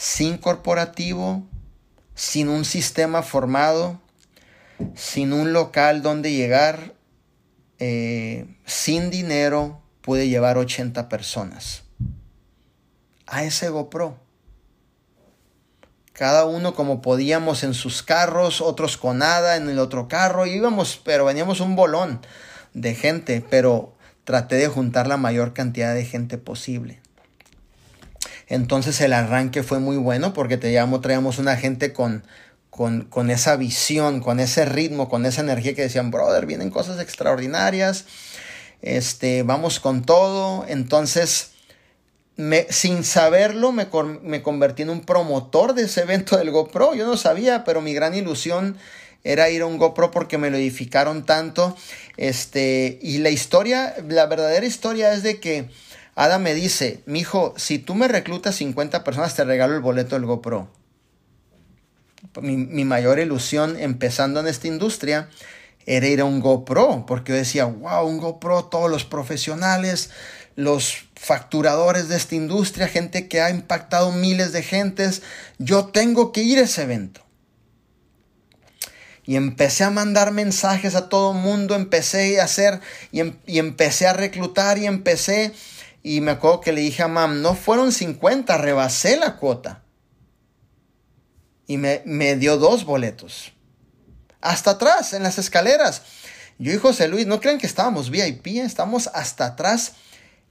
sin 0.01 0.39
corporativo, 0.39 1.43
sin 2.15 2.49
un 2.49 2.65
sistema 2.65 3.21
formado, 3.21 4.01
sin 4.95 5.31
un 5.31 5.53
local 5.53 6.01
donde 6.01 6.31
llegar, 6.31 6.95
eh, 7.77 8.47
sin 8.65 9.11
dinero 9.11 9.79
pude 10.01 10.27
llevar 10.27 10.57
80 10.57 11.07
personas 11.07 11.83
a 13.27 13.43
ese 13.43 13.69
GoPro. 13.69 14.17
Cada 16.13 16.45
uno 16.45 16.73
como 16.73 17.03
podíamos 17.03 17.63
en 17.63 17.75
sus 17.75 18.01
carros, 18.01 18.59
otros 18.59 18.97
con 18.97 19.19
nada 19.19 19.55
en 19.55 19.69
el 19.69 19.77
otro 19.77 20.07
carro, 20.07 20.47
íbamos, 20.47 20.99
pero 21.05 21.25
veníamos 21.25 21.59
un 21.59 21.75
bolón 21.75 22.21
de 22.73 22.95
gente, 22.95 23.45
pero 23.47 23.93
traté 24.23 24.55
de 24.55 24.67
juntar 24.67 25.05
la 25.05 25.17
mayor 25.17 25.53
cantidad 25.53 25.93
de 25.93 26.05
gente 26.05 26.39
posible. 26.39 27.01
Entonces 28.51 28.99
el 28.99 29.13
arranque 29.13 29.63
fue 29.63 29.79
muy 29.79 29.95
bueno 29.95 30.33
porque 30.33 30.57
te 30.57 30.77
traíamos 31.01 31.39
una 31.39 31.55
gente 31.55 31.93
con, 31.93 32.25
con, 32.69 33.29
esa 33.29 33.55
visión, 33.55 34.19
con 34.19 34.41
ese 34.41 34.65
ritmo, 34.65 35.07
con 35.07 35.25
esa 35.25 35.39
energía 35.39 35.73
que 35.73 35.83
decían, 35.83 36.11
brother, 36.11 36.45
vienen 36.45 36.69
cosas 36.69 36.99
extraordinarias, 36.99 38.03
este, 38.81 39.43
vamos 39.43 39.79
con 39.79 40.01
todo. 40.03 40.65
Entonces, 40.67 41.51
sin 42.67 43.05
saberlo, 43.05 43.71
me, 43.71 43.87
me 44.21 44.43
convertí 44.43 44.81
en 44.81 44.89
un 44.89 45.05
promotor 45.05 45.73
de 45.73 45.83
ese 45.83 46.01
evento 46.01 46.35
del 46.35 46.51
GoPro. 46.51 46.93
Yo 46.93 47.05
no 47.05 47.15
sabía, 47.15 47.63
pero 47.63 47.79
mi 47.79 47.93
gran 47.93 48.15
ilusión 48.15 48.75
era 49.23 49.49
ir 49.49 49.61
a 49.61 49.65
un 49.65 49.77
GoPro 49.77 50.11
porque 50.11 50.37
me 50.37 50.49
lo 50.49 50.57
edificaron 50.57 51.25
tanto. 51.25 51.77
Este, 52.17 52.99
y 53.01 53.19
la 53.19 53.29
historia, 53.29 53.95
la 54.09 54.25
verdadera 54.25 54.65
historia 54.65 55.13
es 55.13 55.23
de 55.23 55.39
que 55.39 55.69
Ada 56.15 56.39
me 56.39 56.53
dice, 56.53 57.03
mijo, 57.05 57.53
si 57.57 57.79
tú 57.79 57.95
me 57.95 58.07
reclutas 58.07 58.55
50 58.55 59.03
personas, 59.03 59.35
te 59.35 59.43
regalo 59.43 59.75
el 59.75 59.81
boleto 59.81 60.15
del 60.15 60.25
GoPro 60.25 60.69
mi, 62.41 62.85
mayor 62.85 63.19
ilusión 63.19 63.77
empezando 63.79 64.39
en 64.39 64.47
esta 64.47 64.67
industria 64.67 65.29
era 65.85 66.07
ir 66.07 66.21
a 66.21 66.25
un 66.25 66.39
GoPro, 66.39 67.05
porque 67.07 67.31
yo 67.31 67.37
decía, 67.37 67.65
wow, 67.65 68.05
un 68.05 68.19
GoPro, 68.19 68.65
todos 68.65 68.89
los 68.89 69.03
profesionales, 69.03 70.11
los 70.55 71.07
facturadores 71.15 72.07
de 72.07 72.17
esta 72.17 72.35
industria, 72.35 72.87
gente 72.87 73.27
que 73.27 73.41
ha 73.41 73.49
impactado 73.49 74.11
miles 74.11 74.51
de 74.51 74.61
gentes, 74.61 75.23
yo 75.57 75.85
tengo 75.85 76.31
que 76.31 76.43
ir 76.43 76.59
a 76.59 76.63
ese 76.63 76.83
evento. 76.83 77.21
Y 79.23 79.37
empecé 79.37 79.83
a 79.83 79.89
mandar 79.89 80.31
mensajes 80.31 80.93
a 80.93 81.09
todo 81.09 81.31
el 81.31 81.39
mundo, 81.39 81.75
empecé 81.75 82.39
a 82.39 82.43
hacer 82.43 82.79
em, 83.11 83.35
y, 83.47 83.57
empecé 83.57 84.07
a 84.07 84.13
reclutar 84.13 84.77
y 84.77 84.85
empecé. 84.85 85.53
Y 86.03 86.21
me 86.21 86.31
acuerdo 86.31 86.61
que 86.61 86.71
le 86.71 86.81
dije 86.81 87.03
a 87.03 87.07
Mam, 87.07 87.41
no 87.41 87.53
fueron 87.53 87.91
50, 87.91 88.57
rebasé 88.57 89.17
la 89.17 89.37
cuota 89.37 89.83
y 91.67 91.77
me, 91.77 92.01
me 92.05 92.35
dio 92.35 92.57
dos 92.57 92.85
boletos. 92.85 93.53
Hasta 94.41 94.71
atrás, 94.71 95.13
en 95.13 95.23
las 95.23 95.37
escaleras. 95.37 96.01
Yo 96.57 96.73
y 96.73 96.77
José 96.77 97.07
Luis, 97.07 97.27
no 97.27 97.39
crean 97.39 97.59
que 97.59 97.67
estábamos 97.67 98.09
VIP, 98.09 98.47
estamos 98.57 99.07
hasta 99.13 99.45
atrás 99.45 99.93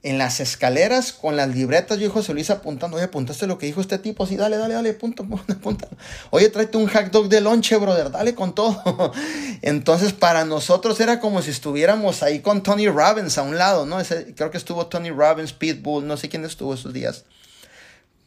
en 0.03 0.17
las 0.17 0.39
escaleras 0.39 1.13
con 1.13 1.35
las 1.35 1.49
libretas. 1.49 1.99
Yo 1.99 2.07
y 2.07 2.09
José 2.09 2.33
Luis 2.33 2.49
apuntando, 2.49 2.97
oye, 2.97 3.05
apuntaste 3.05 3.47
lo 3.47 3.57
que 3.57 3.67
dijo 3.67 3.81
este 3.81 3.99
tipo, 3.99 4.25
sí, 4.25 4.35
dale, 4.35 4.57
dale, 4.57 4.73
dale, 4.73 4.93
punto, 4.93 5.25
punto. 5.61 5.87
Oye, 6.29 6.49
tráete 6.49 6.77
un 6.77 6.87
hack 6.87 7.11
dog 7.11 7.29
de 7.29 7.41
lonche, 7.41 7.77
brother, 7.77 8.11
dale 8.11 8.35
con 8.35 8.55
todo. 8.55 9.11
Entonces, 9.61 10.13
para 10.13 10.45
nosotros 10.45 10.99
era 10.99 11.19
como 11.19 11.41
si 11.41 11.51
estuviéramos 11.51 12.23
ahí 12.23 12.39
con 12.39 12.63
Tony 12.63 12.87
Robbins 12.87 13.37
a 13.37 13.43
un 13.43 13.57
lado, 13.57 13.85
¿no? 13.85 13.97
Creo 14.35 14.51
que 14.51 14.57
estuvo 14.57 14.87
Tony 14.87 15.11
Robbins, 15.11 15.53
Pitbull, 15.53 16.07
no 16.07 16.17
sé 16.17 16.29
quién 16.29 16.45
estuvo 16.45 16.73
esos 16.73 16.93
días 16.93 17.25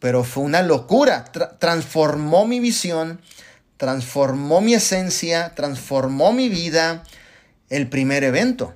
pero 0.05 0.23
fue 0.23 0.43
una 0.45 0.61
locura. 0.61 1.25
transformó 1.59 2.47
mi 2.47 2.61
visión, 2.61 3.23
transformó 3.79 4.61
mi 4.61 4.75
esencia, 4.75 5.55
transformó 5.55 6.35
mi 6.35 6.51
vida 6.51 7.05
el 7.71 7.89
primer 7.89 8.23
evento. 8.23 8.75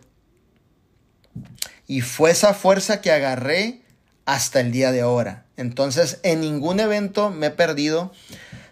Y 1.88 2.02
fue 2.02 2.30
esa 2.30 2.54
fuerza 2.54 3.00
que 3.00 3.10
agarré 3.10 3.80
hasta 4.26 4.60
el 4.60 4.70
día 4.70 4.92
de 4.92 5.00
ahora. 5.00 5.46
Entonces, 5.56 6.20
en 6.22 6.42
ningún 6.42 6.80
evento 6.80 7.30
me 7.30 7.46
he 7.46 7.50
perdido 7.50 8.12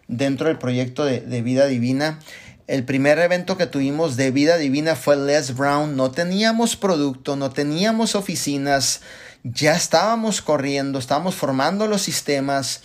dentro 0.07 0.49
del 0.49 0.59
proyecto 0.59 1.07
de, 1.07 1.43
Vida 1.43 1.67
Divina. 1.67 2.21
El 2.67 2.85
primer 2.85 3.19
evento 3.19 3.57
que 3.57 3.67
tuvimos 3.67 4.17
de 4.17 4.31
Vida 4.31 4.59
Divina 4.59 4.97
fue 4.97 5.17
Les 5.17 5.57
Brown. 5.57 5.97
No 5.97 6.11
teníamos 6.11 6.77
producto, 6.77 7.37
no 7.37 7.51
teníamos 7.51 8.15
oficinas, 8.15 9.01
ya 9.45 9.75
estábamos 9.75 10.43
corriendo, 10.43 10.99
estábamos 10.99 11.35
formando 11.35 11.87
los 11.87 12.03
sistemas, 12.03 12.83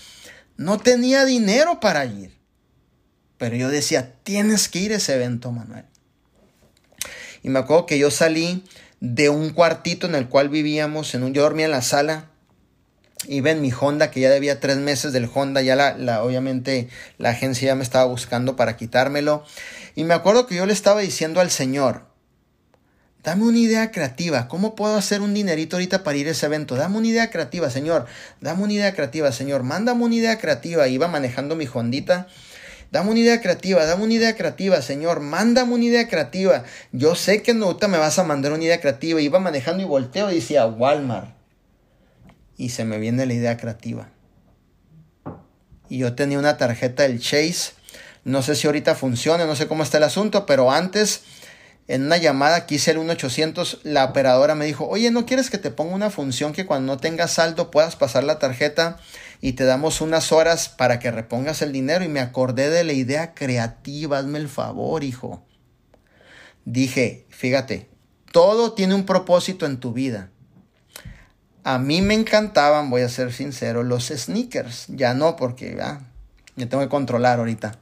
no 0.56 0.78
tenía 0.80 1.26
dinero 1.26 1.82
para 1.82 2.06
ir. 2.06 2.40
Pero 3.38 3.58
yo 3.58 3.68
decía, 3.68 4.14
tienes 4.24 4.70
que 4.70 4.80
ir 4.80 4.94
a 4.94 4.96
ese 4.96 5.16
evento, 5.16 5.52
Manuel. 5.52 5.86
Y 7.44 7.50
me 7.50 7.60
acuerdo 7.60 7.86
que 7.86 8.00
yo 8.00 8.12
salí 8.12 8.64
de 9.02 9.28
un 9.28 9.50
cuartito 9.50 10.08
en 10.08 10.16
el 10.16 10.30
cual 10.30 10.48
vivíamos. 10.48 11.14
En 11.14 11.24
un, 11.24 11.34
yo 11.34 11.42
dormía 11.42 11.66
en 11.66 11.72
la 11.72 11.82
sala. 11.82 12.30
Iba 13.28 13.52
en 13.52 13.62
mi 13.62 13.72
Honda, 13.78 14.10
que 14.10 14.22
ya 14.22 14.30
debía 14.30 14.62
tres 14.62 14.78
meses 14.78 15.12
del 15.12 15.30
Honda. 15.34 15.62
Ya 15.62 15.76
la, 15.76 15.98
la, 15.98 16.24
obviamente 16.24 16.88
la 17.18 17.32
agencia 17.32 17.68
ya 17.68 17.76
me 17.76 17.84
estaba 17.84 18.06
buscando 18.06 18.56
para 18.56 18.78
quitármelo. 18.78 19.44
Y 19.96 20.06
me 20.06 20.14
acuerdo 20.14 20.48
que 20.48 20.56
yo 20.56 20.66
le 20.66 20.74
estaba 20.74 21.02
diciendo 21.02 21.42
al 21.42 21.52
Señor, 21.52 22.10
Dame 23.24 23.44
una 23.44 23.60
idea 23.60 23.92
creativa. 23.92 24.48
¿Cómo 24.48 24.74
puedo 24.74 24.96
hacer 24.96 25.22
un 25.22 25.36
dinerito 25.36 25.76
ahorita 25.76 26.04
para 26.04 26.18
ir 26.18 26.28
a 26.28 26.32
ese 26.32 26.48
evento? 26.48 26.76
Dame 26.76 26.98
una 26.98 27.08
idea 27.08 27.30
creativa, 27.30 27.70
Señor. 27.70 28.08
Dame 28.40 28.64
una 28.64 28.74
idea 28.74 28.96
creativa, 28.96 29.32
Señor. 29.32 29.62
Mándame 29.62 30.04
una 30.04 30.16
idea 30.16 30.40
creativa. 30.40 30.88
Iba 30.88 31.08
manejando 31.08 31.56
mi 31.56 31.68
Hondita. 31.72 32.28
Dame 32.92 33.10
una 33.10 33.22
idea 33.22 33.42
creativa, 33.42 33.86
dame 33.86 34.04
una 34.04 34.14
idea 34.14 34.36
creativa, 34.36 34.82
Señor. 34.82 35.22
Mándame 35.22 35.74
una 35.74 35.86
idea 35.86 36.10
creativa. 36.10 36.66
Yo 36.92 37.16
sé 37.16 37.42
que 37.42 37.54
no 37.54 37.78
me 37.88 37.98
vas 37.98 38.20
a 38.20 38.26
mandar 38.26 38.52
una 38.52 38.66
idea 38.66 38.82
creativa. 38.82 39.22
Iba 39.22 39.40
manejando 39.40 39.82
y 39.82 39.86
volteo 39.86 40.30
y 40.30 40.36
decía 40.36 40.66
Walmart. 40.66 41.34
Y 42.58 42.70
se 42.70 42.84
me 42.84 43.00
viene 43.00 43.26
la 43.26 43.34
idea 43.34 43.56
creativa. 43.56 44.10
Y 45.88 46.00
yo 46.00 46.16
tenía 46.16 46.38
una 46.38 46.58
tarjeta 46.58 47.04
del 47.04 47.22
Chase. 47.22 47.72
No 48.26 48.42
sé 48.42 48.56
si 48.56 48.68
ahorita 48.68 48.94
funciona, 48.94 49.46
no 49.46 49.56
sé 49.56 49.68
cómo 49.68 49.84
está 49.84 49.98
el 49.98 50.04
asunto, 50.04 50.46
pero 50.46 50.70
antes 50.70 51.22
en 51.88 52.04
una 52.04 52.18
llamada 52.18 52.66
que 52.66 52.76
hice 52.76 52.92
el 52.92 53.00
1800, 53.00 53.80
la 53.84 54.06
operadora 54.06 54.54
me 54.54 54.66
dijo, 54.66 54.88
oye, 54.88 55.12
¿no 55.12 55.26
quieres 55.26 55.50
que 55.50 55.58
te 55.58 55.72
ponga 55.72 55.96
una 55.96 56.10
función 56.10 56.54
que 56.54 56.66
cuando 56.66 56.94
no 56.94 57.00
tengas 57.00 57.32
saldo 57.32 57.72
puedas 57.72 57.96
pasar 57.96 58.24
la 58.24 58.38
tarjeta 58.38 59.00
y 59.42 59.54
te 59.54 59.66
damos 59.66 60.00
unas 60.02 60.32
horas 60.32 60.70
para 60.70 61.00
que 61.00 61.12
repongas 61.12 61.62
el 61.62 61.72
dinero? 61.72 62.06
Y 62.06 62.08
me 62.08 62.20
acordé 62.20 62.70
de 62.70 62.84
la 62.84 62.94
idea 62.94 63.34
creativa, 63.34 64.20
hazme 64.20 64.40
el 64.40 64.48
favor, 64.48 65.04
hijo. 65.04 65.44
Dije, 66.64 67.26
fíjate, 67.30 67.90
todo 68.32 68.74
tiene 68.74 68.94
un 68.94 69.06
propósito 69.06 69.66
en 69.66 69.80
tu 69.80 69.94
vida. 69.94 70.30
A 71.64 71.80
mí 71.80 72.02
me 72.02 72.14
encantaban, 72.14 72.90
voy 72.90 73.02
a 73.02 73.10
ser 73.10 73.34
sincero, 73.34 73.84
los 73.84 74.08
sneakers. 74.08 74.86
Ya 74.88 75.14
no, 75.14 75.36
porque 75.36 75.76
ya 75.76 75.90
ah, 75.90 76.02
me 76.56 76.66
tengo 76.68 76.84
que 76.84 76.90
controlar 76.90 77.40
ahorita. 77.40 77.78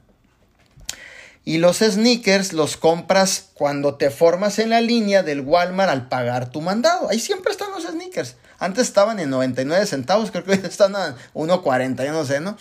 Y 1.44 1.58
los 1.58 1.78
sneakers 1.78 2.52
los 2.52 2.76
compras 2.76 3.50
cuando 3.54 3.96
te 3.96 4.10
formas 4.10 4.58
en 4.58 4.70
la 4.70 4.80
línea 4.80 5.22
del 5.22 5.40
Walmart 5.40 5.90
al 5.90 6.08
pagar 6.08 6.50
tu 6.50 6.60
mandado. 6.60 7.08
Ahí 7.08 7.18
siempre 7.18 7.52
están 7.52 7.70
los 7.70 7.84
sneakers. 7.84 8.36
Antes 8.60 8.86
estaban 8.86 9.18
en 9.18 9.30
99 9.30 9.86
centavos, 9.86 10.30
creo 10.30 10.44
que 10.44 10.52
están 10.52 10.94
a 10.94 11.16
1.40, 11.34 12.04
yo 12.04 12.12
no 12.12 12.26
sé, 12.26 12.40
¿no? 12.40 12.58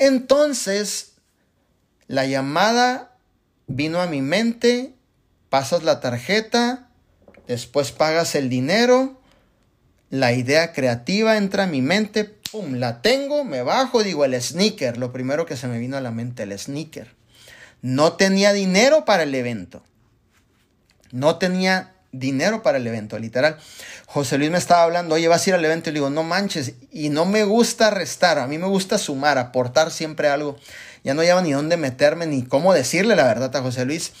Entonces, 0.00 1.12
la 2.08 2.26
llamada 2.26 3.16
vino 3.68 4.00
a 4.02 4.08
mi 4.08 4.20
mente, 4.20 4.94
pasas 5.48 5.84
la 5.84 6.00
tarjeta, 6.00 6.88
después 7.46 7.92
pagas 7.92 8.34
el 8.34 8.48
dinero, 8.48 9.20
la 10.10 10.32
idea 10.32 10.72
creativa 10.72 11.36
entra 11.36 11.64
a 11.64 11.68
mi 11.68 11.82
mente, 11.82 12.24
pum, 12.24 12.74
la 12.74 13.00
tengo, 13.00 13.44
me 13.44 13.62
bajo, 13.62 14.02
digo 14.02 14.24
el 14.24 14.40
sneaker, 14.40 14.98
lo 14.98 15.12
primero 15.12 15.46
que 15.46 15.56
se 15.56 15.68
me 15.68 15.78
vino 15.78 15.96
a 15.96 16.00
la 16.00 16.10
mente, 16.10 16.42
el 16.42 16.58
sneaker. 16.58 17.14
No 17.80 18.14
tenía 18.14 18.52
dinero 18.52 19.04
para 19.04 19.22
el 19.22 19.34
evento. 19.36 19.84
No 21.12 21.36
tenía 21.36 21.94
dinero 22.12 22.62
para 22.62 22.78
el 22.78 22.86
evento, 22.86 23.18
literal. 23.18 23.58
José 24.16 24.38
Luis 24.38 24.50
me 24.50 24.56
estaba 24.56 24.82
hablando, 24.82 25.16
oye, 25.16 25.28
vas 25.28 25.46
a 25.46 25.50
ir 25.50 25.54
al 25.56 25.64
evento 25.66 25.90
y 25.90 25.92
le 25.92 25.98
digo, 25.98 26.08
no 26.08 26.22
manches, 26.22 26.72
y 26.90 27.10
no 27.10 27.26
me 27.26 27.44
gusta 27.44 27.90
restar, 27.90 28.38
a 28.38 28.46
mí 28.46 28.56
me 28.56 28.66
gusta 28.66 28.96
sumar, 28.96 29.36
aportar 29.36 29.90
siempre 29.90 30.30
algo. 30.30 30.56
Ya 31.04 31.12
no 31.12 31.22
lleva 31.22 31.42
ni 31.42 31.52
dónde 31.52 31.76
meterme 31.76 32.24
ni 32.24 32.42
cómo 32.42 32.72
decirle 32.72 33.14
la 33.14 33.24
verdad 33.24 33.54
a 33.54 33.60
José 33.60 33.84
Luis. 33.84 34.14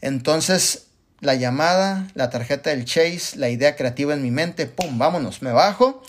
Entonces, 0.00 0.86
la 1.20 1.34
llamada, 1.34 2.08
la 2.14 2.30
tarjeta 2.30 2.70
del 2.70 2.86
Chase, 2.86 3.36
la 3.36 3.50
idea 3.50 3.76
creativa 3.76 4.14
en 4.14 4.22
mi 4.22 4.30
mente, 4.30 4.64
pum, 4.64 4.96
vámonos, 4.96 5.42
me 5.42 5.52
bajo 5.52 6.02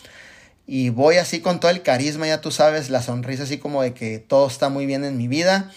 y 0.65 0.87
voy 0.87 1.17
así 1.17 1.41
con 1.41 1.59
todo 1.59 1.69
el 1.69 1.81
carisma, 1.81 2.25
ya 2.27 2.39
tú 2.39 2.49
sabes, 2.49 2.89
la 2.89 3.01
sonrisa 3.01 3.43
así 3.43 3.57
como 3.57 3.81
de 3.81 3.93
que 3.93 4.19
todo 4.19 4.47
está 4.47 4.69
muy 4.69 4.85
bien 4.85 5.03
en 5.03 5.17
mi 5.17 5.27
vida 5.27 5.69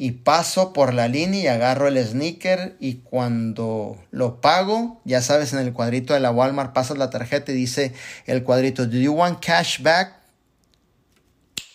y 0.00 0.12
paso 0.12 0.72
por 0.72 0.94
la 0.94 1.08
línea 1.08 1.42
y 1.42 1.46
agarro 1.48 1.88
el 1.88 2.04
sneaker 2.04 2.76
y 2.78 2.98
cuando 2.98 4.00
lo 4.12 4.40
pago, 4.40 5.00
ya 5.04 5.20
sabes, 5.22 5.52
en 5.52 5.58
el 5.58 5.72
cuadrito 5.72 6.14
de 6.14 6.20
la 6.20 6.30
Walmart 6.30 6.72
pasas 6.72 6.98
la 6.98 7.10
tarjeta 7.10 7.50
y 7.50 7.56
dice 7.56 7.92
el 8.26 8.44
cuadrito, 8.44 8.86
¿Do 8.86 8.96
you 8.96 9.12
want 9.12 9.44
cash 9.44 9.82
back? 9.82 10.14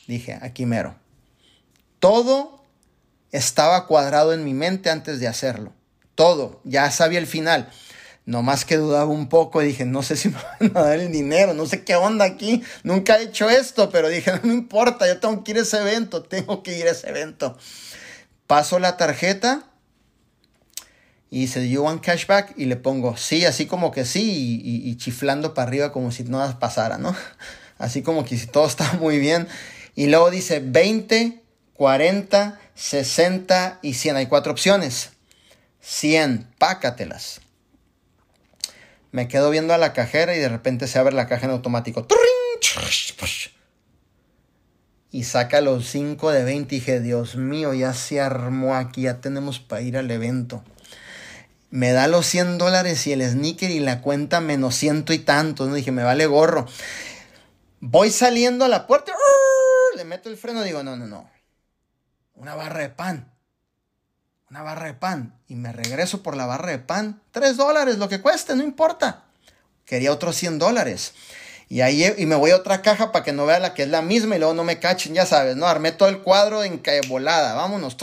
Dije, 0.07 0.39
aquí 0.41 0.65
mero. 0.65 0.95
Todo 1.99 2.63
estaba 3.31 3.87
cuadrado 3.87 4.33
en 4.33 4.45
mi 4.45 4.53
mente 4.53 4.89
antes 4.89 5.19
de 5.19 5.27
hacerlo. 5.27 5.73
Todo, 6.15 6.61
ya 6.63 6.89
sabía 6.91 7.19
el 7.19 7.27
final. 7.27 7.69
No 8.25 8.41
más 8.41 8.63
que 8.63 8.77
dudaba 8.77 9.11
un 9.11 9.27
poco 9.27 9.61
y 9.61 9.67
dije, 9.67 9.83
no 9.83 10.01
sé 10.01 10.15
si 10.15 10.29
me 10.61 10.69
van 10.69 10.77
a 10.77 10.83
dar 10.83 10.99
el 10.99 11.11
dinero, 11.11 11.53
no 11.53 11.65
sé 11.65 11.83
qué 11.83 11.97
onda 11.97 12.23
aquí, 12.23 12.63
nunca 12.83 13.17
he 13.17 13.23
hecho 13.23 13.49
esto, 13.49 13.89
pero 13.89 14.07
dije, 14.07 14.31
no 14.31 14.39
me 14.43 14.53
importa, 14.53 15.07
yo 15.07 15.19
tengo 15.19 15.43
que 15.43 15.51
ir 15.51 15.57
a 15.57 15.61
ese 15.63 15.77
evento, 15.81 16.23
tengo 16.23 16.63
que 16.63 16.77
ir 16.77 16.87
a 16.87 16.91
ese 16.91 17.09
evento 17.09 17.57
paso 18.47 18.79
la 18.79 18.97
tarjeta 18.97 19.63
y 21.29 21.41
dice, 21.41 21.67
¿You 21.67 21.81
want 21.83 22.03
cashback? 22.03 22.53
Y 22.57 22.65
le 22.65 22.75
pongo 22.75 23.17
sí, 23.17 23.43
así 23.45 23.65
como 23.65 23.91
que 23.91 24.05
sí, 24.05 24.61
y, 24.63 24.95
chiflando 24.97 25.55
para 25.55 25.67
arriba 25.67 25.91
como 25.91 26.11
si 26.11 26.23
nada 26.23 26.59
pasara, 26.59 26.99
¿no? 26.99 27.15
Así 27.79 28.03
como 28.03 28.23
que 28.23 28.37
si 28.37 28.45
todo 28.45 28.67
está 28.67 28.93
muy 28.99 29.17
bien. 29.17 29.47
Y 29.95 30.05
luego 30.07 30.29
dice 30.29 30.61
20, 30.63 31.41
40, 31.73 32.59
60 32.75 33.79
y 33.81 33.95
100. 33.95 34.15
Hay 34.15 34.27
cuatro 34.27 34.51
opciones. 34.51 35.09
100, 35.81 36.53
pácatelas. 36.59 37.41
Me 39.11 39.27
quedo 39.27 39.49
viendo 39.49 39.73
a 39.73 39.79
la 39.79 39.91
cajera 39.91 40.35
y 40.35 40.39
de 40.39 40.49
repente 40.49 40.87
se 40.87 40.99
abre 40.99 41.15
la 41.15 41.27
caja 41.27 41.45
en 41.45 41.51
automático 41.51 42.05
y 45.13 45.25
saca 45.25 45.61
los 45.61 45.87
5 45.89 46.31
de 46.31 46.43
20. 46.43 46.75
Y 46.75 46.79
dije, 46.79 46.99
Dios 46.99 47.35
mío, 47.35 47.75
ya 47.75 47.93
se 47.93 48.19
armó 48.19 48.75
aquí, 48.75 49.03
ya 49.03 49.21
tenemos 49.21 49.59
para 49.59 49.83
ir 49.83 49.95
al 49.95 50.09
evento. 50.09 50.63
Me 51.69 51.91
da 51.91 52.07
los 52.07 52.25
100 52.25 52.57
dólares 52.57 53.05
y 53.05 53.13
el 53.13 53.21
sneaker 53.21 53.69
y 53.69 53.79
la 53.79 54.01
cuenta 54.01 54.41
menos 54.41 54.75
ciento 54.75 55.13
y 55.13 55.19
tanto. 55.19 55.67
¿no? 55.67 55.75
Dije, 55.75 55.91
me 55.91 56.03
vale 56.03 56.25
gorro. 56.25 56.65
Voy 57.79 58.09
saliendo 58.09 58.65
a 58.65 58.67
la 58.67 58.87
puerta, 58.87 59.13
le 59.95 60.03
meto 60.03 60.29
el 60.29 60.37
freno, 60.37 60.63
digo, 60.63 60.81
no, 60.81 60.97
no, 60.97 61.05
no. 61.05 61.29
Una 62.33 62.55
barra 62.55 62.79
de 62.79 62.89
pan. 62.89 63.31
Una 64.49 64.63
barra 64.63 64.87
de 64.87 64.95
pan. 64.95 65.39
Y 65.47 65.53
me 65.53 65.71
regreso 65.71 66.23
por 66.23 66.35
la 66.35 66.47
barra 66.47 66.71
de 66.71 66.79
pan. 66.79 67.21
3 67.29 67.55
dólares, 67.55 67.99
lo 67.99 68.09
que 68.09 68.19
cueste, 68.19 68.55
no 68.55 68.63
importa. 68.63 69.25
Quería 69.85 70.11
otros 70.11 70.35
100 70.37 70.57
dólares. 70.57 71.13
Y 71.73 71.81
ahí 71.81 72.05
y 72.19 72.27
me 72.27 72.35
voy 72.35 72.51
a 72.51 72.57
otra 72.57 72.83
caja 72.83 73.11
para 73.11 73.25
que 73.25 73.33
no 73.33 73.47
vea 73.47 73.57
la 73.57 73.73
que 73.73 73.81
es 73.81 73.89
la 73.89 74.03
misma 74.03 74.35
y 74.35 74.37
luego 74.37 74.53
no 74.53 74.63
me 74.63 74.77
cachen, 74.77 75.15
ya 75.15 75.25
sabes, 75.25 75.55
¿no? 75.55 75.65
Armé 75.65 75.91
todo 75.91 76.07
el 76.07 76.19
cuadro 76.19 76.63
en 76.63 76.83
volada, 77.07 77.55
vámonos. 77.55 77.97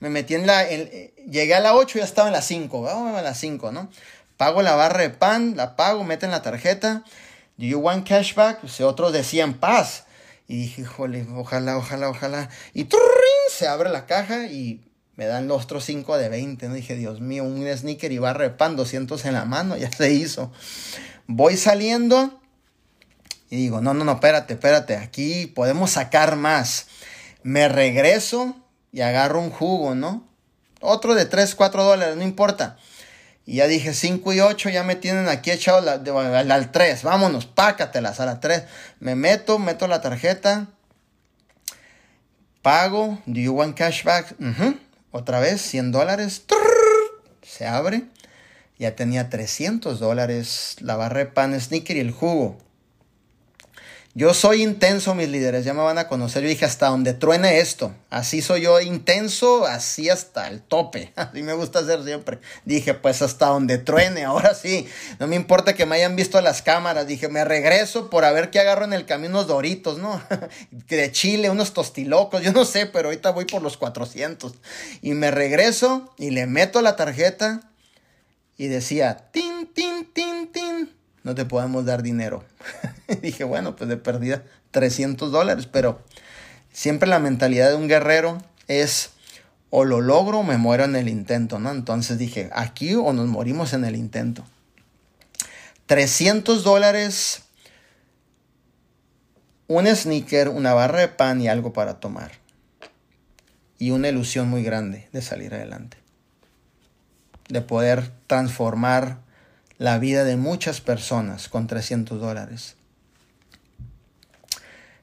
Me 0.00 0.10
metí 0.10 0.34
en 0.34 0.48
la. 0.48 0.66
llegué 0.68 1.54
a 1.54 1.60
la 1.60 1.76
8 1.76 1.96
y 1.96 2.00
ya 2.00 2.04
estaba 2.04 2.26
en 2.26 2.32
la 2.32 2.42
5, 2.42 2.82
vamos 2.82 3.16
a 3.16 3.22
la 3.22 3.34
5, 3.34 3.70
¿no? 3.70 3.88
Pago 4.36 4.62
la 4.62 4.74
barra 4.74 5.02
de 5.02 5.10
pan, 5.10 5.54
la 5.56 5.76
pago, 5.76 6.02
meten 6.02 6.32
la 6.32 6.42
tarjeta. 6.42 7.04
Do 7.56 7.64
you 7.64 7.78
want 7.78 8.04
cashback? 8.04 8.62
Pues 8.62 8.80
otros 8.80 9.12
decían 9.12 9.54
paz. 9.54 10.06
Y 10.48 10.62
dije, 10.62 10.82
híjole, 10.82 11.24
ojalá, 11.36 11.76
ojalá, 11.78 12.08
ojalá. 12.08 12.50
Y 12.72 12.88
se 13.48 13.68
abre 13.68 13.90
la 13.90 14.06
caja 14.06 14.46
y 14.46 14.80
me 15.14 15.26
dan 15.26 15.46
los 15.46 15.62
otros 15.62 15.84
5 15.84 16.18
de 16.18 16.30
20. 16.30 16.66
¿no? 16.66 16.74
Dije, 16.74 16.96
Dios 16.96 17.20
mío, 17.20 17.44
un 17.44 17.64
sneaker 17.64 18.10
y 18.10 18.18
barra 18.18 18.42
de 18.42 18.50
pan, 18.50 18.74
200 18.74 19.24
en 19.24 19.34
la 19.34 19.44
mano, 19.44 19.76
ya 19.76 19.92
se 19.92 20.10
hizo. 20.10 20.50
Voy 21.28 21.56
saliendo 21.56 22.40
y 23.54 23.56
digo, 23.56 23.80
no, 23.80 23.94
no, 23.94 24.04
no, 24.04 24.14
espérate, 24.14 24.54
espérate, 24.54 24.96
aquí 24.96 25.46
podemos 25.46 25.92
sacar 25.92 26.34
más. 26.34 26.86
Me 27.44 27.68
regreso 27.68 28.56
y 28.90 29.02
agarro 29.02 29.40
un 29.40 29.50
jugo, 29.50 29.94
¿no? 29.94 30.26
Otro 30.80 31.14
de 31.14 31.24
3, 31.24 31.54
4 31.54 31.84
dólares, 31.84 32.16
no 32.16 32.24
importa. 32.24 32.78
Y 33.46 33.56
ya 33.56 33.68
dije 33.68 33.94
5 33.94 34.32
y 34.32 34.40
8, 34.40 34.70
ya 34.70 34.82
me 34.82 34.96
tienen 34.96 35.28
aquí 35.28 35.52
echado 35.52 35.88
al 35.88 36.70
3. 36.72 37.02
Vámonos, 37.04 37.46
pácatelas 37.46 38.18
a 38.18 38.26
la 38.26 38.40
3. 38.40 38.64
Me 38.98 39.14
meto, 39.14 39.60
meto 39.60 39.86
la 39.86 40.00
tarjeta. 40.00 40.66
Pago. 42.60 43.20
Do 43.24 43.38
you 43.38 43.52
want 43.52 43.76
cashback? 43.76 44.34
Otra 45.12 45.38
vez, 45.38 45.62
100 45.62 45.92
dólares. 45.92 46.42
Se 47.42 47.68
abre. 47.68 48.02
Ya 48.80 48.96
tenía 48.96 49.30
300 49.30 50.00
dólares 50.00 50.74
la 50.80 50.96
barra 50.96 51.20
de 51.20 51.26
pan, 51.26 51.60
sneaker 51.60 51.96
y 51.96 52.00
el 52.00 52.10
jugo. 52.10 52.63
Yo 54.16 54.32
soy 54.32 54.62
intenso, 54.62 55.12
mis 55.16 55.28
líderes, 55.28 55.64
ya 55.64 55.74
me 55.74 55.82
van 55.82 55.98
a 55.98 56.06
conocer. 56.06 56.44
Yo 56.44 56.48
dije, 56.48 56.64
hasta 56.64 56.86
donde 56.86 57.14
truene 57.14 57.58
esto. 57.58 57.92
Así 58.10 58.42
soy 58.42 58.60
yo 58.60 58.80
intenso, 58.80 59.66
así 59.66 60.08
hasta 60.08 60.46
el 60.46 60.62
tope. 60.62 61.12
Así 61.16 61.42
me 61.42 61.52
gusta 61.52 61.80
hacer 61.80 62.04
siempre. 62.04 62.38
Dije, 62.64 62.94
pues 62.94 63.22
hasta 63.22 63.46
donde 63.46 63.78
truene, 63.78 64.22
ahora 64.22 64.54
sí. 64.54 64.86
No 65.18 65.26
me 65.26 65.34
importa 65.34 65.74
que 65.74 65.84
me 65.84 65.96
hayan 65.96 66.14
visto 66.14 66.40
las 66.40 66.62
cámaras. 66.62 67.08
Dije, 67.08 67.26
me 67.28 67.44
regreso 67.44 68.08
por 68.08 68.24
a 68.24 68.30
ver 68.30 68.50
qué 68.50 68.60
agarro 68.60 68.84
en 68.84 68.92
el 68.92 69.04
camino 69.04 69.30
unos 69.30 69.48
doritos, 69.48 69.98
¿no? 69.98 70.22
De 70.70 71.10
Chile, 71.10 71.50
unos 71.50 71.72
tostilocos, 71.72 72.40
yo 72.42 72.52
no 72.52 72.64
sé, 72.64 72.86
pero 72.86 73.08
ahorita 73.08 73.30
voy 73.30 73.46
por 73.46 73.62
los 73.62 73.76
400. 73.76 74.54
Y 75.02 75.14
me 75.14 75.32
regreso 75.32 76.14
y 76.18 76.30
le 76.30 76.46
meto 76.46 76.82
la 76.82 76.94
tarjeta 76.94 77.62
y 78.56 78.68
decía, 78.68 79.28
tin, 79.32 79.66
tin, 79.74 80.06
tin 80.12 81.03
no 81.24 81.34
te 81.34 81.44
podemos 81.44 81.84
dar 81.84 82.02
dinero. 82.02 82.44
dije, 83.22 83.42
bueno, 83.42 83.74
pues 83.74 83.88
de 83.88 83.96
perdida 83.96 84.44
300 84.70 85.32
dólares, 85.32 85.66
pero 85.66 86.00
siempre 86.72 87.08
la 87.08 87.18
mentalidad 87.18 87.70
de 87.70 87.76
un 87.76 87.88
guerrero 87.88 88.38
es 88.68 89.10
o 89.70 89.84
lo 89.84 90.00
logro 90.00 90.40
o 90.40 90.42
me 90.44 90.58
muero 90.58 90.84
en 90.84 90.94
el 90.94 91.08
intento, 91.08 91.58
¿no? 91.58 91.72
Entonces 91.72 92.18
dije, 92.18 92.50
aquí 92.52 92.94
o 92.94 93.12
nos 93.12 93.26
morimos 93.26 93.72
en 93.72 93.84
el 93.84 93.96
intento. 93.96 94.44
300 95.86 96.62
dólares, 96.62 97.42
un 99.66 99.86
sneaker, 99.86 100.48
una 100.48 100.74
barra 100.74 101.00
de 101.00 101.08
pan 101.08 101.40
y 101.40 101.48
algo 101.48 101.72
para 101.72 102.00
tomar. 102.00 102.32
Y 103.78 103.90
una 103.90 104.08
ilusión 104.08 104.48
muy 104.48 104.62
grande 104.62 105.08
de 105.12 105.22
salir 105.22 105.54
adelante. 105.54 105.96
De 107.48 107.60
poder 107.60 108.12
transformar 108.26 109.23
la 109.78 109.98
vida 109.98 110.24
de 110.24 110.36
muchas 110.36 110.80
personas 110.80 111.48
con 111.48 111.66
300 111.66 112.20
dólares. 112.20 112.76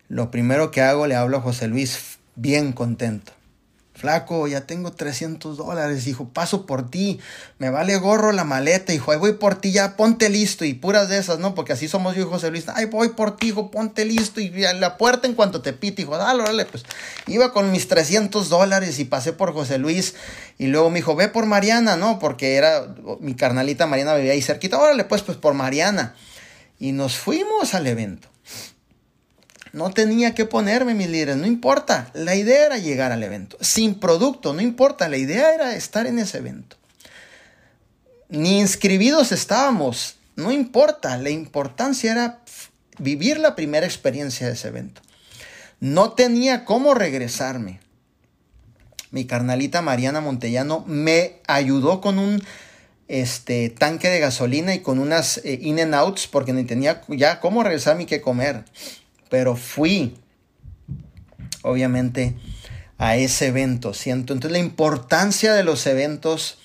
Lo 0.07 0.31
primero 0.31 0.72
que 0.72 0.81
hago, 0.81 1.07
le 1.07 1.15
hablo 1.15 1.38
a 1.38 1.41
José 1.41 1.68
Luis 1.68 2.19
bien 2.35 2.73
contento. 2.73 3.34
Flaco, 4.02 4.48
ya 4.48 4.61
tengo 4.61 4.91
300 4.91 5.57
dólares, 5.57 6.07
hijo, 6.07 6.28
paso 6.28 6.65
por 6.65 6.90
ti, 6.90 7.19
me 7.60 7.69
vale 7.69 7.98
gorro 7.98 8.32
la 8.32 8.44
maleta, 8.44 8.94
hijo, 8.94 9.11
ahí 9.11 9.19
voy 9.19 9.34
por 9.34 9.61
ti, 9.61 9.72
ya 9.72 9.95
ponte 9.95 10.28
listo, 10.28 10.65
y 10.65 10.73
puras 10.73 11.07
de 11.07 11.19
esas, 11.19 11.38
¿no? 11.38 11.53
Porque 11.53 11.73
así 11.73 11.88
somos 11.88 12.15
yo 12.15 12.23
y 12.23 12.26
José 12.26 12.49
Luis, 12.49 12.65
ay, 12.68 12.86
voy 12.86 13.10
por 13.10 13.38
ti, 13.38 13.49
hijo, 13.49 13.69
ponte 13.69 14.03
listo, 14.06 14.41
y 14.41 14.65
a 14.65 14.73
la 14.73 14.98
puerta 14.98 15.28
en 15.28 15.36
cuanto 15.36 15.61
te 15.61 15.72
pite, 15.72 16.02
hijo, 16.02 16.18
dale, 16.18 16.41
dale, 16.41 16.65
pues, 16.65 16.84
iba 17.28 17.53
con 17.53 17.72
mis 17.72 17.88
300 17.88 18.49
dólares 18.49 18.98
y 18.98 19.06
pasé 19.06 19.34
por 19.34 19.53
José 19.53 19.78
Luis, 19.78 20.15
y 20.57 20.65
luego 20.65 20.90
me 20.90 20.95
dijo, 20.95 21.15
ve 21.15 21.28
por 21.28 21.45
Mariana, 21.45 21.95
¿no? 21.95 22.18
Porque 22.18 22.56
era, 22.56 22.88
mi 23.19 23.36
carnalita 23.36 23.86
Mariana 23.86 24.15
vivía 24.15 24.32
ahí 24.32 24.41
cerquita, 24.41 24.80
órale, 24.80 25.03
pues, 25.03 25.22
pues 25.22 25.38
por 25.38 25.53
Mariana, 25.53 26.15
y 26.80 26.91
nos 26.91 27.18
fuimos 27.18 27.76
al 27.76 27.86
evento. 27.86 28.30
No 29.73 29.91
tenía 29.91 30.35
que 30.35 30.45
ponerme 30.45 30.93
mis 30.93 31.10
líderes, 31.10 31.38
no 31.38 31.48
importa. 31.48 32.11
La 32.14 32.35
idea 32.35 32.65
era 32.65 32.77
llegar 32.77 33.11
al 33.11 33.23
evento. 33.23 33.57
Sin 33.61 33.95
producto, 33.95 34.53
no 34.53 34.61
importa. 34.61 35.07
La 35.07 35.18
idea 35.18 35.53
era 35.53 35.76
estar 35.76 36.07
en 36.07 36.19
ese 36.19 36.39
evento. 36.39 36.76
Ni 38.27 38.60
inscribidos 38.60 39.31
estábamos, 39.31 40.15
no 40.35 40.52
importa. 40.52 41.18
La 41.18 41.30
importancia 41.30 42.11
era 42.11 42.39
vivir 42.98 43.39
la 43.39 43.56
primera 43.56 43.85
experiencia 43.85 44.48
de 44.48 44.53
ese 44.53 44.68
evento. 44.68 45.02
No 45.80 46.11
tenía 46.14 46.65
cómo 46.65 46.93
regresarme. 46.93 47.80
Mi 49.10 49.26
carnalita 49.26 49.81
Mariana 49.81 50.22
Montellano 50.22 50.84
me 50.85 51.39
ayudó 51.48 52.02
con 52.02 52.19
un 52.19 52.43
este, 53.07 53.69
tanque 53.69 54.10
de 54.10 54.19
gasolina 54.19 54.73
y 54.73 54.80
con 54.80 54.99
unas 54.99 55.39
eh, 55.43 55.60
in 55.61 55.80
and 55.80 55.93
outs 55.93 56.27
porque 56.27 56.53
ni 56.53 56.64
tenía 56.64 57.02
ya 57.10 57.41
cómo 57.41 57.64
regresarme 57.64 58.03
y 58.03 58.06
qué 58.06 58.22
comer 58.22 58.64
pero 59.32 59.56
fui, 59.56 60.18
obviamente, 61.62 62.36
a 62.98 63.16
ese 63.16 63.48
evento, 63.48 63.94
¿siento? 63.94 64.34
Entonces 64.34 64.52
la 64.52 64.64
importancia 64.64 65.53
de 65.53 65.64
los 65.64 65.88
eventos 65.88 66.58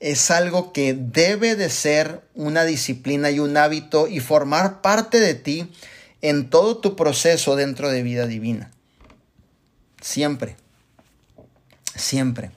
es 0.00 0.32
algo 0.32 0.72
que 0.72 0.92
debe 0.92 1.54
de 1.54 1.70
ser 1.70 2.22
una 2.34 2.64
disciplina 2.64 3.30
y 3.30 3.38
un 3.38 3.56
hábito 3.56 4.08
y 4.08 4.18
formar 4.18 4.80
parte 4.80 5.20
de 5.20 5.36
ti 5.36 5.70
en 6.20 6.50
todo 6.50 6.78
tu 6.78 6.96
proceso 6.96 7.54
dentro 7.54 7.88
de 7.90 8.02
vida 8.02 8.26
divina. 8.26 8.72
Siempre. 10.00 10.56
Siempre. 11.94 12.50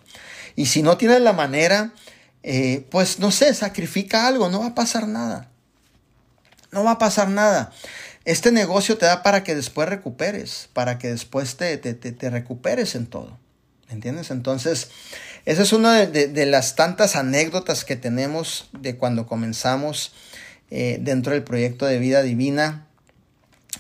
Y 0.56 0.66
si 0.66 0.82
no 0.82 0.98
tienes 0.98 1.22
la 1.22 1.34
manera, 1.34 1.94
eh, 2.42 2.88
pues 2.90 3.20
no 3.20 3.30
sé, 3.30 3.54
sacrifica 3.54 4.26
algo, 4.26 4.50
no 4.50 4.62
va 4.62 4.68
a 4.68 4.76
pasar 4.76 5.08
nada. 5.08 5.52
No 6.72 6.84
va 6.84 6.94
a 6.94 6.98
pasar 6.98 7.30
nada. 7.30 7.72
Este 8.26 8.54
negocio 8.54 8.98
te 8.98 9.06
da 9.06 9.22
para 9.22 9.44
que 9.44 9.54
después 9.54 9.90
recuperes, 9.90 10.70
para 10.72 10.98
que 10.98 11.10
después 11.10 11.58
te, 11.58 11.78
te, 11.78 12.30
recuperes 12.30 12.96
en 12.96 13.08
todo. 13.08 13.38
¿Entiendes? 13.90 14.32
Entonces, 14.32 14.90
esa 15.46 15.62
es 15.62 15.74
una 15.74 16.06
de, 16.06 16.46
las 16.46 16.76
tantas 16.76 17.18
anécdotas 17.18 17.84
que 17.84 17.98
tenemos 17.98 18.70
de 18.72 18.96
cuando 18.96 19.28
comenzamos 19.28 20.14
eh, 20.72 21.00
dentro 21.02 21.34
del 21.34 21.44
proyecto 21.44 21.86
de 21.86 22.00
vida 22.00 22.24
divina. 22.24 22.88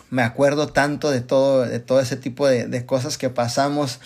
Me 0.09 0.23
acuerdo 0.23 0.67
tanto 0.67 1.09
de 1.09 1.21
todo, 1.21 1.65
de 1.65 1.79
todo 1.79 2.01
ese 2.01 2.17
tipo 2.17 2.45
de, 2.45 2.85
cosas 2.85 3.17
que 3.17 3.29
pasamos 3.29 4.01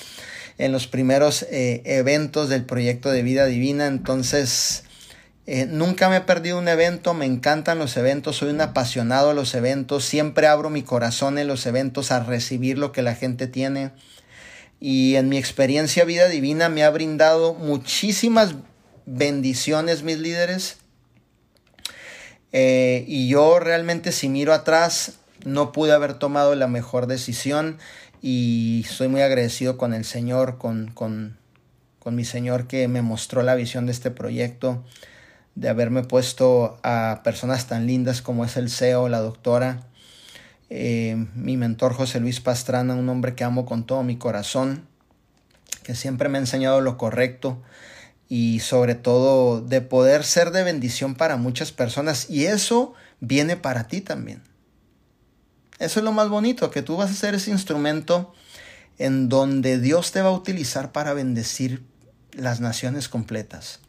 en 0.59 0.72
los 0.72 0.85
primeros 0.85 1.43
eh, 1.49 1.81
eventos 1.85 2.47
del 2.47 2.64
proyecto 2.64 3.09
de 3.09 3.23
vida 3.23 3.47
divina. 3.47 3.88
Entonces, 3.88 4.84
eh, 5.49 5.65
nunca 5.65 6.10
me 6.10 6.18
he 6.18 6.22
perdido 6.22 6.57
un 6.57 6.68
evento, 6.68 7.14
me 7.14 7.26
encantan 7.26 7.80
los 7.80 7.95
eventos, 7.95 8.36
soy 8.36 8.49
un 8.49 8.60
apasionado 8.60 9.30
a 9.30 9.34
los 9.34 9.56
eventos, 9.56 10.03
siempre 10.03 10.45
abro 10.45 10.69
mi 10.69 10.84
corazón 10.84 11.38
en 11.38 11.48
los 11.48 11.65
eventos 11.65 12.11
a 12.11 12.22
recibir 12.22 12.78
lo 12.78 12.91
que 12.91 13.02
la 13.02 13.15
gente 13.15 13.48
tiene. 13.48 13.91
Y 14.82 15.15
en 15.15 15.30
mi 15.30 15.38
experiencia 15.38 16.03
vida 16.03 16.28
divina 16.28 16.68
me 16.68 16.84
ha 16.84 16.90
brindado 16.90 17.53
muchísimas 17.53 18.56
bendiciones 19.06 20.03
mis 20.03 20.19
líderes. 20.19 20.80
Eh, 22.52 23.06
y 23.07 23.30
yo 23.30 23.60
realmente 23.60 24.11
si 24.11 24.28
miro 24.28 24.53
atrás 24.53 25.14
no 25.45 25.72
pude 25.72 25.94
haber 25.94 26.15
tomado 26.15 26.56
la 26.56 26.68
mejor 26.68 27.07
decisión 27.07 27.78
y 28.22 28.86
soy 28.90 29.07
muy 29.07 29.22
agradecido 29.22 29.78
con 29.78 29.94
el 29.94 30.03
Señor, 30.03 30.57
con, 30.57 30.91
con, 30.94 31.38
con 31.99 32.15
mi 32.15 32.26
Señor 32.26 32.68
que 32.68 32.90
me 32.90 33.02
mostró 33.02 33.44
la 33.44 33.56
visión 33.56 33.86
de 33.86 33.94
este 33.94 34.11
proyecto 34.11 34.84
de 35.57 35.69
haberme 35.69 36.03
puesto 36.03 36.77
a 36.84 37.21
personas 37.23 37.65
tan 37.65 37.88
lindas 37.88 38.21
como 38.21 38.45
es 38.45 38.57
el 38.57 38.69
CEO, 38.69 39.09
la 39.09 39.21
doctora, 39.21 39.88
eh, 40.69 41.25
mi 41.34 41.57
mentor 41.57 41.95
José 41.95 42.19
Luis 42.19 42.39
Pastrana, 42.41 42.93
un 42.93 43.09
hombre 43.09 43.34
que 43.34 43.43
amo 43.43 43.65
con 43.65 43.84
todo 43.84 44.03
mi 44.03 44.17
corazón, 44.17 44.85
que 45.81 45.95
siempre 45.95 46.29
me 46.29 46.38
ha 46.38 46.41
enseñado 46.41 46.79
lo 46.81 46.99
correcto 46.99 47.59
y 48.29 48.59
sobre 48.59 48.93
todo 48.93 49.59
de 49.59 49.81
poder 49.81 50.23
ser 50.23 50.51
de 50.51 50.61
bendición 50.61 51.15
para 51.15 51.38
muchas 51.38 51.71
personas 51.71 52.29
y 52.29 52.45
eso 52.45 52.93
viene 53.19 53.57
para 53.57 53.88
ti 53.88 54.01
también. 54.01 54.43
Eso 55.79 55.99
es 55.99 56.03
lo 56.03 56.11
más 56.11 56.29
bonito, 56.29 56.69
que 56.69 56.84
tú 56.84 56.97
vas 56.97 57.09
a 57.09 57.15
ser 57.15 57.34
ese 57.34 57.49
instrumento 57.49 58.31
en 58.99 59.27
donde 59.27 59.79
Dios 59.79 60.11
te 60.11 60.21
va 60.21 60.29
a 60.29 60.34
utilizar 60.34 60.91
para 60.91 61.13
bendecir 61.13 61.84
las 62.34 62.59
naciones 62.59 63.09
completas 63.09 63.79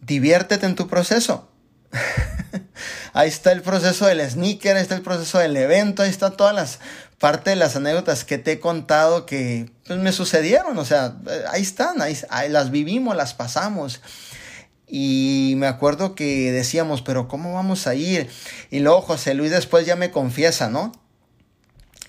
diviértete 0.00 0.66
en 0.66 0.74
tu 0.74 0.88
proceso. 0.88 1.48
ahí 3.12 3.28
está 3.28 3.52
el 3.52 3.62
proceso 3.62 4.06
del 4.06 4.20
sneaker, 4.28 4.76
ahí 4.76 4.82
está 4.82 4.94
el 4.94 5.02
proceso 5.02 5.38
del 5.38 5.56
evento, 5.56 6.02
ahí 6.02 6.10
está 6.10 6.30
todas 6.30 6.54
las 6.54 6.78
partes 7.18 7.52
de 7.52 7.56
las 7.56 7.76
anécdotas 7.76 8.24
que 8.24 8.38
te 8.38 8.52
he 8.52 8.60
contado 8.60 9.26
que 9.26 9.70
pues, 9.86 9.98
me 9.98 10.12
sucedieron, 10.12 10.78
o 10.78 10.84
sea, 10.84 11.16
ahí 11.50 11.62
están, 11.62 12.00
ahí, 12.00 12.16
las 12.48 12.70
vivimos, 12.70 13.16
las 13.16 13.34
pasamos. 13.34 14.00
Y 14.86 15.54
me 15.56 15.66
acuerdo 15.66 16.14
que 16.14 16.50
decíamos, 16.50 17.02
pero 17.02 17.28
¿cómo 17.28 17.52
vamos 17.52 17.86
a 17.86 17.94
ir? 17.94 18.30
Y 18.70 18.78
luego 18.78 19.02
José 19.02 19.34
Luis 19.34 19.50
después 19.50 19.84
ya 19.84 19.96
me 19.96 20.10
confiesa, 20.10 20.70
¿no? 20.70 20.92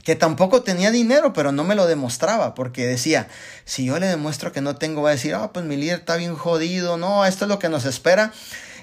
Que 0.09 0.15
tampoco 0.15 0.63
tenía 0.63 0.89
dinero, 0.89 1.33
pero 1.33 1.51
no 1.51 1.63
me 1.63 1.75
lo 1.75 1.85
demostraba, 1.85 2.55
porque 2.55 2.87
decía, 2.87 3.27
si 3.63 3.85
yo 3.85 3.99
le 3.99 4.07
demuestro 4.07 4.51
que 4.51 4.59
no 4.59 4.75
tengo, 4.75 5.03
va 5.03 5.09
a 5.09 5.11
decir, 5.11 5.35
ah, 5.35 5.53
pues 5.53 5.65
mi 5.65 5.77
líder 5.77 5.99
está 5.99 6.15
bien 6.15 6.33
jodido, 6.33 6.97
no, 6.97 7.27
esto 7.27 7.45
es 7.45 7.49
lo 7.49 7.59
que 7.59 7.69
nos 7.69 7.85
espera. 7.85 8.33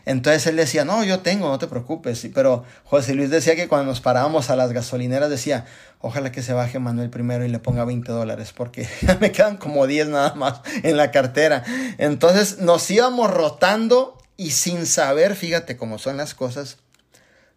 Entonces 0.04 0.46
él 0.46 0.54
decía, 0.54 0.84
no, 0.84 1.02
yo 1.02 1.22
tengo, 1.22 1.48
no 1.48 1.58
te 1.58 1.66
preocupes. 1.66 2.28
Pero 2.32 2.62
José 2.84 3.14
Luis 3.14 3.28
decía 3.28 3.56
que 3.56 3.66
cuando 3.66 3.86
nos 3.86 4.00
parábamos 4.00 4.50
a 4.50 4.54
las 4.54 4.72
gasolineras 4.72 5.28
decía, 5.28 5.64
ojalá 6.00 6.30
que 6.30 6.44
se 6.44 6.52
baje 6.52 6.78
Manuel 6.78 7.10
primero 7.10 7.44
y 7.44 7.48
le 7.48 7.58
ponga 7.58 7.84
20 7.84 8.12
dólares, 8.12 8.52
porque 8.56 8.88
ya 9.02 9.18
me 9.20 9.32
quedan 9.32 9.56
como 9.56 9.88
10 9.88 10.06
nada 10.06 10.34
más 10.36 10.60
en 10.84 10.96
la 10.96 11.10
cartera. 11.10 11.64
Entonces 11.98 12.58
nos 12.60 12.88
íbamos 12.88 13.32
rotando 13.32 14.16
y 14.36 14.52
sin 14.52 14.86
saber, 14.86 15.34
fíjate 15.34 15.76
cómo 15.76 15.98
son 15.98 16.18
las 16.18 16.34
cosas, 16.34 16.76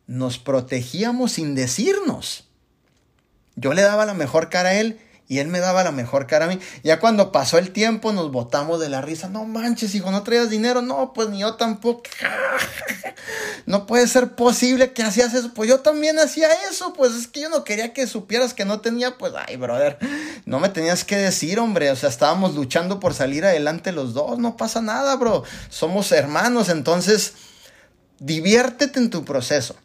nos 0.08 0.40
protegíamos 0.40 1.34
sin 1.34 1.54
decirnos. 1.54 2.49
Yo 3.60 3.74
le 3.74 3.82
daba 3.82 4.06
la 4.06 4.14
mejor 4.14 4.50
cara 4.50 4.70
a 4.70 4.74
él 4.76 5.00
y 5.28 5.38
él 5.38 5.48
me 5.48 5.60
daba 5.60 5.84
la 5.84 5.92
mejor 5.92 6.26
cara 6.26 6.46
a 6.46 6.48
mí. 6.48 6.60
Ya 6.84 7.00
cuando 7.00 7.32
pasó 7.32 7.58
el 7.58 7.72
tiempo 7.72 8.14
nos 8.14 8.32
botamos 8.32 8.80
de 8.80 8.90
la 8.90 9.02
risa. 9.02 9.28
No 9.30 9.46
manches, 9.46 9.94
hijo, 9.94 10.10
no 10.12 10.24
traías 10.24 10.50
dinero. 10.50 10.82
No, 10.82 11.14
pues 11.14 11.30
ni 11.30 11.40
yo 11.40 11.56
tampoco. 11.56 12.04
No 13.66 13.86
puede 13.86 14.08
ser 14.08 14.34
posible 14.34 14.94
que 14.94 15.04
hacías 15.04 15.34
eso. 15.36 15.54
Pues 15.54 15.70
yo 15.70 15.82
también 15.82 16.18
hacía 16.18 16.48
eso. 16.72 16.94
Pues 16.94 17.14
es 17.14 17.28
que 17.28 17.42
yo 17.42 17.50
no 17.50 17.64
quería 17.64 17.94
que 17.94 18.08
supieras 18.08 18.56
que 18.56 18.66
no 18.66 18.82
tenía. 18.82 19.20
Pues, 19.20 19.34
ay, 19.36 19.58
brother, 19.58 20.00
no 20.46 20.60
me 20.60 20.70
tenías 20.70 21.04
que 21.04 21.18
decir, 21.18 21.60
hombre. 21.60 21.92
O 21.92 21.96
sea, 21.96 22.10
estábamos 22.10 22.56
luchando 22.56 23.00
por 23.00 23.14
salir 23.14 23.46
adelante 23.46 23.92
los 23.92 24.16
dos. 24.16 24.40
No 24.40 24.58
pasa 24.58 24.82
nada, 24.82 25.16
bro. 25.18 25.44
Somos 25.70 26.12
hermanos. 26.12 26.70
Entonces, 26.70 27.34
diviértete 28.20 28.98
en 28.98 29.12
tu 29.12 29.24
proceso 29.24 29.76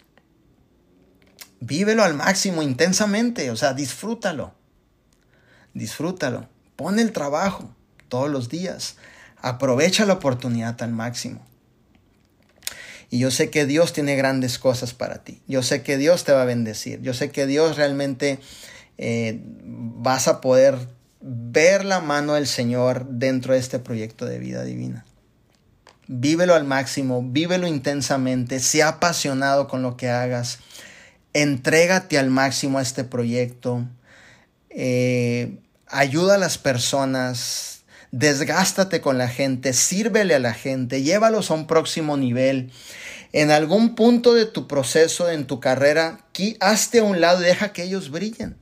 vívelo 1.66 2.02
al 2.02 2.14
máximo, 2.14 2.62
intensamente, 2.62 3.50
o 3.50 3.56
sea, 3.56 3.74
disfrútalo. 3.74 4.54
Disfrútalo. 5.72 6.48
Pon 6.76 6.98
el 6.98 7.12
trabajo 7.12 7.74
todos 8.08 8.30
los 8.30 8.48
días. 8.48 8.96
Aprovecha 9.38 10.06
la 10.06 10.14
oportunidad 10.14 10.80
al 10.82 10.92
máximo. 10.92 11.44
Y 13.10 13.18
yo 13.18 13.30
sé 13.30 13.50
que 13.50 13.66
Dios 13.66 13.92
tiene 13.92 14.16
grandes 14.16 14.58
cosas 14.58 14.92
para 14.94 15.22
ti. 15.22 15.40
Yo 15.46 15.62
sé 15.62 15.82
que 15.82 15.96
Dios 15.96 16.24
te 16.24 16.32
va 16.32 16.42
a 16.42 16.46
bendecir. 16.46 17.00
Yo 17.02 17.14
sé 17.14 17.30
que 17.30 17.46
Dios 17.46 17.76
realmente 17.76 18.40
eh, 18.98 19.40
vas 19.44 20.28
a 20.28 20.40
poder 20.40 20.76
ver 21.20 21.84
la 21.84 22.00
mano 22.00 22.34
del 22.34 22.46
Señor 22.46 23.06
dentro 23.08 23.54
de 23.54 23.60
este 23.60 23.78
proyecto 23.78 24.26
de 24.26 24.38
vida 24.38 24.64
divina. 24.64 25.04
Vívelo 26.06 26.54
al 26.54 26.64
máximo, 26.64 27.22
vívelo 27.22 27.66
intensamente, 27.66 28.60
sea 28.60 28.88
apasionado 28.88 29.68
con 29.68 29.80
lo 29.80 29.96
que 29.96 30.10
hagas, 30.10 30.58
entrégate 31.34 32.18
al 32.18 32.30
máximo 32.30 32.78
a 32.78 32.82
este 32.82 33.04
proyecto, 33.04 33.86
eh, 34.70 35.58
ayuda 35.86 36.36
a 36.36 36.38
las 36.38 36.56
personas, 36.56 37.82
desgástate 38.10 39.00
con 39.00 39.18
la 39.18 39.28
gente, 39.28 39.72
sírvele 39.72 40.34
a 40.34 40.38
la 40.38 40.54
gente, 40.54 41.02
llévalos 41.02 41.50
a 41.50 41.54
un 41.54 41.66
próximo 41.66 42.16
nivel. 42.16 42.72
En 43.32 43.50
algún 43.50 43.96
punto 43.96 44.32
de 44.32 44.46
tu 44.46 44.68
proceso, 44.68 45.28
en 45.28 45.46
tu 45.46 45.60
carrera, 45.60 46.24
hazte 46.60 47.00
a 47.00 47.04
un 47.04 47.20
lado 47.20 47.42
y 47.42 47.44
deja 47.44 47.72
que 47.72 47.82
ellos 47.82 48.10
brillen. 48.10 48.56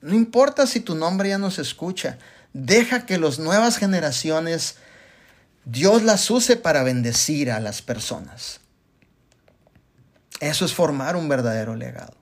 No 0.00 0.14
importa 0.14 0.66
si 0.66 0.80
tu 0.80 0.96
nombre 0.96 1.30
ya 1.30 1.38
no 1.38 1.50
se 1.50 1.62
escucha, 1.62 2.18
deja 2.52 3.06
que 3.06 3.18
las 3.18 3.38
nuevas 3.38 3.78
generaciones 3.78 4.76
Dios 5.64 6.02
las 6.02 6.30
use 6.30 6.56
para 6.56 6.82
bendecir 6.82 7.50
a 7.50 7.60
las 7.60 7.80
personas. 7.80 8.60
Eso 10.44 10.66
es 10.66 10.74
formar 10.74 11.16
un 11.16 11.26
verdadero 11.26 11.74
legado. 11.74 12.12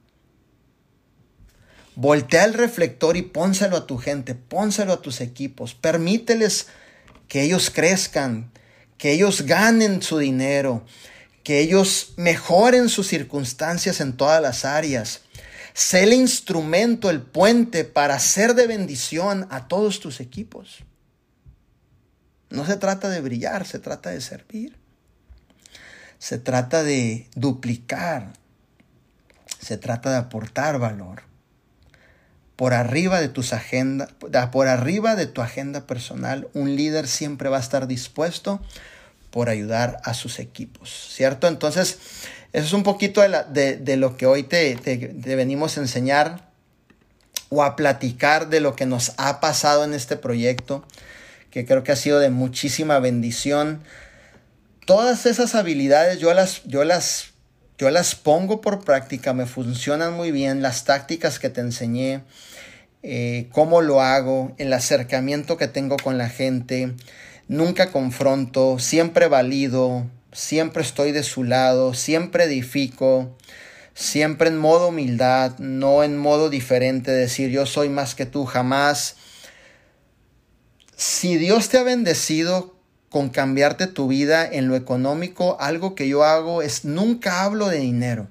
Voltea 1.96 2.44
el 2.44 2.54
reflector 2.54 3.16
y 3.16 3.22
pónselo 3.22 3.76
a 3.76 3.86
tu 3.88 3.98
gente, 3.98 4.36
pónselo 4.36 4.92
a 4.92 5.02
tus 5.02 5.20
equipos. 5.20 5.74
Permíteles 5.74 6.68
que 7.26 7.42
ellos 7.42 7.70
crezcan, 7.70 8.52
que 8.96 9.10
ellos 9.10 9.42
ganen 9.42 10.02
su 10.02 10.18
dinero, 10.18 10.86
que 11.42 11.58
ellos 11.58 12.14
mejoren 12.16 12.88
sus 12.88 13.08
circunstancias 13.08 14.00
en 14.00 14.16
todas 14.16 14.40
las 14.40 14.64
áreas. 14.64 15.22
Sé 15.74 16.04
el 16.04 16.12
instrumento, 16.12 17.10
el 17.10 17.22
puente 17.22 17.82
para 17.82 18.20
ser 18.20 18.54
de 18.54 18.68
bendición 18.68 19.48
a 19.50 19.66
todos 19.66 19.98
tus 19.98 20.20
equipos. 20.20 20.84
No 22.50 22.64
se 22.66 22.76
trata 22.76 23.08
de 23.08 23.20
brillar, 23.20 23.66
se 23.66 23.80
trata 23.80 24.10
de 24.10 24.20
servir. 24.20 24.81
Se 26.22 26.38
trata 26.38 26.84
de 26.84 27.26
duplicar. 27.34 28.32
Se 29.58 29.76
trata 29.76 30.12
de 30.12 30.18
aportar 30.18 30.78
valor 30.78 31.24
por 32.54 32.74
arriba 32.74 33.20
de 33.20 33.28
tus 33.28 33.52
agendas, 33.52 34.10
por 34.52 34.68
arriba 34.68 35.16
de 35.16 35.26
tu 35.26 35.40
agenda 35.40 35.84
personal, 35.84 36.46
un 36.54 36.76
líder 36.76 37.08
siempre 37.08 37.48
va 37.48 37.56
a 37.56 37.60
estar 37.60 37.88
dispuesto 37.88 38.60
por 39.32 39.48
ayudar 39.48 40.00
a 40.04 40.14
sus 40.14 40.38
equipos, 40.38 41.08
¿cierto? 41.10 41.48
Entonces, 41.48 41.98
eso 42.52 42.66
es 42.66 42.72
un 42.72 42.84
poquito 42.84 43.20
de, 43.20 43.96
lo 43.96 44.16
que 44.16 44.26
hoy 44.26 44.44
te, 44.44 44.76
te, 44.76 44.96
venimos 45.34 45.76
a 45.76 45.80
enseñar 45.80 46.52
o 47.48 47.64
a 47.64 47.74
platicar 47.74 48.48
de 48.48 48.60
lo 48.60 48.76
que 48.76 48.86
nos 48.86 49.12
ha 49.16 49.40
pasado 49.40 49.82
en 49.82 49.92
este 49.92 50.16
proyecto, 50.16 50.84
que 51.50 51.66
creo 51.66 51.82
que 51.82 51.90
ha 51.90 51.96
sido 51.96 52.20
de 52.20 52.30
muchísima 52.30 53.00
bendición. 53.00 53.82
Todas 54.84 55.26
esas 55.26 55.54
habilidades 55.54 56.18
yo 56.18 56.34
las, 56.34 56.62
yo 56.64 56.84
las 56.84 57.32
yo 57.78 57.90
las 57.90 58.14
pongo 58.14 58.60
por 58.60 58.84
práctica, 58.84 59.32
me 59.32 59.46
funcionan 59.46 60.12
muy 60.14 60.30
bien, 60.30 60.62
las 60.62 60.84
tácticas 60.84 61.40
que 61.40 61.50
te 61.50 61.60
enseñé, 61.60 62.22
eh, 63.02 63.48
cómo 63.50 63.80
lo 63.80 64.00
hago, 64.00 64.54
el 64.58 64.72
acercamiento 64.72 65.56
que 65.56 65.66
tengo 65.66 65.96
con 65.96 66.16
la 66.16 66.28
gente, 66.28 66.94
nunca 67.48 67.90
confronto, 67.90 68.78
siempre 68.78 69.26
valido, 69.26 70.06
siempre 70.30 70.82
estoy 70.82 71.10
de 71.10 71.24
su 71.24 71.42
lado, 71.42 71.92
siempre 71.92 72.44
edifico, 72.44 73.36
siempre 73.94 74.48
en 74.48 74.58
modo 74.58 74.88
humildad, 74.88 75.58
no 75.58 76.04
en 76.04 76.16
modo 76.16 76.50
diferente, 76.50 77.10
decir 77.10 77.50
yo 77.50 77.66
soy 77.66 77.88
más 77.88 78.14
que 78.14 78.26
tú, 78.26 78.44
jamás. 78.44 79.16
Si 80.96 81.36
Dios 81.36 81.68
te 81.68 81.78
ha 81.78 81.82
bendecido 81.82 82.71
con 83.12 83.28
cambiarte 83.28 83.88
tu 83.88 84.08
vida 84.08 84.48
en 84.50 84.68
lo 84.68 84.74
económico, 84.74 85.58
algo 85.60 85.94
que 85.94 86.08
yo 86.08 86.24
hago 86.24 86.62
es 86.62 86.86
nunca 86.86 87.44
hablo 87.44 87.68
de 87.68 87.78
dinero. 87.78 88.26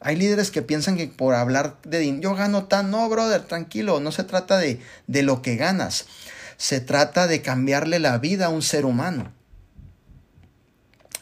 Hay 0.00 0.16
líderes 0.16 0.50
que 0.50 0.62
piensan 0.62 0.96
que 0.96 1.06
por 1.06 1.34
hablar 1.34 1.76
de 1.82 1.98
dinero, 1.98 2.22
yo 2.22 2.34
gano 2.34 2.64
tan, 2.64 2.90
no, 2.90 3.06
brother, 3.10 3.42
tranquilo, 3.42 4.00
no 4.00 4.12
se 4.12 4.24
trata 4.24 4.56
de, 4.56 4.80
de 5.06 5.22
lo 5.22 5.42
que 5.42 5.56
ganas, 5.56 6.06
se 6.56 6.80
trata 6.80 7.26
de 7.26 7.42
cambiarle 7.42 7.98
la 7.98 8.16
vida 8.16 8.46
a 8.46 8.48
un 8.48 8.62
ser 8.62 8.86
humano. 8.86 9.30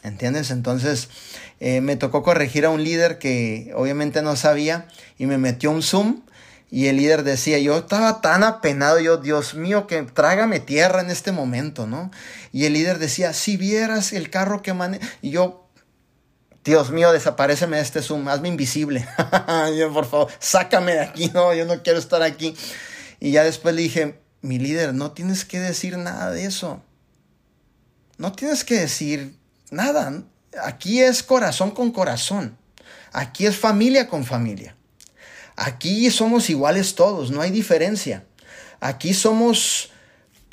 ¿Entiendes? 0.01 0.49
Entonces 0.49 1.09
eh, 1.59 1.81
me 1.81 1.97
tocó 1.97 2.23
corregir 2.23 2.65
a 2.65 2.69
un 2.69 2.85
líder 2.85 3.19
que 3.19 3.73
obviamente 3.75 4.21
no 4.21 4.37
sabía 4.37 4.87
y 5.17 5.25
me 5.25 5.37
metió 5.37 5.71
un 5.71 5.83
Zoom 5.83 6.21
y 6.73 6.87
el 6.87 6.97
líder 6.97 7.23
decía, 7.23 7.59
yo 7.59 7.77
estaba 7.77 8.19
tan 8.19 8.43
apenado, 8.43 8.99
yo, 8.99 9.17
Dios 9.17 9.53
mío, 9.53 9.85
que 9.85 10.01
trágame 10.01 10.59
tierra 10.59 11.01
en 11.01 11.11
este 11.11 11.31
momento, 11.31 11.85
¿no? 11.85 12.09
Y 12.51 12.65
el 12.65 12.73
líder 12.73 12.97
decía, 12.97 13.31
si 13.33 13.57
vieras 13.57 14.11
el 14.11 14.31
carro 14.31 14.63
que 14.63 14.73
maneja, 14.73 15.07
y 15.21 15.29
yo, 15.29 15.69
Dios 16.63 16.89
mío, 16.89 17.11
desapareceme 17.11 17.77
de 17.77 17.83
este 17.83 18.01
Zoom, 18.01 18.27
hazme 18.27 18.47
invisible. 18.47 19.07
por 19.93 20.05
favor, 20.07 20.31
sácame 20.39 20.93
de 20.93 21.01
aquí, 21.01 21.29
no, 21.31 21.53
yo 21.53 21.65
no 21.67 21.83
quiero 21.83 21.99
estar 21.99 22.23
aquí. 22.23 22.57
Y 23.19 23.33
ya 23.33 23.43
después 23.43 23.75
le 23.75 23.83
dije, 23.83 24.19
mi 24.41 24.57
líder, 24.57 24.95
no 24.95 25.11
tienes 25.11 25.45
que 25.45 25.59
decir 25.59 25.99
nada 25.99 26.31
de 26.31 26.45
eso. 26.45 26.81
No 28.17 28.31
tienes 28.31 28.63
que 28.63 28.79
decir 28.79 29.37
nada. 29.69 30.23
Aquí 30.63 31.01
es 31.01 31.21
corazón 31.21 31.69
con 31.69 31.91
corazón. 31.91 32.57
Aquí 33.11 33.45
es 33.45 33.59
familia 33.59 34.07
con 34.07 34.25
familia. 34.25 34.75
Aquí 35.55 36.09
somos 36.09 36.49
iguales 36.49 36.95
todos, 36.95 37.31
no 37.31 37.41
hay 37.41 37.51
diferencia. 37.51 38.25
Aquí 38.79 39.13
somos 39.13 39.91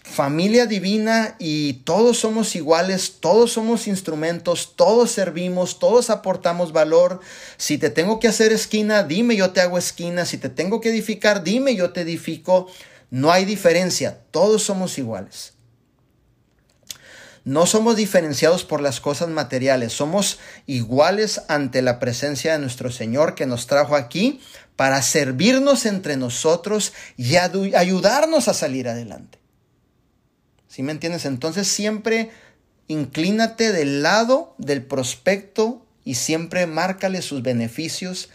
familia 0.02 0.66
divina 0.66 1.36
y 1.38 1.74
todos 1.84 2.18
somos 2.18 2.56
iguales, 2.56 3.16
todos 3.20 3.52
somos 3.52 3.86
instrumentos, 3.86 4.74
todos 4.76 5.12
servimos, 5.12 5.78
todos 5.78 6.10
aportamos 6.10 6.72
valor. 6.72 7.20
Si 7.56 7.78
te 7.78 7.90
tengo 7.90 8.18
que 8.18 8.28
hacer 8.28 8.52
esquina, 8.52 9.04
dime 9.04 9.36
yo 9.36 9.50
te 9.50 9.60
hago 9.60 9.78
esquina. 9.78 10.26
Si 10.26 10.36
te 10.36 10.48
tengo 10.48 10.80
que 10.80 10.90
edificar, 10.90 11.44
dime 11.44 11.76
yo 11.76 11.92
te 11.92 12.02
edifico. 12.02 12.66
No 13.10 13.30
hay 13.30 13.44
diferencia, 13.44 14.20
todos 14.30 14.62
somos 14.62 14.98
iguales. 14.98 15.54
No 17.44 17.64
somos 17.64 17.96
diferenciados 17.96 18.64
por 18.64 18.82
las 18.82 19.00
cosas 19.00 19.28
materiales, 19.28 19.94
somos 19.94 20.38
iguales 20.66 21.40
ante 21.48 21.80
la 21.80 21.98
presencia 21.98 22.52
de 22.52 22.58
nuestro 22.58 22.92
Señor 22.92 23.34
que 23.34 23.46
nos 23.46 23.66
trajo 23.66 23.96
aquí 23.96 24.42
para 24.80 25.02
servirnos 25.02 25.84
entre 25.84 26.16
nosotros 26.16 26.94
y 27.18 27.36
ayudarnos 27.36 28.48
a 28.48 28.54
salir 28.54 28.88
adelante. 28.88 29.38
¿Sí 30.68 30.82
me 30.82 30.92
entiendes? 30.92 31.26
Entonces 31.26 31.68
siempre 31.68 32.30
inclínate 32.88 33.72
del 33.72 34.02
lado 34.02 34.54
del 34.56 34.82
prospecto 34.82 35.84
y 36.02 36.14
siempre 36.14 36.66
márcale 36.66 37.20
sus 37.20 37.42
beneficios 37.42 38.30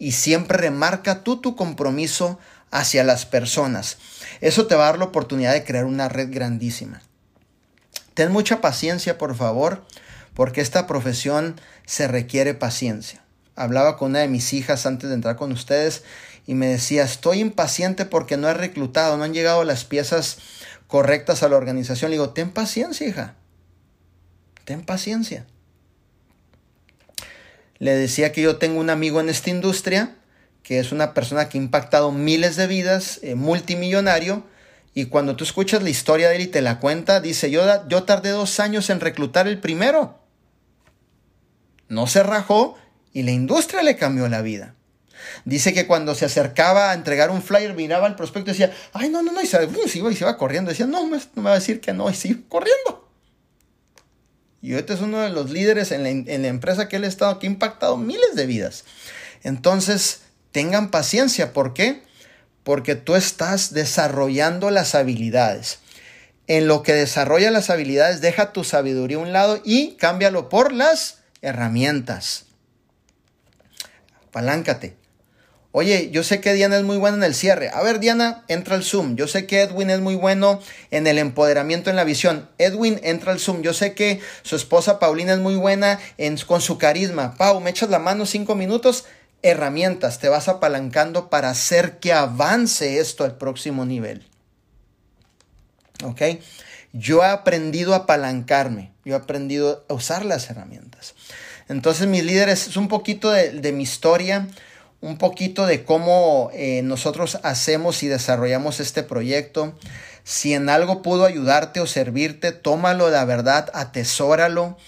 y 0.00 0.10
siempre 0.10 0.58
remarca 0.58 1.22
tú 1.22 1.40
tu 1.40 1.54
compromiso 1.54 2.40
hacia 2.72 3.04
las 3.04 3.24
personas. 3.24 3.98
Eso 4.40 4.66
te 4.66 4.74
va 4.74 4.88
a 4.88 4.90
dar 4.90 4.98
la 4.98 5.04
oportunidad 5.04 5.52
de 5.52 5.62
crear 5.62 5.84
una 5.84 6.08
red 6.08 6.28
grandísima. 6.32 7.02
Ten 8.14 8.32
mucha 8.32 8.60
paciencia, 8.60 9.16
por 9.16 9.36
favor, 9.36 9.86
porque 10.34 10.60
esta 10.60 10.88
profesión 10.88 11.54
se 11.86 12.08
requiere 12.08 12.54
paciencia 12.54 13.23
hablaba 13.56 13.96
con 13.96 14.10
una 14.10 14.20
de 14.20 14.28
mis 14.28 14.52
hijas 14.52 14.86
antes 14.86 15.08
de 15.08 15.14
entrar 15.14 15.36
con 15.36 15.52
ustedes 15.52 16.02
y 16.46 16.54
me 16.54 16.66
decía, 16.66 17.04
estoy 17.04 17.40
impaciente 17.40 18.04
porque 18.04 18.36
no 18.36 18.48
he 18.48 18.54
reclutado, 18.54 19.16
no 19.16 19.24
han 19.24 19.32
llegado 19.32 19.64
las 19.64 19.84
piezas 19.84 20.38
correctas 20.86 21.42
a 21.42 21.48
la 21.48 21.56
organización. 21.56 22.10
Le 22.10 22.16
digo, 22.16 22.30
ten 22.30 22.50
paciencia, 22.50 23.06
hija. 23.06 23.34
Ten 24.64 24.84
paciencia. 24.84 25.46
Le 27.78 27.94
decía 27.94 28.32
que 28.32 28.42
yo 28.42 28.56
tengo 28.56 28.80
un 28.80 28.90
amigo 28.90 29.20
en 29.20 29.28
esta 29.28 29.50
industria, 29.50 30.16
que 30.62 30.78
es 30.78 30.92
una 30.92 31.14
persona 31.14 31.48
que 31.48 31.58
ha 31.58 31.62
impactado 31.62 32.12
miles 32.12 32.56
de 32.56 32.66
vidas, 32.66 33.20
eh, 33.22 33.34
multimillonario, 33.34 34.44
y 34.94 35.06
cuando 35.06 35.34
tú 35.34 35.44
escuchas 35.44 35.82
la 35.82 35.90
historia 35.90 36.28
de 36.28 36.36
él 36.36 36.42
y 36.42 36.46
te 36.46 36.62
la 36.62 36.78
cuenta, 36.78 37.20
dice, 37.20 37.50
yo, 37.50 37.64
yo 37.88 38.04
tardé 38.04 38.30
dos 38.30 38.60
años 38.60 38.90
en 38.90 39.00
reclutar 39.00 39.48
el 39.48 39.58
primero. 39.60 40.20
No 41.88 42.06
se 42.06 42.22
rajó 42.22 42.76
y 43.14 43.22
la 43.22 43.30
industria 43.30 43.82
le 43.82 43.96
cambió 43.96 44.28
la 44.28 44.42
vida. 44.42 44.74
Dice 45.46 45.72
que 45.72 45.86
cuando 45.86 46.14
se 46.14 46.26
acercaba 46.26 46.90
a 46.90 46.94
entregar 46.94 47.30
un 47.30 47.42
flyer, 47.42 47.72
miraba 47.72 48.06
al 48.06 48.16
prospecto 48.16 48.50
y 48.50 48.52
decía, 48.52 48.74
ay, 48.92 49.08
no, 49.08 49.22
no, 49.22 49.32
no, 49.32 49.40
y 49.40 49.46
se, 49.46 49.56
iba, 49.62 50.10
y 50.10 50.14
se 50.14 50.24
iba 50.24 50.36
corriendo. 50.36 50.70
Decía, 50.70 50.86
no, 50.86 51.06
no 51.06 51.18
me 51.36 51.42
va 51.42 51.52
a 51.52 51.54
decir 51.54 51.80
que 51.80 51.94
no, 51.94 52.10
y 52.10 52.14
se 52.14 52.28
iba 52.28 52.40
corriendo. 52.48 53.08
Y 54.60 54.74
este 54.74 54.94
es 54.94 55.00
uno 55.00 55.20
de 55.20 55.30
los 55.30 55.50
líderes 55.50 55.92
en 55.92 56.02
la, 56.02 56.08
en 56.10 56.42
la 56.42 56.48
empresa 56.48 56.88
que 56.88 56.96
él 56.96 57.04
ha 57.04 57.08
estado, 57.08 57.38
que 57.38 57.46
ha 57.46 57.50
impactado 57.50 57.96
miles 57.96 58.34
de 58.34 58.46
vidas. 58.46 58.84
Entonces, 59.42 60.22
tengan 60.52 60.90
paciencia. 60.90 61.52
¿Por 61.52 61.72
qué? 61.74 62.02
Porque 62.62 62.94
tú 62.94 63.14
estás 63.14 63.72
desarrollando 63.72 64.70
las 64.70 64.94
habilidades. 64.94 65.78
en 66.46 66.68
lo 66.68 66.82
que 66.82 66.92
desarrolla 66.92 67.50
las 67.50 67.70
habilidades, 67.70 68.20
deja 68.20 68.52
tu 68.52 68.64
sabiduría 68.64 69.16
a 69.16 69.20
un 69.20 69.32
lado 69.32 69.60
y 69.64 69.92
cámbialo 69.96 70.48
por 70.48 70.72
las 70.72 71.20
herramientas. 71.40 72.46
Paláncate. 74.34 74.96
Oye, 75.70 76.10
yo 76.10 76.24
sé 76.24 76.40
que 76.40 76.54
Diana 76.54 76.76
es 76.76 76.82
muy 76.82 76.96
buena 76.96 77.18
en 77.18 77.22
el 77.22 77.36
cierre. 77.36 77.70
A 77.72 77.82
ver, 77.82 78.00
Diana, 78.00 78.42
entra 78.48 78.74
al 78.74 78.82
Zoom. 78.82 79.14
Yo 79.14 79.28
sé 79.28 79.46
que 79.46 79.62
Edwin 79.62 79.90
es 79.90 80.00
muy 80.00 80.16
bueno 80.16 80.60
en 80.90 81.06
el 81.06 81.18
empoderamiento 81.18 81.88
en 81.88 81.94
la 81.94 82.02
visión. 82.02 82.50
Edwin, 82.58 82.98
entra 83.04 83.30
al 83.30 83.38
Zoom. 83.38 83.62
Yo 83.62 83.72
sé 83.72 83.94
que 83.94 84.20
su 84.42 84.56
esposa 84.56 84.98
Paulina 84.98 85.34
es 85.34 85.38
muy 85.38 85.54
buena 85.54 86.00
en, 86.18 86.36
con 86.38 86.60
su 86.60 86.78
carisma. 86.78 87.36
Pau, 87.36 87.60
me 87.60 87.70
echas 87.70 87.90
la 87.90 88.00
mano 88.00 88.26
cinco 88.26 88.56
minutos. 88.56 89.04
Herramientas, 89.42 90.18
te 90.18 90.28
vas 90.28 90.48
apalancando 90.48 91.30
para 91.30 91.50
hacer 91.50 92.00
que 92.00 92.12
avance 92.12 92.98
esto 92.98 93.22
al 93.22 93.36
próximo 93.36 93.84
nivel. 93.84 94.26
¿Ok? 96.02 96.22
Yo 96.92 97.22
he 97.22 97.28
aprendido 97.28 97.94
a 97.94 97.98
apalancarme. 97.98 98.90
Yo 99.04 99.14
he 99.14 99.16
aprendido 99.16 99.84
a 99.88 99.94
usar 99.94 100.24
las 100.24 100.50
herramientas. 100.50 101.14
Entonces, 101.68 102.06
mis 102.06 102.24
líderes, 102.24 102.68
es 102.68 102.76
un 102.76 102.88
poquito 102.88 103.30
de, 103.30 103.72
mi 103.72 103.82
historia 103.82 104.48
un 105.00 105.18
poquito 105.18 105.66
de 105.66 105.84
cómo 105.84 106.50
eh, 106.54 106.80
nosotros 106.82 107.38
hacemos 107.42 108.02
y 108.02 108.08
desarrollamos 108.08 108.80
este 108.80 109.02
proyecto. 109.02 109.74
Si 110.22 110.54
en 110.54 110.70
algo 110.70 111.02
pudo 111.02 111.26
ayudarte 111.26 111.80
o 111.80 111.86
servirte, 111.86 112.52
tómalo 112.52 113.10
la 113.10 113.26
verdad, 113.26 113.70
atesóralo. 113.74 114.78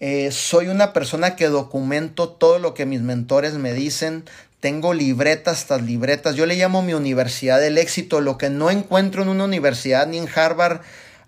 Eh, 0.00 0.30
soy 0.32 0.68
una 0.68 0.94
persona 0.94 1.36
que 1.36 1.48
documento 1.48 2.30
todo 2.30 2.58
lo 2.58 2.72
que 2.72 2.86
mis 2.86 3.02
mentores 3.02 3.52
me 3.54 3.74
dicen. 3.74 4.24
Tengo 4.60 4.94
libretas 4.94 5.66
tras 5.66 5.82
libretas. 5.82 6.36
Yo 6.36 6.46
le 6.46 6.56
llamo 6.56 6.80
mi 6.80 6.94
universidad 6.94 7.60
del 7.60 7.76
éxito. 7.76 8.22
Lo 8.22 8.38
que 8.38 8.48
no 8.48 8.70
encuentro 8.70 9.22
en 9.22 9.28
una 9.28 9.44
universidad 9.44 10.06
ni 10.06 10.16
en 10.16 10.28
Harvard, 10.34 10.80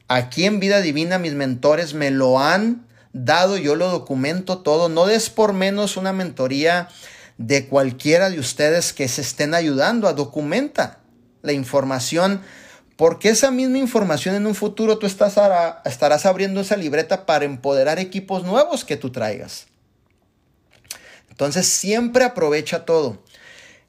aquí 0.09 0.47
en 0.47 0.59
Vida 0.59 0.81
Divina 0.81 1.19
mis 1.19 1.35
mentores 1.35 1.93
me 1.93 2.11
lo 2.11 2.41
han 2.41 2.87
dado. 3.13 3.57
Yo 3.57 3.75
lo 3.75 3.89
documento 3.89 4.59
todo. 4.59 4.89
No 4.89 5.07
des 5.07 5.31
por 5.31 5.53
menos 5.53 5.97
una 5.97 6.13
mentoría 6.13 6.89
de 7.39 7.67
cualquiera 7.67 8.31
de 8.31 8.39
ustedes 8.39 8.93
que 8.93 9.09
se 9.09 9.23
estén 9.23 9.55
ayudando 9.55 10.07
a 10.09 10.13
documenta 10.13 11.01
la 11.43 11.53
información, 11.53 12.41
porque 12.97 13.31
esa 13.31 13.51
misma 13.51 13.79
información 13.79 14.35
en 14.35 14.47
un 14.47 14.55
futuro 14.55 14.99
tú 14.99 15.07
estás 15.07 15.41
estarás 15.85 16.27
abriendo 16.27 16.61
esa 16.61 16.77
libreta 16.77 17.27
para 17.27 17.45
empoderar 17.45 17.99
equipos 17.99 18.45
nuevos 18.45 18.85
que 18.85 18.97
tú 18.97 19.11
traigas. 19.11 19.67
Entonces 21.31 21.67
siempre 21.67 22.25
aprovecha 22.25 22.85
todo. 22.85 23.23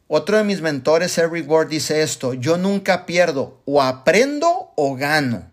Otro 0.07 0.37
de 0.37 0.43
mis 0.43 0.61
mentores, 0.61 1.17
Eric 1.17 1.49
Ward, 1.49 1.69
dice 1.69 2.01
esto, 2.01 2.33
yo 2.33 2.57
nunca 2.57 3.05
pierdo, 3.05 3.61
o 3.65 3.81
aprendo 3.81 4.71
o 4.75 4.95
gano. 4.95 5.51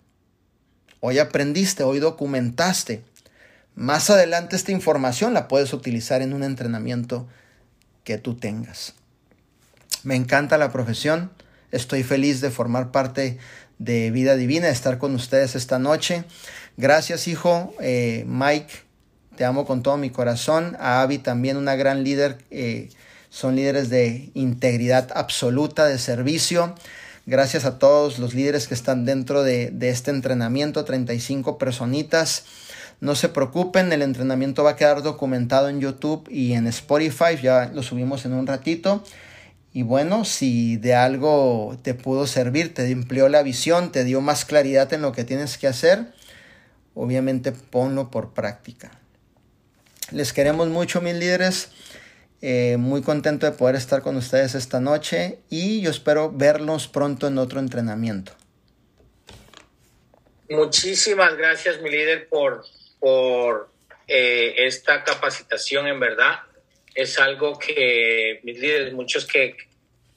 Hoy 1.00 1.18
aprendiste, 1.18 1.82
hoy 1.82 1.98
documentaste. 1.98 3.02
Más 3.74 4.10
adelante 4.10 4.56
esta 4.56 4.72
información 4.72 5.34
la 5.34 5.48
puedes 5.48 5.72
utilizar 5.72 6.22
en 6.22 6.32
un 6.32 6.42
entrenamiento 6.42 7.28
que 8.04 8.18
tú 8.18 8.36
tengas. 8.36 8.94
Me 10.02 10.16
encanta 10.16 10.58
la 10.58 10.72
profesión, 10.72 11.30
estoy 11.70 12.02
feliz 12.02 12.40
de 12.40 12.50
formar 12.50 12.90
parte 12.90 13.38
de 13.78 14.10
Vida 14.10 14.36
Divina, 14.36 14.66
de 14.66 14.72
estar 14.72 14.98
con 14.98 15.14
ustedes 15.14 15.54
esta 15.54 15.78
noche. 15.78 16.24
Gracias, 16.76 17.28
hijo. 17.28 17.74
Eh, 17.80 18.24
Mike, 18.26 18.72
te 19.36 19.44
amo 19.44 19.64
con 19.64 19.82
todo 19.82 19.96
mi 19.96 20.10
corazón. 20.10 20.76
A 20.80 21.02
Abby 21.02 21.18
también, 21.18 21.56
una 21.56 21.76
gran 21.76 22.04
líder. 22.04 22.38
Eh, 22.50 22.90
son 23.30 23.56
líderes 23.56 23.88
de 23.88 24.30
integridad 24.34 25.08
absoluta, 25.14 25.86
de 25.86 25.98
servicio. 25.98 26.74
Gracias 27.26 27.64
a 27.64 27.78
todos 27.78 28.18
los 28.18 28.34
líderes 28.34 28.66
que 28.66 28.74
están 28.74 29.04
dentro 29.04 29.42
de, 29.42 29.70
de 29.70 29.90
este 29.90 30.10
entrenamiento, 30.10 30.84
35 30.84 31.58
personitas. 31.58 32.44
No 33.00 33.14
se 33.14 33.30
preocupen, 33.30 33.92
el 33.92 34.02
entrenamiento 34.02 34.62
va 34.62 34.70
a 34.70 34.76
quedar 34.76 35.02
documentado 35.02 35.68
en 35.70 35.80
YouTube 35.80 36.28
y 36.30 36.52
en 36.52 36.66
Spotify, 36.66 37.36
ya 37.42 37.70
lo 37.72 37.82
subimos 37.82 38.26
en 38.26 38.34
un 38.34 38.46
ratito. 38.46 39.02
Y 39.72 39.82
bueno, 39.82 40.24
si 40.24 40.76
de 40.76 40.94
algo 40.94 41.78
te 41.82 41.94
pudo 41.94 42.26
servir, 42.26 42.74
te 42.74 42.90
empleó 42.90 43.28
la 43.28 43.42
visión, 43.42 43.90
te 43.90 44.04
dio 44.04 44.20
más 44.20 44.44
claridad 44.44 44.92
en 44.92 45.00
lo 45.00 45.12
que 45.12 45.24
tienes 45.24 45.56
que 45.56 45.66
hacer, 45.66 46.12
obviamente 46.94 47.52
ponlo 47.52 48.10
por 48.10 48.34
práctica. 48.34 48.90
Les 50.10 50.32
queremos 50.32 50.68
mucho, 50.68 51.00
mis 51.00 51.14
líderes. 51.14 51.70
Eh, 52.42 52.78
muy 52.78 53.02
contento 53.02 53.44
de 53.44 53.52
poder 53.52 53.76
estar 53.76 54.00
con 54.00 54.16
ustedes 54.16 54.54
esta 54.54 54.80
noche 54.80 55.40
y 55.50 55.82
yo 55.82 55.90
espero 55.90 56.32
verlos 56.32 56.88
pronto 56.88 57.26
en 57.26 57.36
otro 57.36 57.60
entrenamiento. 57.60 58.32
Muchísimas 60.48 61.36
gracias, 61.36 61.80
mi 61.82 61.90
líder, 61.90 62.28
por 62.28 62.64
por 63.00 63.70
eh, 64.06 64.66
esta 64.66 65.02
capacitación, 65.02 65.88
en 65.88 65.98
verdad. 65.98 66.40
Es 66.94 67.18
algo 67.18 67.58
que 67.58 68.40
mis 68.42 68.58
líderes, 68.58 68.92
muchos 68.92 69.26
que, 69.26 69.56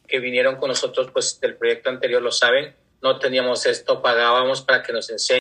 que 0.07 0.19
vinieron 0.19 0.57
con 0.57 0.69
nosotros 0.69 1.09
pues 1.11 1.39
del 1.39 1.55
proyecto 1.55 1.89
anterior 1.89 2.21
lo 2.21 2.31
saben, 2.31 2.75
no 3.01 3.19
teníamos 3.19 3.65
esto, 3.65 4.01
pagábamos 4.01 4.61
para 4.61 4.81
que 4.81 4.93
nos 4.93 5.09
enseñen 5.09 5.23